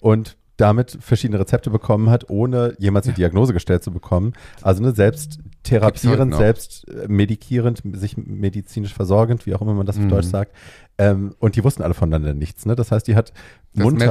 und 0.00 0.37
damit 0.58 0.98
verschiedene 1.00 1.40
Rezepte 1.40 1.70
bekommen 1.70 2.10
hat, 2.10 2.28
ohne 2.28 2.74
jemals 2.78 3.06
eine 3.06 3.14
Diagnose 3.14 3.52
gestellt 3.54 3.82
zu 3.82 3.90
bekommen. 3.90 4.34
Also 4.60 4.82
ne, 4.82 4.92
selbst 4.92 5.38
therapierend, 5.62 6.34
selbst 6.34 6.86
äh, 6.88 7.06
medikierend, 7.08 7.80
sich 7.94 8.16
medizinisch 8.16 8.92
versorgend, 8.92 9.46
wie 9.46 9.54
auch 9.54 9.62
immer 9.62 9.72
man 9.74 9.86
das 9.86 9.96
auf 9.96 10.02
Mhm. 10.04 10.08
Deutsch 10.10 10.26
sagt. 10.26 10.52
Ähm, 11.00 11.34
und 11.38 11.54
die 11.54 11.62
wussten 11.62 11.82
alle 11.82 11.94
voneinander 11.94 12.34
nichts. 12.34 12.66
Ne? 12.66 12.74
Das 12.74 12.90
heißt, 12.90 13.06
die 13.06 13.14
hat 13.14 13.32
das 13.72 13.84
munter 13.84 14.06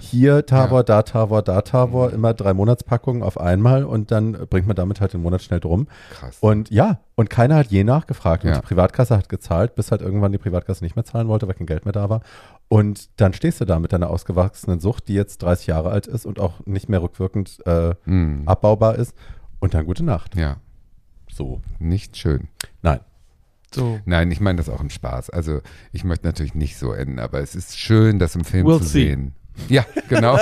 hier 0.00 0.44
Tavor, 0.44 0.78
Ja. 0.78 0.82
da 0.82 1.02
Tavor, 1.02 1.42
da 1.42 1.60
Tavor, 1.62 2.12
immer 2.12 2.34
drei 2.34 2.52
Monatspackungen 2.52 3.22
auf 3.22 3.38
einmal 3.38 3.84
und 3.84 4.10
dann 4.10 4.32
bringt 4.50 4.66
man 4.66 4.74
damit 4.74 5.00
halt 5.00 5.12
den 5.12 5.22
Monat 5.22 5.40
schnell 5.42 5.60
drum. 5.60 5.86
Krass. 6.12 6.38
Und 6.40 6.68
ja, 6.70 6.98
und 7.14 7.30
keiner 7.30 7.54
hat 7.54 7.68
je 7.68 7.84
nachgefragt. 7.84 8.42
Und 8.42 8.50
Ja. 8.50 8.56
die 8.56 8.66
Privatkasse 8.66 9.16
hat 9.16 9.28
gezahlt, 9.28 9.76
bis 9.76 9.92
halt 9.92 10.00
irgendwann 10.02 10.32
die 10.32 10.38
Privatkasse 10.38 10.82
nicht 10.82 10.96
mehr 10.96 11.04
zahlen 11.04 11.28
wollte, 11.28 11.46
weil 11.46 11.54
kein 11.54 11.66
Geld 11.66 11.84
mehr 11.84 11.92
da 11.92 12.10
war. 12.10 12.22
Und 12.72 13.20
dann 13.20 13.32
stehst 13.32 13.60
du 13.60 13.64
da 13.64 13.80
mit 13.80 13.92
deiner 13.92 14.10
ausgewachsenen 14.10 14.78
Sucht, 14.78 15.08
die 15.08 15.14
jetzt 15.14 15.42
30 15.42 15.66
Jahre 15.66 15.90
alt 15.90 16.06
ist 16.06 16.24
und 16.24 16.38
auch 16.38 16.64
nicht 16.66 16.88
mehr 16.88 17.02
rückwirkend 17.02 17.58
äh, 17.66 17.94
Mhm. 18.04 18.42
abbaubar 18.46 18.94
ist. 18.94 19.12
Und 19.58 19.74
dann 19.74 19.86
gute 19.86 20.04
Nacht. 20.04 20.36
Ja, 20.36 20.58
So. 21.28 21.60
nicht 21.80 22.16
schön. 22.16 22.46
Nein. 22.82 23.00
So. 23.74 23.98
Nein, 24.04 24.30
ich 24.30 24.38
meine 24.40 24.58
das 24.58 24.68
auch 24.68 24.80
im 24.80 24.88
Spaß. 24.90 25.30
Also 25.30 25.62
ich 25.92 26.04
möchte 26.04 26.24
natürlich 26.26 26.54
nicht 26.54 26.76
so 26.78 26.92
enden, 26.92 27.18
aber 27.18 27.40
es 27.40 27.56
ist 27.56 27.76
schön, 27.76 28.20
das 28.20 28.36
im 28.36 28.44
Film 28.44 28.68
We'll 28.68 28.78
zu 28.78 28.84
see. 28.84 29.06
sehen. 29.08 29.34
Ja, 29.68 29.84
genau. 30.08 30.36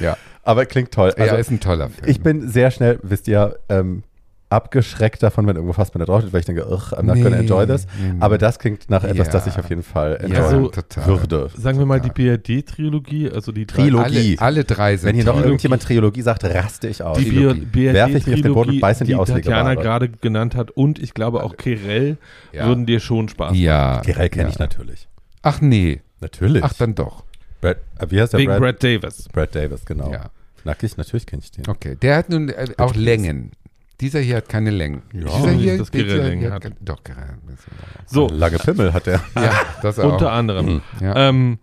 ja, 0.00 0.16
Aber 0.42 0.66
klingt 0.66 0.92
toll. 0.92 1.12
Also, 1.16 1.34
ja, 1.34 1.40
ist 1.40 1.50
ein 1.50 1.60
toller 1.60 1.88
Film. 1.90 2.08
ich 2.08 2.20
bin 2.22 2.48
sehr 2.48 2.70
schnell, 2.70 2.98
wisst 3.02 3.28
ihr, 3.28 3.58
ähm, 3.68 4.02
abgeschreckt 4.52 5.22
davon, 5.22 5.46
wenn 5.46 5.56
irgendwo 5.56 5.72
Fassbinder 5.72 6.06
drauf 6.06 6.22
ist, 6.24 6.32
weil 6.32 6.40
ich 6.40 6.46
denke, 6.46 6.66
ugh, 6.70 6.92
I'm 6.92 7.02
not 7.02 7.16
Nee, 7.16 7.22
gonna 7.22 7.36
enjoy 7.38 7.66
this. 7.66 7.86
nee, 8.00 8.12
nee. 8.12 8.16
Aber 8.20 8.38
das 8.38 8.58
klingt 8.58 8.88
nach 8.90 9.02
etwas, 9.04 9.26
Ja. 9.26 9.32
das 9.32 9.46
ich 9.48 9.58
auf 9.58 9.68
jeden 9.68 9.82
Fall 9.82 10.18
ja, 10.20 10.26
enjoyen 10.26 10.44
Also, 10.44 10.68
total. 10.68 11.06
würde. 11.06 11.50
Sagen 11.56 11.78
wir 11.78 11.86
mal 11.86 12.00
die. 12.00 12.10
BRD-Trilogie, 12.10 13.30
also 13.30 13.50
die 13.52 13.66
drei, 13.66 13.82
Trilogie. 13.82 14.36
Alle, 14.38 14.46
alle 14.58 14.64
drei 14.64 14.96
sind 14.96 15.08
Wenn 15.08 15.14
hier 15.16 15.24
noch 15.24 15.32
Trilogie. 15.32 15.48
irgendjemand 15.48 15.82
Trilogie 15.82 16.22
sagt, 16.22 16.44
raste 16.44 16.88
ich 16.88 17.02
aus. 17.02 17.18
die 17.18 17.30
Trilogie. 17.30 17.92
Werf 17.92 18.14
ich 18.14 18.26
mich 18.26 18.34
auf 18.36 18.40
den 18.42 18.54
Boden 18.54 18.70
und 18.70 18.80
BRD-Trilogie, 18.80 18.80
beiß 18.80 19.00
in 19.00 19.06
die 19.08 19.12
die 19.14 19.24
Tatjana 19.24 19.74
gerade 19.74 20.08
genannt 20.08 20.54
hat 20.54 20.70
und 20.72 20.98
ich 20.98 21.14
glaube 21.14 21.42
auch 21.42 21.56
Kirell 21.56 22.18
Ja. 22.52 22.66
würden 22.66 22.86
dir 22.86 23.00
schon 23.00 23.28
Spaß 23.28 23.50
machen. 23.50 23.60
Ja. 23.60 24.00
Gerell 24.00 24.28
kenne 24.28 24.44
ja. 24.44 24.48
ich 24.50 24.58
natürlich. 24.58 25.08
Ach 25.42 25.60
nee. 25.60 26.00
Natürlich. 26.20 26.62
Ach 26.62 26.72
dann 26.74 26.94
doch. 26.94 27.24
Brad, 27.60 27.78
äh, 27.98 28.06
wie 28.10 28.20
heißt 28.20 28.32
der 28.32 28.40
Wegen 28.40 28.50
Brad? 28.50 28.60
Brad 28.60 28.82
Davis. 28.84 29.28
Brad 29.32 29.54
Davis, 29.54 29.84
genau. 29.84 30.12
Ja. 30.12 30.30
Nackig, 30.64 30.96
natürlich 30.96 31.26
kenne 31.26 31.42
ich 31.42 31.50
den. 31.50 31.68
Okay. 31.68 31.96
Der 32.00 32.16
hat 32.16 32.28
nun 32.28 32.48
äh, 32.48 32.66
auch 32.78 32.94
Längen. 32.94 33.50
Dieser 34.02 34.20
hier 34.20 34.36
hat 34.36 34.48
keine 34.48 34.70
Längen. 34.70 35.02
Ja. 35.12 35.20
Dieser 35.24 35.50
hier, 35.52 35.78
Dass 35.78 35.90
dieser 35.90 36.04
Gerell 36.04 36.28
Längen 36.28 36.40
hier 36.42 36.52
hat. 36.52 36.62
keine- 36.62 36.74
Doch. 36.80 36.98
So, 38.06 38.28
Lange 38.28 38.58
Pimmel 38.58 38.92
hat 38.92 39.06
der. 39.06 39.20
Ja, 39.36 39.52
das 39.80 39.98
auch. 39.98 40.12
unter 40.12 40.32
anderem. 40.32 40.82
ja. 41.00 41.14
Ähm, 41.28 41.58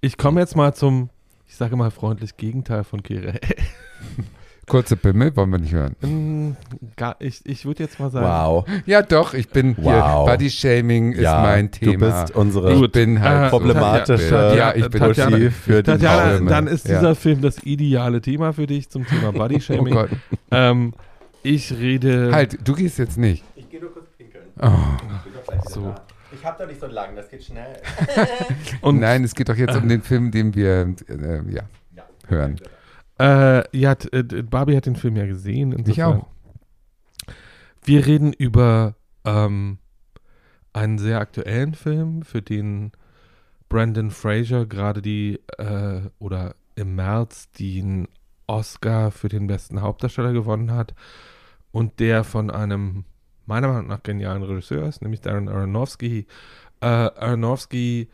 ich 0.00 0.16
komme 0.16 0.40
jetzt 0.40 0.56
mal 0.56 0.74
zum, 0.74 1.10
ich 1.46 1.54
sage 1.56 1.76
mal 1.76 1.90
freundlich 1.90 2.36
Gegenteil 2.36 2.84
von 2.84 3.02
Kirell. 3.02 3.38
Kurze 4.66 4.96
Pimmel 4.96 5.34
wollen 5.34 5.48
wir 5.50 5.58
nicht 5.58 5.72
hören. 5.72 5.96
Ähm, 6.02 6.56
gar- 6.96 7.16
ich 7.20 7.40
ich 7.46 7.64
würde 7.64 7.82
jetzt 7.84 7.98
mal 7.98 8.10
sagen, 8.10 8.26
Wow. 8.26 8.66
Ja, 8.84 9.00
doch, 9.00 9.32
ich 9.32 9.48
bin 9.48 9.74
hier. 9.76 9.84
Wow. 9.84 10.28
Body 10.28 10.50
Shaming 10.50 11.12
ist 11.12 11.22
ja, 11.22 11.40
mein 11.40 11.70
du 11.70 11.78
Thema. 11.92 12.22
bist 12.22 12.36
unsere 12.36 12.74
ich 12.74 12.92
bin 12.92 13.18
halt 13.22 13.46
Äh, 13.46 13.48
problematische 13.48 14.24
Tatjana- 14.34 14.54
ja, 14.56 14.74
ich 14.74 14.88
bin 14.90 15.00
Tatjana- 15.02 15.50
für 15.50 15.82
die 15.82 15.90
Tatjana, 15.90 16.40
dann 16.50 16.66
ist 16.66 16.86
Ja. 16.86 16.98
dieser 16.98 17.14
Film 17.14 17.40
das 17.40 17.62
ideale 17.64 18.20
Thema 18.20 18.52
für 18.52 18.66
dich 18.66 18.90
zum 18.90 19.06
Thema 19.06 19.28
Oh 19.34 19.38
Bodyshaming. 19.38 19.94
Gott. 19.94 20.10
ähm, 20.50 20.92
ich 21.48 21.72
rede. 21.72 22.30
Halt, 22.32 22.66
du 22.66 22.74
gehst 22.74 22.98
jetzt 22.98 23.16
nicht. 23.16 23.44
Ich 23.56 23.68
gehe 23.68 23.80
nur 23.80 23.92
kurz 23.92 24.10
pinkeln. 24.10 24.44
Oh. 24.60 25.70
So. 25.70 25.94
Ich 26.30 26.44
habe 26.44 26.58
da 26.58 26.66
nicht 26.66 26.80
so 26.80 26.86
lang, 26.86 27.16
das 27.16 27.30
geht 27.30 27.42
schnell. 27.42 27.80
Und 28.82 29.00
Nein, 29.00 29.24
es 29.24 29.34
geht 29.34 29.48
doch 29.48 29.56
jetzt 29.56 29.74
um 29.76 29.88
den 29.88 30.02
Film, 30.02 30.30
den 30.30 30.54
wir 30.54 30.94
äh, 31.08 31.50
ja, 31.50 31.62
hören. 32.26 32.60
Äh, 33.18 33.76
ja, 33.76 33.96
äh, 34.12 34.22
Barbie 34.22 34.76
hat 34.76 34.86
den 34.86 34.96
Film 34.96 35.16
ja 35.16 35.26
gesehen. 35.26 35.72
Ich 35.72 35.78
insofern. 35.78 36.20
auch. 36.20 36.26
Wir 37.82 38.04
reden 38.04 38.34
über 38.34 38.94
ähm, 39.24 39.78
einen 40.74 40.98
sehr 40.98 41.18
aktuellen 41.18 41.74
Film, 41.74 42.22
für 42.22 42.42
den 42.42 42.92
Brandon 43.70 44.10
Fraser 44.10 44.66
gerade 44.66 45.00
die, 45.00 45.40
äh, 45.56 46.02
oder 46.18 46.54
im 46.74 46.94
März 46.94 47.50
den 47.52 48.06
Oscar 48.46 49.10
für 49.10 49.28
den 49.28 49.46
besten 49.46 49.80
Hauptdarsteller 49.80 50.32
gewonnen 50.32 50.72
hat 50.72 50.94
und 51.72 52.00
der 52.00 52.24
von 52.24 52.50
einem 52.50 53.04
meiner 53.46 53.68
Meinung 53.68 53.86
nach 53.86 54.02
genialen 54.02 54.42
Regisseur 54.42 54.86
ist, 54.86 55.02
nämlich 55.02 55.20
Darren 55.20 55.48
Aronofsky. 55.48 56.26
Äh, 56.80 56.86
Aronofsky 56.86 58.08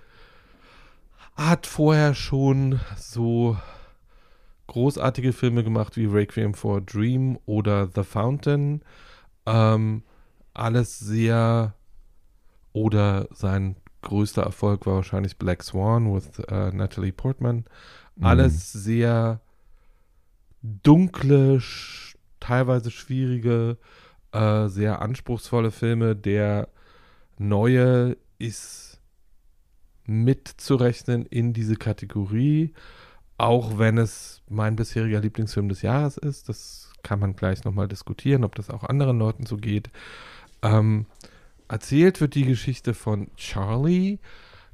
hat 1.36 1.66
vorher 1.66 2.14
schon 2.14 2.80
so 2.96 3.56
großartige 4.68 5.32
Filme 5.32 5.64
gemacht 5.64 5.96
wie 5.96 6.06
Requiem 6.06 6.54
for 6.54 6.78
a 6.78 6.80
Dream 6.80 7.38
oder 7.46 7.88
The 7.92 8.04
Fountain. 8.04 8.82
Ähm, 9.46 10.02
alles 10.54 10.98
sehr 10.98 11.74
oder 12.72 13.28
sein 13.32 13.76
größter 14.02 14.42
Erfolg 14.42 14.86
war 14.86 14.96
wahrscheinlich 14.96 15.38
Black 15.38 15.62
Swan 15.62 16.14
with 16.14 16.38
äh, 16.48 16.70
Natalie 16.70 17.12
Portman. 17.12 17.64
Mhm. 18.16 18.24
Alles 18.24 18.72
sehr 18.72 19.40
dunkle, 20.62 21.60
teilweise 22.44 22.90
schwierige, 22.90 23.78
äh, 24.32 24.68
sehr 24.68 25.00
anspruchsvolle 25.00 25.70
Filme. 25.70 26.14
Der 26.14 26.68
neue 27.38 28.18
ist 28.38 29.00
mitzurechnen 30.06 31.24
in 31.24 31.54
diese 31.54 31.76
Kategorie, 31.76 32.74
auch 33.38 33.78
wenn 33.78 33.96
es 33.96 34.42
mein 34.48 34.76
bisheriger 34.76 35.20
Lieblingsfilm 35.20 35.70
des 35.70 35.80
Jahres 35.80 36.18
ist. 36.18 36.50
Das 36.50 36.92
kann 37.02 37.18
man 37.18 37.34
gleich 37.34 37.64
nochmal 37.64 37.88
diskutieren, 37.88 38.44
ob 38.44 38.54
das 38.56 38.68
auch 38.68 38.84
anderen 38.84 39.18
Leuten 39.18 39.46
so 39.46 39.56
geht. 39.56 39.90
Ähm, 40.62 41.06
erzählt 41.68 42.20
wird 42.20 42.34
die 42.34 42.44
Geschichte 42.44 42.92
von 42.92 43.30
Charlie. 43.36 44.18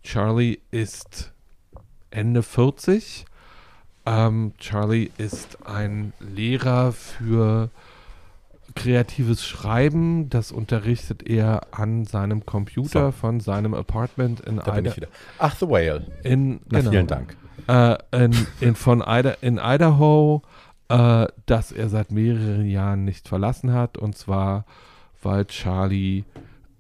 Charlie 0.03 0.59
ist 0.73 1.33
Ende 2.11 2.43
40. 2.43 3.27
Ähm, 4.07 4.53
Charlie 4.59 5.11
ist 5.19 5.67
ein 5.67 6.13
Lehrer 6.21 6.93
für 6.93 7.71
kreatives 8.75 9.45
Schreiben. 9.47 10.31
Das 10.31 10.53
unterrichtet 10.53 11.23
er 11.29 11.63
an 11.73 12.05
seinem 12.05 12.47
Computer 12.47 13.07
So. 13.07 13.13
von 13.13 13.41
seinem 13.41 13.75
Apartment 13.75 14.41
in 14.41 14.57
Da 14.65 14.79
Ida. 14.79 14.95
Ach, 15.39 15.55
The 15.57 15.69
Whale. 15.69 16.07
in, 16.23 16.61
Na, 16.71 16.79
genau, 16.79 16.91
vielen 16.91 17.07
Dank. 17.07 17.37
äh, 17.69 17.97
in, 18.25 18.47
in, 18.61 18.75
von 18.75 19.01
Ida, 19.07 19.37
in 19.43 19.59
Idaho, 19.63 20.43
äh, 20.89 21.27
das 21.47 21.73
er 21.73 21.89
seit 21.89 22.11
mehreren 22.11 22.67
Jahren 22.67 23.05
nicht 23.05 23.29
verlassen 23.29 23.73
hat. 23.73 23.99
Und 23.99 24.17
zwar, 24.17 24.65
weil 25.23 25.45
Charlie, 25.47 26.25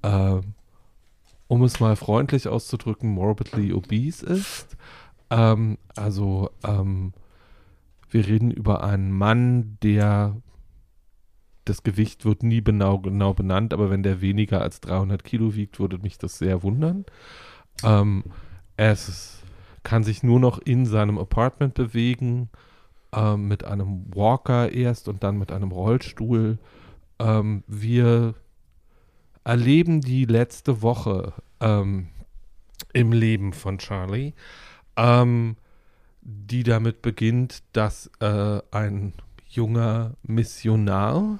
äh, 0.02 0.36
um 1.48 1.62
es 1.64 1.80
mal 1.80 1.96
freundlich 1.96 2.46
auszudrücken, 2.48 3.10
morbidly 3.10 3.72
obese 3.72 4.24
ist. 4.26 4.76
Ähm, 5.30 5.78
also, 5.96 6.50
ähm, 6.64 7.12
wir 8.10 8.26
reden 8.26 8.50
über 8.50 8.82
einen 8.82 9.12
Mann, 9.12 9.78
der 9.82 10.36
das 11.64 11.82
Gewicht 11.82 12.24
wird 12.24 12.42
nie 12.42 12.62
genau, 12.62 12.98
genau 12.98 13.32
benannt, 13.34 13.72
aber 13.72 13.90
wenn 13.90 14.02
der 14.02 14.20
weniger 14.20 14.60
als 14.62 14.80
300 14.80 15.22
Kilo 15.22 15.54
wiegt, 15.54 15.78
würde 15.78 15.98
mich 15.98 16.18
das 16.18 16.38
sehr 16.38 16.62
wundern. 16.62 17.04
Ähm, 17.84 18.24
er 18.76 18.92
ist, 18.92 19.42
kann 19.82 20.02
sich 20.02 20.22
nur 20.22 20.40
noch 20.40 20.58
in 20.58 20.86
seinem 20.86 21.18
Apartment 21.18 21.74
bewegen, 21.74 22.48
ähm, 23.12 23.48
mit 23.48 23.64
einem 23.64 24.06
Walker 24.14 24.72
erst 24.72 25.08
und 25.08 25.22
dann 25.22 25.38
mit 25.38 25.52
einem 25.52 25.70
Rollstuhl. 25.70 26.58
Ähm, 27.18 27.62
wir 27.66 28.34
erleben 29.44 30.00
die 30.00 30.24
letzte 30.24 30.82
Woche 30.82 31.32
ähm, 31.60 32.08
im 32.92 33.12
Leben 33.12 33.52
von 33.52 33.78
Charlie, 33.78 34.32
ähm, 35.00 35.56
die 36.20 36.62
damit 36.62 37.02
beginnt, 37.02 37.62
dass 37.72 38.10
äh, 38.20 38.60
ein 38.70 39.14
junger 39.48 40.12
Missionar 40.22 41.38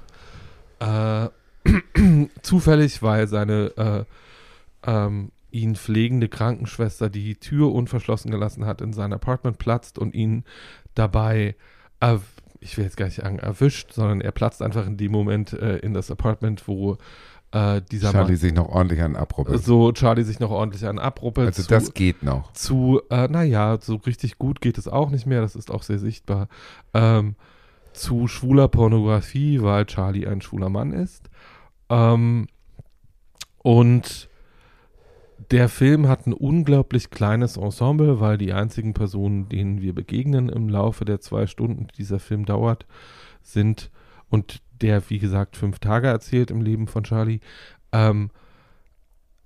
äh, 0.81 1.29
zufällig, 2.43 3.03
weil 3.03 3.29
seine 3.29 3.67
äh, 3.77 4.05
ähm, 4.91 5.31
ihn 5.51 5.77
pflegende 5.77 6.29
Krankenschwester 6.29 7.11
die 7.11 7.35
Tür 7.37 7.73
unverschlossen 7.73 8.31
gelassen 8.31 8.65
hat, 8.65 8.81
in 8.81 8.93
sein 8.93 9.13
Apartment 9.13 9.59
platzt 9.59 9.99
und 9.99 10.15
ihn 10.15 10.45
dabei, 10.95 11.57
ich 12.61 12.77
will 12.77 12.85
jetzt 12.85 12.97
gar 12.97 13.07
nicht 13.07 13.17
sagen 13.17 13.39
erwischt, 13.39 13.93
sondern 13.93 14.21
er 14.21 14.33
platzt 14.33 14.63
einfach 14.63 14.87
in 14.87 14.97
dem 14.97 15.13
Moment 15.13 15.53
äh, 15.53 15.79
in 15.79 15.93
das 15.93 16.11
Apartment, 16.11 16.67
wo 16.67 16.99
äh, 17.53 17.83
dieser 17.91 18.13
Charlie 18.13 18.33
Mann, 18.33 18.37
sich 18.37 18.55
noch 18.55 18.69
ordentlich 18.69 19.03
an 19.03 19.17
abruppelt. 19.17 19.63
so 19.65 19.91
Charlie 19.93 20.23
sich 20.23 20.39
noch 20.41 20.51
ordentlich 20.51 20.87
an 20.87 20.99
abruppelt. 20.99 21.49
Also 21.49 21.63
zu- 21.63 21.69
das 21.69 21.95
geht 21.95 22.23
noch. 22.23 22.53
zu, 22.53 23.01
äh, 23.11 23.27
naja, 23.29 23.79
so 23.81 23.97
richtig 23.97 24.39
gut 24.39 24.61
geht 24.61 24.79
es 24.79 24.87
auch 24.89 25.11
nicht 25.11 25.27
mehr, 25.27 25.41
das 25.41 25.57
ist 25.57 25.71
auch 25.71 25.83
sehr 25.83 25.99
sichtbar, 25.99 26.49
ähm, 26.95 27.35
zu 27.93 28.29
schwuler 28.29 28.69
Pornografie, 28.69 29.63
weil 29.63 29.85
Charlie 29.87 30.27
ein 30.27 30.41
schwuler 30.43 30.69
Mann 30.69 30.93
ist. 30.93 31.29
Ähm, 31.89 32.47
und 33.63 34.29
der 35.51 35.69
Film 35.69 36.07
hat 36.07 36.27
ein 36.27 36.33
unglaublich 36.33 37.11
kleines 37.11 37.57
Ensemble, 37.57 38.21
weil 38.21 38.39
die 38.39 38.53
einzigen 38.53 38.95
Personen, 38.95 39.49
denen 39.49 39.81
wir 39.81 39.95
begegnen 39.95 40.49
im 40.49 40.69
Laufe 40.69 41.05
der 41.05 41.21
zwei 41.21 41.47
Stunden, 41.47 41.89
die 41.89 41.97
dieser 41.97 42.21
Film 42.21 42.45
dauert, 42.45 42.87
sind, 43.43 43.91
und 44.29 44.63
der, 44.83 45.09
wie 45.11 45.18
gesagt, 45.18 45.57
fünf 45.57 45.78
Tage 45.78 46.09
erzählt 46.09 46.51
im 46.51 46.62
Leben 46.62 46.87
von 46.87 47.05
Charlie, 47.05 47.41
ähm, 47.93 48.31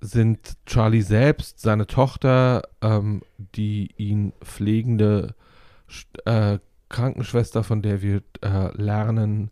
sind 0.01 0.57
Charlie 0.67 1.03
selbst, 1.03 1.61
seine 1.61 1.87
Tochter, 1.87 2.63
ähm, 2.83 3.23
die 3.39 3.91
ihn 3.97 4.33
pflegende 4.43 5.35
äh, 6.27 6.59
Krankenschwester, 6.89 7.65
von 7.65 7.83
der 7.83 8.03
wir 8.03 8.23
äh, 8.43 8.77
lernen 8.77 9.51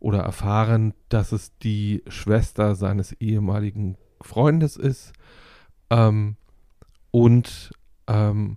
oder 0.00 0.20
erfahren, 0.20 0.94
dass 1.08 1.32
es 1.32 1.56
die 1.58 2.02
Schwester 2.06 2.74
seines 2.76 3.12
ehemaligen 3.12 3.96
Freundes 4.20 4.76
ist. 4.76 5.12
Ähm, 5.90 6.36
und 7.10 7.72
ähm, 8.06 8.56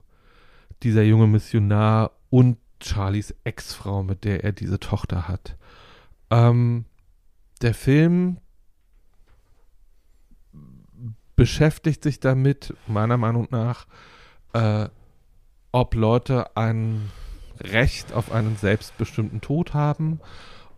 dieser 0.84 1.04
junge 1.04 1.28
Missionar 1.28 2.12
und 2.30 2.58
Charlies 2.82 3.36
Ex-Frau, 3.44 4.04
mit 4.04 4.24
der 4.24 4.44
er 4.44 4.52
diese 4.52 4.80
Tochter 4.80 5.28
hat. 5.28 5.56
Ähm, 6.32 6.86
der 7.62 7.76
Film 7.76 8.38
beschäftigt 11.36 12.04
sich 12.04 12.20
damit, 12.20 12.74
meiner 12.88 13.18
Meinung 13.18 13.48
nach, 13.52 13.86
äh, 14.54 14.88
ob 15.72 15.96
Leute 15.96 16.56
ein 16.58 17.12
Recht 17.60 18.14
auf 18.14 18.32
einen 18.32 18.56
selbstbestimmten 18.56 19.42
Tod 19.42 19.74
haben, 19.74 20.20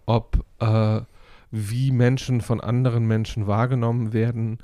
ob 0.06 0.46
äh, 0.60 1.02
wie 1.52 1.92
Menschen 1.92 2.42
von 2.42 2.60
anderen 2.60 3.06
Menschen 3.06 3.48
wahrgenommen 3.48 4.12
werden 4.12 4.58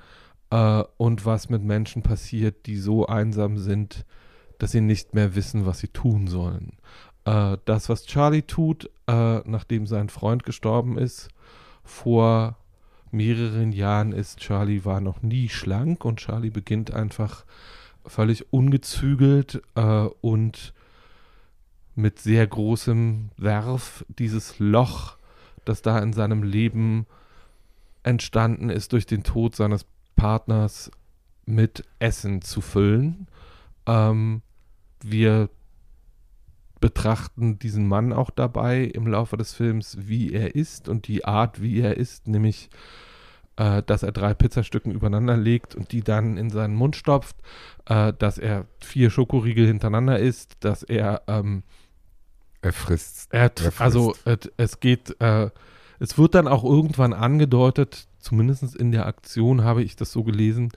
äh, 0.50 0.84
und 0.98 1.26
was 1.26 1.50
mit 1.50 1.64
Menschen 1.64 2.02
passiert, 2.02 2.66
die 2.66 2.78
so 2.78 3.06
einsam 3.06 3.58
sind, 3.58 4.06
dass 4.58 4.72
sie 4.72 4.82
nicht 4.82 5.14
mehr 5.14 5.36
wissen, 5.36 5.66
was 5.66 5.80
sie 5.80 5.88
tun 5.88 6.28
sollen. 6.28 6.78
Äh, 7.30 7.58
das, 7.66 7.90
was 7.90 8.06
Charlie 8.06 8.42
tut, 8.42 8.90
äh, 9.08 9.40
nachdem 9.46 9.86
sein 9.86 10.10
Freund 10.10 10.44
gestorben 10.44 10.98
ist, 10.98 11.30
vor 11.84 12.58
mehreren 13.12 13.72
Jahren 13.72 14.14
ist, 14.14 14.40
Charlie 14.40 14.84
war 14.84 15.00
noch 15.00 15.22
nie 15.22 15.48
schlank 15.48 16.06
und 16.06 16.18
Charlie 16.18 16.50
beginnt 16.50 16.92
einfach 16.92 17.46
völlig 18.06 18.52
ungezügelt 18.52 19.62
äh, 19.76 20.08
und 20.22 20.74
mit 21.96 22.18
sehr 22.18 22.48
großem 22.48 23.30
Werf 23.38 24.06
dieses 24.08 24.58
Loch, 24.58 25.18
das 25.66 25.84
da 25.84 26.00
in 26.00 26.14
seinem 26.14 26.42
Leben 26.42 27.06
entstanden 28.02 28.72
ist 28.72 28.94
durch 28.94 29.06
den 29.06 29.24
Tod 29.24 29.56
seines 29.56 29.86
Partners, 30.16 30.90
mit 31.46 31.84
Essen 32.00 32.42
zu 32.42 32.62
füllen. 32.62 33.28
Ähm, 33.86 34.42
wir 35.02 35.50
betrachten 36.80 37.60
diesen 37.60 37.88
Mann 37.88 38.14
auch 38.14 38.30
dabei 38.30 38.84
im 38.84 39.08
Laufe 39.08 39.38
des 39.38 39.54
Films, 39.54 39.98
wie 40.02 40.34
er 40.34 40.56
ist 40.56 40.90
und 40.90 41.08
die 41.08 41.26
Art, 41.26 41.62
wie 41.62 41.82
er 41.82 41.98
ist, 41.98 42.28
nämlich, 42.28 42.70
äh, 43.58 43.84
dass 43.86 44.04
er 44.04 44.12
drei 44.12 44.34
Pizzastücken 44.34 44.92
übereinander 44.92 45.38
legt 45.38 45.76
und 45.76 45.92
die 45.92 46.02
dann 46.02 46.38
in 46.38 46.50
seinen 46.50 46.76
Mund 46.76 46.96
stopft, 46.96 47.36
äh, 47.86 48.14
dass 48.18 48.38
er 48.38 48.66
vier 48.80 49.10
Schokoriegel 49.10 49.68
hintereinander 49.68 50.20
isst, 50.20 50.58
dass 50.62 50.84
er, 50.84 51.24
ähm, 51.28 51.64
Er 52.62 52.74
frisst. 52.74 53.34
er 53.34 53.44
Er 53.44 53.52
frisst. 53.56 53.82
also 53.82 54.16
es, 54.26 54.52
es 54.58 54.80
geht, 54.80 55.20
äh, 55.20 55.50
es 56.00 56.18
wird 56.18 56.36
dann 56.36 56.48
auch 56.48 56.64
irgendwann 56.64 57.14
angedeutet, 57.14 58.08
zumindest 58.20 58.76
in 58.76 58.92
der 58.92 59.06
Aktion 59.06 59.64
habe 59.64 59.84
ich 59.84 59.96
das 59.98 60.12
so 60.12 60.24
gelesen, 60.24 60.72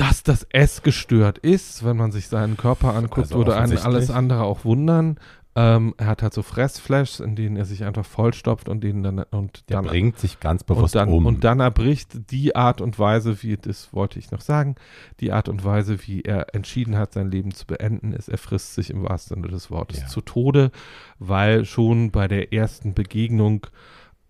dass 0.00 0.22
das 0.22 0.44
S 0.50 0.82
gestört 0.82 1.38
ist, 1.38 1.84
wenn 1.84 1.96
man 1.96 2.10
sich 2.12 2.28
seinen 2.28 2.56
Körper 2.56 2.94
anguckt, 2.94 3.18
Also 3.18 3.36
würde 3.36 3.56
einen 3.56 3.76
alles 3.78 4.10
andere 4.10 4.44
auch 4.44 4.64
wundern. 4.64 5.18
Ähm, 5.56 5.94
er 5.98 6.06
hat 6.06 6.22
halt 6.22 6.32
so 6.32 6.42
Fressflashs, 6.42 7.18
in 7.18 7.34
denen 7.34 7.56
er 7.56 7.64
sich 7.64 7.82
einfach 7.84 8.04
vollstopft 8.06 8.68
und 8.68 8.82
denen 8.84 9.02
dann 9.02 9.18
und 9.18 9.68
Der 9.68 9.78
dann 9.78 9.86
bringt 9.86 10.16
sich 10.18 10.38
ganz 10.38 10.62
und 10.62 10.68
bewusst 10.68 10.94
dann, 10.94 11.08
um. 11.08 11.26
und 11.26 11.42
dann 11.42 11.58
erbricht 11.58 12.30
die 12.30 12.54
Art 12.54 12.80
und 12.80 13.00
Weise, 13.00 13.42
wie, 13.42 13.56
das 13.56 13.92
wollte 13.92 14.20
ich 14.20 14.30
noch 14.30 14.40
sagen, 14.42 14.76
die 15.18 15.32
Art 15.32 15.48
und 15.48 15.64
Weise, 15.64 16.06
wie 16.06 16.22
er 16.22 16.54
entschieden 16.54 16.96
hat, 16.96 17.12
sein 17.12 17.30
Leben 17.30 17.52
zu 17.52 17.66
beenden, 17.66 18.12
ist, 18.12 18.28
er 18.28 18.38
frisst 18.38 18.74
sich 18.74 18.90
im 18.90 19.02
wahrsten 19.02 19.42
Sinne 19.42 19.48
des 19.48 19.72
Wortes 19.72 20.02
Ja. 20.02 20.06
zu 20.06 20.20
Tode, 20.20 20.70
weil 21.18 21.64
schon 21.64 22.12
bei 22.12 22.28
der 22.28 22.52
ersten 22.52 22.94
Begegnung 22.94 23.66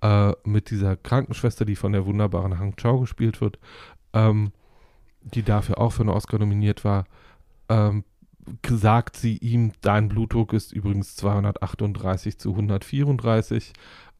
äh, 0.01 0.32
mit 0.44 0.70
dieser 0.70 0.97
Krankenschwester, 0.97 1.66
die 1.66 1.76
von 1.76 1.92
der 1.92 2.06
wunderbaren 2.06 2.59
Hang 2.59 2.76
Chao 2.78 2.98
gespielt 3.01 3.42
wird, 3.42 3.59
ähm, 4.14 4.52
die 5.22 5.42
dafür 5.42 5.78
auch 5.78 5.90
für 5.90 6.02
einen 6.02 6.10
Oscar 6.10 6.38
nominiert 6.38 6.84
war, 6.84 7.05
ähm, 7.68 8.05
sagt 8.68 9.16
sie 9.16 9.36
ihm, 9.36 9.72
dein 9.80 10.09
Blutdruck 10.09 10.52
ist 10.52 10.72
übrigens 10.72 11.16
238 11.16 12.38
zu 12.38 12.51
134 12.51 13.72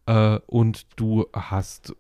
äh, 0.07 0.39
und 0.47 0.87
du 0.97 1.27
hast 1.33 1.95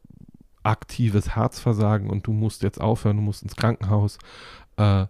aktives 0.63 1.35
Herzversagen 1.35 2.11
und 2.11 2.27
du 2.27 2.33
musst 2.33 2.63
jetzt 2.63 2.81
aufhören, 2.81 3.17
du 3.17 3.23
musst 3.23 3.43
ins 3.43 3.57
Krankenhaus. 3.57 4.19
Äh, 4.77 5.07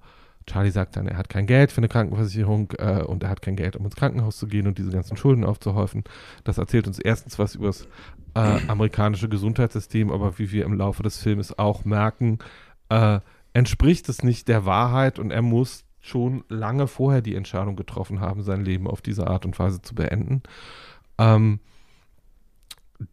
Charlie 0.46 0.70
sagt 0.70 0.96
dann, 0.96 1.06
er 1.06 1.16
hat 1.16 1.28
kein 1.28 1.46
Geld 1.46 1.70
für 1.70 1.78
eine 1.78 1.88
Krankenversicherung 1.88 2.72
äh, 2.78 3.02
und 3.02 3.22
er 3.22 3.30
hat 3.30 3.42
kein 3.42 3.56
Geld, 3.56 3.76
um 3.76 3.84
ins 3.84 3.96
Krankenhaus 3.96 4.38
zu 4.38 4.46
gehen 4.46 4.66
und 4.66 4.78
diese 4.78 4.90
ganzen 4.90 5.16
Schulden 5.16 5.44
aufzuhäufen. 5.44 6.04
Das 6.44 6.58
erzählt 6.58 6.86
uns 6.86 6.98
erstens 6.98 7.38
was 7.38 7.54
über 7.56 7.66
das 7.66 7.86
äh, 8.34 8.68
amerikanische 8.68 9.28
Gesundheitssystem, 9.28 10.10
aber 10.10 10.38
wie 10.38 10.50
wir 10.50 10.64
im 10.64 10.74
Laufe 10.74 11.02
des 11.02 11.18
Films 11.18 11.56
auch 11.58 11.84
merken, 11.84 12.38
äh, 12.88 13.20
entspricht 13.52 14.08
es 14.08 14.22
nicht 14.22 14.48
der 14.48 14.64
Wahrheit 14.64 15.18
und 15.18 15.30
er 15.30 15.42
muss 15.42 15.84
schon 16.00 16.44
lange 16.48 16.86
vorher 16.86 17.20
die 17.20 17.34
Entscheidung 17.34 17.76
getroffen 17.76 18.20
haben, 18.20 18.42
sein 18.42 18.64
Leben 18.64 18.86
auf 18.86 19.02
diese 19.02 19.26
Art 19.26 19.44
und 19.44 19.58
Weise 19.58 19.82
zu 19.82 19.94
beenden. 19.94 20.42
Ähm, 21.18 21.60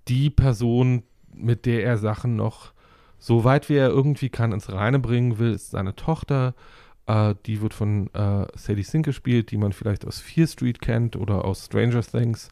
die 0.07 0.30
Person, 0.30 1.03
mit 1.34 1.65
der 1.65 1.84
er 1.84 1.97
Sachen 1.97 2.35
noch 2.35 2.73
so 3.19 3.43
weit 3.43 3.69
wie 3.69 3.76
er 3.76 3.89
irgendwie 3.89 4.30
kann 4.30 4.51
ins 4.51 4.72
Reine 4.72 4.99
bringen 4.99 5.39
will, 5.39 5.53
ist 5.53 5.72
seine 5.72 5.95
Tochter. 5.95 6.53
Äh, 7.07 7.35
die 7.45 7.61
wird 7.61 7.73
von 7.73 8.14
äh, 8.14 8.45
Sadie 8.55 8.84
Sink 8.84 9.05
gespielt, 9.05 9.51
die 9.51 9.57
man 9.57 9.73
vielleicht 9.73 10.05
aus 10.05 10.19
Fear 10.19 10.47
Street 10.47 10.81
kennt 10.81 11.15
oder 11.15 11.43
aus 11.45 11.65
Stranger 11.65 12.01
Things. 12.01 12.49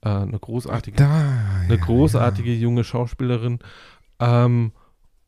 Äh, 0.00 0.08
eine 0.08 0.38
großartige, 0.38 0.96
Da, 0.96 1.44
eine 1.60 1.76
ja, 1.76 1.84
großartige 1.84 2.54
junge 2.54 2.84
Schauspielerin. 2.84 3.58
Ähm, 4.18 4.72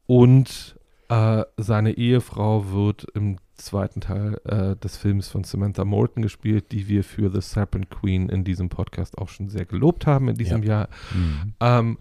und 0.06 0.77
äh, 1.09 1.44
seine 1.56 1.93
Ehefrau 1.93 2.70
wird 2.70 3.06
im 3.14 3.39
zweiten 3.55 4.01
Teil 4.01 4.40
äh, 4.44 4.76
des 4.76 4.97
Films 4.97 5.28
von 5.28 5.44
Samantha 5.44 5.85
Morton 5.85 6.22
gespielt, 6.22 6.70
die 6.72 6.89
wir 6.89 7.02
für 7.02 7.30
The 7.30 7.40
Serpent 7.40 7.90
Queen 7.90 8.28
in 8.28 8.44
diesem 8.44 8.68
Podcast 8.68 9.18
auch 9.18 9.28
schon 9.28 9.48
sehr 9.48 9.64
gelobt 9.64 10.06
haben 10.06 10.28
in 10.28 10.36
diesem 10.36 10.62
Jahr. 10.62 10.89
Ja. 11.12 11.18
Mhm. 11.18 11.55
Ähm, 11.60 11.98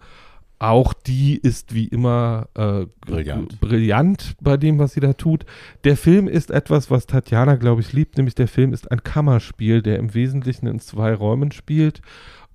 auch 0.60 0.92
die 0.92 1.36
ist 1.36 1.72
wie 1.72 1.86
immer 1.86 2.48
äh, 2.54 2.86
Brillant. 3.00 3.60
brillant 3.60 4.36
bei 4.40 4.56
dem, 4.56 4.78
was 4.78 4.92
sie 4.92 5.00
da 5.00 5.12
tut. 5.12 5.46
Der 5.84 5.96
Film 5.96 6.26
ist 6.26 6.50
etwas, 6.50 6.90
was 6.90 7.06
Tatjana, 7.06 7.54
glaube 7.56 7.80
ich, 7.80 7.92
liebt, 7.92 8.16
nämlich 8.16 8.34
der 8.34 8.48
Film 8.48 8.72
ist 8.72 8.90
ein 8.90 9.04
Kammerspiel, 9.04 9.82
der 9.82 9.98
im 9.98 10.14
Wesentlichen 10.14 10.66
in 10.66 10.80
zwei 10.80 11.14
Räumen 11.14 11.52
spielt 11.52 12.02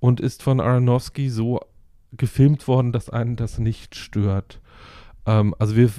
und 0.00 0.20
ist 0.20 0.42
von 0.42 0.60
Aronofsky 0.60 1.30
so 1.30 1.60
gefilmt 2.12 2.68
worden, 2.68 2.92
dass 2.92 3.08
einen 3.08 3.36
das 3.36 3.58
nicht 3.58 3.94
stört. 3.94 4.60
Ähm, 5.26 5.54
also 5.58 5.76
wir, 5.76 5.90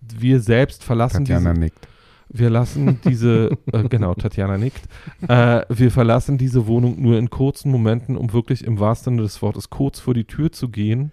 wir 0.00 0.40
selbst 0.40 0.84
verlassen 0.84 1.24
Tatjana 1.24 1.50
diesen, 1.50 1.64
nickt. 1.64 1.88
wir 2.28 2.50
lassen 2.50 3.00
diese, 3.04 3.50
äh, 3.72 3.88
genau, 3.88 4.14
Tatjana 4.14 4.58
nickt. 4.58 4.88
Äh, 5.28 5.62
wir 5.68 5.90
verlassen 5.90 6.38
diese 6.38 6.66
Wohnung 6.66 7.00
nur 7.00 7.18
in 7.18 7.30
kurzen 7.30 7.70
Momenten, 7.70 8.16
um 8.16 8.32
wirklich 8.32 8.64
im 8.64 8.80
wahrsten 8.80 9.14
Sinne 9.14 9.22
des 9.22 9.42
Wortes 9.42 9.70
kurz 9.70 10.00
vor 10.00 10.14
die 10.14 10.24
Tür 10.24 10.52
zu 10.52 10.68
gehen 10.68 11.12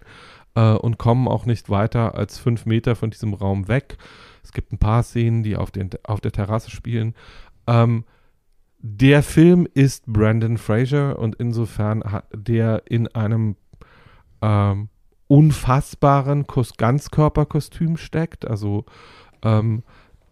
äh, 0.54 0.72
und 0.72 0.98
kommen 0.98 1.28
auch 1.28 1.46
nicht 1.46 1.70
weiter 1.70 2.14
als 2.14 2.38
fünf 2.38 2.66
Meter 2.66 2.96
von 2.96 3.10
diesem 3.10 3.34
Raum 3.34 3.68
weg. 3.68 3.98
Es 4.42 4.52
gibt 4.52 4.72
ein 4.72 4.78
paar 4.78 5.02
Szenen, 5.02 5.42
die 5.42 5.56
auf, 5.56 5.70
den, 5.70 5.90
auf 6.04 6.20
der 6.20 6.32
Terrasse 6.32 6.70
spielen. 6.70 7.14
Ähm, 7.66 8.04
der 8.78 9.22
Film 9.22 9.66
ist 9.74 10.06
Brandon 10.06 10.58
Fraser 10.58 11.18
und 11.18 11.34
insofern 11.36 12.04
hat 12.04 12.26
der 12.32 12.82
in 12.86 13.08
einem 13.08 13.56
ähm, 14.42 14.88
unfassbaren 15.28 16.46
Kos 16.46 16.76
Ganzkörperkostüm 16.76 17.96
steckt. 17.96 18.46
Also 18.46 18.84
ähm, 19.42 19.82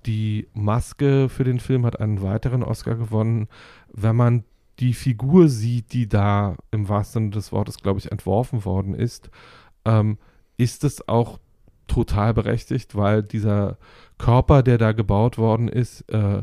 die 0.07 0.49
Maske 0.53 1.29
für 1.29 1.45
den 1.45 1.61
Film 1.61 1.87
hat 1.87 2.01
einen 2.01 2.23
weiteren 2.23 2.63
Oscar 2.63 2.95
gewonnen. 2.95 3.49
Wenn 3.93 4.17
man 4.17 4.45
die 4.79 4.93
Figur 4.93 5.49
sieht, 5.49 5.93
die 5.93 6.09
da 6.09 6.57
im 6.71 6.89
wahrsten 6.89 7.25
Sinne 7.25 7.31
des 7.31 7.53
Wortes, 7.53 7.79
glaube 7.79 8.01
ich, 8.01 8.11
entworfen 8.11 8.65
worden 8.65 8.95
ist, 8.95 9.31
ähm, 9.85 10.19
ist 10.57 10.85
es 10.85 11.09
auch 11.09 11.39
total 11.87 12.35
berechtigt, 12.35 12.95
weil 12.97 13.23
dieser 13.23 13.79
Körper, 14.19 14.63
der 14.63 14.79
da 14.79 14.93
gebaut 14.93 15.39
worden 15.39 15.69
ist, 15.69 16.01
äh, 16.13 16.43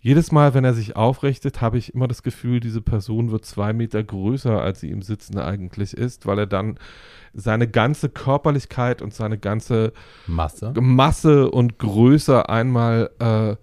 jedes 0.00 0.32
Mal, 0.32 0.54
wenn 0.54 0.64
er 0.64 0.72
sich 0.74 0.96
aufrichtet, 0.96 1.60
habe 1.60 1.76
ich 1.78 1.94
immer 1.94 2.08
das 2.08 2.22
Gefühl, 2.22 2.60
diese 2.60 2.80
Person 2.80 3.30
wird 3.30 3.44
zwei 3.44 3.72
Meter 3.72 4.02
größer, 4.02 4.60
als 4.60 4.80
sie 4.80 4.90
im 4.90 5.02
Sitzen 5.02 5.38
eigentlich 5.38 5.94
ist, 5.94 6.26
weil 6.26 6.38
er 6.38 6.46
dann 6.46 6.78
seine 7.34 7.68
ganze 7.68 8.08
Körperlichkeit 8.08 9.02
und 9.02 9.12
seine 9.12 9.38
ganze 9.38 9.92
Masse. 10.26 10.72
Masse 10.80 11.50
und 11.50 11.78
Größe 11.78 12.48
einmal 12.48 13.10
äh, 13.18 13.56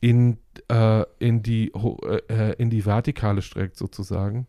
in, 0.00 0.38
äh, 0.68 1.04
in, 1.18 1.42
die, 1.42 1.72
ho- 1.74 2.00
äh, 2.28 2.54
in 2.54 2.70
die 2.70 2.86
Vertikale 2.86 3.42
streckt, 3.42 3.76
sozusagen. 3.76 4.46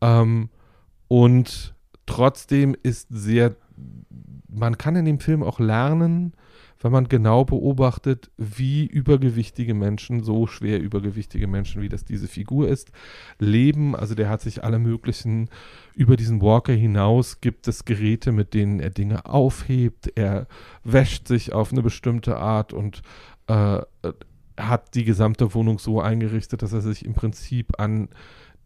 Ähm, 0.00 0.48
und 1.08 1.74
trotzdem 2.06 2.76
ist 2.82 3.08
sehr, 3.10 3.56
man 4.48 4.78
kann 4.78 4.96
in 4.96 5.04
dem 5.04 5.20
Film 5.20 5.42
auch 5.42 5.58
lernen, 5.58 6.32
wenn 6.80 6.92
man 6.92 7.08
genau 7.08 7.44
beobachtet, 7.44 8.30
wie 8.36 8.86
übergewichtige 8.86 9.74
Menschen, 9.74 10.22
so 10.22 10.46
schwer 10.46 10.80
übergewichtige 10.80 11.46
Menschen, 11.46 11.82
wie 11.82 11.88
das 11.88 12.04
diese 12.04 12.28
Figur 12.28 12.68
ist, 12.68 12.92
leben. 13.38 13.96
Also 13.96 14.14
der 14.14 14.28
hat 14.28 14.40
sich 14.40 14.62
alle 14.64 14.78
möglichen, 14.78 15.48
über 15.94 16.16
diesen 16.16 16.40
Walker 16.40 16.72
hinaus 16.72 17.40
gibt 17.40 17.66
es 17.68 17.84
Geräte, 17.84 18.32
mit 18.32 18.54
denen 18.54 18.80
er 18.80 18.90
Dinge 18.90 19.26
aufhebt. 19.26 20.12
Er 20.14 20.46
wäscht 20.84 21.26
sich 21.28 21.52
auf 21.52 21.72
eine 21.72 21.82
bestimmte 21.82 22.36
Art 22.36 22.72
und 22.72 23.02
äh, 23.48 23.80
hat 24.56 24.94
die 24.94 25.04
gesamte 25.04 25.54
Wohnung 25.54 25.78
so 25.78 26.00
eingerichtet, 26.00 26.62
dass 26.62 26.72
er 26.72 26.80
sich 26.80 27.04
im 27.04 27.14
Prinzip 27.14 27.80
an 27.80 28.08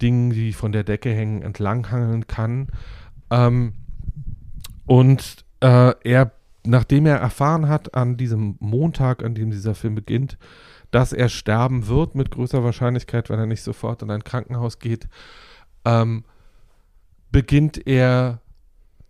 Dingen, 0.00 0.30
die 0.30 0.52
von 0.52 0.72
der 0.72 0.84
Decke 0.84 1.10
hängen, 1.10 1.42
entlanghangeln 1.42 2.26
kann. 2.26 2.68
Ähm, 3.30 3.74
und 4.86 5.44
äh, 5.60 5.94
er, 6.02 6.32
nachdem 6.64 7.06
er 7.06 7.16
erfahren 7.16 7.68
hat 7.68 7.94
an 7.94 8.16
diesem 8.16 8.56
Montag, 8.60 9.24
an 9.24 9.34
dem 9.34 9.50
dieser 9.50 9.74
Film 9.74 9.94
beginnt, 9.94 10.38
dass 10.90 11.12
er 11.12 11.28
sterben 11.28 11.86
wird 11.88 12.14
mit 12.14 12.30
größer 12.30 12.62
Wahrscheinlichkeit, 12.62 13.30
wenn 13.30 13.38
er 13.38 13.46
nicht 13.46 13.62
sofort 13.62 14.02
in 14.02 14.10
ein 14.10 14.24
Krankenhaus 14.24 14.78
geht, 14.78 15.08
ähm, 15.84 16.24
beginnt 17.30 17.86
er 17.86 18.40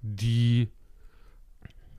die 0.00 0.68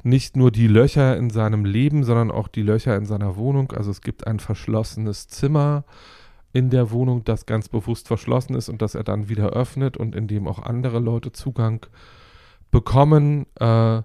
nicht 0.04 0.36
nur 0.36 0.52
die 0.52 0.68
Löcher 0.68 1.16
in 1.18 1.30
seinem 1.30 1.66
Leben, 1.66 2.04
sondern 2.04 2.32
auch 2.32 2.48
die 2.48 2.62
Löcher 2.62 2.96
in 2.96 3.06
seiner 3.06 3.36
Wohnung. 3.38 3.72
Also 3.72 3.92
es 3.92 4.02
gibt 4.02 4.28
ein 4.28 4.40
verschlossenes 4.40 5.28
Zimmer 5.28 5.86
in 6.52 6.70
der 6.70 6.92
Wohnung, 6.92 7.24
das 7.24 7.46
ganz 7.46 7.70
bewusst 7.70 8.08
verschlossen 8.08 8.56
ist 8.56 8.70
und 8.70 8.82
das 8.82 8.96
er 8.96 9.04
dann 9.04 9.30
wieder 9.30 9.50
öffnet 9.50 9.98
und 9.98 10.16
in 10.16 10.28
dem 10.28 10.48
auch 10.48 10.60
andere 10.60 11.00
Leute 11.00 11.32
Zugang 11.32 11.86
bekommen. 12.70 13.46
Äh, 13.60 14.04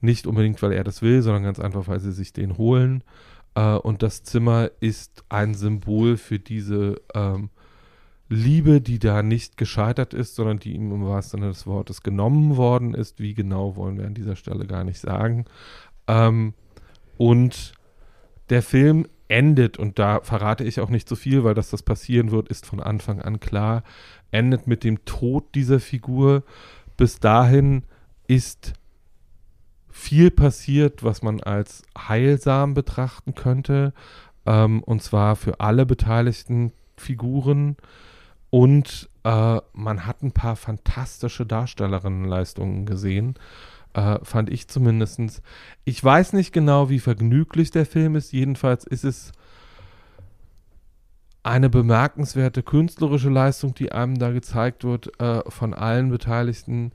nicht 0.00 0.26
unbedingt, 0.26 0.62
weil 0.62 0.72
er 0.72 0.84
das 0.84 1.02
will, 1.02 1.22
sondern 1.22 1.42
ganz 1.42 1.60
einfach, 1.60 1.88
weil 1.88 2.00
sie 2.00 2.12
sich 2.12 2.32
den 2.32 2.58
holen. 2.58 3.02
Äh, 3.54 3.76
und 3.76 4.02
das 4.02 4.22
Zimmer 4.22 4.70
ist 4.80 5.24
ein 5.28 5.54
Symbol 5.54 6.16
für 6.16 6.38
diese 6.38 7.00
ähm, 7.14 7.50
Liebe, 8.28 8.80
die 8.80 8.98
da 8.98 9.22
nicht 9.22 9.56
gescheitert 9.56 10.12
ist, 10.12 10.34
sondern 10.34 10.58
die 10.58 10.74
ihm 10.74 10.92
im 10.92 11.06
wahrsten 11.06 11.40
Sinne 11.40 11.52
des 11.52 11.66
Wortes 11.66 12.02
genommen 12.02 12.56
worden 12.56 12.94
ist. 12.94 13.20
Wie 13.20 13.34
genau 13.34 13.76
wollen 13.76 13.98
wir 13.98 14.06
an 14.06 14.14
dieser 14.14 14.36
Stelle 14.36 14.66
gar 14.66 14.84
nicht 14.84 14.98
sagen. 14.98 15.44
Ähm, 16.06 16.54
und 17.16 17.72
der 18.50 18.62
Film 18.62 19.06
endet, 19.28 19.78
und 19.78 19.98
da 19.98 20.20
verrate 20.20 20.64
ich 20.64 20.80
auch 20.80 20.90
nicht 20.90 21.08
so 21.08 21.16
viel, 21.16 21.44
weil 21.44 21.54
das 21.54 21.70
das 21.70 21.82
passieren 21.82 22.30
wird, 22.30 22.48
ist 22.48 22.66
von 22.66 22.80
Anfang 22.80 23.20
an 23.20 23.40
klar, 23.40 23.82
endet 24.30 24.66
mit 24.66 24.84
dem 24.84 25.04
Tod 25.04 25.54
dieser 25.54 25.80
Figur. 25.80 26.42
Bis 26.96 27.18
dahin 27.18 27.84
ist 28.28 28.74
viel 29.96 30.30
passiert, 30.30 31.02
was 31.02 31.22
man 31.22 31.40
als 31.40 31.82
heilsam 31.96 32.74
betrachten 32.74 33.34
könnte, 33.34 33.94
ähm, 34.44 34.82
und 34.82 35.02
zwar 35.02 35.36
für 35.36 35.58
alle 35.60 35.86
beteiligten 35.86 36.72
Figuren. 36.98 37.76
Und 38.50 39.08
äh, 39.24 39.58
man 39.72 40.06
hat 40.06 40.22
ein 40.22 40.32
paar 40.32 40.54
fantastische 40.54 41.46
Darstellerinnenleistungen 41.46 42.84
gesehen, 42.84 43.36
äh, 43.94 44.18
fand 44.22 44.50
ich 44.50 44.68
zumindest. 44.68 45.42
Ich 45.84 46.04
weiß 46.04 46.34
nicht 46.34 46.52
genau, 46.52 46.90
wie 46.90 47.00
vergnüglich 47.00 47.70
der 47.70 47.86
Film 47.86 48.16
ist. 48.16 48.32
Jedenfalls 48.32 48.84
ist 48.84 49.04
es 49.04 49.32
eine 51.42 51.70
bemerkenswerte 51.70 52.62
künstlerische 52.62 53.30
Leistung, 53.30 53.74
die 53.74 53.92
einem 53.92 54.18
da 54.18 54.30
gezeigt 54.30 54.84
wird 54.84 55.18
äh, 55.20 55.40
von 55.50 55.72
allen 55.72 56.10
Beteiligten, 56.10 56.92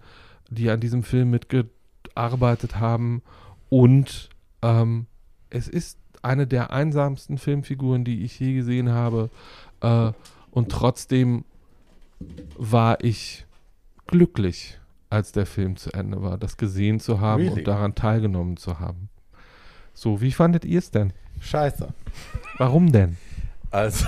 die 0.49 0.69
an 0.69 0.79
diesem 0.79 1.01
Film 1.01 1.31
mitgearbeitet 1.31 1.80
haben. 2.15 3.21
Und 3.69 4.29
ähm, 4.61 5.07
es 5.49 5.67
ist 5.67 5.97
eine 6.21 6.47
der 6.47 6.71
einsamsten 6.71 7.37
Filmfiguren, 7.37 8.03
die 8.03 8.23
ich 8.23 8.39
je 8.39 8.53
gesehen 8.53 8.89
habe. 8.89 9.29
Äh, 9.81 10.11
und 10.51 10.69
trotzdem 10.69 11.45
war 12.57 13.03
ich 13.03 13.45
glücklich, 14.07 14.79
als 15.09 15.31
der 15.31 15.45
Film 15.45 15.77
zu 15.77 15.91
Ende 15.93 16.21
war, 16.21 16.37
das 16.37 16.57
gesehen 16.57 16.99
zu 16.99 17.19
haben 17.19 17.43
Really? 17.43 17.59
und 17.59 17.67
daran 17.67 17.95
teilgenommen 17.95 18.57
zu 18.57 18.79
haben. 18.79 19.09
So, 19.93 20.21
wie 20.21 20.31
fandet 20.31 20.65
ihr 20.65 20.79
es 20.79 20.91
denn? 20.91 21.13
Scheiße. 21.39 21.93
Warum 22.57 22.91
denn? 22.91 23.17
Also, 23.71 24.05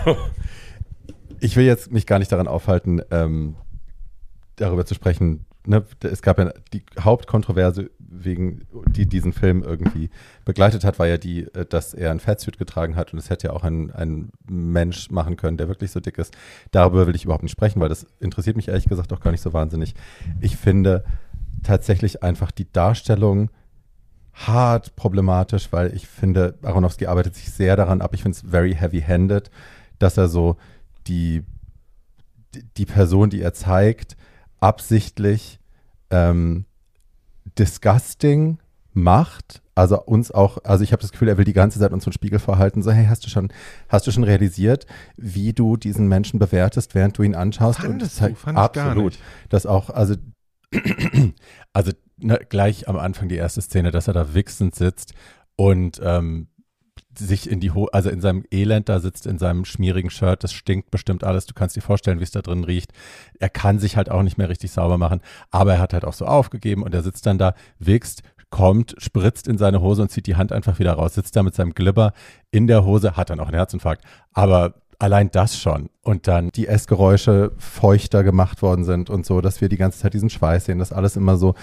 ich 1.39 1.55
will 1.55 1.65
jetzt 1.65 1.91
mich 1.91 2.05
gar 2.05 2.19
nicht 2.19 2.31
daran 2.31 2.47
aufhalten, 2.47 3.01
ähm, 3.11 3.55
darüber 4.55 4.85
zu 4.85 4.93
sprechen. 4.93 5.45
Ne? 5.65 5.83
Es 6.01 6.21
gab 6.21 6.39
ja 6.39 6.51
die 6.73 6.83
Hauptkontroverse 6.99 7.89
wegen 7.99 8.61
die 8.87 9.05
diesen 9.05 9.33
Film 9.33 9.63
irgendwie 9.63 10.09
begleitet 10.45 10.83
hat, 10.83 10.99
war 10.99 11.07
ja 11.07 11.17
die, 11.17 11.43
äh, 11.53 11.65
dass 11.65 11.93
er 11.93 12.11
ein 12.11 12.19
Fettsuit 12.19 12.57
getragen 12.57 12.95
hat 12.95 13.13
und 13.13 13.19
es 13.19 13.29
hätte 13.29 13.47
ja 13.47 13.53
auch 13.53 13.63
ein, 13.63 13.91
ein 13.91 14.31
Mensch 14.47 15.09
machen 15.09 15.37
können, 15.37 15.57
der 15.57 15.67
wirklich 15.67 15.91
so 15.91 15.99
dick 15.99 16.17
ist. 16.17 16.35
Darüber 16.71 17.07
will 17.07 17.15
ich 17.15 17.25
überhaupt 17.25 17.43
nicht 17.43 17.51
sprechen, 17.51 17.79
weil 17.79 17.89
das 17.89 18.05
interessiert 18.19 18.55
mich 18.55 18.67
ehrlich 18.67 18.87
gesagt 18.87 19.11
auch 19.13 19.19
gar 19.19 19.31
nicht 19.31 19.41
so 19.41 19.53
wahnsinnig. 19.53 19.95
Ich 20.41 20.57
finde 20.57 21.03
tatsächlich 21.63 22.23
einfach 22.23 22.51
die 22.51 22.71
Darstellung 22.71 23.49
hart 24.33 24.95
problematisch, 24.95 25.69
weil 25.71 25.95
ich 25.95 26.07
finde, 26.07 26.55
Aronofsky 26.63 27.05
arbeitet 27.05 27.35
sich 27.35 27.51
sehr 27.51 27.75
daran 27.75 28.01
ab. 28.01 28.13
Ich 28.13 28.23
finde 28.23 28.35
es 28.35 28.49
very 28.49 28.73
heavy-handed, 28.73 29.49
dass 29.99 30.17
er 30.17 30.27
so 30.27 30.57
die, 31.07 31.43
die 32.77 32.85
Person, 32.85 33.29
die 33.29 33.41
er 33.41 33.53
zeigt, 33.53 34.17
absichtlich 34.63 35.59
ähm, 36.09 36.65
disgusting 37.59 38.59
macht. 38.93 39.61
Also 39.75 40.01
uns 40.01 40.31
auch, 40.31 40.59
also 40.63 40.83
ich 40.83 40.93
habe 40.93 41.01
das 41.01 41.11
Gefühl, 41.11 41.27
er 41.27 41.37
will 41.37 41.43
die 41.43 41.53
ganze 41.53 41.79
Zeit 41.79 41.91
uns 41.91 42.05
einen 42.05 42.13
Spiegel 42.13 42.39
vorhalten, 42.39 42.81
so, 42.81 42.91
hey, 42.91 43.07
hast 43.07 43.25
du 43.25 43.29
schon, 43.29 43.51
hast 43.89 44.07
du 44.07 44.11
schon 44.11 44.23
realisiert, 44.23 44.85
wie 45.17 45.51
du 45.51 45.75
diesen 45.75 46.07
Menschen 46.07 46.39
bewertest, 46.39 46.95
während 46.95 47.17
du 47.17 47.23
ihn 47.23 47.35
anschaust? 47.35 47.79
Fandest 47.79 48.21
und 48.21 48.31
du? 48.31 48.35
Fand 48.35 48.57
absolut. 48.57 49.19
Das 49.49 49.65
auch, 49.65 49.89
also, 49.89 50.15
also 51.73 51.91
ne, 52.17 52.39
gleich 52.47 52.87
am 52.87 52.97
Anfang 52.97 53.27
die 53.27 53.35
erste 53.35 53.61
Szene, 53.61 53.91
dass 53.91 54.07
er 54.07 54.13
da 54.13 54.33
wichsend 54.33 54.75
sitzt 54.75 55.13
und 55.57 55.99
ähm, 56.01 56.47
sich 57.17 57.49
in 57.49 57.59
die 57.59 57.71
Ho 57.71 57.85
also 57.91 58.09
in 58.09 58.21
seinem 58.21 58.43
Elend 58.51 58.89
da 58.89 58.99
sitzt, 58.99 59.27
in 59.27 59.37
seinem 59.37 59.65
schmierigen 59.65 60.09
Shirt, 60.09 60.43
das 60.43 60.53
stinkt 60.53 60.91
bestimmt 60.91 61.23
alles. 61.23 61.45
Du 61.45 61.53
kannst 61.53 61.75
dir 61.75 61.81
vorstellen, 61.81 62.19
wie 62.19 62.23
es 62.23 62.31
da 62.31 62.41
drin 62.41 62.63
riecht. 62.63 62.91
Er 63.39 63.49
kann 63.49 63.79
sich 63.79 63.97
halt 63.97 64.09
auch 64.09 64.23
nicht 64.23 64.37
mehr 64.37 64.49
richtig 64.49 64.71
sauber 64.71 64.97
machen, 64.97 65.21
aber 65.51 65.73
er 65.73 65.79
hat 65.79 65.93
halt 65.93 66.05
auch 66.05 66.13
so 66.13 66.25
aufgegeben 66.25 66.83
und 66.83 66.93
er 66.93 67.03
sitzt 67.03 67.25
dann 67.25 67.37
da, 67.37 67.53
wichst, 67.79 68.23
kommt, 68.49 68.95
spritzt 68.99 69.47
in 69.47 69.57
seine 69.57 69.81
Hose 69.81 70.03
und 70.03 70.09
zieht 70.09 70.27
die 70.27 70.35
Hand 70.35 70.51
einfach 70.51 70.77
wieder 70.77 70.93
raus, 70.93 71.15
sitzt 71.15 71.35
da 71.35 71.43
mit 71.43 71.55
seinem 71.55 71.73
Glibber 71.73 72.13
in 72.51 72.67
der 72.67 72.85
Hose, 72.85 73.17
hat 73.17 73.29
dann 73.29 73.39
auch 73.39 73.47
einen 73.47 73.55
Herzinfarkt. 73.55 74.03
Aber 74.31 74.75
allein 74.99 75.31
das 75.31 75.57
schon. 75.57 75.89
Und 76.03 76.27
dann 76.27 76.49
die 76.49 76.67
Essgeräusche 76.67 77.51
feuchter 77.57 78.23
gemacht 78.23 78.61
worden 78.61 78.85
sind 78.85 79.09
und 79.09 79.25
so, 79.25 79.41
dass 79.41 79.59
wir 79.59 79.69
die 79.69 79.77
ganze 79.77 79.99
Zeit 79.99 80.13
diesen 80.13 80.29
Schweiß 80.29 80.65
sehen, 80.65 80.79
das 80.79 80.93
alles 80.93 81.15
immer 81.15 81.37
so, 81.37 81.55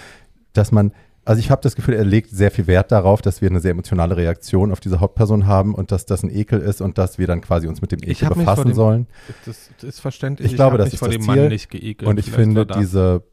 dass 0.53 0.71
man 0.71 0.91
also 1.23 1.39
ich 1.39 1.51
habe 1.51 1.61
das 1.61 1.75
Gefühl, 1.75 1.93
er 1.93 2.03
legt 2.03 2.31
sehr 2.31 2.49
viel 2.51 2.65
Wert 2.67 2.91
darauf, 2.91 3.21
dass 3.21 3.41
wir 3.41 3.49
eine 3.49 3.59
sehr 3.59 3.71
emotionale 3.71 4.17
Reaktion 4.17 4.71
auf 4.71 4.79
diese 4.79 4.99
Hauptperson 4.99 5.45
haben 5.45 5.75
und 5.75 5.91
dass 5.91 6.05
das 6.05 6.23
ein 6.23 6.29
Ekel 6.35 6.59
ist 6.59 6.81
und 6.81 6.97
dass 6.97 7.17
wir 7.19 7.27
dann 7.27 7.41
quasi 7.41 7.67
uns 7.67 7.81
mit 7.81 7.91
dem 7.91 7.99
Ich 8.03 8.23
Ekel 8.23 8.29
befassen 8.35 8.69
dem- 8.69 8.73
sollen. 8.73 9.07
Das 9.45 9.69
ist 9.83 9.99
verständlich. 9.99 10.49
Ich 10.49 10.55
glaube, 10.55 10.73
hab 10.73 10.85
das 10.85 10.93
ist 10.93 10.99
vor 10.99 11.09
das 11.09 11.17
Ziel. 11.17 11.25
Mann 11.27 11.47
nicht 11.49 11.69
geekelt. 11.69 12.09
Und 12.09 12.17
ich 12.19 12.31
finde 12.31 12.65
diese, 12.65 13.23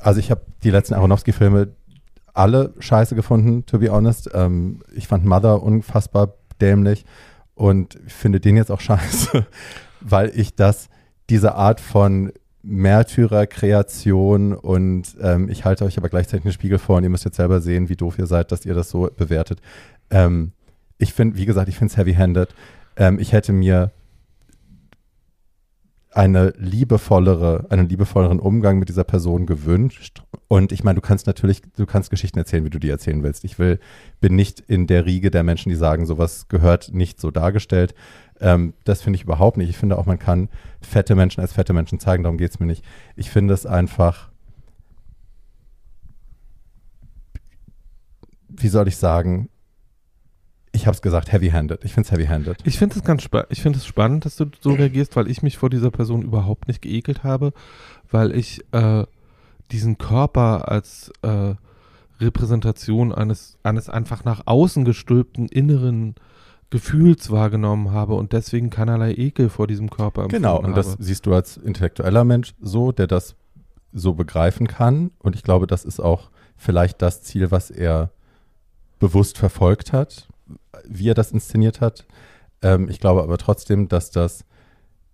also 0.00 0.18
ich 0.18 0.30
habe 0.30 0.42
die 0.64 0.70
letzten 0.70 0.94
Aronofsky-Filme 0.94 1.68
alle 2.32 2.72
scheiße 2.78 3.14
gefunden, 3.14 3.66
to 3.66 3.78
be 3.78 3.90
honest. 3.90 4.30
Ähm, 4.32 4.82
ich 4.94 5.06
fand 5.08 5.24
Mother 5.26 5.62
unfassbar 5.62 6.34
dämlich 6.60 7.04
und 7.54 7.98
ich 8.06 8.12
finde 8.14 8.40
den 8.40 8.56
jetzt 8.56 8.70
auch 8.70 8.80
scheiße, 8.80 9.46
weil 10.00 10.30
ich 10.34 10.54
das, 10.54 10.88
diese 11.28 11.54
Art 11.54 11.80
von 11.80 12.32
Märtyrer-Kreation 12.62 14.52
und 14.52 15.16
ähm, 15.20 15.48
ich 15.48 15.64
halte 15.64 15.84
euch 15.84 15.96
aber 15.96 16.08
gleichzeitig 16.08 16.44
einen 16.44 16.52
Spiegel 16.52 16.78
vor 16.78 16.96
und 16.96 17.04
ihr 17.04 17.10
müsst 17.10 17.24
jetzt 17.24 17.36
selber 17.36 17.60
sehen, 17.60 17.88
wie 17.88 17.96
doof 17.96 18.18
ihr 18.18 18.26
seid, 18.26 18.52
dass 18.52 18.66
ihr 18.66 18.74
das 18.74 18.90
so 18.90 19.08
bewertet. 19.16 19.60
Ähm, 20.10 20.52
ich 20.98 21.14
finde, 21.14 21.36
wie 21.36 21.46
gesagt, 21.46 21.68
ich 21.68 21.78
finde 21.78 21.92
es 21.92 21.96
heavy-handed. 21.96 22.54
Ähm, 22.96 23.18
ich 23.18 23.32
hätte 23.32 23.52
mir 23.52 23.92
eine 26.12 26.52
liebevollere, 26.58 27.66
einen 27.70 27.88
liebevolleren 27.88 28.40
Umgang 28.40 28.78
mit 28.78 28.88
dieser 28.88 29.04
Person 29.04 29.46
gewünscht. 29.46 30.22
Und 30.48 30.72
ich 30.72 30.82
meine, 30.82 30.96
du 30.96 31.00
kannst 31.00 31.26
natürlich, 31.26 31.62
du 31.76 31.86
kannst 31.86 32.10
Geschichten 32.10 32.38
erzählen, 32.38 32.64
wie 32.64 32.70
du 32.70 32.80
die 32.80 32.90
erzählen 32.90 33.22
willst. 33.22 33.44
Ich 33.44 33.58
will, 33.58 33.78
bin 34.20 34.34
nicht 34.34 34.60
in 34.60 34.88
der 34.88 35.06
Riege 35.06 35.30
der 35.30 35.44
Menschen, 35.44 35.68
die 35.70 35.76
sagen, 35.76 36.06
sowas 36.06 36.48
gehört 36.48 36.92
nicht 36.92 37.20
so 37.20 37.30
dargestellt. 37.30 37.94
Ähm, 38.40 38.74
das 38.84 39.02
finde 39.02 39.16
ich 39.16 39.24
überhaupt 39.24 39.56
nicht. 39.56 39.68
Ich 39.68 39.76
finde 39.76 39.98
auch, 39.98 40.06
man 40.06 40.18
kann 40.18 40.48
fette 40.80 41.14
Menschen 41.14 41.40
als 41.40 41.52
fette 41.52 41.72
Menschen 41.72 42.00
zeigen, 42.00 42.22
darum 42.22 42.38
geht 42.38 42.50
es 42.50 42.60
mir 42.60 42.66
nicht. 42.66 42.84
Ich 43.16 43.30
finde 43.30 43.54
es 43.54 43.66
einfach, 43.66 44.30
wie 48.48 48.68
soll 48.68 48.88
ich 48.88 48.96
sagen, 48.96 49.48
ich 50.72 50.86
habe 50.86 50.94
es 50.94 51.02
gesagt, 51.02 51.32
heavy-handed. 51.32 51.84
Ich 51.84 51.92
finde 51.92 52.06
es 52.06 52.12
heavy-handed. 52.12 52.58
Ich 52.64 52.78
finde 52.78 52.96
es 52.96 53.02
ganz 53.02 53.22
spa 53.22 53.44
ich 53.48 53.60
finde 53.60 53.78
es 53.78 53.86
spannend, 53.86 54.24
dass 54.24 54.36
du 54.36 54.46
so 54.60 54.72
reagierst, 54.72 55.16
weil 55.16 55.28
ich 55.28 55.42
mich 55.42 55.58
vor 55.58 55.68
dieser 55.68 55.90
Person 55.90 56.22
überhaupt 56.22 56.68
nicht 56.68 56.80
geekelt 56.80 57.24
habe, 57.24 57.52
weil 58.10 58.34
ich 58.34 58.64
äh, 58.72 59.04
diesen 59.72 59.98
Körper 59.98 60.68
als 60.68 61.12
äh, 61.22 61.54
Repräsentation 62.20 63.12
eines, 63.12 63.58
eines 63.62 63.88
einfach 63.88 64.24
nach 64.24 64.42
außen 64.46 64.84
gestülpten 64.84 65.48
inneren 65.48 66.14
Gefühls 66.70 67.30
wahrgenommen 67.30 67.90
habe 67.90 68.14
und 68.14 68.32
deswegen 68.32 68.70
keinerlei 68.70 69.12
Ekel 69.12 69.48
vor 69.48 69.66
diesem 69.66 69.90
Körper 69.90 70.28
Genau, 70.28 70.56
empfunden 70.56 70.70
und 70.70 70.76
das 70.76 70.92
habe. 70.92 71.02
siehst 71.02 71.26
du 71.26 71.34
als 71.34 71.56
intellektueller 71.56 72.24
Mensch 72.24 72.54
so, 72.60 72.92
der 72.92 73.08
das 73.08 73.34
so 73.92 74.14
begreifen 74.14 74.68
kann. 74.68 75.10
Und 75.18 75.34
ich 75.34 75.42
glaube, 75.42 75.66
das 75.66 75.84
ist 75.84 75.98
auch 75.98 76.30
vielleicht 76.56 77.02
das 77.02 77.22
Ziel, 77.22 77.50
was 77.50 77.70
er 77.70 78.10
bewusst 79.00 79.36
verfolgt 79.36 79.92
hat, 79.92 80.28
wie 80.86 81.08
er 81.10 81.14
das 81.14 81.32
inszeniert 81.32 81.80
hat. 81.80 82.06
Ähm, 82.62 82.88
ich 82.88 83.00
glaube 83.00 83.22
aber 83.22 83.38
trotzdem, 83.38 83.88
dass 83.88 84.10
das 84.10 84.44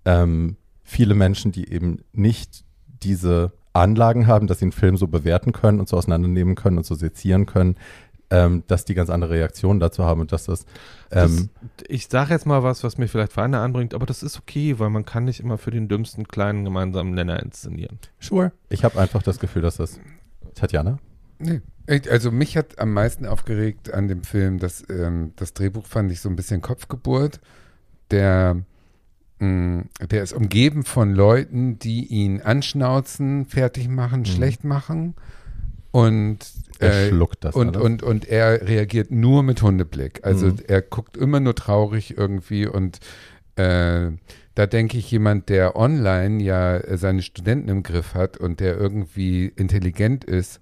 ähm, 0.05 0.57
viele 0.83 1.15
Menschen, 1.15 1.53
die 1.53 1.73
eben 1.73 2.01
nicht 2.12 2.65
diese 3.03 3.53
Anlagen 3.73 4.27
haben, 4.27 4.47
dass 4.47 4.59
sie 4.59 4.65
einen 4.66 4.73
Film 4.73 4.97
so 4.97 5.07
bewerten 5.07 5.53
können 5.53 5.81
und 5.81 5.89
so 5.89 5.97
auseinandernehmen 5.97 6.55
können 6.55 6.78
und 6.78 6.87
so 6.87 6.95
sezieren 6.95 7.47
können, 7.47 7.77
ähm, 8.31 8.65
dass 8.66 8.85
die 8.85 8.94
ganz 8.94 9.11
andere 9.11 9.35
Reaktionen 9.35 9.81
dazu 9.81 10.05
haben 10.05 10.20
und 10.20 10.32
dass 10.32 10.44
das, 10.44 10.66
ähm, 11.11 11.51
das 11.77 11.86
ich 11.89 12.09
sage 12.09 12.35
jetzt 12.35 12.47
mal 12.47 12.62
was, 12.62 12.82
was 12.82 12.98
mir 12.98 13.09
vielleicht 13.09 13.32
Feinde 13.32 13.59
anbringt, 13.59 13.94
aber 13.94 14.07
das 14.07 14.23
ist 14.23 14.39
okay, 14.39 14.78
weil 14.78 14.90
man 14.90 15.05
kann 15.05 15.24
nicht 15.24 15.40
immer 15.40 15.59
für 15.59 15.70
den 15.70 15.89
dümmsten 15.89 16.27
kleinen 16.27 16.65
gemeinsamen 16.65 17.15
Nenner 17.15 17.43
inszenieren. 17.43 17.98
sure. 18.19 18.53
Ich 18.69 18.85
habe 18.85 18.98
einfach 18.98 19.23
das 19.23 19.39
Gefühl, 19.39 19.62
dass 19.62 19.77
das 19.77 20.01
Tatjana? 20.55 20.98
Nee. 21.39 21.61
Also 22.11 22.32
mich 22.32 22.57
hat 22.57 22.81
am 22.81 22.93
meisten 22.93 23.27
aufgeregt 23.27 23.94
an 23.94 24.09
dem 24.09 24.24
Film, 24.24 24.59
dass 24.59 24.85
ähm, 24.90 25.32
das 25.36 25.55
Drehbuch 25.55 25.86
fand 25.86 26.11
ich 26.11 26.20
so 26.20 26.28
ein 26.28 26.35
bisschen 26.35 26.61
Kopfgeburt. 26.61 27.40
Der, 28.11 28.57
mh, 29.39 29.85
der 30.11 30.23
ist 30.24 30.32
umgeben 30.32 30.85
von 30.85 31.15
Leuten, 31.15 31.78
die 31.78 32.07
ihn 32.07 32.40
anschnauzen, 32.40 33.47
fertig 33.47 33.89
machen, 33.89 34.24
schlecht 34.24 34.65
machen. 34.65 35.15
Und, 35.93 36.39
Er 36.78 36.90
äh, 36.93 37.09
schluckt 37.09 37.44
das 37.44 37.55
und, 37.55 37.77
alles. 37.77 37.82
und, 37.82 38.03
und 38.03 38.28
er 38.28 38.66
reagiert 38.69 39.11
nur 39.11 39.43
mit 39.43 39.62
Hundeblick. 39.62 40.20
Also 40.24 40.47
Mhm. 40.47 40.59
er 40.66 40.82
guckt 40.82 41.16
immer 41.16 41.40
nur 41.40 41.55
traurig 41.55 42.16
irgendwie 42.16 42.66
und 42.66 42.98
äh, 43.57 44.11
da 44.55 44.66
denke 44.66 44.97
ich, 44.97 45.11
jemand, 45.11 45.48
der 45.51 45.77
online 45.77 46.43
ja 46.43 46.97
seine 46.97 47.23
Studenten 47.23 47.69
im 47.69 47.82
Griff 47.82 48.15
hat 48.15 48.39
und 48.39 48.61
der 48.61 48.77
irgendwie 48.77 49.47
intelligent 49.47 50.24
ist, 50.24 50.61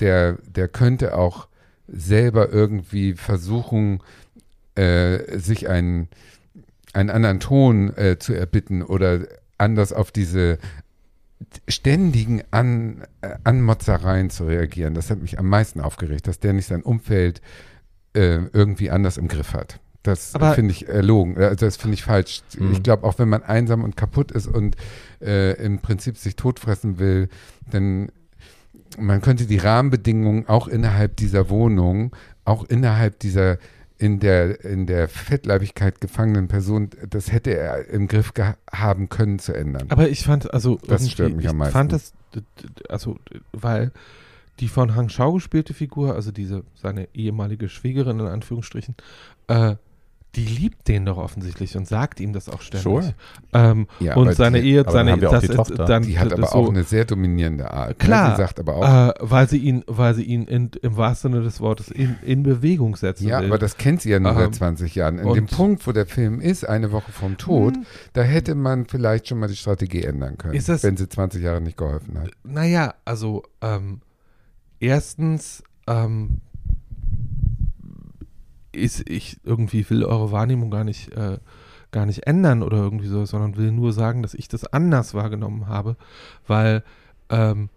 der, 0.00 0.38
der 0.46 0.68
könnte 0.68 1.16
auch 1.16 1.48
selber 1.88 2.50
irgendwie 2.50 3.14
versuchen, 3.14 4.02
äh, 4.74 5.38
sich 5.38 5.68
einen, 5.68 6.08
einen 6.92 7.08
anderen 7.10 7.40
Ton 7.40 7.96
äh, 7.96 8.18
zu 8.18 8.34
erbitten 8.34 8.82
oder 8.82 9.20
anders 9.56 9.94
auf 9.94 10.10
diese 10.10 10.58
ständigen 11.68 12.42
An, 12.50 13.04
äh, 13.20 13.36
Anmotzereien 13.44 14.30
zu 14.30 14.44
reagieren. 14.44 14.94
Das 14.94 15.10
hat 15.10 15.20
mich 15.20 15.38
am 15.38 15.48
meisten 15.48 15.80
aufgeregt, 15.80 16.26
dass 16.26 16.40
der 16.40 16.52
nicht 16.52 16.66
sein 16.66 16.82
Umfeld 16.82 17.40
äh, 18.14 18.40
irgendwie 18.52 18.90
anders 18.90 19.18
im 19.18 19.28
Griff 19.28 19.52
hat. 19.52 19.80
Das 20.02 20.34
finde 20.54 20.70
ich 20.70 20.88
erlogen. 20.88 21.36
Also 21.36 21.66
das 21.66 21.76
finde 21.76 21.94
ich 21.94 22.04
falsch. 22.04 22.42
Mhm. 22.56 22.72
Ich 22.72 22.82
glaube, 22.84 23.04
auch 23.04 23.18
wenn 23.18 23.28
man 23.28 23.42
einsam 23.42 23.82
und 23.82 23.96
kaputt 23.96 24.30
ist 24.30 24.46
und 24.46 24.76
äh, 25.20 25.54
im 25.62 25.80
Prinzip 25.80 26.16
sich 26.16 26.36
totfressen 26.36 27.00
will, 27.00 27.28
dann 27.68 28.12
man 28.98 29.20
könnte 29.20 29.46
die 29.46 29.58
Rahmenbedingungen 29.58 30.48
auch 30.48 30.68
innerhalb 30.68 31.16
dieser 31.16 31.50
Wohnung, 31.50 32.14
auch 32.44 32.64
innerhalb 32.64 33.18
dieser 33.18 33.58
in 33.98 34.20
der, 34.20 34.64
in 34.64 34.86
der 34.86 35.08
Fettleibigkeit 35.08 36.00
gefangenen 36.00 36.48
Person, 36.48 36.90
das 37.08 37.32
hätte 37.32 37.56
er 37.56 37.88
im 37.88 38.08
Griff 38.08 38.32
haben 38.72 39.08
können 39.08 39.38
zu 39.38 39.54
ändern. 39.54 39.86
Aber 39.88 40.08
ich 40.08 40.22
fand, 40.24 40.52
also 40.52 40.78
Das 40.86 41.10
stört 41.10 41.34
mich 41.34 41.46
ich 41.46 41.50
am 41.50 41.58
meisten. 41.58 41.72
fand 41.72 41.92
das, 41.92 42.12
also, 42.88 43.18
weil 43.52 43.92
die 44.60 44.68
von 44.68 44.94
Hang 44.94 45.08
Shao 45.08 45.34
gespielte 45.34 45.74
Figur, 45.74 46.14
also 46.14 46.30
diese, 46.30 46.64
seine 46.74 47.08
ehemalige 47.14 47.68
Schwägerin 47.68 48.20
in 48.20 48.26
Anführungsstrichen, 48.26 48.94
äh, 49.48 49.76
die 50.36 50.44
liebt 50.44 50.86
den 50.86 51.04
doch 51.06 51.16
offensichtlich 51.16 51.76
und 51.76 51.88
sagt 51.88 52.20
ihm 52.20 52.32
das 52.32 52.48
auch 52.48 52.60
ständig. 52.60 52.82
Sure. 52.84 53.14
Ähm, 53.54 53.86
Ja, 54.00 54.14
und 54.16 54.26
aber 54.28 54.34
seine 54.36 54.60
die- 54.60 54.68
Ehe, 54.70 54.80
aber 54.80 54.84
dann 54.86 54.92
seine, 54.92 55.12
haben 55.12 55.20
wir 55.22 55.28
auch 55.28 55.32
das 55.32 55.40
die 55.42 55.48
ist 55.48 55.56
Tochter. 55.56 55.84
dann 55.86 56.02
die 56.02 56.18
hat 56.18 56.32
aber 56.32 56.46
so, 56.46 56.52
auch 56.54 56.68
eine 56.68 56.84
sehr 56.84 57.04
dominierende 57.06 57.70
Art. 57.70 57.88
ne? 57.90 57.94
Klar, 57.96 58.30
Die 58.32 58.36
sagt 58.42 58.60
aber 58.60 58.76
auch, 58.76 59.08
äh, 59.08 59.14
weil 59.20 59.48
sie 59.48 59.58
ihn, 59.58 59.82
weil 59.86 60.14
sie 60.14 60.24
ihn 60.24 60.44
in, 60.44 60.70
im 60.82 60.96
wahrsten 60.96 61.32
Sinne 61.32 61.42
des 61.44 61.60
Wortes 61.60 61.88
in, 61.90 62.16
in 62.22 62.42
Bewegung 62.42 62.96
setzen 62.96 63.26
ja, 63.28 63.40
will. 63.40 63.46
aber 63.48 63.58
das 63.58 63.76
kennt 63.78 64.02
sie 64.02 64.10
ja 64.10 64.20
nur 64.20 64.32
Ähm, 64.32 64.38
seit 64.38 64.54
20 64.56 64.94
Jahren. 64.94 65.18
In 65.18 65.32
dem 65.32 65.46
Punkt, 65.46 65.86
wo 65.86 65.92
der 65.92 66.06
Film 66.06 66.40
ist, 66.40 66.68
eine 66.68 66.92
Woche 66.92 67.10
vom 67.12 67.38
Tod, 67.38 67.74
Hm, 67.74 67.86
da 68.12 68.22
hätte 68.22 68.54
man 68.54 68.86
vielleicht 68.86 69.28
schon 69.28 69.38
mal 69.38 69.48
die 69.48 69.56
Strategie 69.56 70.02
ändern 70.02 70.36
können, 70.36 70.54
Ist 70.54 70.68
das- 70.68 70.82
wenn 70.82 70.96
sie 70.96 71.08
20 71.08 71.42
Jahre 71.42 71.60
nicht 71.60 71.76
geholfen 71.78 72.18
hat. 72.20 72.30
Naja, 72.44 72.94
also 73.04 73.42
ähm, 73.62 74.00
erstens 74.80 75.62
ähm, 75.88 76.38
ist, 78.76 79.08
ich 79.08 79.38
irgendwie 79.44 79.88
will 79.90 80.04
eure 80.04 80.30
Wahrnehmung 80.32 80.70
gar 80.70 80.84
nicht, 80.84 81.12
äh, 81.12 81.38
gar 81.92 82.06
nicht 82.06 82.26
ändern 82.26 82.62
oder 82.62 82.76
irgendwie 82.78 83.06
so, 83.08 83.24
sondern 83.24 83.56
will 83.56 83.72
nur 83.72 83.92
sagen, 83.92 84.22
dass 84.22 84.34
ich 84.34 84.48
das 84.48 84.64
anders 84.66 85.14
wahrgenommen 85.14 85.66
habe, 85.68 85.96
weil 86.46 86.82
ähm, 87.30 87.68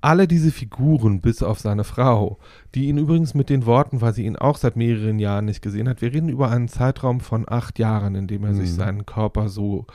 alle 0.00 0.28
diese 0.28 0.52
Figuren, 0.52 1.20
bis 1.20 1.42
auf 1.42 1.58
seine 1.58 1.82
Frau, 1.82 2.38
die 2.74 2.88
ihn 2.88 2.98
übrigens 2.98 3.34
mit 3.34 3.48
den 3.50 3.66
Worten, 3.66 4.00
weil 4.00 4.12
sie 4.14 4.24
ihn 4.26 4.36
auch 4.36 4.56
seit 4.56 4.76
mehreren 4.76 5.18
Jahren 5.18 5.46
nicht 5.46 5.60
gesehen 5.60 5.88
hat, 5.88 6.02
wir 6.02 6.12
reden 6.12 6.28
über 6.28 6.50
einen 6.50 6.68
Zeitraum 6.68 7.18
von 7.20 7.44
acht 7.48 7.78
Jahren, 7.80 8.14
in 8.14 8.28
dem 8.28 8.44
er 8.44 8.54
sich 8.54 8.70
Mhm. 8.70 8.74
seinen 8.76 9.06
Körper 9.06 9.48
so 9.48 9.86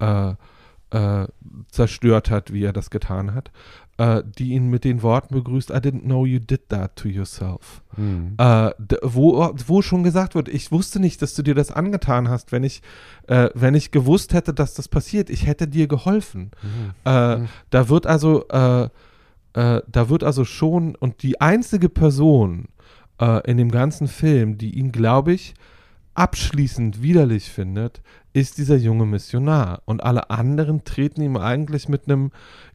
äh, 0.00 0.34
äh, 0.90 1.26
zerstört 1.70 2.28
hat, 2.28 2.52
wie 2.52 2.64
er 2.64 2.72
das 2.72 2.90
getan 2.90 3.34
hat, 3.34 3.50
äh, 4.02 4.24
die 4.36 4.52
ihn 4.52 4.68
mit 4.68 4.82
den 4.82 5.02
Worten 5.02 5.32
begrüßt, 5.32 5.70
I 5.70 5.74
didn't 5.74 6.02
know 6.02 6.26
you 6.26 6.40
did 6.40 6.68
that 6.70 6.96
to 6.96 7.08
yourself. 7.08 7.82
Hm. 7.94 8.34
Äh, 8.36 8.70
wo, 9.02 9.54
wo 9.66 9.80
schon 9.80 10.02
gesagt 10.02 10.34
wird, 10.34 10.48
ich 10.48 10.72
wusste 10.72 10.98
nicht, 10.98 11.22
dass 11.22 11.34
du 11.34 11.42
dir 11.42 11.54
das 11.54 11.70
angetan 11.70 12.28
hast, 12.28 12.50
wenn 12.50 12.64
ich, 12.64 12.82
äh, 13.28 13.50
wenn 13.54 13.74
ich 13.74 13.92
gewusst 13.92 14.34
hätte, 14.34 14.52
dass 14.52 14.74
das 14.74 14.88
passiert, 14.88 15.30
ich 15.30 15.46
hätte 15.46 15.68
dir 15.68 15.86
geholfen. 15.86 16.50
Äh, 17.04 17.36
Mhm. 17.36 17.48
Da 17.70 17.88
wird 17.88 18.06
also, 18.06 18.48
äh, 18.48 18.84
äh, 19.54 19.82
da 19.86 20.08
wird 20.08 20.24
also 20.24 20.44
schon, 20.44 20.94
und 20.96 21.22
die 21.22 21.40
einzige 21.40 21.88
Person 21.88 22.68
in 23.46 23.56
dem 23.56 23.70
ganzen 23.70 24.08
Film, 24.08 24.58
die 24.58 24.76
ihn, 24.76 24.90
glaube 24.90 25.32
ich, 25.32 25.54
abschließend 26.14 27.02
widerlich 27.02 27.50
findet, 27.50 28.02
ist 28.32 28.58
dieser 28.58 28.76
junge 28.76 29.06
Missionar. 29.06 29.82
Und 29.84 30.02
alle 30.02 30.30
anderen 30.30 30.84
treten 30.84 31.22
ihm 31.22 31.36
eigentlich 31.36 31.88
mit 31.88 32.06
einem 32.08 32.30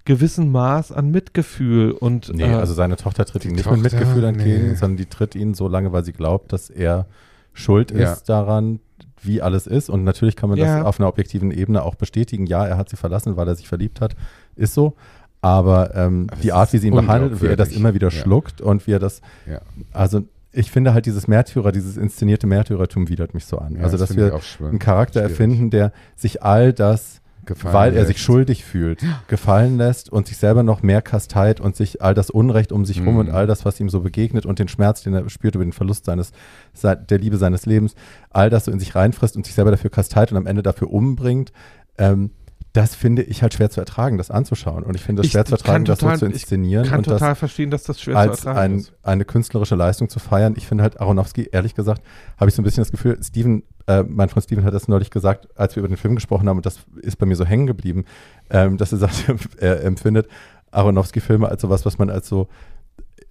gewissen 0.05 0.51
Maß 0.51 0.91
an 0.91 1.09
Mitgefühl 1.11 1.91
und 1.91 2.31
Nee, 2.33 2.43
äh, 2.43 2.53
also 2.55 2.73
seine 2.73 2.95
Tochter 2.95 3.25
tritt 3.25 3.45
ihm 3.45 3.53
nicht 3.53 3.63
Tochter, 3.63 3.81
mit 3.81 3.91
Mitgefühl 3.91 4.23
entgegen, 4.23 4.67
nee. 4.69 4.75
sondern 4.75 4.97
die 4.97 5.05
tritt 5.07 5.35
ihn 5.35 5.53
so 5.53 5.67
lange, 5.67 5.91
weil 5.91 6.03
sie 6.05 6.13
glaubt, 6.13 6.53
dass 6.53 6.69
er 6.69 7.05
schuld 7.53 7.91
Ja. 7.91 8.13
ist 8.13 8.25
daran, 8.29 8.79
wie 9.21 9.41
alles 9.41 9.67
ist. 9.67 9.89
Und 9.89 10.03
natürlich 10.03 10.35
kann 10.35 10.49
man 10.49 10.57
Ja. 10.59 10.77
das 10.77 10.85
auf 10.85 10.99
einer 10.99 11.09
objektiven 11.09 11.51
Ebene 11.51 11.83
auch 11.83 11.95
bestätigen. 11.95 12.45
Ja, 12.45 12.65
er 12.65 12.77
hat 12.77 12.89
sie 12.89 12.97
verlassen, 12.97 13.35
weil 13.35 13.47
er 13.47 13.55
sich 13.55 13.67
verliebt 13.67 13.99
hat. 14.01 14.15
Ist 14.55 14.73
so. 14.73 14.95
Aber 15.41 15.95
ähm, 15.95 16.27
Aber 16.31 16.41
die 16.41 16.51
Art, 16.51 16.71
wie 16.73 16.77
sie 16.77 16.87
ihn 16.87 16.95
behandelt, 16.95 17.41
wie 17.41 17.47
er 17.47 17.55
das 17.55 17.71
immer 17.71 17.93
wieder 17.93 18.07
Ja. 18.09 18.11
schluckt 18.11 18.61
und 18.61 18.85
wie 18.87 18.91
er 18.91 18.99
das, 18.99 19.21
Ja. 19.45 19.61
also 19.93 20.21
ich 20.57 20.71
finde 20.71 20.93
halt 20.93 21.05
dieses 21.05 21.27
Märtyrer, 21.27 21.71
dieses 21.71 21.97
inszenierte 21.97 22.47
Märtyrertum 22.47 23.09
widert 23.09 23.33
mich 23.33 23.45
so 23.45 23.57
an. 23.57 23.75
Ja, 23.75 23.83
also, 23.83 23.97
das 23.97 24.09
dass 24.09 24.17
wir 24.17 24.33
einen 24.67 24.79
Charakter 24.79 25.19
Schwierig. 25.21 25.31
erfinden, 25.31 25.69
der 25.69 25.91
sich 26.15 26.43
all 26.43 26.73
das 26.73 27.21
Gefallen 27.45 27.73
weil 27.73 27.93
er 27.93 27.99
lässt. 27.99 28.07
sich 28.07 28.21
schuldig 28.21 28.65
fühlt, 28.65 28.99
gefallen 29.29 29.77
lässt 29.77 30.11
und 30.11 30.27
sich 30.27 30.35
selber 30.35 30.63
noch 30.63 30.83
mehr 30.83 31.01
kasteit 31.01 31.61
und 31.61 31.77
sich 31.77 32.01
all 32.01 32.13
das 32.13 32.29
Unrecht 32.29 32.73
um 32.73 32.83
sich 32.83 32.99
rum 32.99 33.13
Mhm. 33.13 33.19
und 33.21 33.29
all 33.29 33.47
das, 33.47 33.63
was 33.63 33.79
ihm 33.79 33.87
so 33.87 34.01
begegnet 34.01 34.45
und 34.45 34.59
den 34.59 34.67
Schmerz, 34.67 35.01
den 35.03 35.13
er 35.13 35.29
spürt 35.29 35.55
über 35.55 35.63
den 35.63 35.71
Verlust 35.71 36.03
seines, 36.03 36.33
se- 36.73 36.97
der 37.09 37.19
Liebe 37.19 37.37
seines 37.37 37.65
Lebens, 37.65 37.95
all 38.31 38.49
das 38.49 38.65
so 38.65 38.71
in 38.71 38.79
sich 38.79 38.95
reinfrisst 38.95 39.37
und 39.37 39.45
sich 39.45 39.55
selber 39.55 39.71
dafür 39.71 39.89
kasteit 39.89 40.29
und 40.33 40.37
am 40.37 40.45
Ende 40.45 40.61
dafür 40.61 40.91
umbringt, 40.91 41.53
ähm, 41.97 42.31
das 42.77 42.93
finde 42.93 43.23
ich 43.23 43.41
halt 43.41 43.55
schwer 43.55 43.71
zu 43.71 43.79
ertragen, 43.79 44.19
das 44.19 44.29
anzuschauen. 44.29 44.83
Und 44.83 44.95
ich 44.95 45.01
finde 45.01 45.21
es 45.21 45.25
Ich 45.25 45.31
schwer 45.31 45.45
zu 45.45 45.53
ertragen, 45.55 45.83
das 45.85 45.97
total- 45.97 46.17
so 46.19 46.27
zu 46.27 46.31
ich 46.31 46.43
inszenieren 46.43 46.85
kann 46.85 46.99
und 46.99 47.07
das 47.07 47.17
total 47.17 47.33
verstehen, 47.33 47.71
dass 47.71 47.81
das 47.81 47.99
schwer 47.99 48.15
als 48.15 48.41
zu 48.41 48.49
ertragen 48.49 48.73
ein, 48.73 48.79
ist. 48.79 48.93
eine 49.01 49.25
künstlerische 49.25 49.73
Leistung 49.73 50.09
zu 50.09 50.19
feiern. 50.19 50.53
Ich 50.57 50.67
finde 50.67 50.83
halt 50.83 51.01
Aronofsky, 51.01 51.49
ehrlich 51.51 51.73
gesagt, 51.73 52.03
habe 52.37 52.49
ich 52.49 52.55
so 52.55 52.61
ein 52.61 52.65
bisschen 52.65 52.81
das 52.81 52.91
Gefühl, 52.91 53.17
Steven, 53.23 53.63
äh, 53.87 54.03
mein 54.03 54.29
Freund 54.29 54.43
Steven 54.43 54.63
hat 54.63 54.75
das 54.75 54.87
neulich 54.87 55.09
gesagt, 55.09 55.47
als 55.57 55.75
wir 55.75 55.79
über 55.81 55.87
den 55.87 55.97
Film 55.97 56.13
gesprochen 56.13 56.47
haben, 56.47 56.57
und 56.57 56.67
das 56.67 56.77
ist 57.01 57.17
bei 57.17 57.25
mir 57.25 57.35
so 57.35 57.45
hängen 57.45 57.65
geblieben, 57.65 58.05
ähm, 58.51 58.77
dass 58.77 58.91
er 58.91 58.97
sagt, 58.99 59.25
er 59.57 59.83
empfindet 59.83 60.27
Aronofsky-Filme 60.69 61.49
als 61.49 61.63
sowas, 61.63 61.83
was 61.83 61.97
man 61.97 62.11
als 62.11 62.29
so 62.29 62.47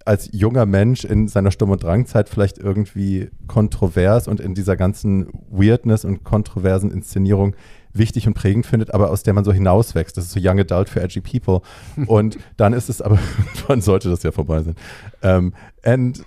als 0.03 0.29
junger 0.31 0.65
Mensch 0.65 1.03
in 1.03 1.27
seiner 1.27 1.51
Sturm- 1.51 1.71
und 1.71 1.83
Drangzeit 1.83 2.29
vielleicht 2.29 2.57
irgendwie 2.57 3.29
kontrovers 3.47 4.27
und 4.27 4.39
in 4.39 4.55
dieser 4.55 4.77
ganzen 4.77 5.27
Weirdness 5.49 6.05
und 6.05 6.23
kontroversen 6.23 6.91
Inszenierung 6.91 7.55
wichtig 7.97 8.27
und 8.27 8.33
prägend 8.33 8.65
findet, 8.65 8.93
aber 8.93 9.09
aus 9.09 9.23
der 9.23 9.33
man 9.33 9.43
so 9.43 9.51
hinauswächst. 9.53 10.17
Das 10.17 10.25
ist 10.25 10.31
so 10.33 10.39
Young 10.41 10.59
Adult 10.59 10.89
für 10.89 11.01
Edgy 11.01 11.21
People. 11.21 11.61
Und 12.07 12.37
dann 12.57 12.73
ist 12.73 12.89
es 12.89 13.01
aber, 13.01 13.19
irgendwann 13.37 13.81
sollte 13.81 14.09
das 14.09 14.23
ja 14.23 14.31
vorbei 14.31 14.63
sein. 14.63 14.75
Ähm, 15.21 15.53
and 15.83 16.23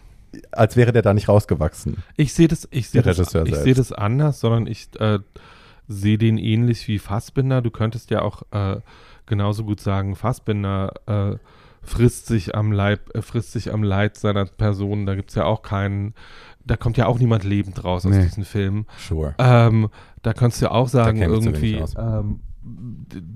als 0.53 0.77
wäre 0.77 0.93
der 0.93 1.03
da 1.03 1.13
nicht 1.15 1.29
rausgewachsen. 1.29 1.99
Ich 2.17 2.33
sehe 2.35 2.49
das, 2.49 2.69
ich 2.71 2.89
sehe 2.89 3.03
das, 3.03 3.19
ich 3.19 3.57
sehe 3.57 3.75
das 3.75 3.93
anders, 3.93 4.41
sondern 4.41 4.67
ich 4.67 4.89
äh, 5.01 5.19
sehe 5.89 6.19
den 6.19 6.39
ähnlich 6.39 6.87
wie 6.89 6.99
Fassbinder. 6.99 7.63
Du 7.63 7.71
könntest 7.71 8.11
ja 8.11 8.23
auch 8.23 8.43
äh, 8.53 8.81
genauso 9.27 9.65
gut 9.65 9.81
sagen, 9.81 10.15
Fassbinder 10.15 10.93
äh, 11.07 11.37
frisst 11.83 12.27
sich 12.27 12.55
am 12.55 12.73
Leib, 12.73 13.15
äh, 13.15 13.23
frisst 13.23 13.53
sich 13.53 13.73
am 13.73 13.83
Leid 13.83 14.17
seiner 14.17 14.45
Person. 14.45 15.07
Da 15.07 15.15
gibt 15.15 15.31
es 15.31 15.37
ja 15.37 15.45
auch 15.45 15.63
keinen, 15.63 16.15
da 16.65 16.77
kommt 16.77 16.97
ja 16.97 17.07
auch 17.07 17.19
niemand 17.19 17.43
lebend 17.45 17.83
raus 17.83 18.07
aus 18.07 18.13
Nee. 18.13 18.23
diesen 18.23 18.45
Filmen. 18.45 18.87
Sure. 18.99 19.35
Ähm, 19.39 19.89
da 20.23 20.33
kannst 20.33 20.61
du 20.61 20.67
ja 20.67 20.71
auch 20.73 20.89
sagen, 20.89 21.21
irgendwie, 21.23 21.83
ähm, 21.97 22.41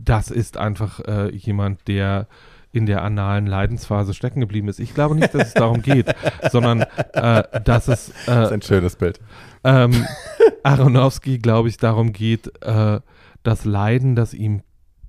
das 0.04 0.30
ist 0.30 0.56
einfach 0.56 1.00
äh, 1.00 1.34
jemand, 1.34 1.88
der 1.88 2.28
in 2.72 2.86
der 2.86 3.02
analen 3.02 3.46
Leidensphase 3.46 4.14
stecken 4.14 4.40
geblieben 4.40 4.68
ist. 4.68 4.80
Ich 4.80 4.94
glaube 4.94 5.14
nicht, 5.14 5.32
dass 5.32 5.48
es 5.48 5.54
darum 5.54 5.80
geht, 5.82 6.12
sondern 6.50 6.82
äh, 7.12 7.42
dass 7.64 7.88
es 7.88 8.12
Das 8.26 8.46
ist 8.46 8.50
äh, 8.50 8.54
ein 8.54 8.62
schönes 8.62 8.96
Bild. 8.96 9.20
ähm, 9.62 10.04
Aronofsky, 10.64 11.38
glaube 11.38 11.68
ich, 11.68 11.76
darum 11.76 12.12
geht, 12.12 12.52
äh, 12.62 13.00
das 13.44 13.64
Leiden, 13.64 14.16
das 14.16 14.34
ihm 14.34 14.62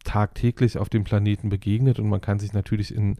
tagtäglich 0.03 0.77
auf 0.77 0.89
dem 0.89 1.03
Planeten 1.03 1.49
begegnet 1.49 1.99
und 1.99 2.07
man 2.07 2.21
kann 2.21 2.37
sich 2.37 2.53
natürlich 2.53 2.93
in 2.93 3.17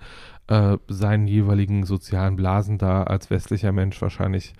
äh, 0.48 0.77
seinen 0.88 1.27
jeweiligen 1.27 1.86
sozialen 1.86 2.36
Blasen 2.36 2.77
da 2.77 3.03
als 3.03 3.32
westlicher 3.32 3.72
Mensch 3.72 3.99
wahrscheinlich 4.02 4.53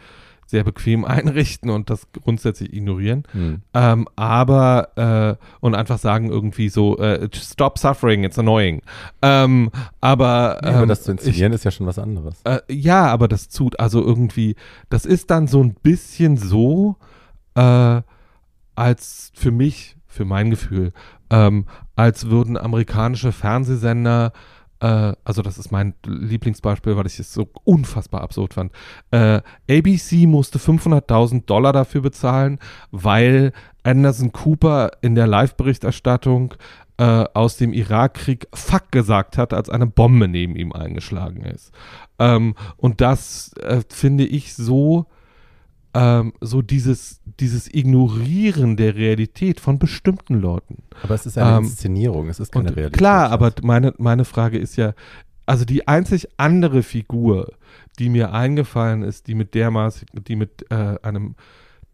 sehr 0.46 0.64
bequem 0.64 1.06
einrichten 1.06 1.70
und 1.70 1.90
das 1.90 2.08
grundsätzlich 2.12 2.74
ignorieren. 2.74 3.24
Hm. 3.32 3.62
Ähm, 3.74 4.08
aber 4.16 5.38
äh, 5.40 5.46
und 5.60 5.76
einfach 5.76 5.98
sagen 5.98 6.30
irgendwie 6.30 6.70
so, 6.70 6.98
äh, 7.00 7.28
stop 7.34 7.78
suffering, 7.78 8.24
it's 8.24 8.38
annoying. 8.40 8.82
Ähm, 9.22 9.72
aber, 10.02 10.60
Ja, 10.64 10.70
aber 10.70 10.82
ähm, 10.84 10.88
das 10.88 11.04
zu 11.04 11.12
inszenieren 11.12 11.54
ist 11.54 11.64
ja 11.66 11.72
schon 11.72 11.88
was 11.88 12.00
anderes. 12.00 12.42
äh, 12.44 12.60
ja, 12.70 13.08
aber 13.08 13.28
das 13.28 13.50
tut 13.50 13.80
also 13.80 14.02
irgendwie, 14.02 14.56
das 14.90 15.06
ist 15.06 15.32
dann 15.32 15.48
so 15.48 15.64
ein 15.64 15.74
bisschen 15.74 16.38
so, 16.38 16.98
äh, 17.56 18.02
als 18.76 19.32
für 19.36 19.52
mich, 19.52 19.98
für 20.08 20.26
mein 20.26 20.50
Gefühl, 20.50 20.94
ähm, 21.30 21.66
als 21.96 22.30
würden 22.30 22.58
amerikanische 22.58 23.32
Fernsehsender, 23.32 24.32
äh, 24.80 25.14
also 25.24 25.42
das 25.42 25.58
ist 25.58 25.72
mein 25.72 25.94
Lieblingsbeispiel, 26.06 26.98
weil 26.98 27.08
ich 27.08 27.20
es 27.20 27.34
so 27.34 27.50
unfassbar 27.64 28.22
absurd 28.22 28.54
fand. 28.54 28.72
Äh, 29.12 29.42
ABC 29.70 30.28
musste 30.28 30.60
500.000 30.60 31.46
Dollar 31.46 31.74
dafür 31.74 32.02
bezahlen, 32.02 32.60
weil 32.92 33.54
Anderson 33.84 34.32
Cooper 34.32 34.92
in 35.02 35.16
der 35.16 35.28
Live-Berichterstattung 35.28 36.56
äh, 36.98 37.26
aus 37.34 37.58
dem 37.58 37.74
Irakkrieg 37.74 38.48
Fuck 38.54 38.92
gesagt 38.92 39.38
hat, 39.38 39.54
als 39.54 39.70
eine 39.70 39.88
Bombe 39.88 40.28
neben 40.28 40.56
ihm 40.56 40.72
eingeschlagen 40.72 41.44
ist. 41.44 41.72
Ähm, 42.20 42.56
und 42.78 43.02
das 43.02 43.54
äh, 43.58 43.82
finde 43.90 44.26
ich 44.26 44.56
so, 44.56 45.06
ähm, 45.94 46.34
so 46.42 46.62
dieses, 46.62 47.22
dieses 47.40 47.74
Ignorieren 47.74 48.78
der 48.78 48.96
Realität 48.96 49.60
von 49.60 49.80
bestimmten 49.80 50.36
Leuten. 50.40 50.84
Aber 51.04 51.16
es 51.16 51.26
ist 51.26 51.38
eine 51.38 51.58
ähm, 51.58 51.64
Inszenierung, 51.66 52.30
es 52.30 52.40
ist 52.40 52.52
keine 52.52 52.70
Und 52.70 52.76
Realität. 52.76 52.98
klar, 52.98 53.32
aber 53.32 53.52
meine, 53.62 53.94
meine 53.98 54.26
Frage 54.26 54.58
ist 54.58 54.76
ja, 54.78 54.94
also 55.46 55.66
die 55.66 55.88
einzig 55.88 56.28
andere 56.38 56.82
Figur, 56.84 57.52
die 58.00 58.10
mir 58.10 58.34
eingefallen 58.34 59.04
ist, 59.04 59.28
die 59.28 59.36
mit 59.36 59.54
dermaßen, 59.54 60.08
die 60.28 60.36
mit 60.36 60.66
äh, 60.72 60.98
einem 61.02 61.36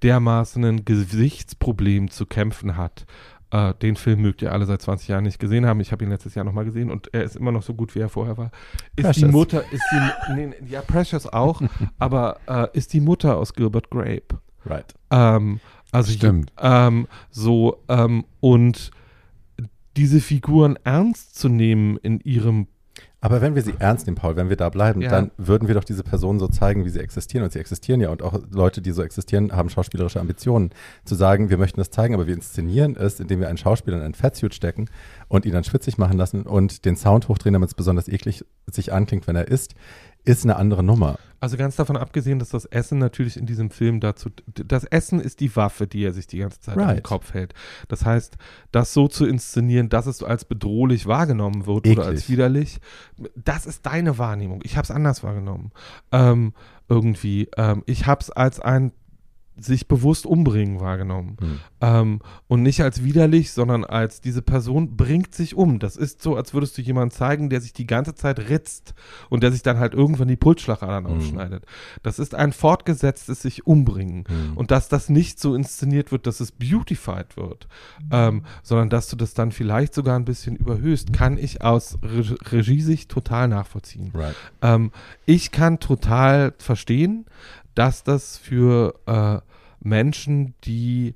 dermaßenen 0.04 0.86
Gesichtsproblem 0.86 2.10
zu 2.10 2.26
kämpfen 2.26 2.78
hat. 2.78 3.06
Äh, 3.52 3.74
den 3.76 3.98
Film 3.98 4.22
mögt 4.22 4.42
ihr 4.42 4.52
alle 4.54 4.66
seit 4.66 4.82
20 4.82 5.10
Jahren 5.10 5.24
nicht 5.24 5.40
gesehen 5.40 5.66
haben. 5.66 5.80
Ich 5.82 5.92
habe 5.92 6.04
ihn 6.04 6.10
letztes 6.10 6.36
Jahr 6.36 6.46
nochmal 6.46 6.66
gesehen 6.66 6.90
und 6.90 7.14
er 7.14 7.24
ist 7.24 7.36
immer 7.36 7.52
noch 7.52 7.64
so 7.64 7.74
gut, 7.74 7.94
wie 7.96 8.00
er 8.00 8.10
vorher 8.10 8.38
war. 8.38 8.52
Ist 8.96 8.98
die 8.98 9.02
Precious. 9.04 9.32
Mutter, 9.32 9.64
ist 9.72 9.84
die, 9.92 10.34
nee, 10.34 10.54
ja, 10.68 10.82
Precious 10.82 11.28
auch, 11.28 11.62
aber 12.00 12.38
äh, 12.48 12.68
ist 12.74 12.94
die 12.94 13.02
Mutter 13.02 13.38
aus 13.38 13.54
Gilbert 13.54 13.90
Grape. 13.90 14.40
Right. 14.66 14.94
Ähm, 15.10 15.60
also 15.92 16.12
Stimmt. 16.12 16.52
Ähm, 16.60 17.08
so 17.30 17.82
ähm, 17.90 18.26
und 18.40 18.92
diese 19.98 20.22
Figuren 20.22 20.78
ernst 20.84 21.38
zu 21.38 21.50
nehmen 21.50 21.98
in 21.98 22.22
ihrem 22.22 22.68
Aber 23.20 23.42
wenn 23.42 23.56
wir 23.56 23.62
sie 23.62 23.74
ernst 23.78 24.08
nehmen, 24.08 24.16
Paul, 24.16 24.36
wenn 24.38 24.50
wir 24.50 24.56
da 24.56 24.70
bleiben, 24.70 25.02
Ja. 25.02 25.10
dann 25.10 25.32
würden 25.38 25.68
wir 25.68 25.76
doch 25.76 25.84
diese 25.84 26.04
Personen 26.04 26.40
so 26.40 26.48
zeigen, 26.48 26.86
wie 26.86 26.90
sie 26.90 27.02
existieren. 27.02 27.44
Und 27.44 27.52
sie 27.52 27.60
existieren 27.60 28.00
ja. 28.02 28.10
Und 28.10 28.22
auch 28.24 28.40
Leute, 28.50 28.82
die 28.82 28.92
so 28.92 29.04
existieren, 29.04 29.52
haben 29.52 29.70
schauspielerische 29.70 30.20
Ambitionen. 30.20 30.72
Zu 31.04 31.16
sagen, 31.16 31.50
wir 31.50 31.58
möchten 31.58 31.80
das 31.80 31.90
zeigen, 31.92 32.14
aber 32.14 32.26
wir 32.26 32.34
inszenieren 32.34 32.96
es, 32.96 33.20
indem 33.20 33.42
wir 33.42 33.50
einen 33.50 33.58
Schauspieler 33.58 33.98
in 33.98 34.04
einen 34.04 34.14
Fettsuit 34.14 34.56
stecken 34.56 34.90
und 35.28 35.46
ihn 35.46 35.52
dann 35.52 35.64
schwitzig 35.66 35.98
machen 35.98 36.18
lassen 36.18 36.44
und 36.44 36.86
den 36.86 36.96
Sound 36.96 37.28
hochdrehen, 37.28 37.54
damit 37.54 37.70
es 37.70 37.76
besonders 37.76 38.08
eklig 38.08 38.46
sich 38.66 38.94
anklingt, 38.94 39.28
wenn 39.28 39.36
er 39.36 39.48
isst, 39.50 39.76
ist 40.26 40.44
eine 40.44 40.56
andere 40.56 40.84
Nummer. 40.84 41.18
Also 41.40 41.58
ganz 41.58 41.76
davon 41.76 41.98
abgesehen, 41.98 42.38
dass 42.38 42.50
das 42.50 42.66
Essen 42.66 43.00
natürlich 43.00 43.36
in 43.36 43.48
diesem 43.48 43.72
Film 43.72 44.00
dazu, 44.00 44.30
das 44.54 44.84
Essen 44.84 45.20
ist 45.20 45.40
die 45.40 45.56
Waffe, 45.56 45.88
die 45.88 46.04
er 46.04 46.14
sich 46.14 46.28
die 46.28 46.38
ganze 46.38 46.60
Zeit 46.60 46.78
Right. 46.78 46.98
im 46.98 47.04
Kopf 47.04 47.34
hält. 47.34 47.56
Das 47.88 48.06
heißt, 48.06 48.38
das 48.72 48.94
so 48.94 49.08
zu 49.08 49.26
inszenieren, 49.26 49.90
dass 49.90 50.06
es 50.06 50.22
als 50.22 50.46
bedrohlich 50.46 51.08
wahrgenommen 51.08 51.66
wird 51.66 51.88
oder 51.88 52.04
als 52.06 52.20
Eklig. 52.26 52.30
widerlich, 52.30 52.80
das 53.36 53.66
ist 53.66 53.88
deine 53.88 54.20
Wahrnehmung. 54.20 54.62
Ich 54.64 54.78
habe 54.78 54.84
es 54.84 54.92
anders 54.92 55.24
wahrgenommen. 55.24 55.72
Ähm, 56.12 56.54
irgendwie. 56.88 57.50
Ähm, 57.58 57.82
ich 57.88 58.06
habe 58.06 58.22
es 58.22 58.30
als 58.30 58.60
ein 58.60 58.92
sich 59.58 59.88
bewusst 59.88 60.26
umbringen 60.26 60.80
wahrgenommen. 60.80 61.38
Hm. 61.40 61.60
Ähm, 61.82 62.20
und 62.48 62.64
nicht 62.64 62.82
als 62.82 63.04
widerlich, 63.04 63.52
sondern 63.52 63.84
als 63.84 64.22
diese 64.22 64.42
Person 64.42 64.96
bringt 64.96 65.36
sich 65.36 65.56
um. 65.56 65.78
Das 65.80 65.98
ist 65.98 66.22
so, 66.22 66.36
als 66.36 66.54
würdest 66.54 66.78
du 66.78 66.82
jemanden 66.82 67.12
zeigen, 67.12 67.50
der 67.50 67.62
sich 67.62 67.74
die 67.74 67.86
ganze 67.86 68.16
Zeit 68.16 68.40
ritzt 68.50 68.94
und 69.30 69.44
der 69.44 69.52
sich 69.52 69.62
dann 69.62 69.78
halt 69.78 69.94
irgendwann 69.94 70.28
die 70.28 70.36
Pulsschlagadern 70.36 71.04
Mhm. 71.04 71.10
aufschneidet. 71.18 71.66
Das 72.02 72.18
ist 72.18 72.34
ein 72.34 72.54
fortgesetztes 72.54 73.42
sich 73.42 73.68
umbringen. 73.68 74.24
Mhm. 74.30 74.58
Und 74.58 74.72
dass 74.72 74.90
das 74.90 75.10
nicht 75.10 75.40
so 75.40 75.54
inszeniert 75.54 76.12
wird, 76.12 76.28
dass 76.28 76.40
es 76.40 76.52
beautified 76.52 77.38
wird, 77.38 77.68
ähm, 78.12 78.44
sondern 78.64 78.90
dass 78.90 79.10
du 79.10 79.16
das 79.16 79.34
dann 79.34 79.52
vielleicht 79.52 79.94
sogar 79.94 80.18
ein 80.18 80.26
bisschen 80.26 80.56
überhöhst, 80.56 81.14
kann 81.14 81.38
ich 81.38 81.62
aus 81.62 81.98
Re 82.02 82.36
Regiesicht 82.52 83.10
total 83.10 83.48
nachvollziehen. 83.48 84.12
Right. 84.14 84.36
Ähm, 84.62 84.92
ich 85.26 85.52
kann 85.52 85.80
total 85.80 86.54
verstehen, 86.58 87.26
dass 87.76 88.04
das 88.04 88.38
für 88.38 88.96
äh, 89.06 89.40
Menschen, 89.80 90.54
die 90.64 91.16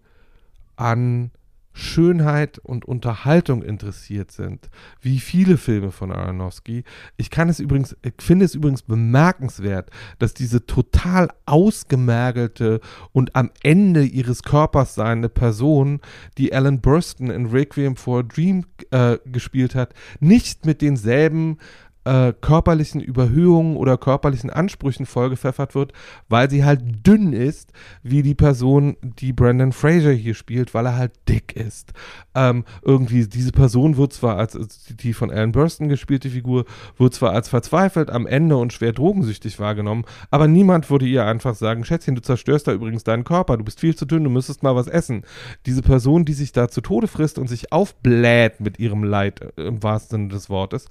an 0.76 1.32
Schönheit 1.76 2.58
und 2.60 2.86
Unterhaltung 2.86 3.62
interessiert 3.62 4.32
sind, 4.32 4.70
wie 5.02 5.20
viele 5.20 5.58
Filme 5.58 5.92
von 5.92 6.12
Aronofsky. 6.12 6.86
Ich 7.18 7.30
kann 7.30 7.50
es 7.50 7.60
übrigens, 7.60 7.98
finde 8.18 8.46
es 8.46 8.56
übrigens 8.56 8.82
bemerkenswert, 8.84 9.90
dass 10.18 10.34
diese 10.34 10.66
total 10.66 11.28
ausgemergelte 11.46 12.80
und 13.12 13.36
am 13.36 13.52
Ende 13.62 14.04
ihres 14.04 14.42
Körpers 14.42 14.96
seiende 14.96 15.28
Person, 15.28 16.00
die 16.38 16.54
Alan 16.54 16.80
Burstyn 16.80 17.30
in 17.30 17.48
Requiem 17.48 17.98
for 17.98 18.20
a 18.20 18.24
Dream 18.24 18.64
äh, 18.92 19.18
gespielt 19.26 19.76
hat, 19.76 19.94
nicht 20.22 20.66
mit 20.66 20.82
denselben 20.82 21.58
äh, 22.06 22.34
körperlichen 22.40 23.02
Überhöhungen 23.02 23.76
oder 23.78 23.98
körperlichen 23.98 24.50
Ansprüchen 24.50 25.06
vollgepfeffert 25.06 25.76
wird, 25.76 25.92
weil 26.30 26.50
sie 26.50 26.64
halt 26.64 26.82
dünn 27.06 27.34
ist, 27.34 27.74
wie 28.04 28.22
die 28.22 28.36
Person, 28.36 28.96
die 29.02 29.34
Brandon 29.34 29.72
Fraser 29.72 30.12
hier 30.12 30.36
spielt, 30.36 30.74
weil 30.74 30.86
er 30.86 30.98
halt 30.98 31.14
dick 31.28 31.56
ist. 31.56 31.94
Ähm, 32.36 32.64
irgendwie, 32.84 33.28
diese 33.28 33.52
Person 33.52 33.98
wird 33.98 34.14
zwar 34.14 34.38
als, 34.38 34.56
als 34.56 34.86
die 34.86 35.14
von 35.14 35.32
Alan 35.32 35.52
Burstyn 35.52 35.90
gespielte 35.90 36.30
Figur, 36.30 36.66
wird 36.98 37.14
zwar 37.14 37.32
als 37.32 37.50
verzweifelt 37.50 38.10
am 38.10 38.28
Ende 38.28 38.58
und 38.58 38.72
schwer 38.72 38.94
drogensüchtig 38.94 39.60
wahrgenommen, 39.60 40.06
aber 40.30 40.48
niemand 40.48 40.90
würde 40.90 41.06
ihr 41.06 41.26
einfach 41.26 41.56
sagen, 41.56 41.86
Schätzchen, 41.86 42.16
du 42.16 42.22
zerstörst 42.22 42.68
da 42.68 42.74
übrigens 42.74 43.04
deinen 43.04 43.24
Körper, 43.24 43.58
du 43.58 43.64
bist 43.64 43.80
viel 43.80 43.96
zu 43.96 44.06
dünn, 44.06 44.24
du 44.24 44.30
müsstest 44.30 44.64
mal 44.64 44.76
was 44.76 44.88
essen. 44.88 45.24
Diese 45.66 45.82
Person, 45.82 46.26
die 46.26 46.34
sich 46.34 46.52
da 46.52 46.70
zu 46.70 46.82
Tode 46.82 47.08
frisst 47.08 47.40
und 47.40 47.48
sich 47.48 47.72
aufbläht 47.72 48.60
mit 48.60 48.80
ihrem 48.80 49.04
Leid, 49.04 49.42
äh, 49.58 49.64
im 49.64 49.82
wahrsten 49.82 50.18
Sinne 50.18 50.28
des 50.30 50.50
Wortes, 50.50 50.88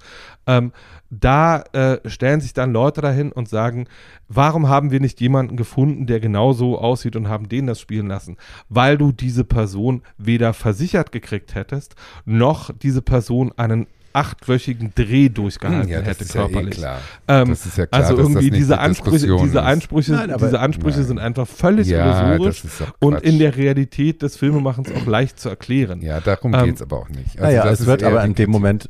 ähm, 0.47 0.71
da 1.09 1.63
äh, 1.73 1.99
stellen 2.09 2.41
sich 2.41 2.53
dann 2.53 2.73
Leute 2.73 3.01
dahin 3.01 3.31
und 3.31 3.47
sagen, 3.47 3.87
warum 4.27 4.67
haben 4.69 4.91
wir 4.91 4.99
nicht 4.99 5.21
jemanden 5.21 5.55
gefunden, 5.57 6.07
der 6.07 6.19
genau 6.19 6.53
so 6.53 6.77
aussieht 6.79 7.15
und 7.15 7.27
haben 7.29 7.47
den 7.49 7.67
das 7.67 7.79
spielen 7.79 8.07
lassen? 8.07 8.37
Weil 8.69 8.97
du 8.97 9.11
diese 9.11 9.43
Person 9.43 10.01
weder 10.17 10.53
versichert 10.53 11.11
gekriegt 11.11 11.55
hättest, 11.55 11.95
noch 12.25 12.71
diese 12.81 13.01
Person 13.01 13.51
einen 13.57 13.87
achtwöchigen 14.13 14.93
Dreh 14.95 15.27
durchgehalten 15.27 15.89
ja, 15.89 15.99
das 15.99 16.07
hätte 16.07 16.23
ist 16.23 16.33
ja 16.35 16.41
eh 16.41 16.45
körperlich. 16.45 16.75
klar. 16.77 17.01
Ähm, 17.27 17.49
Das 17.49 17.65
ist 17.65 17.77
ja 17.77 17.85
klar, 17.85 18.01
also 18.01 18.15
dass 18.15 18.25
das 18.25 18.29
irgendwie 18.31 18.49
nicht 18.51 18.59
diese 18.61 18.73
die 18.73 18.79
Ansprüche, 18.79 19.37
diese. 19.43 19.61
Ansprüche, 19.63 20.11
Nein, 20.13 20.31
aber- 20.31 20.45
diese 20.45 20.59
Ansprüche 20.61 20.97
Nein. 20.99 21.07
sind 21.07 21.19
einfach 21.19 21.45
völlig 21.47 21.87
Ja, 21.87 22.31
illusorisch 22.33 22.63
und 22.99 23.21
in 23.23 23.39
der 23.39 23.57
Realität 23.57 24.21
des 24.21 24.37
Filmemachens 24.37 24.89
auch 24.93 25.05
leicht 25.05 25.37
zu 25.37 25.49
erklären. 25.49 26.01
Ja, 26.01 26.21
darum 26.21 26.53
Ähm, 26.53 26.63
geht 26.65 26.75
es 26.75 26.81
aber 26.81 26.97
auch 26.99 27.09
nicht. 27.09 27.37
Also 27.37 27.41
naja, 27.41 27.69
es 27.69 27.85
wird 27.85 28.03
aber 28.03 28.23
in 28.23 28.35
dem. 28.35 28.51
Moment, 28.51 28.89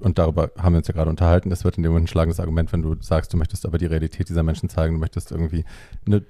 und 0.00 0.18
darüber 0.18 0.50
haben 0.58 0.72
wir 0.74 0.78
uns 0.78 0.88
ja 0.88 0.94
gerade 0.94 1.10
unterhalten, 1.10 1.50
es 1.52 1.64
wird 1.64 1.76
in 1.76 1.82
dem 1.82 1.92
Moment 1.92 2.04
ein 2.04 2.08
schlagendes 2.08 2.40
Argument, 2.40 2.72
wenn 2.72 2.82
du 2.82 2.96
sagst, 3.00 3.32
du 3.32 3.36
möchtest 3.36 3.66
aber 3.66 3.78
die 3.78 3.86
Realität 3.86 4.28
dieser 4.28 4.42
Menschen 4.42 4.68
zeigen, 4.68 4.94
du 4.94 5.00
möchtest 5.00 5.30
irgendwie 5.30 5.64
ne, 6.06 6.22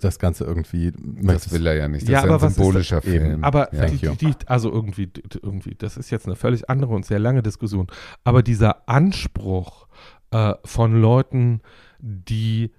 das 0.00 0.18
Ganze 0.18 0.44
irgendwie. 0.44 0.92
Das 0.92 1.00
möchtest- 1.24 1.52
will 1.52 1.66
er 1.66 1.74
ja 1.74 1.88
nicht. 1.88 2.02
Das 2.04 2.10
Ja, 2.10 2.18
ist 2.20 2.24
aber 2.24 2.34
ein 2.34 2.40
was 2.42 2.50
ist 2.52 2.56
symbolischer 2.56 2.96
das 3.00 3.04
eben? 3.06 3.24
Film. 3.26 3.44
Aber 3.44 3.74
ja. 3.74 3.86
die, 3.86 4.16
die, 4.16 4.34
also 4.46 4.70
irgendwie, 4.70 5.10
irgendwie, 5.42 5.74
das 5.74 5.96
ist 5.96 6.10
jetzt 6.10 6.26
eine 6.26 6.36
völlig 6.36 6.68
andere 6.70 6.94
und 6.94 7.04
sehr 7.04 7.18
lange 7.18 7.42
Diskussion. 7.42 7.86
Aber 8.24 8.42
dieser 8.42 8.88
Anspruch 8.88 9.86
äh, 10.30 10.54
von 10.64 11.00
Leuten, 11.00 11.60
die 11.98 12.70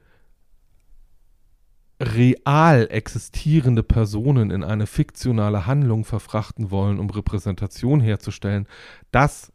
real 2.02 2.88
existierende 2.90 3.84
Personen 3.84 4.50
in 4.50 4.64
eine 4.64 4.88
fiktionale 4.88 5.68
Handlung 5.68 6.04
verfrachten 6.04 6.72
wollen, 6.72 7.00
um 7.00 7.10
Repräsentation 7.10 8.02
herzustellen, 8.02 8.68
das 9.12 9.52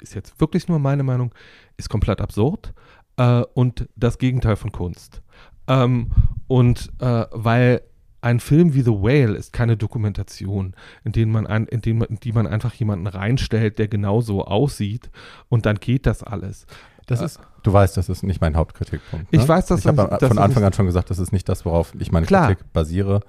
ist 0.00 0.14
jetzt 0.14 0.40
wirklich 0.40 0.68
nur 0.68 0.78
meine 0.78 1.02
Meinung, 1.02 1.34
ist 1.76 1.88
komplett 1.88 2.20
absurd 2.20 2.72
äh, 3.16 3.42
und 3.54 3.88
das 3.96 4.18
Gegenteil 4.18 4.56
von 4.56 4.72
Kunst. 4.72 5.22
Ähm, 5.66 6.10
und 6.46 6.90
äh, 7.00 7.26
weil 7.30 7.82
ein 8.20 8.40
Film 8.40 8.74
wie 8.74 8.82
The 8.82 8.90
Whale 8.90 9.36
ist 9.36 9.52
keine 9.52 9.76
Dokumentation, 9.76 10.74
in, 11.04 11.12
den 11.12 11.30
man 11.30 11.46
ein, 11.46 11.66
in, 11.66 11.80
den 11.80 12.00
in 12.02 12.16
die 12.16 12.32
man 12.32 12.46
einfach 12.46 12.74
jemanden 12.74 13.06
reinstellt, 13.06 13.78
der 13.78 13.88
genauso 13.88 14.44
aussieht 14.44 15.10
und 15.48 15.66
dann 15.66 15.76
geht 15.76 16.06
das 16.06 16.22
alles. 16.22 16.66
Das 17.06 17.22
ist, 17.22 17.40
du 17.62 17.72
weißt, 17.72 17.96
das 17.96 18.10
ist 18.10 18.22
nicht 18.22 18.40
mein 18.40 18.54
Hauptkritikpunkt. 18.54 19.28
Ich 19.30 19.40
ne? 19.40 19.48
weiß, 19.48 19.66
dass 19.66 19.80
ich 19.80 19.86
habe 19.86 20.18
von 20.26 20.38
Anfang 20.38 20.62
an 20.62 20.74
schon 20.74 20.84
gesagt, 20.84 21.08
das 21.08 21.18
ist 21.18 21.32
nicht 21.32 21.48
das, 21.48 21.64
worauf 21.64 21.94
ich 21.98 22.12
meine 22.12 22.26
Klar. 22.26 22.48
Kritik 22.48 22.72
basiere. 22.72 23.20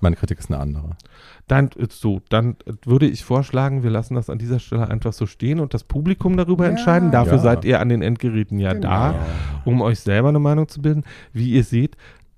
Meine 0.00 0.16
Kritik 0.16 0.38
ist 0.38 0.50
eine 0.50 0.60
andere. 0.60 0.96
Dann 1.46 1.70
äh, 1.76 1.86
so, 1.90 2.20
dann 2.28 2.56
äh, 2.66 2.72
würde 2.84 3.06
ich 3.06 3.24
vorschlagen, 3.24 3.82
wir 3.82 3.90
lassen 3.90 4.14
das 4.14 4.30
an 4.30 4.38
dieser 4.38 4.58
Stelle 4.58 4.88
einfach 4.88 5.12
so 5.12 5.26
stehen 5.26 5.60
und 5.60 5.74
das 5.74 5.84
Publikum 5.84 6.36
darüber 6.36 6.64
Ja, 6.64 6.70
entscheiden. 6.70 7.10
Dafür 7.10 7.34
ja. 7.34 7.42
seid 7.42 7.64
ihr 7.64 7.80
an 7.80 7.88
den 7.88 8.02
Endgeräten 8.02 8.58
ja 8.58 8.74
da. 8.74 9.12
Genau. 9.12 9.22
um 9.64 9.80
euch 9.82 10.00
selber 10.00 10.28
eine 10.28 10.38
Meinung 10.38 10.68
zu 10.68 10.82
bilden. 10.82 11.04
Wie 11.32 11.52
ihr 11.52 11.64
seht, 11.64 11.96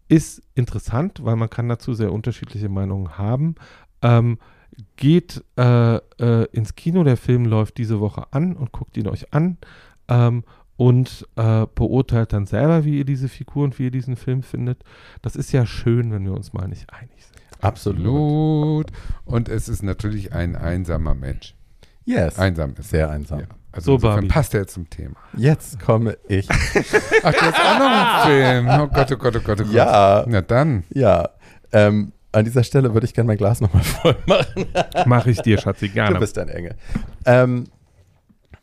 ist 0.09 0.43
interessant, 0.55 1.25
weil 1.25 1.37
man 1.37 1.51
kann 1.51 1.69
dazu 1.69 1.95
sehr 1.95 2.13
unterschiedliche 2.13 2.69
Meinungen 2.69 3.19
haben. 3.19 3.55
Ähm, 4.03 4.39
geht 4.97 5.45
äh, 5.57 5.97
äh, 5.97 6.47
ins 6.53 6.75
Kino, 6.75 7.05
der 7.05 7.17
Film 7.17 7.45
läuft 7.45 7.79
diese 7.79 8.01
Woche 8.01 8.25
an 8.31 8.57
und 8.57 8.73
guckt 8.73 8.97
ihn 8.97 9.09
euch 9.09 9.33
an 9.33 9.59
ähm, 10.09 10.45
und 10.77 11.27
äh, 11.37 11.67
beurteilt 11.75 12.33
dann 12.33 12.47
selber, 12.47 12.85
wie 12.85 12.99
ihr 12.99 13.05
diese 13.05 13.29
Figur 13.29 13.65
und 13.65 13.79
wie 13.79 13.85
ihr 13.85 13.91
diesen 13.91 14.17
Film 14.17 14.43
findet. 14.43 14.85
Das 15.23 15.37
ist 15.37 15.53
ja 15.53 15.67
schön, 15.67 16.13
wenn 16.13 16.25
wir 16.25 16.33
uns 16.33 16.53
mal 16.53 16.69
nicht 16.69 16.93
einig 16.93 17.25
sind. 17.25 17.39
Absolut. 17.61 18.87
Und 19.25 19.49
es 19.49 19.69
ist 19.69 19.83
natürlich 19.83 20.33
ein 20.33 20.57
einsamer 20.57 21.15
Mensch. 21.15 21.55
Yes. 22.05 22.39
Einsam 22.39 22.75
ist 22.79 22.91
Sehr 22.91 23.11
einsam. 23.11 23.41
Ja. 23.41 23.47
Also 23.71 23.99
So, 23.99 24.09
passt 24.29 24.55
er 24.55 24.67
zum 24.67 24.89
Thema. 24.89 25.17
Jetzt 25.37 25.79
komme 25.79 26.17
ich. 26.27 26.49
Ach, 27.23 27.33
du 27.33 27.41
hast 27.41 27.61
auch 27.61 27.79
noch 27.79 28.27
einen 28.27 28.67
Film. 28.67 28.69
Oh 28.81 28.87
Gott, 28.89 29.13
oh 29.13 29.17
Gott, 29.17 29.37
oh 29.37 29.41
Gott, 29.41 29.61
oh 29.61 29.65
Gott. 29.65 29.73
Ja. 29.73 30.25
Na 30.27 30.41
dann. 30.41 30.85
Ja. 30.95 31.29
Ähm, 31.73 32.13
an 32.33 32.45
dieser 32.45 32.65
Stelle 32.65 32.95
würde 32.95 33.05
ich 33.07 33.13
gerne 33.15 33.27
mein 33.29 33.37
Glas 33.37 33.61
nochmal 33.61 33.83
voll 33.85 34.17
machen. 34.27 34.67
Mache 35.07 35.31
ich 35.31 35.41
dir, 35.43 35.59
Schatzi, 35.59 35.89
Du 35.89 35.95
gerne. 35.95 36.19
bist 36.19 36.39
ein 36.39 36.49
Engel. 36.49 36.77
Ähm, 37.27 37.65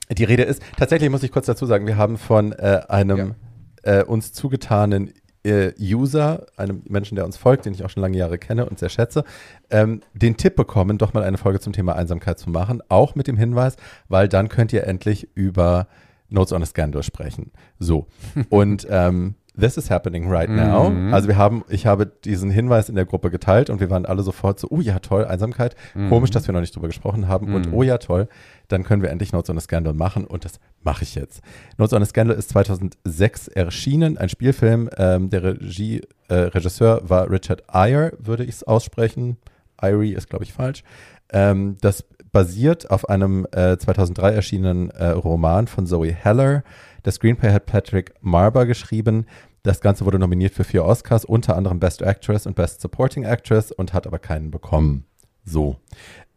die 0.10 0.24
Rede 0.24 0.44
ist, 0.44 0.62
tatsächlich 0.78 1.10
muss 1.10 1.24
ich 1.24 1.32
kurz 1.32 1.46
dazu 1.46 1.66
sagen, 1.66 1.86
wir 1.88 1.98
haben 1.98 2.18
von 2.18 2.52
äh, 2.54 2.82
einem 2.90 3.36
äh, 3.84 4.04
uns 4.04 4.34
zugetanen 4.34 5.12
äh, 5.46 5.74
User, 5.80 6.48
einem 6.58 6.82
Menschen, 6.90 7.16
der 7.16 7.26
uns 7.26 7.38
folgt, 7.38 7.66
den 7.66 7.74
ich 7.74 7.86
auch 7.86 7.90
schon 7.90 8.02
lange 8.02 8.18
Jahre 8.18 8.38
kenne 8.38 8.66
und 8.66 8.80
sehr 8.80 8.90
schätze, 8.90 9.24
ähm, 9.70 10.02
den 10.14 10.38
Tipp 10.38 10.56
bekommen, 10.56 10.98
doch 10.98 11.14
mal 11.14 11.24
eine 11.24 11.38
Folge 11.38 11.60
zum 11.60 11.72
Thema 11.72 11.96
Einsamkeit 11.96 12.40
zu 12.40 12.50
machen, 12.50 12.82
auch 12.90 13.16
mit 13.16 13.28
dem 13.28 13.38
Hinweis, 13.38 13.78
weil 14.10 14.28
dann 14.28 14.50
könnt 14.50 14.74
ihr 14.74 14.86
endlich 14.86 15.30
über 15.36 15.88
Notes 16.30 16.52
on 16.52 16.64
a 16.64 16.66
Scandal 16.66 17.04
sprechen. 17.04 17.52
So. 17.80 18.08
Und 18.50 18.88
ähm, 18.90 19.36
this 19.60 19.77
is 19.77 19.90
happening 19.90 20.30
right 20.32 20.49
now. 20.49 20.90
Mhm. 20.90 21.14
Also 21.14 21.27
wir 21.27 21.38
haben, 21.38 21.64
ich 21.69 21.86
habe 21.86 22.06
diesen 22.06 22.49
Hinweis 22.49 22.90
in 22.90 22.95
der 22.95 23.06
Gruppe 23.06 23.32
geteilt 23.32 23.69
und 23.69 23.80
wir 23.80 23.90
waren 23.90 24.06
alle 24.06 24.23
sofort 24.23 24.60
so, 24.60 24.68
oh 24.69 24.82
ja, 24.82 24.99
toll, 24.99 25.26
Einsamkeit. 25.26 25.76
Komisch, 26.10 26.32
dass 26.32 26.48
wir 26.48 26.53
noch 26.53 26.61
nicht 26.61 26.76
drüber 26.76 26.88
gesprochen 26.88 27.27
haben. 27.27 27.53
Und 27.53 27.68
Mhm. 27.68 27.73
oh 27.73 27.84
ja, 27.84 27.98
toll, 27.98 28.27
dann 28.68 28.84
können 28.84 29.02
wir 29.02 29.10
endlich 29.10 29.32
Notes 29.32 29.49
on 29.49 29.57
a 29.57 29.61
Scandal 29.61 29.94
machen 29.94 30.26
und 30.26 30.45
das 30.45 30.60
mache 30.84 31.03
ich 31.03 31.15
jetzt. 31.15 31.41
Notes 31.77 31.94
on 31.94 32.02
a 32.02 32.06
Scandal 32.06 32.36
ist 32.38 32.49
2006 32.49 33.48
erschienen, 33.49 34.18
ein 34.18 34.30
Spielfilm. 34.30 34.90
Ähm, 34.98 35.30
der 35.30 35.44
Regie, 35.44 36.02
äh, 36.27 36.34
Regisseur 36.36 37.02
war 37.10 37.30
Richard 37.30 37.64
Eyre, 37.72 38.14
würde 38.19 38.44
ich 38.44 38.49
es 38.56 38.64
aussprechen. 38.64 39.38
Irie 39.82 40.14
ist, 40.14 40.30
glaube 40.30 40.44
ich, 40.45 40.53
falsch. 40.53 40.84
Ähm, 41.32 41.77
das 41.82 42.06
basiert 42.32 42.90
auf 42.91 43.07
einem 43.10 43.48
äh, 43.52 43.77
2003 43.77 44.32
erschienenen 44.32 44.90
äh, 44.91 45.07
Roman 45.07 45.68
von 45.68 45.86
Zoe 45.86 46.11
Heller. 46.11 46.64
Das 47.06 47.15
Screenplay 47.15 47.52
hat 47.52 47.68
Patrick 47.68 48.14
Marber 48.22 48.65
geschrieben. 48.65 49.27
Das 49.61 49.80
Ganze 49.80 50.06
wurde 50.06 50.18
nominiert 50.18 50.53
für 50.56 50.64
vier 50.64 50.84
Oscars, 50.84 51.23
unter 51.23 51.56
anderem 51.56 51.80
Best 51.80 52.02
Actress 52.02 52.48
und 52.48 52.56
Best 52.56 52.82
Supporting 52.82 53.23
Actress 53.26 53.72
und 53.72 53.94
hat 53.94 54.07
aber 54.07 54.18
keinen 54.18 54.49
bekommen. 54.49 55.06
So. 55.44 55.77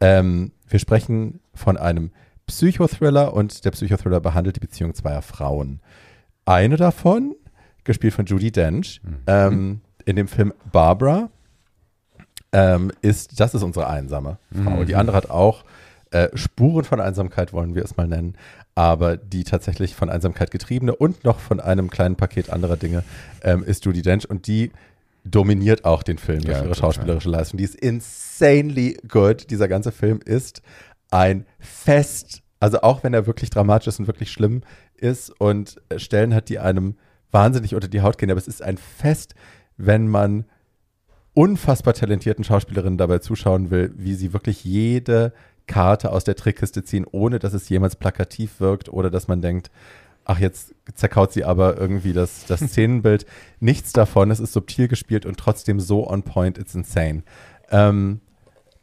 Ähm, 0.01 0.53
wir 0.69 0.79
sprechen 0.79 1.41
von 1.55 1.79
einem 1.79 2.11
Psychothriller 2.47 3.33
und 3.33 3.65
der 3.65 3.71
Psychothriller 3.71 4.21
behandelt 4.21 4.57
die 4.57 4.61
Beziehung 4.61 4.93
zweier 4.95 5.23
Frauen. 5.23 5.81
eine 6.45 6.77
davon, 6.77 7.35
gespielt 7.85 8.13
von 8.13 8.27
Judy 8.27 8.51
Dench, 8.53 9.01
Mhm. 9.03 9.17
ähm, 9.27 9.81
in 10.05 10.17
dem 10.17 10.29
Film 10.29 10.53
Barbara, 10.71 11.31
ähm, 12.53 12.93
ist, 13.01 13.41
das 13.41 13.55
ist 13.55 13.63
unsere 13.63 13.87
einsame 13.87 14.39
Frau. 14.53 14.77
Mhm. 14.81 14.87
Die 14.87 14.97
andere 14.97 15.17
hat 15.17 15.31
auch 15.31 15.65
äh, 16.11 16.29
Spuren 16.37 16.85
von 16.85 17.01
Einsamkeit, 17.01 17.53
wollen 17.53 17.75
wir 17.75 17.85
es 17.85 17.97
mal 17.97 18.07
nennen, 18.09 18.35
aber 18.75 19.17
die 19.17 19.45
tatsächlich 19.45 19.95
von 19.95 20.09
Einsamkeit 20.11 20.51
getriebene 20.51 20.95
und 20.95 21.25
noch 21.25 21.39
von 21.39 21.61
einem 21.61 21.91
kleinen 21.91 22.17
Paket 22.17 22.51
anderer 22.51 22.77
Dinge 22.77 23.05
ähm, 23.43 23.63
ist 23.65 23.85
Judy 23.85 24.03
Dench 24.03 24.29
und 24.29 24.47
die 24.47 24.71
dominiert 25.25 25.85
auch 25.85 26.03
den 26.03 26.19
Film 26.19 26.41
durch 26.41 26.57
Ja, 26.57 26.65
ihre 26.65 26.73
total. 26.75 26.93
schauspielerische 26.93 27.29
Leistung. 27.29 27.59
Die 27.59 27.65
ist 27.65 27.75
insanely 27.75 28.99
good. 29.09 29.51
Dieser 29.51 29.69
ganze 29.69 29.93
Film 29.93 30.21
ist 30.25 30.63
ein 31.11 31.45
Fest. 31.59 32.43
Also 32.61 32.81
auch 32.83 33.05
wenn 33.05 33.15
er 33.15 33.27
wirklich 33.27 33.51
dramatisch 33.51 33.89
ist 33.89 34.01
und 34.01 34.07
wirklich 34.07 34.31
schlimm 34.31 34.63
ist 34.97 35.31
und 35.41 35.81
äh, 35.91 35.99
Stellen 35.99 36.35
hat, 36.35 36.49
die 36.49 36.59
einem 36.59 36.97
wahnsinnig 37.31 37.75
unter 37.75 37.89
die 37.89 38.01
Haut 38.01 38.17
gehen, 38.19 38.31
aber 38.31 38.39
es 38.39 38.49
ist 38.49 38.63
ein 38.63 38.79
Fest, 38.79 39.35
wenn 39.77 40.09
man 40.09 40.45
unfassbar 41.35 41.95
talentierten 41.95 42.43
Schauspielerinnen 42.43 42.99
dabei 42.99 43.19
zuschauen 43.19 43.71
will, 43.71 43.93
wie 43.97 44.15
sie 44.15 44.33
wirklich 44.33 44.65
jede 44.65 45.33
Karte 45.69 46.11
aus 46.11 46.25
der 46.25 46.35
Trickkiste 46.35 46.83
ziehen, 46.83 47.07
ohne 47.09 47.39
dass 47.39 47.53
es 47.53 47.69
jemals 47.69 47.95
plakativ 47.95 48.59
wirkt 48.59 48.89
oder 48.89 49.11
dass 49.11 49.29
man 49.29 49.41
denkt, 49.41 49.71
ach, 50.25 50.41
jetzt 50.41 50.75
zerkaut 50.95 51.33
sie 51.33 51.45
aber 51.45 51.77
irgendwie 51.79 52.13
das, 52.13 52.45
das 52.47 52.61
Szenenbild. 52.67 53.27
Nichts 53.61 53.93
davon. 53.93 54.33
Es 54.33 54.41
ist 54.41 54.53
subtil 54.53 54.89
gespielt 54.89 55.25
und 55.25 55.39
trotzdem 55.39 55.79
so 55.79 56.09
on 56.09 56.25
point. 56.25 56.59
It's 56.59 56.75
insane. 56.75 57.23
Ähm, 57.71 58.21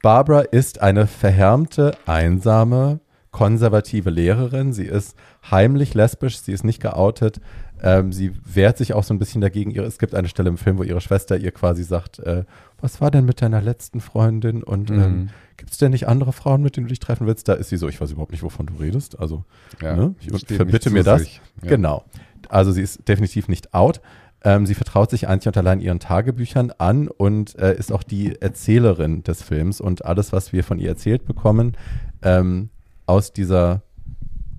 Barbara 0.01 0.41
ist 0.41 0.81
eine 0.81 1.07
verhärmte, 1.07 1.97
einsame, 2.05 2.99
konservative 3.35 4.09
Lehrerin. 4.09 4.71
Sie 4.71 4.85
ist 4.85 5.13
heimlich 5.51 5.93
lesbisch, 5.93 6.37
sie 6.39 6.53
ist 6.53 6.63
nicht 6.63 6.81
geoutet. 6.81 7.41
Ähm, 7.83 8.13
sie 8.13 8.31
wehrt 8.45 8.77
sich 8.77 8.93
auch 8.93 9.03
so 9.03 9.13
ein 9.13 9.19
bisschen 9.19 9.41
dagegen. 9.41 9.77
Es 9.77 9.97
gibt 9.99 10.15
eine 10.15 10.29
Stelle 10.29 10.47
im 10.47 10.57
Film, 10.57 10.77
wo 10.77 10.83
ihre 10.83 11.01
Schwester 11.01 11.35
ihr 11.37 11.51
quasi 11.51 11.83
sagt, 11.83 12.19
äh, 12.19 12.45
was 12.79 13.01
war 13.01 13.11
denn 13.11 13.25
mit 13.25 13.41
deiner 13.41 13.61
letzten 13.61 13.99
Freundin 13.99 14.63
und 14.63 14.89
ähm, 14.89 14.95
Mhm. 14.97 15.29
gibt 15.57 15.71
es 15.73 15.77
denn 15.77 15.91
nicht 15.91 16.07
andere 16.07 16.31
Frauen, 16.31 16.61
mit 16.61 16.77
denen 16.77 16.85
du 16.87 16.89
dich 16.91 17.01
treffen 17.01 17.27
willst? 17.27 17.49
Da 17.49 17.55
ist 17.55 17.67
sie 17.67 17.75
so, 17.75 17.89
ich 17.89 17.99
weiß 17.99 18.11
überhaupt 18.11 18.31
nicht, 18.31 18.41
wovon 18.41 18.67
du 18.67 18.75
redest. 18.75 19.19
Also 19.19 19.43
Ja, 19.81 19.97
ne? 19.97 20.15
ich 20.21 20.45
verbitte 20.55 20.89
mir 20.89 21.03
das. 21.03 21.25
Ja. 21.61 21.67
Genau. 21.67 22.05
Also 22.47 22.71
sie 22.71 22.83
ist 22.83 23.05
definitiv 23.05 23.49
nicht 23.49 23.73
out. 23.73 23.99
Ähm, 24.45 24.65
sie 24.65 24.75
vertraut 24.75 25.09
sich 25.09 25.27
einzig 25.27 25.47
und 25.49 25.57
allein 25.57 25.81
ihren 25.81 25.99
Tagebüchern 25.99 26.71
an 26.77 27.09
und 27.09 27.59
äh, 27.59 27.75
ist 27.77 27.91
auch 27.91 28.03
die 28.03 28.39
Erzählerin 28.41 29.23
des 29.23 29.41
Films. 29.43 29.81
Und 29.81 30.05
alles, 30.05 30.31
was 30.31 30.53
wir 30.53 30.63
von 30.63 30.79
ihr 30.79 30.87
erzählt 30.87 31.25
bekommen, 31.25 31.75
ähm, 32.21 32.69
aus 33.05 33.33
dieser 33.33 33.83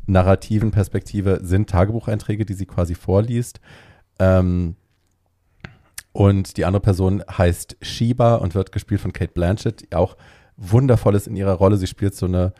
narrativen 0.06 0.70
Perspektive, 0.70 1.40
sind 1.43 1.68
Tagebucheinträge, 1.68 2.44
die 2.44 2.55
sie 2.55 2.66
quasi 2.66 2.94
vorliest. 2.94 3.60
Ähm, 4.18 4.77
und 6.12 6.56
die 6.56 6.64
andere 6.64 6.81
Person 6.81 7.23
heißt 7.28 7.77
Sheba 7.82 8.36
und 8.36 8.55
wird 8.55 8.73
gespielt 8.73 9.01
von 9.01 9.12
Kate 9.12 9.32
Blanchett, 9.32 9.82
die 9.82 9.94
auch 9.97 10.16
wundervoll 10.56 11.14
ist 11.14 11.27
in 11.27 11.36
ihrer 11.36 11.52
Rolle. 11.52 11.77
Sie 11.77 11.86
spielt 11.86 12.14
so 12.14 12.27
eine 12.27 12.52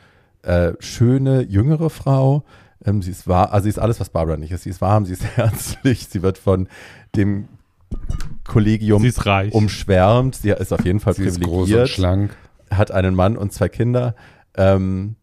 äh, 0.43 0.73
schöne, 0.81 1.43
jüngere 1.43 1.89
Frau. 1.89 2.45
Ähm, 2.85 3.01
sie 3.01 3.13
ist 3.13 3.27
wahr, 3.27 3.53
also 3.53 3.65
sie 3.65 3.71
ist 3.71 3.79
alles, 3.79 3.99
was 4.01 4.11
Barbara 4.11 4.37
nicht 4.37 4.51
ist. 4.53 4.65
Sie 4.65 4.71
ist 4.71 4.81
warm, 4.83 5.07
sie 5.07 5.15
ist 5.15 5.25
herzlich, 5.37 6.07
sie 6.09 6.23
wird 6.23 6.37
von 6.39 6.69
dem 7.15 7.49
Kollegium 8.45 9.01
Sie 9.03 9.09
ist 9.09 9.25
reich. 9.25 9.55
umschwärmt. 9.55 10.35
Sie 10.35 10.51
ist 10.51 10.73
auf 10.73 10.85
jeden 10.85 11.01
Fall 11.01 11.15
Sie 11.15 11.25
ist 11.25 11.41
groß 11.41 11.47
und 11.47 11.53
privilegiert 11.65 11.89
schlank. 11.89 12.37
hat 12.71 12.91
einen 12.91 13.15
Mann 13.15 13.37
und 13.37 13.53
zwei 13.53 13.69
Kinder. 13.69 14.15
Ähm, 14.57 15.17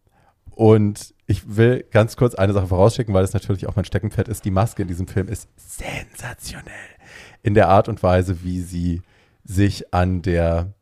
und 0.54 1.14
ich 1.26 1.56
will 1.56 1.84
ganz 1.90 2.16
kurz 2.16 2.34
eine 2.34 2.52
Sache 2.52 2.66
vorausschicken, 2.68 3.14
weil 3.14 3.24
es 3.24 3.32
natürlich 3.32 3.66
auch 3.66 3.76
mein 3.76 3.84
Steckenpferd 3.84 4.28
ist. 4.28 4.44
Die 4.44 4.50
Maske 4.50 4.82
in 4.82 4.88
diesem 4.88 5.06
Film 5.08 5.28
ist 5.28 5.48
sensationell. 5.56 6.72
In 7.42 7.54
der 7.54 7.68
Art 7.68 7.88
und 7.88 8.02
Weise, 8.02 8.42
wie 8.42 8.60
sie 8.60 9.02
sich 9.44 9.92
an 9.94 10.22
der 10.22 10.72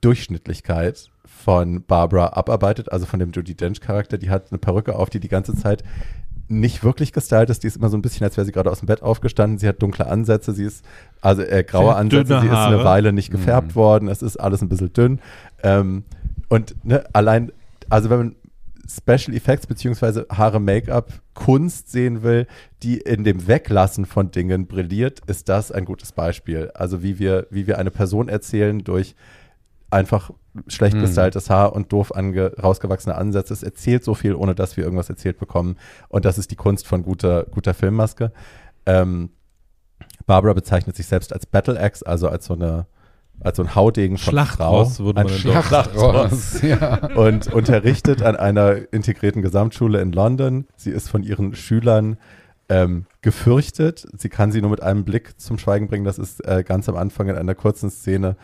Durchschnittlichkeit 0.00 1.10
von 1.24 1.84
Barbara 1.84 2.28
abarbeitet, 2.34 2.90
also 2.92 3.06
von 3.06 3.18
dem 3.20 3.32
Judy 3.32 3.54
Dench-Charakter. 3.54 4.18
Die 4.18 4.30
hat 4.30 4.50
eine 4.50 4.58
Perücke 4.58 4.96
auf, 4.96 5.10
die 5.10 5.20
die 5.20 5.28
ganze 5.28 5.54
Zeit 5.54 5.82
nicht 6.48 6.84
wirklich 6.84 7.12
gestylt 7.12 7.50
ist. 7.50 7.62
Die 7.62 7.66
ist 7.68 7.76
immer 7.76 7.88
so 7.88 7.96
ein 7.96 8.02
bisschen, 8.02 8.24
als 8.24 8.36
wäre 8.36 8.44
sie 8.44 8.52
gerade 8.52 8.70
aus 8.70 8.80
dem 8.80 8.86
Bett 8.86 9.02
aufgestanden. 9.02 9.58
Sie 9.58 9.66
hat 9.68 9.80
dunkle 9.80 10.06
Ansätze. 10.06 10.52
Sie 10.52 10.64
ist, 10.64 10.84
also 11.20 11.42
äh, 11.42 11.64
graue 11.64 11.94
Ansätze. 11.94 12.40
Sie 12.40 12.46
ist 12.46 12.52
eine. 12.52 12.84
Weile 12.84 13.12
nicht 13.12 13.30
gefärbt 13.30 13.68
Mhm. 13.68 13.74
worden. 13.74 14.08
Es 14.08 14.22
ist 14.22 14.36
alles 14.36 14.60
ein 14.60 14.68
bisschen 14.68 14.92
dünn. 14.92 15.20
Ähm, 15.62 16.04
und 16.48 16.74
ne, 16.84 17.04
allein, 17.12 17.52
also 17.88 18.10
wenn 18.10 18.18
man 18.18 18.36
Special 18.88 19.34
Effects 19.34 19.66
beziehungsweise 19.66 20.26
Haare 20.30 20.60
Make-up 20.60 21.12
Kunst 21.34 21.90
sehen 21.90 22.22
will, 22.22 22.46
die 22.82 22.98
in 22.98 23.24
dem 23.24 23.46
Weglassen 23.46 24.06
von 24.06 24.30
Dingen 24.30 24.66
brilliert, 24.66 25.20
ist 25.26 25.48
das 25.48 25.72
ein 25.72 25.84
gutes 25.84 26.12
Beispiel. 26.12 26.70
Also 26.74 27.02
wie 27.02 27.18
wir, 27.18 27.46
wie 27.50 27.66
wir 27.66 27.78
eine 27.78 27.90
Person 27.90 28.28
erzählen 28.28 28.82
durch 28.82 29.14
einfach 29.90 30.30
schlecht 30.68 30.96
Mhm. 30.96 31.02
gestyltes 31.02 31.48
Haar 31.50 31.74
und 31.74 31.92
doof 31.92 32.14
ange 32.14 32.52
rausgewachsene 32.62 33.14
Ansätze. 33.14 33.52
Es 33.54 33.62
erzählt 33.62 34.04
so 34.04 34.14
viel, 34.14 34.34
ohne 34.34 34.54
dass 34.54 34.76
wir 34.76 34.84
irgendwas 34.84 35.08
erzählt 35.10 35.38
bekommen. 35.38 35.76
Und 36.08 36.24
das 36.24 36.38
ist 36.38 36.50
die 36.50 36.56
Kunst 36.56 36.86
von 36.86 37.02
guter, 37.02 37.44
guter 37.44 37.74
Filmmaske. 37.74 38.32
Ähm, 38.86 39.30
Barbara 40.26 40.52
bezeichnet 40.54 40.96
sich 40.96 41.06
selbst 41.06 41.32
als 41.32 41.46
Battle 41.46 41.78
Axe, 41.78 42.06
also 42.06 42.28
als 42.28 42.46
so 42.46 42.54
eine 42.54 42.86
als 43.40 43.56
so 43.56 43.62
ein 43.62 43.74
Haudegen 43.74 44.18
von 44.18 44.32
Schlachtross 44.32 44.96
Frau. 44.96 45.04
würde 45.04 45.20
Ein 45.20 45.26
man 45.26 45.34
in 45.34 45.40
Schlachtross, 45.40 46.62
ja. 46.62 47.08
und 47.16 47.52
unterrichtet 47.52 48.22
an 48.22 48.36
einer 48.36 48.92
integrierten 48.92 49.42
Gesamtschule 49.42 50.00
in 50.00 50.12
London. 50.12 50.66
Sie 50.76 50.90
ist 50.90 51.08
von 51.08 51.22
ihren 51.22 51.54
Schülern 51.54 52.18
ähm, 52.68 53.06
gefürchtet. 53.20 54.06
Sie 54.16 54.28
kann 54.28 54.52
sie 54.52 54.60
nur 54.60 54.70
mit 54.70 54.82
einem 54.82 55.04
Blick 55.04 55.40
zum 55.40 55.58
Schweigen 55.58 55.88
bringen. 55.88 56.04
Das 56.04 56.18
ist 56.18 56.46
äh, 56.46 56.62
ganz 56.62 56.88
am 56.88 56.96
Anfang 56.96 57.28
in 57.28 57.36
einer 57.36 57.54
kurzen 57.54 57.90
Szene. 57.90 58.36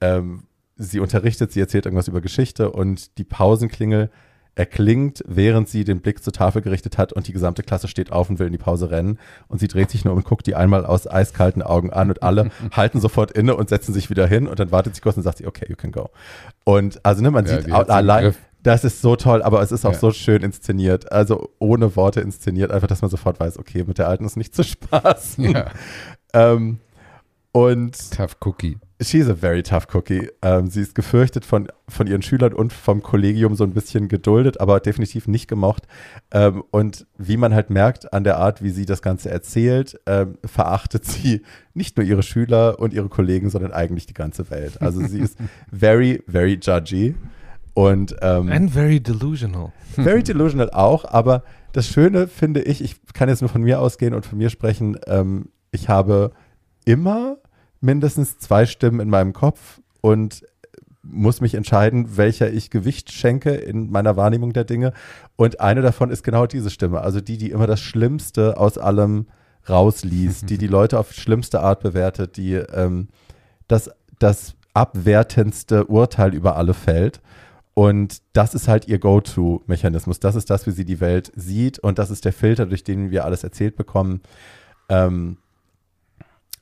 Ähm, 0.00 0.44
sie 0.76 1.00
unterrichtet, 1.00 1.52
sie 1.52 1.60
erzählt 1.60 1.86
irgendwas 1.86 2.08
über 2.08 2.20
Geschichte 2.20 2.70
und 2.70 3.18
die 3.18 3.24
Pausenklingel 3.24 4.10
erklingt, 4.56 5.22
während 5.26 5.68
sie 5.68 5.84
den 5.84 6.00
Blick 6.00 6.24
zur 6.24 6.32
Tafel 6.32 6.62
gerichtet 6.62 6.98
hat 6.98 7.12
und 7.12 7.28
die 7.28 7.32
gesamte 7.32 7.62
Klasse 7.62 7.86
steht 7.88 8.10
auf 8.10 8.28
und 8.30 8.38
will 8.38 8.46
in 8.48 8.52
die 8.52 8.58
Pause 8.58 8.90
rennen 8.90 9.18
und 9.48 9.60
sie 9.60 9.68
dreht 9.68 9.90
sich 9.90 10.04
nur 10.04 10.14
und 10.14 10.24
guckt 10.24 10.46
die 10.46 10.54
einmal 10.56 10.84
aus 10.84 11.06
eiskalten 11.06 11.62
Augen 11.62 11.92
an 11.92 12.08
und 12.08 12.22
alle 12.22 12.50
halten 12.72 13.00
sofort 13.00 13.30
inne 13.32 13.54
und 13.54 13.68
setzen 13.68 13.92
sich 13.94 14.10
wieder 14.10 14.26
hin 14.26 14.48
und 14.48 14.58
dann 14.58 14.72
wartet 14.72 14.94
sie 14.96 15.02
kurz 15.02 15.16
und 15.16 15.22
sagt 15.22 15.38
sie, 15.38 15.46
okay, 15.46 15.66
you 15.68 15.76
can 15.76 15.92
go. 15.92 16.10
Und 16.64 17.04
also 17.04 17.22
ne, 17.22 17.30
man 17.30 17.44
Ja, 17.46 17.60
sieht 17.60 17.72
allein, 17.72 18.34
das 18.62 18.82
ist 18.82 19.02
so 19.02 19.14
toll, 19.14 19.42
aber 19.42 19.60
es 19.62 19.70
ist 19.70 19.84
auch 19.84 19.92
Ja. 19.92 19.98
so 19.98 20.10
schön 20.10 20.42
inszeniert, 20.42 21.12
also 21.12 21.50
ohne 21.60 21.94
Worte 21.94 22.20
inszeniert, 22.20 22.72
einfach, 22.72 22.88
dass 22.88 23.02
man 23.02 23.10
sofort 23.10 23.38
weiß, 23.38 23.58
okay, 23.58 23.84
mit 23.86 23.98
der 23.98 24.08
Alten 24.08 24.24
ist 24.24 24.36
nicht 24.36 24.54
zu 24.54 24.62
spaßen. 24.64 25.50
ja. 25.50 25.66
Ähm, 26.32 26.78
und 27.52 28.10
Tough 28.10 28.36
Cookie. 28.44 28.78
She's 29.00 29.28
a 29.28 29.34
very 29.34 29.62
tough 29.62 29.86
cookie. 29.94 30.28
Ähm, 30.42 30.68
sie 30.68 30.80
ist 30.80 30.94
gefürchtet 30.94 31.44
von, 31.44 31.68
von 31.88 32.06
ihren 32.06 32.22
Schülern 32.22 32.52
und 32.52 32.72
vom 32.72 33.02
Kollegium 33.02 33.54
so 33.54 33.64
ein 33.64 33.72
bisschen 33.72 34.08
geduldet, 34.08 34.60
aber 34.60 34.80
definitiv 34.80 35.28
nicht 35.28 35.48
gemocht. 35.48 35.86
Ähm, 36.32 36.62
und 36.70 37.06
wie 37.18 37.36
man 37.36 37.54
halt 37.54 37.70
merkt 37.70 38.12
an 38.12 38.24
der 38.24 38.38
Art, 38.38 38.62
wie 38.62 38.70
sie 38.70 38.86
das 38.86 39.02
Ganze 39.02 39.30
erzählt, 39.30 40.00
ähm, 40.06 40.38
verachtet 40.44 41.04
sie 41.06 41.42
nicht 41.74 41.96
nur 41.96 42.06
ihre 42.06 42.22
Schüler 42.22 42.78
und 42.78 42.92
ihre 42.94 43.08
Kollegen, 43.08 43.50
sondern 43.50 43.72
eigentlich 43.72 44.06
die 44.06 44.14
ganze 44.14 44.50
Welt. 44.50 44.80
Also 44.80 45.06
sie 45.06 45.20
ist 45.20 45.38
very, 45.72 46.22
very 46.26 46.58
judgy. 46.60 47.14
Und 47.74 48.16
ähm, 48.22 48.50
And 48.50 48.70
very 48.70 49.00
delusional. 49.00 49.72
very 49.92 50.22
delusional 50.22 50.70
auch, 50.70 51.04
aber 51.04 51.42
das 51.72 51.86
Schöne 51.86 52.26
finde 52.26 52.62
ich, 52.62 52.82
ich 52.82 52.96
kann 53.12 53.28
jetzt 53.28 53.42
nur 53.42 53.50
von 53.50 53.60
mir 53.60 53.80
ausgehen 53.80 54.14
und 54.14 54.24
von 54.24 54.38
mir 54.38 54.48
sprechen, 54.48 54.96
ähm, 55.06 55.50
ich 55.72 55.90
habe 55.90 56.30
immer 56.86 57.36
mindestens 57.86 58.38
zwei 58.38 58.66
Stimmen 58.66 59.00
in 59.00 59.08
meinem 59.08 59.32
Kopf 59.32 59.80
und 60.02 60.44
muss 61.02 61.40
mich 61.40 61.54
entscheiden, 61.54 62.16
welcher 62.16 62.52
ich 62.52 62.70
Gewicht 62.70 63.12
schenke 63.12 63.50
in 63.54 63.90
meiner 63.90 64.16
Wahrnehmung 64.16 64.52
der 64.52 64.64
Dinge. 64.64 64.92
Und 65.36 65.60
eine 65.60 65.80
davon 65.80 66.10
ist 66.10 66.24
genau 66.24 66.46
diese 66.46 66.70
Stimme, 66.70 67.00
also 67.00 67.20
die, 67.20 67.38
die 67.38 67.50
immer 67.50 67.66
das 67.66 67.80
Schlimmste 67.80 68.58
aus 68.58 68.76
allem 68.76 69.26
rausliest, 69.68 70.50
die 70.50 70.58
die 70.58 70.66
Leute 70.66 70.98
auf 70.98 71.12
schlimmste 71.12 71.60
Art 71.60 71.80
bewertet, 71.80 72.36
die 72.36 72.54
ähm, 72.54 73.08
das, 73.68 73.90
das 74.18 74.54
abwertendste 74.74 75.86
Urteil 75.86 76.34
über 76.34 76.56
alle 76.56 76.74
fällt. 76.74 77.20
Und 77.74 78.22
das 78.32 78.54
ist 78.54 78.68
halt 78.68 78.88
ihr 78.88 78.98
Go-To-Mechanismus. 78.98 80.18
Das 80.18 80.34
ist 80.34 80.50
das, 80.50 80.66
wie 80.66 80.70
sie 80.70 80.84
die 80.84 81.00
Welt 81.00 81.30
sieht. 81.36 81.78
Und 81.78 81.98
das 81.98 82.10
ist 82.10 82.24
der 82.24 82.32
Filter, 82.32 82.66
durch 82.66 82.84
den 82.84 83.10
wir 83.10 83.24
alles 83.24 83.44
erzählt 83.44 83.76
bekommen. 83.76 84.22
Ähm, 84.88 85.36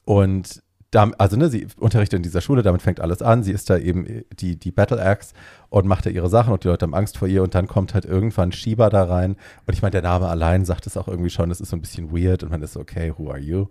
und 0.05 0.64
da, 0.95 1.11
also 1.19 1.37
ne, 1.37 1.49
sie 1.49 1.66
unterrichtet 1.79 2.19
in 2.19 2.23
dieser 2.23 2.41
Schule, 2.41 2.62
damit 2.62 2.83
fängt 2.83 3.01
alles 3.01 3.23
an. 3.23 3.43
Sie 3.43 3.53
ist 3.53 3.69
da 3.71 3.77
eben 3.79 4.25
die, 4.39 4.57
die 4.57 4.71
Battle 4.71 5.01
Axe 5.05 5.35
und 5.71 5.87
macht 5.87 6.07
da 6.07 6.11
ihre 6.11 6.29
Sachen 6.29 6.53
und 6.53 6.65
die 6.65 6.69
Leute 6.69 6.85
haben 6.85 6.95
Angst 6.95 7.19
vor 7.19 7.29
ihr. 7.29 7.43
Und 7.43 7.55
dann 7.55 7.66
kommt 7.66 7.95
halt 7.95 8.05
irgendwann 8.05 8.53
Shiba 8.53 8.91
da 8.91 9.05
rein. 9.05 9.37
Und 9.66 9.75
ich 9.75 9.83
meine, 9.83 9.93
der 9.93 10.03
Name 10.03 10.29
allein 10.29 10.65
sagt 10.65 10.87
es 10.87 10.97
auch 10.97 11.09
irgendwie 11.09 11.31
schon, 11.31 11.51
es 11.51 11.61
ist 11.61 11.71
so 11.71 11.77
ein 11.77 11.81
bisschen 11.81 12.12
weird 12.12 12.43
und 12.43 12.51
man 12.51 12.62
ist 12.62 12.75
so, 12.75 12.81
okay, 12.81 13.12
who 13.16 13.31
are 13.31 13.39
you? 13.39 13.66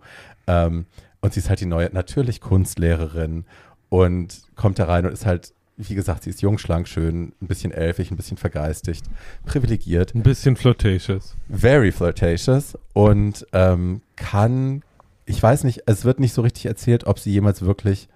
Ähm, 0.46 0.86
und 1.20 1.32
sie 1.32 1.40
ist 1.40 1.48
halt 1.48 1.60
die 1.60 1.66
neue, 1.66 1.90
natürlich 1.92 2.40
Kunstlehrerin 2.40 3.44
und 3.88 4.42
kommt 4.56 4.78
da 4.78 4.84
rein 4.84 5.06
und 5.06 5.12
ist 5.12 5.26
halt 5.26 5.52
wie 5.76 5.94
gesagt, 5.96 6.22
sie 6.22 6.30
ist 6.30 6.40
jung, 6.40 6.58
schlank, 6.58 6.86
schön, 6.86 7.32
ein 7.42 7.48
bisschen 7.48 7.72
elfig, 7.72 8.10
ein 8.10 8.16
bisschen 8.16 8.36
vergeistigt, 8.36 9.04
privilegiert, 9.44 10.14
Ein 10.14 10.22
bisschen 10.22 10.54
flirtatious. 10.54 11.34
very 11.50 11.90
flirtatious 11.90 12.78
und 12.92 13.44
ähm, 13.52 14.00
kann, 14.14 14.82
ich 15.26 15.42
weiß 15.42 15.64
nicht, 15.64 15.82
es 15.86 16.04
wird 16.04 16.20
nicht 16.20 16.34
so 16.34 16.42
richtig 16.42 16.66
erzählt, 16.66 17.06
ob 17.06 17.18
sie 17.18 17.32
jemals 17.32 17.62
wirklich 17.62 18.08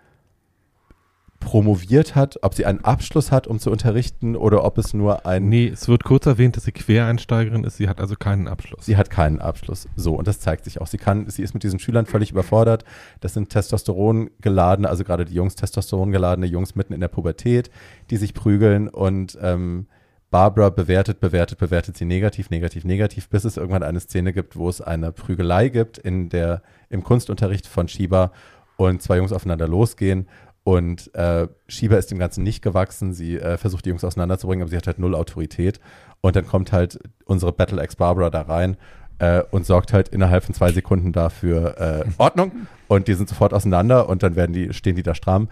promoviert 1.41 2.15
hat, 2.15 2.39
ob 2.43 2.55
sie 2.55 2.67
einen 2.67 2.85
Abschluss 2.85 3.31
hat, 3.31 3.47
um 3.47 3.59
zu 3.59 3.71
unterrichten 3.71 4.35
oder 4.37 4.65
ob 4.65 4.77
es 4.77 4.93
nur 4.93 5.25
ein 5.25 5.49
Nee, 5.49 5.69
es 5.69 5.89
wird 5.89 6.05
kurz 6.05 6.27
erwähnt, 6.27 6.57
dass 6.57 6.65
sie 6.65 6.73
Quereinsteigerin 6.73 7.65
ist. 7.65 7.77
Sie 7.77 7.89
hat 7.89 8.01
also 8.01 8.17
keinen 8.17 8.49
Abschluss. 8.49 8.85
Sie 8.85 8.97
hat 8.97 9.09
keinen 9.09 9.41
Abschluss. 9.41 9.89
So, 9.95 10.17
und 10.17 10.27
das 10.27 10.41
zeigt 10.41 10.65
sich 10.65 10.81
auch. 10.81 10.87
Sie 10.87 10.99
kann, 10.99 11.29
sie 11.31 11.43
ist 11.43 11.55
mit 11.55 11.63
diesen 11.63 11.79
Schülern 11.79 12.07
völlig 12.07 12.33
überfordert. 12.33 12.85
Das 13.21 13.35
sind 13.35 13.51
Testosteron 13.51 14.31
geladene, 14.41 14.89
also 14.89 15.05
gerade 15.05 15.25
die 15.25 15.35
Jungs, 15.35 15.55
Testosteron 15.55 16.11
geladene 16.11 16.47
Jungs 16.47 16.75
mitten 16.75 16.93
in 16.93 17.01
der 17.01 17.09
Pubertät, 17.09 17.71
die 18.11 18.17
sich 18.17 18.35
prügeln 18.35 18.89
und 18.89 19.39
ähm, 19.41 19.87
Barbara 20.31 20.71
bewertet, 20.71 21.21
bewertet, 21.21 21.59
bewertet 21.59 21.97
sie 21.97 22.05
negativ, 22.05 22.51
negativ, 22.51 22.85
negativ, 22.85 23.29
bis 23.29 23.45
es 23.45 23.57
irgendwann 23.57 23.83
eine 23.83 24.01
Szene 24.01 24.33
gibt, 24.33 24.57
wo 24.57 24.69
es 24.69 24.81
eine 24.81 25.13
Prügelei 25.13 25.69
gibt 25.69 25.99
in 25.99 26.29
der, 26.29 26.63
im 26.91 27.03
Kunstunterricht 27.03 27.67
von 27.67 27.89
Shiba 27.89 28.33
und 28.77 29.03
zwei 29.03 29.17
Jungs 29.17 29.33
aufeinander 29.33 29.67
losgehen 29.67 30.29
und 30.69 31.15
äh, 31.15 31.49
Shiba 31.67 31.97
ist 31.97 32.11
dem 32.11 32.19
Ganzen 32.19 32.43
nicht 32.43 32.61
gewachsen. 32.61 33.15
Sie 33.15 33.39
äh, 33.39 33.57
versucht, 33.57 33.87
die 33.87 33.89
Jungs 33.89 34.05
auseinanderzubringen, 34.05 34.63
aber 34.63 34.69
sie 34.69 34.77
hat 34.77 34.87
halt 34.87 34.99
null 34.99 35.15
Autorität. 35.15 35.81
Und 36.21 36.37
dann 36.37 36.47
kommt 36.47 36.73
halt 36.73 36.99
unsere 37.25 37.53
Battle 37.53 37.81
Ex 37.81 37.97
Barbara 37.97 38.29
da 38.29 38.43
rein 38.43 38.77
äh, 39.19 39.43
und 39.51 39.65
sorgt 39.65 39.95
halt 39.95 40.09
innerhalb 40.09 40.45
von 40.45 40.55
zwei 40.55 40.71
Sekunden 40.71 41.13
dafür 41.13 41.81
äh, 41.81 42.05
Ordnung. 42.19 42.53
Und 42.87 43.09
die 43.09 43.15
sind 43.15 43.31
sofort 43.31 43.55
auseinander 43.55 44.11
und 44.11 44.23
dann 44.23 44.37
werden 44.37 44.53
die, 44.53 44.75
stehen 44.75 44.95
die 44.95 45.03
da 45.03 45.15
stramm. 45.15 45.49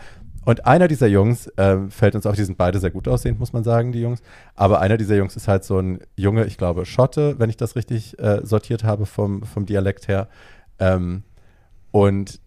Und 0.47 0.64
einer 0.64 0.86
dieser 0.86 1.09
Jungs 1.09 1.48
äh, 1.56 1.77
fällt 1.90 2.14
uns 2.14 2.24
auf, 2.24 2.36
die 2.36 2.44
sind 2.44 2.56
beide 2.56 2.78
sehr 2.78 2.93
gut 2.93 3.09
aussehend, 3.09 3.40
muss 3.40 3.52
man 3.52 3.64
sagen, 3.64 3.90
die 3.90 4.01
Jungs. 4.01 4.23
Aber 4.55 4.81
einer 4.81 4.97
dieser 4.97 5.16
Jungs 5.16 5.35
ist 5.35 5.48
halt 5.48 5.64
so 5.64 5.81
ein 5.81 5.98
Junge, 6.14 6.44
ich 6.44 6.56
glaube, 6.56 6.86
Schotte, 6.86 7.40
wenn 7.40 7.51
ich 7.51 7.56
das 7.56 7.74
richtig 7.74 8.16
äh, 8.20 8.47
sortiert 8.47 8.85
habe 8.85 9.06
vom, 9.06 9.43
vom 9.43 9.66
Dialekt 9.66 10.06
her. 10.06 10.28
Ähm, 10.78 11.24
und 11.90 12.39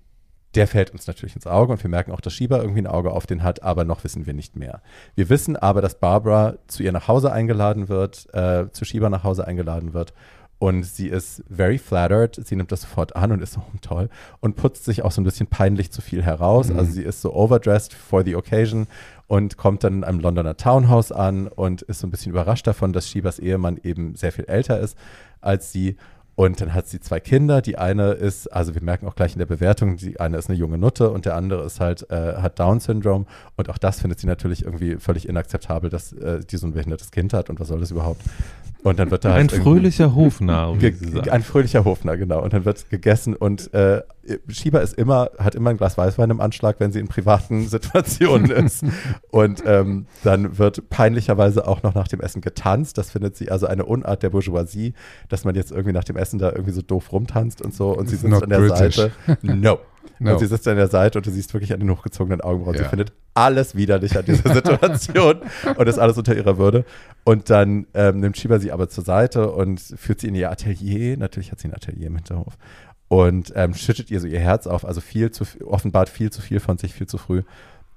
der 0.55 0.65
fällt 0.65 0.91
uns 0.91 1.07
natürlich 1.07 1.35
ins 1.35 1.45
Auge 1.45 1.73
und 1.73 1.83
wir 1.83 1.89
merken 1.89 2.13
auch, 2.13 2.21
dass 2.21 2.33
Shiba 2.33 2.59
irgendwie 2.59 2.81
ein 2.81 2.87
Auge 2.87 3.11
auf 3.11 3.27
den 3.27 3.43
hat, 3.43 3.63
aber 3.63 3.83
noch 3.83 4.05
wissen 4.05 4.25
wir 4.25 4.33
nicht 4.33 4.55
mehr. 4.55 4.81
Wir 5.15 5.29
wissen 5.29 5.57
aber, 5.57 5.81
dass 5.81 5.99
Barbara 5.99 6.55
zu 6.67 6.83
ihr 6.83 6.93
nach 6.93 7.09
Hause 7.09 7.33
eingeladen 7.33 7.89
wird, 7.89 8.33
äh, 8.33 8.71
zu 8.71 8.85
Shiba 8.85 9.09
nach 9.09 9.25
Hause 9.25 9.45
eingeladen 9.45 9.93
wird 9.93 10.13
und 10.59 10.83
sie 10.83 11.07
ist 11.07 11.41
very 11.49 11.77
flattered, 11.77 12.39
sie 12.45 12.55
nimmt 12.55 12.71
das 12.71 12.81
sofort 12.81 13.15
an 13.15 13.31
und 13.31 13.41
ist 13.41 13.53
so 13.53 13.61
hm, 13.61 13.81
toll 13.81 14.09
und 14.41 14.57
putzt 14.57 14.83
sich 14.83 15.03
auch 15.03 15.11
so 15.11 15.21
ein 15.21 15.23
bisschen 15.23 15.47
peinlich 15.47 15.91
zu 15.91 16.01
viel 16.01 16.21
heraus. 16.21 16.69
Mhm. 16.69 16.79
Also 16.79 16.91
sie 16.91 17.03
ist 17.03 17.21
so 17.21 17.33
overdressed 17.33 17.93
for 17.93 18.23
the 18.23 18.35
occasion 18.35 18.87
und 19.27 19.55
kommt 19.55 19.85
dann 19.85 19.93
in 19.93 20.03
einem 20.03 20.19
Londoner 20.19 20.57
Townhouse 20.57 21.13
an 21.13 21.47
und 21.47 21.81
ist 21.83 21.99
so 21.99 22.07
ein 22.07 22.11
bisschen 22.11 22.31
überrascht 22.31 22.67
davon, 22.67 22.91
dass 22.91 23.09
Shibas 23.09 23.39
Ehemann 23.39 23.79
eben 23.83 24.15
sehr 24.15 24.33
viel 24.33 24.45
älter 24.45 24.79
ist 24.79 24.97
als 25.41 25.71
sie. 25.71 25.95
Und 26.39 26.61
dann 26.61 26.73
hat 26.73 26.87
sie 26.87 27.01
zwei 27.01 27.19
Kinder. 27.19 27.61
Die 27.61 27.77
eine 27.77 28.11
ist, 28.11 28.47
also 28.47 28.73
wir 28.73 28.81
merken 28.81 29.05
auch 29.07 29.15
gleich 29.15 29.33
in 29.33 29.39
der 29.39 29.45
Bewertung, 29.45 29.97
die 29.97 30.21
eine 30.21 30.37
ist 30.37 30.47
eine 30.47 30.57
junge 30.57 30.77
Nutte 30.77 31.09
und 31.09 31.25
der 31.25 31.35
andere 31.35 31.65
ist 31.65 31.81
halt, 31.81 32.09
äh, 32.09 32.35
hat 32.37 32.59
Down-Syndrom. 32.59 33.27
Und 33.57 33.69
auch 33.69 33.77
das 33.77 33.99
findet 33.99 34.21
sie 34.21 34.27
natürlich 34.27 34.63
irgendwie 34.63 34.95
völlig 34.95 35.27
inakzeptabel, 35.27 35.89
dass 35.89 36.13
äh, 36.13 36.39
die 36.39 36.55
so 36.55 36.65
ein 36.65 36.71
behindertes 36.71 37.11
Kind 37.11 37.33
hat 37.33 37.49
und 37.49 37.59
was 37.59 37.67
soll 37.67 37.81
das 37.81 37.91
überhaupt? 37.91 38.21
Und 38.83 38.99
dann 38.99 39.11
wird 39.11 39.25
da 39.25 39.33
halt 39.33 39.53
Ein 39.53 39.61
fröhlicher 39.61 40.15
Hofnarr, 40.15 40.77
ein 41.29 41.43
fröhlicher 41.43 41.83
Hofner, 41.83 42.15
genau. 42.15 42.41
Und 42.41 42.53
dann 42.53 42.63
wird 42.63 42.89
gegessen 42.89 43.35
und 43.35 43.73
äh, 43.73 44.01
Shiba 44.47 44.79
ist 44.79 44.93
immer, 44.93 45.29
hat 45.39 45.55
immer 45.55 45.69
ein 45.71 45.77
Glas 45.77 45.97
Weißwein 45.97 46.29
im 46.29 46.41
Anschlag, 46.41 46.75
wenn 46.79 46.91
sie 46.91 46.99
in 46.99 47.07
privaten 47.07 47.67
Situationen 47.67 48.49
ist. 48.51 48.83
Und 49.31 49.63
ähm, 49.65 50.05
dann 50.23 50.57
wird 50.57 50.89
peinlicherweise 50.89 51.67
auch 51.67 51.83
noch 51.83 51.93
nach 51.95 52.07
dem 52.07 52.21
Essen 52.21 52.41
getanzt. 52.41 52.97
Das 52.97 53.11
findet 53.11 53.35
sie 53.35 53.51
also 53.51 53.67
eine 53.67 53.85
Unart 53.85 54.23
der 54.23 54.29
Bourgeoisie, 54.29 54.93
dass 55.29 55.45
man 55.45 55.55
jetzt 55.55 55.71
irgendwie 55.71 55.93
nach 55.93 56.03
dem 56.03 56.17
Essen 56.17 56.39
da 56.39 56.49
irgendwie 56.51 56.71
so 56.73 56.81
doof 56.81 57.11
rumtanzt 57.11 57.61
und 57.61 57.73
so. 57.73 57.91
Und 57.95 58.09
sie 58.09 58.15
sitzt 58.15 58.43
an 58.43 58.49
der 58.49 58.59
British. 58.59 58.95
Seite. 58.95 59.11
No. 59.41 59.79
No. 60.21 60.33
Und 60.33 60.39
sie 60.39 60.47
sitzt 60.47 60.67
an 60.67 60.75
der 60.75 60.87
Seite 60.89 61.17
und 61.19 61.25
du 61.25 61.31
siehst 61.31 61.53
wirklich 61.53 61.71
an 61.71 61.79
den 61.79 61.89
hochgezogenen 61.89 62.41
Augenbrauen. 62.41 62.75
Sie 62.75 62.83
Ja. 62.83 62.89
findet 62.89 63.13
alles 63.35 63.75
widerlich 63.75 64.17
an 64.17 64.25
dieser 64.25 64.53
Situation 64.53 65.35
und 65.77 65.87
ist 65.87 65.97
alles 65.97 66.17
unter 66.17 66.35
ihrer 66.35 66.57
Würde. 66.57 66.83
Und 67.23 67.49
dann 67.49 67.87
ähm, 67.93 68.19
nimmt 68.19 68.35
Shiba 68.37 68.59
sie 68.59 68.73
aber 68.73 68.89
zur 68.89 69.05
Seite 69.05 69.49
und 69.51 69.79
führt 69.79 70.19
sie 70.19 70.27
in 70.27 70.35
ihr 70.35 70.51
Atelier. 70.51 71.15
Natürlich 71.15 71.51
hat 71.53 71.59
sie 71.61 71.69
ein 71.69 71.73
Atelier 71.73 72.07
im 72.07 72.15
Hinterhof. 72.17 72.57
Und 73.09 73.51
ähm, 73.55 73.73
schüttet 73.73 74.11
ihr 74.11 74.21
so 74.21 74.27
ihr 74.27 74.39
Herz 74.39 74.67
auf, 74.67 74.85
also 74.85 75.01
viel 75.01 75.31
zu, 75.31 75.43
offenbart 75.65 76.09
viel 76.09 76.31
zu 76.31 76.41
viel 76.41 76.59
von 76.59 76.77
sich, 76.77 76.93
viel 76.93 77.07
zu 77.07 77.17
früh. 77.17 77.41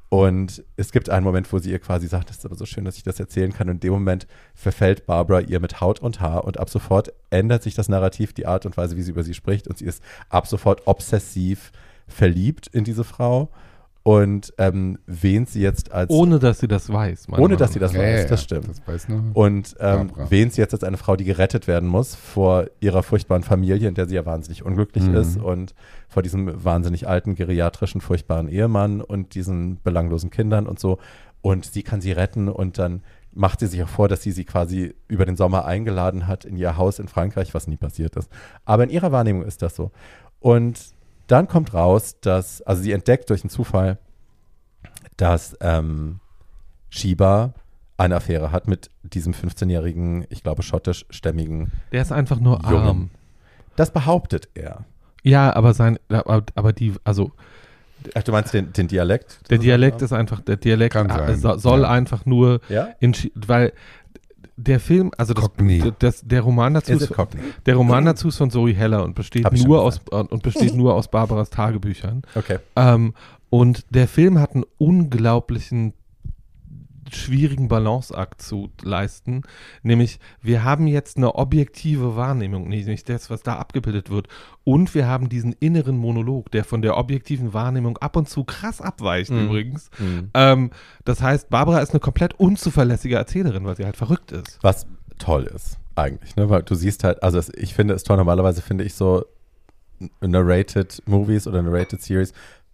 Und 0.09 0.63
es 0.77 0.93
gibt 0.93 1.09
einen 1.09 1.25
Moment, 1.25 1.51
wo 1.53 1.59
sie 1.59 1.71
ihr 1.71 1.79
quasi 1.79 2.07
sagt, 2.07 2.29
das 2.29 2.39
ist 2.39 2.45
aber 2.45 2.55
so 2.55 2.67
schön, 2.67 2.85
dass 2.85 2.97
ich 2.97 3.03
das 3.03 3.21
erzählen 3.21 3.53
kann. 3.53 3.69
Und 3.69 3.77
in 3.77 3.81
dem 3.81 3.93
Moment 3.93 4.27
verfällt 4.55 5.07
Barbara 5.07 5.41
ihr 5.41 5.61
mit 5.61 5.81
Haut 5.81 6.01
und 6.01 6.21
Haar 6.21 6.45
und 6.45 6.59
ab 6.59 6.69
sofort 6.69 7.13
ändert 7.31 7.63
sich 7.63 7.75
das 7.75 7.89
Narrativ, 7.89 8.33
die 8.33 8.47
Art 8.47 8.67
und 8.67 8.77
Weise, 8.77 8.97
wie 8.97 9.03
sie 9.03 9.13
über 9.13 9.23
sie 9.23 9.35
spricht. 9.35 9.69
Und 9.69 9.79
sie 9.79 9.87
ist 9.87 10.03
ab 10.29 10.47
sofort 10.47 10.87
obsessiv 10.87 11.73
verliebt 12.09 12.67
in 12.67 12.85
diese 12.85 13.05
Frau 13.05 13.51
und 14.05 14.53
ähm, 14.59 14.99
wähnt 15.07 15.49
sie 15.49 15.61
jetzt 15.61 15.93
als 15.93 16.11
Ohne, 16.11 16.39
dass 16.41 16.59
sie 16.59 16.66
das 16.66 16.93
weiß. 16.93 17.29
ohne 17.39 17.57
dass 17.57 17.73
sie 17.73 17.79
Meinung 17.79 17.93
das 17.93 17.93
Ja, 17.93 18.01
weiß, 18.01 18.23
ja, 18.23 18.29
das 18.29 18.43
stimmt. 18.43 18.69
Das 18.69 18.83
weiß 18.87 19.09
nur. 19.09 19.23
Und 19.35 19.77
ähm, 19.79 20.09
Barbara. 20.09 20.31
wähnt 20.31 20.53
sie 20.55 20.61
jetzt 20.61 20.74
als 20.74 20.83
eine 20.83 20.97
Frau, 20.97 21.15
die 21.15 21.24
gerettet 21.24 21.69
werden 21.69 21.89
muss 21.89 22.15
vor 22.16 22.66
ihrer 22.81 23.03
furchtbaren 23.05 23.45
Familie, 23.45 23.89
in 23.89 23.95
der 23.95 24.09
sie 24.09 24.16
ja 24.16 24.27
wahnsinnig 24.27 24.65
unglücklich 24.65 25.05
Mhm. 25.05 25.15
ist 25.15 25.37
und 25.37 25.74
vor 26.09 26.23
diesem 26.23 26.65
wahnsinnig 26.65 27.07
alten, 27.09 27.37
geriatrischen, 27.37 28.01
furchtbaren 28.01 28.49
Ehemann 28.49 29.01
und 29.03 29.35
diesen 29.37 29.81
belanglosen 29.83 30.31
Kindern 30.31 30.66
und 30.66 30.81
so. 30.81 30.99
Und 31.41 31.65
sie 31.66 31.83
kann 31.85 32.01
sie 32.01 32.12
retten 32.12 32.49
und 32.49 32.79
dann 32.79 33.03
macht 33.35 33.61
sie 33.61 33.66
sich 33.66 33.83
auch 33.83 33.89
vor, 33.89 34.09
dass 34.09 34.23
sie 34.23 34.33
sie 34.33 34.45
quasi 34.45 34.95
über 35.09 35.24
den 35.24 35.37
Sommer 35.37 35.65
eingeladen 35.65 36.27
hat 36.27 36.45
in 36.45 36.57
ihr 36.57 36.77
Haus 36.77 36.99
in 36.99 37.09
Frankreich, 37.09 37.55
was 37.55 37.66
nie 37.66 37.77
passiert 37.79 38.15
ist. 38.16 38.29
Aber 38.65 38.83
in 38.85 38.91
ihrer 38.91 39.11
Wahrnehmung 39.12 39.43
ist 39.45 39.62
das 39.62 39.74
so. 39.74 39.91
Und 40.41 40.79
dann 41.27 41.49
kommt 41.49 41.74
raus, 41.74 42.16
dass, 42.20 42.62
also 42.62 42.82
sie 42.82 42.93
entdeckt 42.93 43.31
durch 43.31 43.43
einen 43.43 43.51
Zufall, 43.51 43.99
dass 45.16 45.57
ähm, 45.61 46.20
Shiba 46.90 47.55
eine 47.97 48.16
Affäre 48.16 48.53
hat 48.53 48.66
mit 48.69 48.90
diesem 49.03 49.32
15-jährigen, 49.32 50.27
ich 50.31 50.43
glaube, 50.43 50.62
schottischstämmigen. 50.62 51.70
Der 51.93 52.03
ist 52.03 52.12
einfach 52.12 52.40
nur 52.40 52.61
Jungen. 52.62 52.86
arm. 52.86 53.11
Das 53.77 53.93
behauptet 53.93 54.49
er. 54.55 54.85
Ja, 55.23 55.55
aber 55.55 55.73
sein, 55.73 55.99
aber, 56.09 56.43
aber 56.55 56.73
die, 56.73 56.94
also 57.05 57.32
Ach, 58.15 58.23
du 58.24 58.32
meinst 58.32 58.53
den, 58.53 58.73
den 58.73 58.89
Dialekt? 58.89 59.49
der 59.51 59.59
Dialekt 59.59 60.03
ist 60.03 60.12
einfach, 60.12 60.40
der 60.40 60.57
Dialekt 60.57 60.93
Kann 60.94 61.09
sein, 61.09 61.39
so, 61.39 61.57
soll 61.57 61.82
ja. 61.82 61.90
einfach 61.90 62.27
nur 62.27 62.61
Ja? 62.69 62.89
in, 62.99 63.15
weil 63.35 63.73
der 64.57 64.81
Film, 64.81 65.11
also 65.16 65.35
das, 65.35 65.51
das, 65.99 66.23
der 66.23 66.43
Roman 66.43 66.74
dazu 66.74 66.93
Is 66.93 67.03
ist, 67.03 67.12
Cockney? 67.12 67.41
der 67.66 67.77
Roman 67.77 68.05
dazu 68.05 68.29
ist 68.29 68.37
von 68.37 68.51
Zoe 68.51 68.73
Heller 68.74 69.05
und 69.05 69.15
besteht 69.15 69.51
nur 69.65 69.83
aus 69.83 70.01
und 70.11 70.43
besteht 70.43 70.74
nur 70.74 70.95
aus 70.95 71.09
Barbaras 71.09 71.51
Tagebüchern. 71.51 72.23
Okay. 72.35 72.59
Ähm, 72.77 73.15
und 73.51 73.85
der 73.91 74.09
Film 74.09 74.39
hat 74.39 74.55
einen 74.55 74.65
unglaublichen 74.79 75.95
schwierigen 77.15 77.69
Balanceakt 77.69 78.43
zu 78.43 78.71
leisten, 78.83 79.43
nämlich 79.83 80.19
wir 80.41 80.65
haben 80.65 80.87
jetzt 80.87 81.17
eine 81.17 81.35
objektive 81.35 82.17
Wahrnehmung, 82.17 82.69
nämlich 82.69 83.05
das, 83.05 83.31
was 83.31 83.43
da 83.43 83.57
abgebildet 83.57 84.11
wird, 84.11 84.29
und 84.65 84.95
wir 84.95 85.07
haben 85.07 85.29
diesen 85.29 85.53
inneren 85.55 85.97
Monolog, 85.97 86.51
der 86.51 86.65
von 86.65 86.83
der 86.83 86.97
objektiven 86.97 87.53
Wahrnehmung 87.53 87.99
ab 87.99 88.17
und 88.17 88.29
zu 88.29 88.45
krass 88.45 88.81
abweicht 88.81 89.31
Mhm. 89.31 89.45
übrigens. 89.47 89.91
Mhm. 89.99 90.31
Ähm, 90.35 90.71
das 91.05 91.21
heißt, 91.23 91.51
Barbara 91.51 91.81
ist 91.81 91.91
eine 91.91 92.01
komplett 92.01 92.35
unzuverlässige 92.39 93.17
Erzählerin, 93.17 93.65
weil 93.65 93.77
sie 93.77 93.85
halt 93.85 93.97
verrückt 93.97 94.33
ist. 94.33 94.59
Was 94.63 94.87
toll 95.19 95.45
ist, 95.45 95.79
eigentlich, 95.95 96.37
ne? 96.37 96.49
Weil 96.49 96.63
du 96.63 96.75
siehst 96.75 97.05
halt, 97.05 97.23
also 97.23 97.41
ich 97.57 97.75
finde 97.75 97.95
es 97.95 98.03
toll, 98.03 98.17
normalerweise 98.17 98.63
finde 98.63 98.85
ich 98.85 98.95
so 98.95 99.25
narrated 100.21 101.03
Movies 101.07 101.47
oder 101.47 101.63
narrated 101.63 102.03
Series 102.03 102.33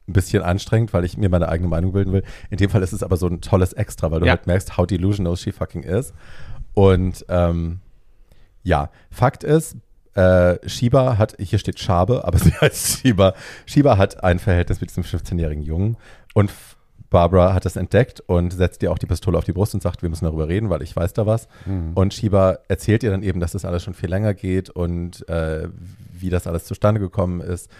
ein 0.09 0.13
bisschen 0.13 0.43
anstrengend, 0.43 0.93
weil 0.93 1.05
ich 1.05 1.17
mir 1.17 1.29
meine 1.29 1.49
eigene 1.49 1.69
Meinung 1.69 1.93
bilden 1.93 2.13
will. 2.13 2.25
In 2.51 2.57
dem 2.57 2.71
Fall 2.71 2.83
ist 2.83 2.93
es 2.93 3.03
aber 3.03 3.17
so 3.17 3.27
ein 3.27 3.41
tolles 3.41 3.73
Extra, 3.75 4.11
weil 4.11 4.21
du 4.21 4.27
Ja. 4.27 4.33
halt 4.33 4.47
merkst, 4.47 4.77
how 4.77 4.87
delusional 4.87 5.37
she 5.37 5.53
fucking 5.53 5.83
is. 5.83 6.13
Und 6.75 7.25
ähm, 7.29 7.81
ja, 8.63 8.91
Fakt 9.11 9.45
ist, 9.45 9.77
äh, 10.15 10.57
Shiba 10.69 11.19
hat, 11.19 11.37
hier 11.39 11.59
steht 11.59 11.79
Schabe, 11.79 12.25
aber 12.25 12.39
sie 12.39 12.53
heißt 12.53 13.01
Shiba. 13.01 13.35
Shiba 13.67 13.99
hat 13.99 14.25
ein 14.25 14.39
Verhältnis 14.39 14.81
mit 14.81 14.91
diesem 14.91 15.05
15-jährigen 15.05 15.63
Jungen 15.63 15.97
und 16.35 16.51
Barbara 17.11 17.55
hat 17.55 17.65
das 17.65 17.77
entdeckt 17.77 18.21
und 18.27 18.53
setzt 18.53 18.83
ihr 18.83 18.93
auch 18.93 18.99
die 18.99 19.07
Pistole 19.07 19.39
auf 19.39 19.45
die 19.45 19.53
Brust 19.53 19.73
und 19.73 19.83
sagt, 19.83 20.03
wir 20.03 20.11
müssen 20.11 20.27
darüber 20.27 20.47
reden, 20.49 20.69
weil 20.69 20.83
ich 20.83 20.95
weiß 20.95 21.15
da 21.15 21.25
was. 21.25 21.49
Mhm. 21.65 21.93
Und 21.95 22.13
Shiba 22.13 22.59
erzählt 22.69 23.03
ihr 23.03 23.11
dann 23.11 23.23
eben, 23.23 23.41
dass 23.41 23.53
das 23.53 23.65
alles 23.65 23.83
schon 23.83 23.95
viel 23.95 24.11
länger 24.11 24.35
geht 24.35 24.69
und 24.69 25.27
äh, 25.29 25.69
wie 26.13 26.29
das 26.29 26.47
alles 26.47 26.65
zustande 26.65 27.01
gekommen 27.01 27.41
ist. 27.41 27.71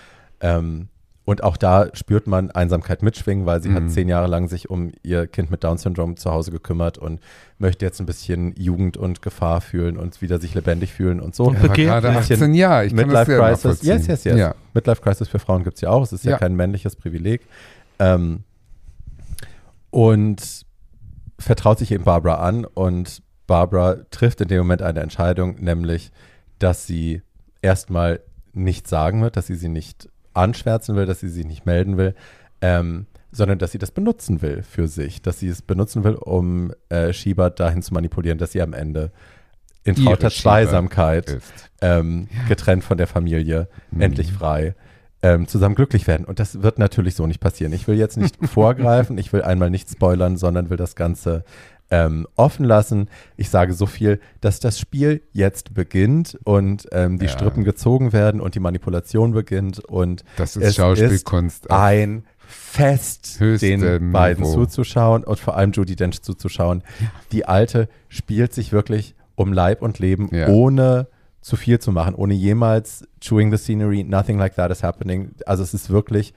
Ähm, 0.41 0.89
und 1.29 1.45
auch 1.45 1.59
da 1.59 1.89
spürt 1.95 2.27
man 2.27 2.51
Einsamkeit 2.51 3.03
mitschwingen, 3.03 3.45
weil 3.45 3.63
sie 3.63 3.69
Mhm. 3.69 3.75
hat 3.75 3.91
zehn 3.91 4.09
Jahre 4.09 4.29
lang 4.29 4.49
sich 4.49 4.71
um 4.71 4.93
ihr 5.03 5.27
Kind 5.27 5.51
mit 5.51 5.63
Down-Syndrom 5.63 6.17
zu 6.17 6.31
Hause 6.31 6.51
gekümmert 6.51 6.97
und 6.97 7.21
möchte 7.59 7.85
jetzt 7.85 8.01
ein 8.01 8.07
bisschen 8.07 8.55
Jugend 8.57 8.97
und 8.97 9.21
Gefahr 9.21 9.61
fühlen 9.61 9.99
und 9.99 10.23
wieder 10.23 10.41
sich 10.41 10.55
lebendig 10.55 10.91
fühlen 10.95 11.21
und 11.21 11.35
so. 11.35 11.49
War 11.49 11.53
begehrt 11.53 12.03
gerade 12.03 12.17
bisschen 12.19 12.37
18 12.37 12.55
Jahre. 12.55 12.87
Ich 12.87 12.97
kann 12.97 13.11
das 13.11 13.29
Midlife 13.29 13.43
Crisis. 13.43 13.83
Yes, 13.83 14.07
yes, 14.07 14.25
yes. 14.25 14.39
Ja. 14.39 14.55
Midlife 14.73 15.03
Crisis 15.03 15.29
für 15.29 15.39
Frauen 15.39 15.65
gibt 15.65 15.75
es 15.77 15.83
ja 15.83 15.91
auch. 15.91 16.03
Es 16.03 16.15
ist 16.15 16.25
ja, 16.25 16.31
Ja. 16.33 16.39
kein 16.39 16.57
männliches 16.57 16.97
Privileg. 16.97 17.43
Ähm, 17.99 18.45
und 19.91 20.63
vertraut 21.39 21.79
sich 21.79 21.93
eben 21.93 22.05
Barbara 22.05 22.37
an 22.37 22.65
und 22.65 23.23
Barbara 23.47 23.97
trifft 24.11 24.41
in 24.41 24.49
dem 24.49 24.59
Moment 24.59 24.81
eine 24.83 25.01
Entscheidung, 25.01 25.57
nämlich, 25.61 26.11
dass 26.59 26.87
sie 26.87 27.21
erstmal 27.63 28.21
nichts 28.53 28.91
sagen 28.91 29.23
wird, 29.23 29.37
dass 29.37 29.47
sie 29.47 29.55
sie 29.55 29.69
nicht 29.69 30.09
anschwärzen 30.39 30.97
will, 30.97 31.07
dass 31.07 31.21
sie 31.21 31.29
sich 31.29 31.45
nicht 31.47 31.67
melden 31.67 31.97
will, 31.97 32.15
ähm, 32.61 33.07
sondern 33.31 33.59
dass 33.59 33.73
sie 33.73 33.79
das 33.79 33.91
benutzen 33.91 34.41
will 34.43 34.63
für 34.63 34.89
sich, 34.89 35.21
dass 35.23 35.39
sie 35.39 35.49
es 35.49 35.61
benutzen 35.63 36.03
will, 36.05 36.15
um 36.15 36.73
äh, 36.89 37.13
Schieber 37.13 37.51
dahin 37.51 37.83
zu 37.83 37.93
manipulieren, 37.93 38.39
dass 38.39 38.53
sie 38.53 38.63
am 38.63 38.73
Ende 38.73 39.13
in 39.85 39.95
trauter 39.95 40.31
Zweisamkeit, 40.31 41.39
ähm, 41.81 42.29
getrennt 42.49 42.85
von 42.85 42.99
der 42.99 43.07
Familie, 43.07 43.69
Mhm. 43.91 44.01
endlich 44.01 44.33
frei, 44.33 44.75
ähm, 45.23 45.47
zusammen 45.49 45.75
glücklich 45.75 46.07
werden. 46.07 46.25
Und 46.25 46.39
das 46.41 46.63
wird 46.63 46.79
natürlich 46.79 47.15
so 47.15 47.27
nicht 47.27 47.41
passieren. 47.41 47.73
Ich 47.73 47.87
will 47.89 47.97
jetzt 47.97 48.17
nicht 48.17 48.37
vorgreifen, 48.47 49.19
ich 49.19 49.33
will 49.33 49.43
einmal 49.43 49.71
nicht 49.71 49.89
spoilern, 49.91 50.37
sondern 50.37 50.71
will 50.71 50.77
das 50.77 50.95
Ganze 50.95 51.45
ähm, 51.91 52.27
offen 52.37 52.65
lassen. 52.65 53.09
Ich 53.37 53.49
sage 53.51 53.73
so 53.73 53.87
viel, 53.87 54.21
dass 54.41 54.61
das 54.61 54.79
Spiel 54.79 55.23
jetzt 55.33 55.73
beginnt 55.75 56.39
und 56.45 56.87
ähm, 56.93 57.19
die 57.19 57.27
Ja. 57.27 57.33
Strippen 57.33 57.65
gezogen 57.65 58.13
werden 58.13 58.41
und 58.41 58.55
die 58.55 58.61
Manipulation 58.61 59.33
beginnt 59.33 59.79
und 59.81 60.23
Das 60.37 60.57
ist 60.57 60.65
es 60.65 60.75
Schauspielkunst. 60.77 61.71
auf- 61.71 61.79
ein 61.79 62.25
Fest, 62.51 63.41
den 63.41 64.13
beiden 64.13 64.43
Niveau. 64.45 64.65
zuzuschauen 64.65 65.23
und 65.25 65.39
vor 65.39 65.57
allem 65.57 65.73
Judy 65.73 65.97
Dench 65.97 66.23
zuzuschauen. 66.23 66.83
Die 67.33 67.45
Alte 67.47 67.89
spielt 68.09 68.55
sich 68.55 68.73
wirklich 68.73 69.15
um 69.35 69.53
Leib 69.53 69.83
und 69.83 69.99
Leben, 69.99 70.29
Ja. 70.35 70.49
ohne 70.49 71.09
zu 71.41 71.57
viel 71.57 71.79
zu 71.79 71.93
machen, 71.93 72.15
ohne 72.15 72.35
jemals 72.35 73.07
chewing 73.21 73.51
the 73.51 73.57
scenery, 73.59 74.03
nothing 74.03 74.39
like 74.39 74.55
that 74.57 74.71
is 74.71 74.83
happening. 74.83 75.31
Also 75.47 75.63
es 75.63 75.73
ist 75.75 75.89
wirklich 75.91 76.35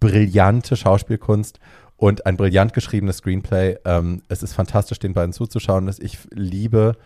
brillante 0.00 0.76
Schauspielkunst 0.76 1.60
und 1.96 2.26
ein 2.26 2.36
brillant 2.36 2.72
geschriebenes 2.74 3.18
Screenplay. 3.18 3.76
Ähm, 3.84 4.22
es 4.28 4.42
ist 4.42 4.52
fantastisch, 4.54 4.98
den 4.98 5.14
beiden 5.14 5.32
zuzuschauen. 5.32 5.90
Ich 6.00 6.18
liebe, 6.30 6.96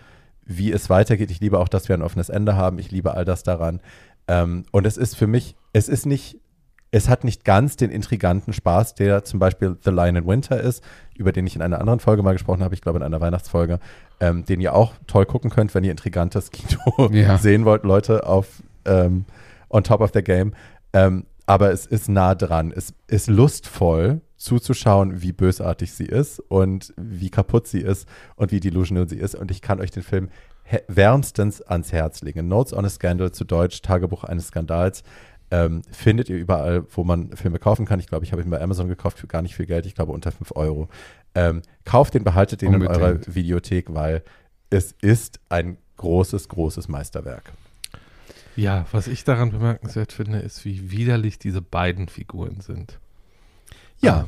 wie 0.45 0.73
es 0.73 0.91
weitergeht. 0.91 1.31
Ich 1.31 1.41
liebe 1.41 1.59
auch, 1.59 1.69
dass 1.69 1.89
wir 1.89 1.97
ein 1.97 2.03
offenes 2.03 2.29
Ende 2.29 2.57
haben. 2.57 2.79
Ich 2.79 2.91
liebe 2.91 3.15
all 3.15 3.25
das 3.25 3.43
daran. 3.43 3.81
Ähm, 4.27 4.65
und 4.73 4.87
es 4.87 4.97
ist 4.97 5.17
für 5.17 5.27
mich, 5.27 5.55
es 5.73 5.89
ist 5.89 6.07
nicht, 6.07 6.39
es 6.91 7.09
hat 7.09 7.23
nicht 7.23 7.45
ganz 7.45 7.77
den 7.77 7.91
intriganten 7.91 8.53
Spaß, 8.53 8.97
der 8.97 9.23
zum 9.25 9.39
Beispiel 9.39 9.77
The 9.85 9.91
Lion 9.91 10.17
in 10.17 10.27
Winter 10.27 10.61
ist, 10.61 10.83
über 11.17 11.31
den 11.31 11.47
ich 11.47 11.55
in 11.55 11.63
einer 11.63 11.81
anderen 11.81 12.01
Folge 12.01 12.25
mal 12.25 12.33
gesprochen 12.33 12.65
habe, 12.65 12.75
ich 12.75 12.81
glaube 12.81 12.99
in 12.99 13.05
einer 13.05 13.21
Weihnachtsfolge, 13.21 13.79
ähm, 14.19 14.45
den 14.45 14.61
ihr 14.61 14.75
auch 14.75 14.95
toll 15.07 15.25
gucken 15.25 15.51
könnt, 15.51 15.73
wenn 15.75 15.85
ihr 15.85 15.93
intrigantes 15.93 16.51
Kino 16.51 17.09
Ja. 17.13 17.39
sehen 17.39 17.65
wollt, 17.65 17.85
Leute, 17.85 18.27
auf 18.27 18.47
ähm, 18.87 19.25
On 19.69 19.85
Top 19.85 20.01
of 20.01 20.11
the 20.13 20.23
Game. 20.23 20.53
Ähm, 20.93 21.27
aber 21.47 21.71
es 21.71 21.87
ist 21.87 22.09
nah 22.09 22.35
dran. 22.35 22.73
Es 22.75 22.93
ist 23.07 23.29
lustvoll 23.29 24.21
zuzuschauen, 24.41 25.21
wie 25.21 25.33
bösartig 25.33 25.93
sie 25.93 26.07
ist 26.07 26.41
und 26.41 26.95
wie 26.97 27.29
kaputt 27.29 27.67
sie 27.67 27.81
ist 27.81 28.09
und 28.37 28.53
wie 28.53 28.61
delusional 28.61 29.09
sie 29.09 29.19
ist. 29.19 29.35
Und 29.35 29.51
ich 29.51 29.61
kann 29.61 29.81
euch 29.81 29.91
den 29.91 30.03
Film 30.03 30.31
wärmstens 30.89 31.61
ans 31.61 31.93
Herz 31.93 32.23
legen. 32.23 32.49
Notes 32.49 32.73
on 32.73 32.85
a 32.85 32.89
Scandal 32.89 33.33
zu 33.33 33.45
Deutsch, 33.45 33.83
Tagebuch 33.83 34.25
eines 34.25 34.49
Skandals. 34.49 35.03
Ähm, 35.51 35.83
findet 35.91 36.31
ihr 36.31 36.39
überall, 36.39 36.87
wo 36.91 37.05
man 37.05 37.37
Filme 37.37 37.59
kaufen 37.59 37.85
kann. 37.85 38.01
Ich 38.01 38.07
glaube, 38.07 38.25
ich 38.25 38.33
habe 38.33 38.41
ihn 38.41 38.51
bei 38.51 38.61
Amazon 38.61 38.89
gekauft 38.89 39.19
für 39.19 39.27
gar 39.27 39.43
nicht 39.43 39.57
viel 39.57 39.67
Geld. 39.67 39.85
Ich 39.85 39.95
glaube, 39.95 40.13
unter 40.13 40.33
5 40.33 40.53
Euro. 40.55 40.89
Ähm, 41.35 41.61
kauft 41.85 42.15
den, 42.15 42.25
behaltet 42.25 42.63
den 42.63 42.73
in 42.73 42.87
eurer 42.87 43.19
Videothek, 43.27 43.93
weil 43.93 44.23
es 44.71 44.93
ist 45.03 45.41
ein 45.49 45.77
großes, 45.99 46.49
großes 46.49 46.89
Meisterwerk. 46.89 47.53
Ja, 48.57 48.87
was 48.93 49.07
ich 49.07 49.25
daran 49.25 49.51
bemerkenswert 49.51 50.13
finde, 50.13 50.39
ist, 50.39 50.65
wie 50.65 50.91
widerlich 50.91 51.39
diese 51.39 51.61
beiden 51.61 52.09
Figuren 52.09 52.61
sind. 52.61 52.99
Ja. 54.01 54.27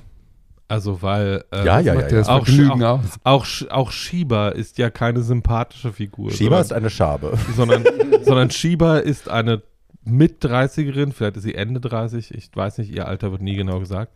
Also, 0.68 1.02
weil 1.02 1.44
äh, 1.52 1.66
Ja, 1.66 1.80
ja, 1.80 1.94
dir 1.96 2.16
das 2.16 2.28
Auch- 2.28 2.46
auch- 2.48 2.80
aus. 2.80 3.00
auch, 3.24 3.46
auch 3.70 3.90
Shiba 3.90 4.48
ist 4.48 4.78
ja 4.78 4.88
keine 4.90 5.20
sympathische 5.20 5.92
Figur. 5.92 6.30
Shiba 6.30 6.60
ist 6.60 6.72
eine 6.72 6.88
Schabe. 6.88 7.36
sondern, 7.56 7.84
sondern 8.22 8.50
Shiba 8.50 8.96
ist 8.98 9.28
eine 9.28 9.62
mit 10.04 10.42
30erin, 10.44 11.12
vielleicht 11.12 11.36
ist 11.36 11.42
sie 11.44 11.54
Ende 11.54 11.78
30, 11.80 12.34
ich 12.34 12.50
weiß 12.54 12.78
nicht, 12.78 12.90
ihr 12.92 13.06
Alter 13.06 13.30
wird 13.30 13.42
nie 13.42 13.54
genau 13.54 13.78
gesagt, 13.78 14.12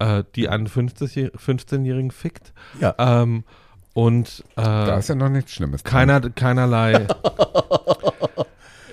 äh, 0.00 0.24
die 0.34 0.48
einen 0.48 0.66
50 0.66 1.32
15-Jährigen 1.36 2.10
fickt. 2.10 2.52
Ja. 2.80 2.94
Ähm, 2.98 3.44
und 3.94 4.42
äh, 4.56 4.62
Da 4.62 4.96
ist 4.98 5.08
ja 5.08 5.14
noch 5.14 5.28
nichts 5.28 5.52
Schlimmes. 5.52 5.82
dran. 5.84 6.08
keiner, 6.08 6.30
keinerlei. 6.30 7.06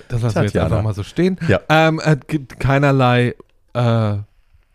das 0.07 0.21
lassen 0.21 0.35
wir 0.35 0.43
jetzt 0.43 0.53
Tatjana. 0.53 0.65
einfach 0.65 0.83
mal 0.83 0.93
so 0.93 1.03
stehen. 1.03 1.37
Ja. 1.47 1.61
Ähm, 1.69 1.99
äh, 2.03 2.15
keinerlei 2.59 3.35
äh, 3.73 4.17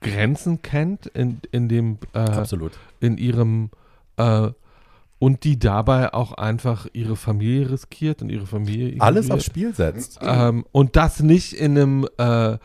Grenzen 0.01 0.62
kennt 0.62 1.06
in, 1.06 1.40
in 1.52 1.68
dem 1.68 1.98
äh, 2.14 2.18
Absolut. 2.18 2.72
in 3.01 3.18
ihrem 3.18 3.70
äh, 4.16 4.48
und 5.18 5.44
die 5.44 5.59
dabei 5.59 6.14
auch 6.14 6.32
einfach 6.32 6.86
ihre 6.94 7.14
Familie 7.14 7.70
riskiert 7.70 8.22
und 8.22 8.31
ihre 8.31 8.47
Familie 8.47 9.01
Alles 9.01 9.31
aufs 9.31 9.44
Spiel 9.44 9.74
setzt. 9.74 10.18
ähm, 10.22 10.64
und 10.72 10.97
das 10.97 11.20
nicht 11.20 11.52
in 11.52 11.77
einem 11.78 12.09
äh, 12.16 12.56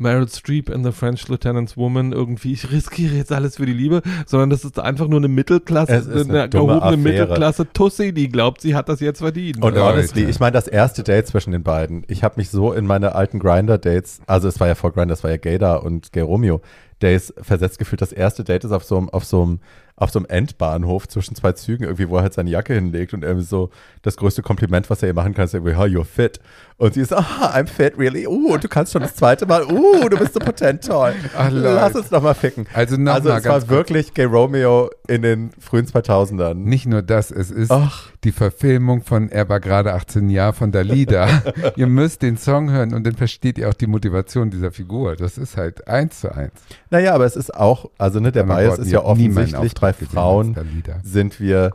Meryl 0.00 0.28
Streep 0.28 0.70
in 0.70 0.82
The 0.82 0.92
French 0.92 1.28
Lieutenant's 1.28 1.76
Woman 1.76 2.12
irgendwie, 2.12 2.52
ich 2.52 2.70
riskiere 2.72 3.14
jetzt 3.14 3.32
alles 3.32 3.56
für 3.56 3.66
die 3.66 3.72
Liebe, 3.72 4.02
sondern 4.26 4.50
das 4.50 4.64
ist 4.64 4.78
einfach 4.78 5.08
nur 5.08 5.18
eine 5.18 5.28
Mittelklasse, 5.28 5.92
eine 5.92 6.48
dumme 6.48 6.48
gehobene. 6.48 6.96
Mittelklasse 6.96 7.72
Tussi, 7.72 8.12
die 8.12 8.28
glaubt, 8.28 8.60
sie 8.60 8.74
hat 8.74 8.88
das 8.88 9.00
jetzt 9.00 9.18
verdient. 9.18 9.62
Und 9.62 9.76
honestly, 9.76 10.24
ich 10.24 10.40
meine, 10.40 10.52
das 10.52 10.66
erste 10.66 11.02
Date 11.02 11.26
zwischen 11.26 11.52
den 11.52 11.62
beiden, 11.62 12.04
ich 12.08 12.24
habe 12.24 12.34
mich 12.38 12.50
so 12.50 12.72
in 12.72 12.86
meine 12.86 13.14
alten 13.14 13.38
Grinder-Dates, 13.38 14.20
also 14.26 14.48
es 14.48 14.58
war 14.58 14.68
ja 14.68 14.74
vor 14.74 14.92
Grinder, 14.92 15.12
es 15.12 15.22
war 15.22 15.30
ja 15.30 15.36
Gaydar 15.36 15.84
und 15.84 16.12
Gay 16.12 16.22
Romeo 16.22 16.60
Days 17.00 17.32
versetzt 17.40 17.78
gefühlt. 17.78 18.00
Das 18.00 18.12
erste 18.12 18.44
Date 18.44 18.64
ist 18.64 18.72
auf 18.72 18.84
so 18.84 18.96
einem, 18.96 19.08
auf 19.08 19.24
so 19.24 19.42
einem, 19.42 19.60
auf 20.00 20.10
so 20.10 20.18
einem 20.18 20.26
Endbahnhof 20.26 21.06
zwischen 21.08 21.34
zwei 21.34 21.52
Zügen, 21.52 21.84
irgendwie, 21.84 22.08
wo 22.08 22.16
er 22.16 22.22
halt 22.22 22.32
seine 22.32 22.50
Jacke 22.50 22.72
hinlegt 22.74 23.12
und 23.12 23.22
irgendwie 23.22 23.44
so 23.44 23.70
das 24.02 24.16
größte 24.16 24.40
Kompliment, 24.40 24.88
was 24.88 25.02
er 25.02 25.08
ihr 25.08 25.14
machen 25.14 25.34
kann, 25.34 25.44
ist 25.44 25.52
irgendwie, 25.52 25.74
oh, 25.74 25.82
you're 25.82 26.04
fit. 26.04 26.40
Und 26.78 26.94
sie 26.94 27.02
ist, 27.02 27.12
ah, 27.12 27.52
I'm 27.54 27.66
fit, 27.66 27.98
really? 27.98 28.26
Uh, 28.26 28.54
und 28.54 28.64
du 28.64 28.68
kannst 28.68 28.92
schon 28.92 29.02
das 29.02 29.14
zweite 29.14 29.44
Mal, 29.44 29.64
uh, 29.64 30.08
du 30.08 30.16
bist 30.16 30.32
so 30.32 30.40
potent 30.40 30.82
toll. 30.82 31.12
Ach. 31.36 31.50
Lass 31.52 31.94
uns 31.94 32.10
noch 32.10 32.22
mal 32.22 32.32
ficken. 32.32 32.66
Also 32.72 32.96
noch 32.96 33.12
Also 33.12 33.28
es 33.28 33.44
war 33.44 33.68
wirklich 33.68 34.14
Gay 34.14 34.24
Romeo 34.24 34.88
in 35.06 35.20
den 35.20 35.50
frühen 35.58 35.84
2000ern. 35.84 36.54
Nicht 36.54 36.86
nur 36.86 37.02
das, 37.02 37.30
es 37.30 37.50
ist 37.50 37.70
Ach. 37.70 38.08
die 38.24 38.32
Verfilmung 38.32 39.02
von 39.02 39.28
Er 39.28 39.50
war 39.50 39.60
gerade 39.60 39.92
18 39.92 40.30
Jahre 40.30 40.54
von 40.54 40.72
Dalida. 40.72 41.42
ihr 41.76 41.86
müsst 41.86 42.22
den 42.22 42.38
Song 42.38 42.70
hören 42.70 42.94
und 42.94 43.06
dann 43.06 43.14
versteht 43.14 43.58
ihr 43.58 43.68
auch 43.68 43.74
die 43.74 43.86
Motivation 43.86 44.48
dieser 44.48 44.72
Figur. 44.72 45.16
Das 45.16 45.36
ist 45.36 45.58
halt 45.58 45.86
eins 45.86 46.20
zu 46.20 46.34
eins. 46.34 46.52
Naja, 46.88 47.14
aber 47.14 47.26
es 47.26 47.36
ist 47.36 47.54
auch, 47.54 47.90
also 47.98 48.20
ne, 48.20 48.32
der 48.32 48.44
Bias 48.44 48.78
ist 48.78 48.90
ja 48.90 49.02
offensichtlich 49.04 49.74
bei 49.74 49.89
Gesehen 49.98 50.12
Frauen 50.12 50.56
sind 51.02 51.40
wir 51.40 51.72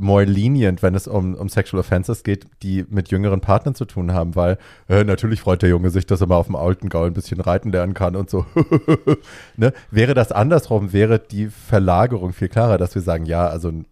more 0.00 0.24
lenient, 0.24 0.82
wenn 0.82 0.94
es 0.94 1.06
um, 1.08 1.34
um 1.34 1.48
Sexual 1.48 1.80
Offenses 1.80 2.22
geht, 2.22 2.46
die 2.62 2.84
mit 2.88 3.10
jüngeren 3.10 3.40
Partnern 3.40 3.74
zu 3.74 3.84
tun 3.84 4.12
haben, 4.12 4.36
weil 4.36 4.58
äh, 4.88 5.04
natürlich 5.04 5.40
freut 5.40 5.62
der 5.62 5.68
Junge 5.68 5.90
sich, 5.90 6.06
dass 6.06 6.20
er 6.20 6.28
mal 6.28 6.36
auf 6.36 6.46
dem 6.46 6.56
alten 6.56 6.88
Gaul 6.88 7.08
ein 7.08 7.14
bisschen 7.14 7.40
reiten 7.40 7.72
lernen 7.72 7.94
kann 7.94 8.16
und 8.16 8.30
so. 8.30 8.46
ne? 9.56 9.72
Wäre 9.90 10.14
das 10.14 10.32
andersrum, 10.32 10.92
wäre 10.92 11.18
die 11.18 11.48
Verlagerung 11.48 12.32
viel 12.32 12.48
klarer, 12.48 12.78
dass 12.78 12.94
wir 12.94 13.02
sagen, 13.02 13.26
ja, 13.26 13.48
also 13.48 13.68
ein 13.68 13.86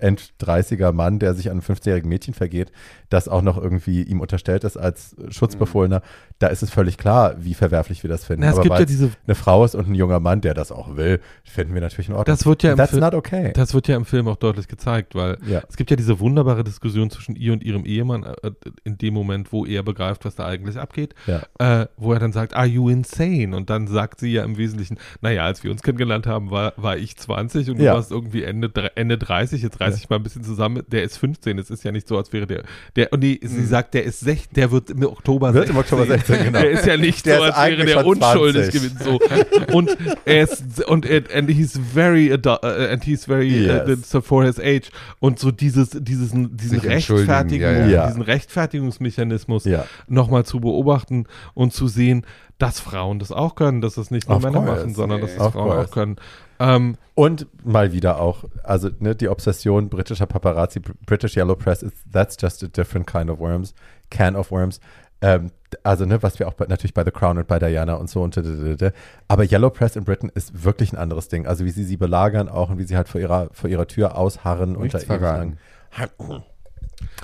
End-30er 0.00 0.92
Mann, 0.92 1.18
der 1.18 1.34
sich 1.34 1.48
an 1.48 1.52
einem 1.52 1.60
15-jährigen 1.62 2.08
Mädchen 2.08 2.34
vergeht, 2.34 2.72
das 3.08 3.28
auch 3.28 3.42
noch 3.42 3.56
irgendwie 3.56 4.02
ihm 4.02 4.20
unterstellt 4.20 4.64
ist 4.64 4.76
als 4.76 5.16
Schutzbefohlener, 5.30 6.02
da 6.38 6.48
ist 6.48 6.62
es 6.62 6.70
völlig 6.70 6.98
klar, 6.98 7.34
wie 7.38 7.54
verwerflich 7.54 8.02
wir 8.02 8.10
das 8.10 8.24
finden. 8.24 8.42
Na, 8.42 8.48
es 8.48 8.54
Aber 8.54 8.62
gibt 8.64 8.78
ja 8.78 8.84
diese, 8.84 9.10
eine 9.26 9.34
Frau 9.34 9.64
ist 9.64 9.74
und 9.74 9.88
ein 9.88 9.94
junger 9.94 10.20
Mann, 10.20 10.42
der 10.42 10.52
das 10.52 10.70
auch 10.70 10.96
will, 10.96 11.20
finden 11.44 11.72
wir 11.72 11.80
natürlich 11.80 12.08
in 12.08 12.14
Ordnung. 12.14 12.36
das 12.36 12.44
wird 12.44 12.62
ja 12.62 12.72
im 12.72 12.76
That's 12.76 12.90
Film, 12.90 13.00
not 13.02 13.14
okay. 13.14 13.52
das 13.54 13.72
wird 13.72 13.88
ja 13.88 13.96
im 13.96 14.04
Film 14.04 14.28
auch 14.28 14.36
deutlich 14.36 14.68
gezeigt, 14.68 15.14
weil 15.14 15.38
ja. 15.46 15.62
es 15.68 15.76
gibt 15.76 15.90
ja 15.90 15.96
diese 15.96 16.20
wunderbare 16.20 16.62
Diskussion 16.62 17.10
zwischen 17.10 17.36
ihr 17.36 17.52
und 17.54 17.64
ihrem 17.64 17.84
Ehemann 17.86 18.24
äh, 18.24 18.50
in 18.84 18.98
dem 18.98 19.14
Moment, 19.14 19.50
wo 19.52 19.64
er 19.64 19.82
begreift, 19.82 20.24
was 20.26 20.34
da 20.34 20.44
eigentlich 20.46 20.76
abgeht, 20.78 21.14
Ja. 21.26 21.42
äh, 21.82 21.86
wo 21.96 22.12
er 22.12 22.18
dann 22.18 22.32
sagt, 22.32 22.54
are 22.54 22.66
you 22.66 22.90
insane? 22.90 23.56
Und 23.56 23.70
dann 23.70 23.86
sagt 23.86 24.20
sie 24.20 24.32
ja 24.32 24.44
im 24.44 24.58
Wesentlichen, 24.58 24.98
naja, 25.22 25.44
als 25.44 25.64
wir 25.64 25.70
uns 25.70 25.82
kennengelernt 25.82 26.26
haben, 26.26 26.50
war, 26.50 26.74
war 26.76 26.98
ich 26.98 27.16
20 27.16 27.70
und 27.70 27.78
du 27.78 27.84
Ja. 27.84 27.94
warst 27.94 28.10
irgendwie 28.10 28.42
Ende, 28.42 28.70
Ende 28.96 29.16
30, 29.16 29.62
jetzt 29.62 29.80
reiß 29.80 29.94
Ja. 29.94 30.00
ich 30.02 30.10
mal 30.10 30.16
ein 30.16 30.22
bisschen 30.22 30.44
zusammen, 30.44 30.82
der 30.88 31.02
ist 31.02 31.16
15, 31.16 31.58
es 31.58 31.70
ist 31.70 31.82
ja 31.82 31.92
nicht 31.92 32.06
so, 32.08 32.18
als 32.18 32.32
wäre 32.34 32.46
der, 32.46 32.62
der, 32.94 33.10
und 33.12 33.20
nee, 33.20 33.40
sie 33.42 33.60
Mhm. 33.62 33.66
sagt, 33.68 33.94
der 33.94 34.04
ist 34.04 34.20
16, 34.20 34.54
der 34.54 34.70
wird 34.70 34.90
im 34.90 35.02
Oktober 35.04 35.54
Wird 35.54 35.70
im 35.70 35.76
Oktober 35.78 36.04
16, 36.06 36.25
genau. 36.44 36.60
Der 36.60 36.70
ist 36.70 36.86
ja 36.86 36.96
nicht 36.96 37.26
Der 37.26 37.36
so, 37.38 37.42
als 37.44 37.56
wäre 37.70 37.84
der 37.84 38.06
unschuldig 38.06 38.70
20. 38.70 38.72
gewesen, 38.72 38.98
so. 39.02 39.74
Und 39.76 39.96
er 40.24 40.42
ist, 40.42 40.84
und, 40.86 41.06
er- 41.06 41.22
and 41.34 41.50
he's 41.50 41.78
very, 41.94 42.32
adu- 42.32 42.62
uh, 42.62 42.92
and 42.92 43.04
he's 43.04 43.24
very, 43.24 43.68
uh, 43.68 43.88
Yes. 43.88 44.10
so 44.10 44.20
for 44.20 44.44
his 44.44 44.58
age. 44.58 44.90
Und 45.20 45.38
so 45.38 45.50
dieses, 45.50 45.90
dieses, 45.90 46.32
diesen 46.32 46.80
Rechtfertigung, 46.80 47.60
ja, 47.68 47.86
ja. 47.86 48.06
Diesen 48.08 48.22
Rechtfertigungsmechanismus 48.22 49.64
ja. 49.64 49.84
nochmal 50.08 50.44
zu 50.44 50.60
beobachten 50.60 51.24
und 51.54 51.72
zu 51.72 51.88
sehen, 51.88 52.24
dass 52.58 52.80
Frauen 52.80 53.18
das 53.18 53.32
auch 53.32 53.54
können, 53.54 53.80
dass 53.80 53.94
das 53.96 54.10
nicht 54.10 54.28
nur 54.28 54.40
Männer 54.40 54.60
course. 54.60 54.72
machen, 54.80 54.94
sondern 54.94 55.20
dass 55.20 55.36
das 55.36 55.52
Frauen 55.52 55.68
course. 55.70 55.88
auch 55.88 55.90
können. 55.92 56.16
Ähm, 56.58 56.96
Und 57.14 57.46
mal 57.64 57.92
wieder 57.92 58.18
auch, 58.18 58.44
also 58.62 58.88
ne, 58.98 59.14
die 59.14 59.28
Obsession 59.28 59.90
britischer 59.90 60.24
Paparazzi, 60.26 60.80
Br- 60.80 60.92
British 61.04 61.36
Yellow 61.36 61.54
Press, 61.54 61.82
is, 61.82 61.92
that's 62.10 62.36
just 62.40 62.64
a 62.64 62.66
different 62.68 63.06
kind 63.06 63.28
of 63.28 63.38
worms, 63.38 63.74
can 64.10 64.34
of 64.36 64.50
worms. 64.50 64.80
Ähm, 65.22 65.50
also, 65.82 66.04
ne, 66.04 66.22
was 66.22 66.38
wir 66.38 66.46
auch 66.48 66.52
bei, 66.54 66.66
natürlich 66.66 66.94
bei 66.94 67.04
The 67.04 67.10
Crown 67.10 67.38
und 67.38 67.48
bei 67.48 67.58
Diana 67.58 67.94
und 67.94 68.08
so 68.08 68.22
und 68.22 68.36
d 68.36 68.90
Aber 69.28 69.44
Yellow 69.44 69.70
Press 69.70 69.96
in 69.96 70.04
Britain 70.04 70.30
ist 70.34 70.64
wirklich 70.64 70.92
ein 70.92 70.98
anderes 70.98 71.28
Ding. 71.28 71.46
Also, 71.46 71.64
wie 71.64 71.70
sie 71.70 71.84
sie 71.84 71.96
belagern 71.96 72.48
auch 72.48 72.70
und 72.70 72.78
wie 72.78 72.84
sie 72.84 72.96
halt 72.96 73.08
vor 73.08 73.20
ihrer, 73.20 73.48
vor 73.52 73.68
ihrer 73.70 73.86
Tür 73.86 74.16
ausharren 74.16 74.72
Nichts 74.72 74.94
und 74.94 75.02
da 75.02 75.06
verraten. 75.06 75.58
sagen, 75.90 76.44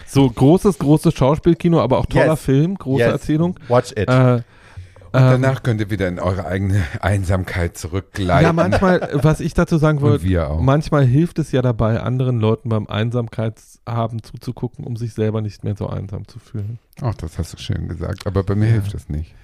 So 0.06 0.28
großes, 0.28 0.78
großes 0.78 1.14
Schauspielkino, 1.14 1.80
aber 1.80 1.98
auch 1.98 2.06
toller 2.06 2.30
Yes. 2.32 2.42
Film, 2.42 2.76
große 2.76 3.04
Yes. 3.04 3.12
Erzählung. 3.12 3.58
Watch 3.68 3.92
it. 3.92 4.08
Äh, 4.08 4.40
Und 5.12 5.20
ähm, 5.20 5.42
danach 5.42 5.62
könnt 5.62 5.80
ihr 5.80 5.90
wieder 5.90 6.08
in 6.08 6.18
eure 6.18 6.46
eigene 6.46 6.82
Einsamkeit 7.00 7.76
zurückgleiten. 7.76 8.44
ja, 8.44 8.52
manchmal, 8.52 9.10
was 9.14 9.40
ich 9.40 9.52
dazu 9.52 9.76
sagen 9.76 10.00
wollte, 10.00 10.26
manchmal 10.60 11.04
hilft 11.04 11.38
es 11.38 11.52
ja 11.52 11.60
dabei, 11.60 12.00
anderen 12.00 12.40
Leuten 12.40 12.70
beim 12.70 12.86
Einsamkeitshaben 12.86 14.22
zuzugucken, 14.22 14.86
um 14.86 14.96
sich 14.96 15.12
selber 15.12 15.42
nicht 15.42 15.64
mehr 15.64 15.76
so 15.76 15.88
einsam 15.88 16.26
zu 16.26 16.38
fühlen. 16.38 16.78
Ach, 17.02 17.14
das 17.14 17.38
hast 17.38 17.52
du 17.52 17.58
schön 17.58 17.88
gesagt. 17.88 18.26
Aber 18.26 18.42
bei 18.42 18.54
mir 18.54 18.66
hilft 18.66 18.94
das 18.94 19.08
nicht. 19.08 19.34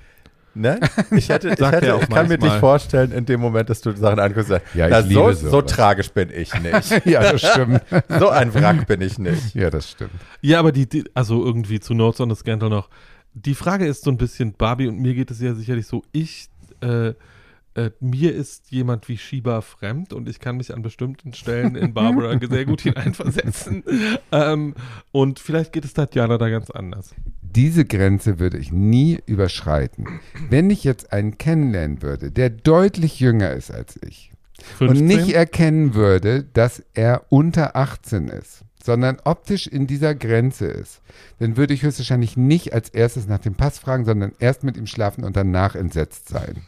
Ne? 0.54 0.80
Ich, 1.12 1.28
hätte, 1.28 1.48
ich, 1.58 1.60
hätte, 1.60 1.94
auch 1.94 2.02
ich 2.02 2.08
kann 2.08 2.28
mir 2.28 2.38
nicht 2.38 2.56
vorstellen, 2.56 3.12
in 3.12 3.26
dem 3.26 3.40
Moment, 3.40 3.70
dass 3.70 3.80
du 3.80 3.92
Sachen 3.92 4.18
anguckst, 4.18 4.48
sagst, 4.48 4.74
Ja, 4.74 4.88
na, 4.88 5.02
so, 5.02 5.32
so 5.32 5.62
tragisch 5.62 6.10
bin 6.10 6.30
ich 6.30 6.52
nicht. 6.60 7.06
ja, 7.06 7.32
das 7.32 7.42
stimmt. 7.42 7.82
So 8.18 8.28
ein 8.30 8.52
Wrack 8.54 8.86
bin 8.86 9.00
ich 9.00 9.18
nicht. 9.18 9.54
ja, 9.54 9.70
das 9.70 9.90
stimmt. 9.90 10.10
Ja, 10.40 10.58
aber 10.58 10.72
die, 10.72 10.88
die 10.88 11.04
also 11.14 11.44
irgendwie 11.44 11.78
zu 11.78 11.94
Notes 11.94 12.20
on 12.20 12.30
the 12.30 12.36
Scandal 12.36 12.70
noch. 12.70 12.88
Die 13.44 13.54
Frage 13.54 13.86
ist 13.86 14.04
so 14.04 14.10
ein 14.10 14.16
bisschen, 14.16 14.52
Barbie 14.52 14.88
und 14.88 14.98
mir 14.98 15.14
geht 15.14 15.30
es 15.30 15.40
ja 15.40 15.54
sicherlich 15.54 15.86
so, 15.86 16.02
ich, 16.12 16.48
äh, 16.80 17.12
äh, 17.74 17.90
mir 18.00 18.34
ist 18.34 18.70
jemand 18.70 19.08
wie 19.08 19.16
Shiba 19.16 19.60
fremd 19.60 20.12
und 20.12 20.28
ich 20.28 20.40
kann 20.40 20.56
mich 20.56 20.74
an 20.74 20.82
bestimmten 20.82 21.32
Stellen 21.32 21.76
in 21.76 21.94
Barbara 21.94 22.36
sehr 22.50 22.64
gut 22.64 22.80
hineinversetzen. 22.80 23.84
ähm, 24.32 24.74
und 25.12 25.38
vielleicht 25.38 25.72
geht 25.72 25.84
es 25.84 25.94
Tatjana 25.94 26.38
da 26.38 26.48
ganz 26.48 26.70
anders. 26.70 27.14
Diese 27.40 27.84
Grenze 27.84 28.40
würde 28.40 28.58
ich 28.58 28.72
nie 28.72 29.20
überschreiten. 29.26 30.20
Wenn 30.50 30.70
ich 30.70 30.82
jetzt 30.84 31.12
einen 31.12 31.38
kennenlernen 31.38 32.02
würde, 32.02 32.32
der 32.32 32.50
deutlich 32.50 33.20
jünger 33.20 33.52
ist 33.52 33.70
als 33.70 33.98
ich 34.02 34.32
15? 34.78 34.88
und 34.88 35.06
nicht 35.06 35.30
erkennen 35.34 35.94
würde, 35.94 36.44
dass 36.52 36.82
er 36.94 37.26
unter 37.28 37.76
18 37.76 38.28
ist, 38.28 38.64
sondern 38.88 39.18
optisch 39.24 39.66
in 39.66 39.86
dieser 39.86 40.14
Grenze 40.14 40.64
ist, 40.64 41.02
dann 41.40 41.58
würde 41.58 41.74
ich 41.74 41.82
höchstwahrscheinlich 41.82 42.38
nicht 42.38 42.72
als 42.72 42.88
erstes 42.88 43.26
nach 43.28 43.38
dem 43.38 43.54
Pass 43.54 43.78
fragen, 43.78 44.06
sondern 44.06 44.32
erst 44.38 44.64
mit 44.64 44.78
ihm 44.78 44.86
schlafen 44.86 45.24
und 45.24 45.36
danach 45.36 45.74
entsetzt 45.74 46.30
sein. 46.30 46.62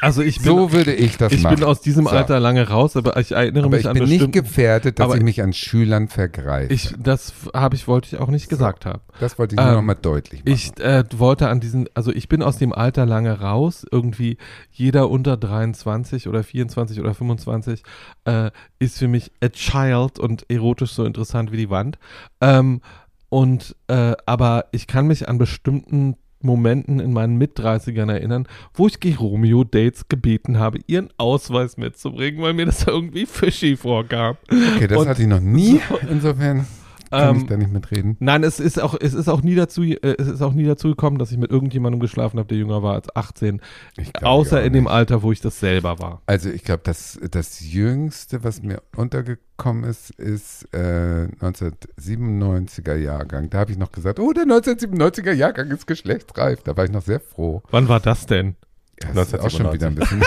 Also 0.00 0.22
ich 0.22 0.36
bin, 0.38 0.44
So 0.46 0.72
würde 0.72 0.92
ich 0.94 1.16
das 1.16 1.32
ich 1.32 1.42
machen. 1.42 1.56
bin 1.56 1.64
aus 1.64 1.80
diesem 1.80 2.04
So. 2.04 2.10
Alter 2.10 2.40
lange 2.40 2.68
raus, 2.68 2.96
aber 2.96 3.16
ich 3.18 3.32
erinnere 3.32 3.64
Aber 3.64 3.76
mich 3.76 3.80
ich 3.84 3.88
an 3.88 3.94
bin 3.94 4.08
nicht 4.08 4.32
gefährdet, 4.32 4.98
dass 4.98 5.14
ich 5.14 5.22
mich 5.22 5.42
an 5.42 5.52
Schülern 5.52 6.08
vergreife. 6.08 6.72
Ich, 6.72 6.94
das 6.98 7.32
habe 7.54 7.76
ich, 7.76 7.86
wollte 7.88 8.08
ich 8.14 8.20
auch 8.20 8.28
nicht 8.28 8.48
gesagt 8.48 8.86
haben. 8.86 9.00
das 9.20 9.38
wollte 9.38 9.54
ich 9.54 9.60
nur 9.60 9.68
ähm, 9.68 9.74
noch 9.76 9.82
mal 9.82 9.94
deutlich 9.94 10.40
machen. 10.44 10.52
Ich 10.54 10.78
äh, 10.80 11.04
wollte 11.16 11.48
an 11.48 11.60
diesen, 11.60 11.88
also 11.94 12.12
ich 12.12 12.28
bin 12.28 12.42
aus 12.42 12.58
dem 12.58 12.72
Alter 12.72 13.06
lange 13.06 13.40
raus. 13.40 13.86
Irgendwie 13.90 14.36
jeder 14.70 15.10
unter 15.10 15.36
23 15.36 16.28
oder 16.28 16.42
24 16.42 17.00
oder 17.00 17.14
25 17.14 17.82
äh, 18.24 18.50
ist 18.78 18.98
für 18.98 19.08
mich 19.08 19.30
a 19.42 19.48
child 19.48 20.18
und 20.18 20.44
erotisch 20.50 20.92
so 20.92 21.04
interessant 21.04 21.52
wie 21.52 21.56
die 21.56 21.70
Wand. 21.70 21.98
Ähm, 22.40 22.80
und 23.28 23.76
äh, 23.86 24.14
aber 24.26 24.66
ich 24.72 24.86
kann 24.86 25.06
mich 25.06 25.28
an 25.28 25.38
bestimmten 25.38 26.16
Momenten 26.42 27.00
in 27.00 27.12
meinen 27.12 27.36
Mit-30ern 27.36 28.10
erinnern, 28.10 28.46
wo 28.74 28.86
ich 28.86 29.00
Geromeo 29.00 29.64
Dates 29.64 30.08
gebeten 30.08 30.58
habe, 30.58 30.78
ihren 30.86 31.08
Ausweis 31.16 31.76
mitzubringen, 31.76 32.40
weil 32.42 32.54
mir 32.54 32.66
das 32.66 32.86
irgendwie 32.86 33.26
fishy 33.26 33.76
vorkam. 33.76 34.36
okay, 34.50 34.86
das 34.86 34.98
und- 34.98 35.08
hatte 35.08 35.22
ich 35.22 35.28
noch 35.28 35.40
nie. 35.40 35.80
Insofern 36.10 36.66
kann 37.10 37.36
ich 37.36 37.42
Ähm, 37.42 37.48
da 37.48 37.56
nicht 37.56 37.72
mitreden. 37.72 38.16
Nein, 38.20 38.44
es 38.44 38.60
ist 38.60 38.80
auch, 38.80 38.94
es 38.98 39.14
ist 39.14 39.28
auch 39.28 39.42
nie 39.42 39.54
dazu, 39.54 39.82
äh, 39.82 40.14
es 40.18 40.28
ist 40.28 40.42
auch 40.42 40.52
nie 40.52 40.64
dazu 40.64 40.88
gekommen, 40.88 41.18
dass 41.18 41.32
ich 41.32 41.38
mit 41.38 41.50
irgendjemandem 41.50 42.00
geschlafen 42.00 42.38
habe, 42.38 42.48
der 42.48 42.58
jünger 42.58 42.82
war 42.82 42.94
als 42.94 43.14
18. 43.14 43.60
Ich 43.96 44.12
glaub 44.12 44.30
außer 44.30 44.62
in 44.62 44.72
dem. 44.72 44.86
Alter, 44.86 45.22
wo 45.22 45.30
ich 45.32 45.40
das 45.40 45.60
selber 45.60 45.98
war. 45.98 46.22
Also 46.26 46.50
ich 46.50 46.64
glaube, 46.64 46.82
das, 46.84 47.18
das 47.30 47.60
Jüngste, 47.60 48.42
was 48.42 48.62
mir 48.62 48.82
untergekommen 48.96 49.84
ist, 49.84 50.10
ist 50.10 50.66
äh, 50.72 51.28
1997er 51.40 52.96
Jahrgang. 52.96 53.50
Da 53.50 53.58
habe 53.58 53.72
ich 53.72 53.78
noch 53.78 53.92
gesagt, 53.92 54.18
oh, 54.18 54.32
der 54.32 54.44
1997er 54.44 55.32
Jahrgang 55.32 55.70
ist 55.70 55.86
geschlechtsreif. 55.86 56.62
Da 56.62 56.76
war 56.76 56.84
ich 56.84 56.90
noch 56.90 57.02
sehr 57.02 57.20
froh. 57.20 57.62
Wann 57.70 57.88
war 57.88 58.00
das 58.00 58.26
denn? 58.26 58.56
Ja, 59.02 59.12
das 59.14 59.32
ist 59.32 59.40
auch 59.40 59.50
schon 59.50 59.72
wieder 59.72 59.86
ein 59.86 59.94
bisschen, 59.94 60.22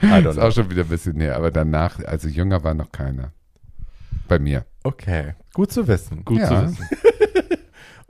das 0.00 0.36
ist 0.36 0.38
auch 0.38 0.52
schon 0.52 0.70
wieder 0.70 0.82
ein 0.82 0.88
bisschen 0.88 1.16
näher. 1.16 1.36
Aber 1.36 1.50
danach, 1.50 1.98
also 2.04 2.28
jünger 2.28 2.62
war 2.62 2.74
noch 2.74 2.92
keiner. 2.92 3.32
Bei 4.28 4.38
mir. 4.38 4.64
Okay, 4.88 5.34
gut 5.52 5.70
zu 5.70 5.86
wissen. 5.86 6.24
Gut 6.24 6.38
Ja. 6.38 6.48
zu 6.48 6.62
wissen. 6.72 6.86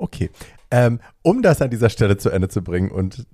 Okay. 0.01 0.31
Ähm, 0.71 1.01
um 1.23 1.43
das 1.43 1.61
an 1.61 1.71
dieser 1.71 1.91
Stelle 1.91 2.17
zu 2.19 2.31
Ende 2.31 2.49
zu 2.49 2.63
bringen 2.63 2.93
und 2.93 3.27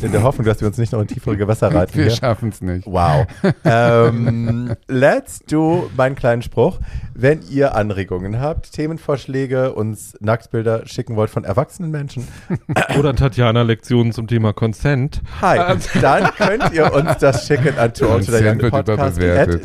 in 0.00 0.12
der 0.12 0.22
Hoffnung, 0.22 0.46
dass 0.46 0.60
wir 0.60 0.68
uns 0.68 0.78
nicht 0.78 0.92
noch 0.92 1.00
in 1.00 1.06
tiefere 1.06 1.36
Gewässer 1.36 1.74
reiten. 1.74 1.98
Wir 1.98 2.10
schaffen 2.10 2.48
es 2.48 2.60
nicht. 2.60 2.86
Wow. 2.86 3.26
ähm, 3.64 4.74
let's 4.88 5.40
do 5.40 5.90
meinen 5.96 6.14
kleinen 6.14 6.42
Spruch. 6.42 6.78
Wenn 7.14 7.40
ihr 7.50 7.74
Anregungen 7.74 8.40
habt, 8.40 8.72
Themenvorschläge, 8.72 9.74
uns 9.74 10.16
Nacktbilder 10.20 10.86
schicken 10.86 11.16
wollt 11.16 11.30
von 11.30 11.44
erwachsenen 11.44 11.90
Menschen, 11.90 12.26
Oder 12.98 13.14
Tatjana 13.14 13.62
Lektionen 13.62 14.12
zum 14.12 14.26
Thema 14.26 14.52
Consent. 14.52 15.20
hi, 15.40 15.58
dann 16.00 16.30
könnt 16.36 16.72
ihr 16.72 16.92
uns 16.92 17.18
das 17.18 17.46
schicken 17.46 17.78
an 17.78 17.92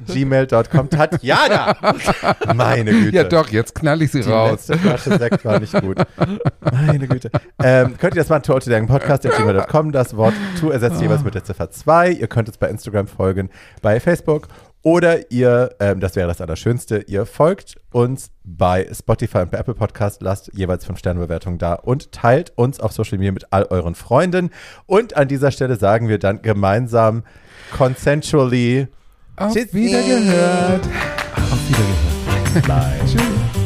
gmail.com. 0.08 0.90
Tatjana! 0.90 1.76
Meine 2.56 2.92
Güte. 2.92 3.16
Ja 3.16 3.24
doch, 3.24 3.50
jetzt 3.50 3.76
knall 3.76 4.02
ich 4.02 4.12
sie 4.12 4.22
Die 4.22 4.30
raus. 4.30 4.68
letzte 4.68 4.78
Flasche 4.78 5.18
Sekt 5.18 5.46
war 5.46 5.60
nicht 5.60 5.74
gut. 5.80 5.98
Meine 6.72 7.08
Güte. 7.08 7.32
Ähm, 7.64 7.98
könnt 7.98 8.16
ihr 8.16 8.22
das 8.22 8.30
machen? 8.30 8.44
Tour 8.44 8.60
to 8.60 8.70
Podcast 8.88 9.26
at 9.26 9.38
gmail.com. 9.38 9.92
Das 9.92 10.17
Wort 10.18 10.34
to 10.60 10.70
ersetzt 10.70 11.02
jeweils 11.02 11.24
mit 11.24 11.36
der 11.36 11.44
Ziffer 11.44 11.72
2. 11.72 12.12
Ihr 12.12 12.28
könnt 12.28 12.48
uns 12.48 12.58
bei 12.58 12.70
Instagram 12.70 13.08
folgen, 13.08 13.50
bei 13.82 14.00
Facebook. 14.00 14.48
Oder 14.84 15.32
ihr, 15.32 15.76
ähm, 15.80 16.00
das 16.00 16.16
wäre 16.16 16.28
das 16.28 16.40
Allerschönste, 16.40 17.00
ihr 17.08 17.26
folgt 17.26 17.76
uns 17.92 18.30
bei 18.44 18.88
Spotify 18.94 19.40
und 19.40 19.52
bei 19.52 19.58
Apple 19.58 19.74
Podcast, 19.74 20.22
lasst 20.22 20.50
jeweils 20.54 20.88
5-Sterne-Bewertungen 20.88 21.58
da 21.58 21.74
und 21.74 22.12
teilt 22.12 22.54
uns 22.56 22.80
auf 22.80 22.94
Social 22.94 23.18
Media 23.18 23.34
mit 23.34 23.52
all 23.52 23.66
euren 23.66 23.96
Freunden. 23.96 24.50
Und 24.86 25.18
an 25.18 25.28
dieser 25.28 25.52
Stelle 25.52 25.76
sagen 25.76 26.08
wir 26.08 26.20
dann 26.20 26.42
gemeinsam 26.42 27.24
consensually 27.76 28.88
Auf. 29.36 29.56
Wiedergehört. 29.56 30.86
Auf 31.36 31.60
Wiedergehört. 31.68 32.68
Bye. 32.68 33.00
Tschüss. 33.06 33.57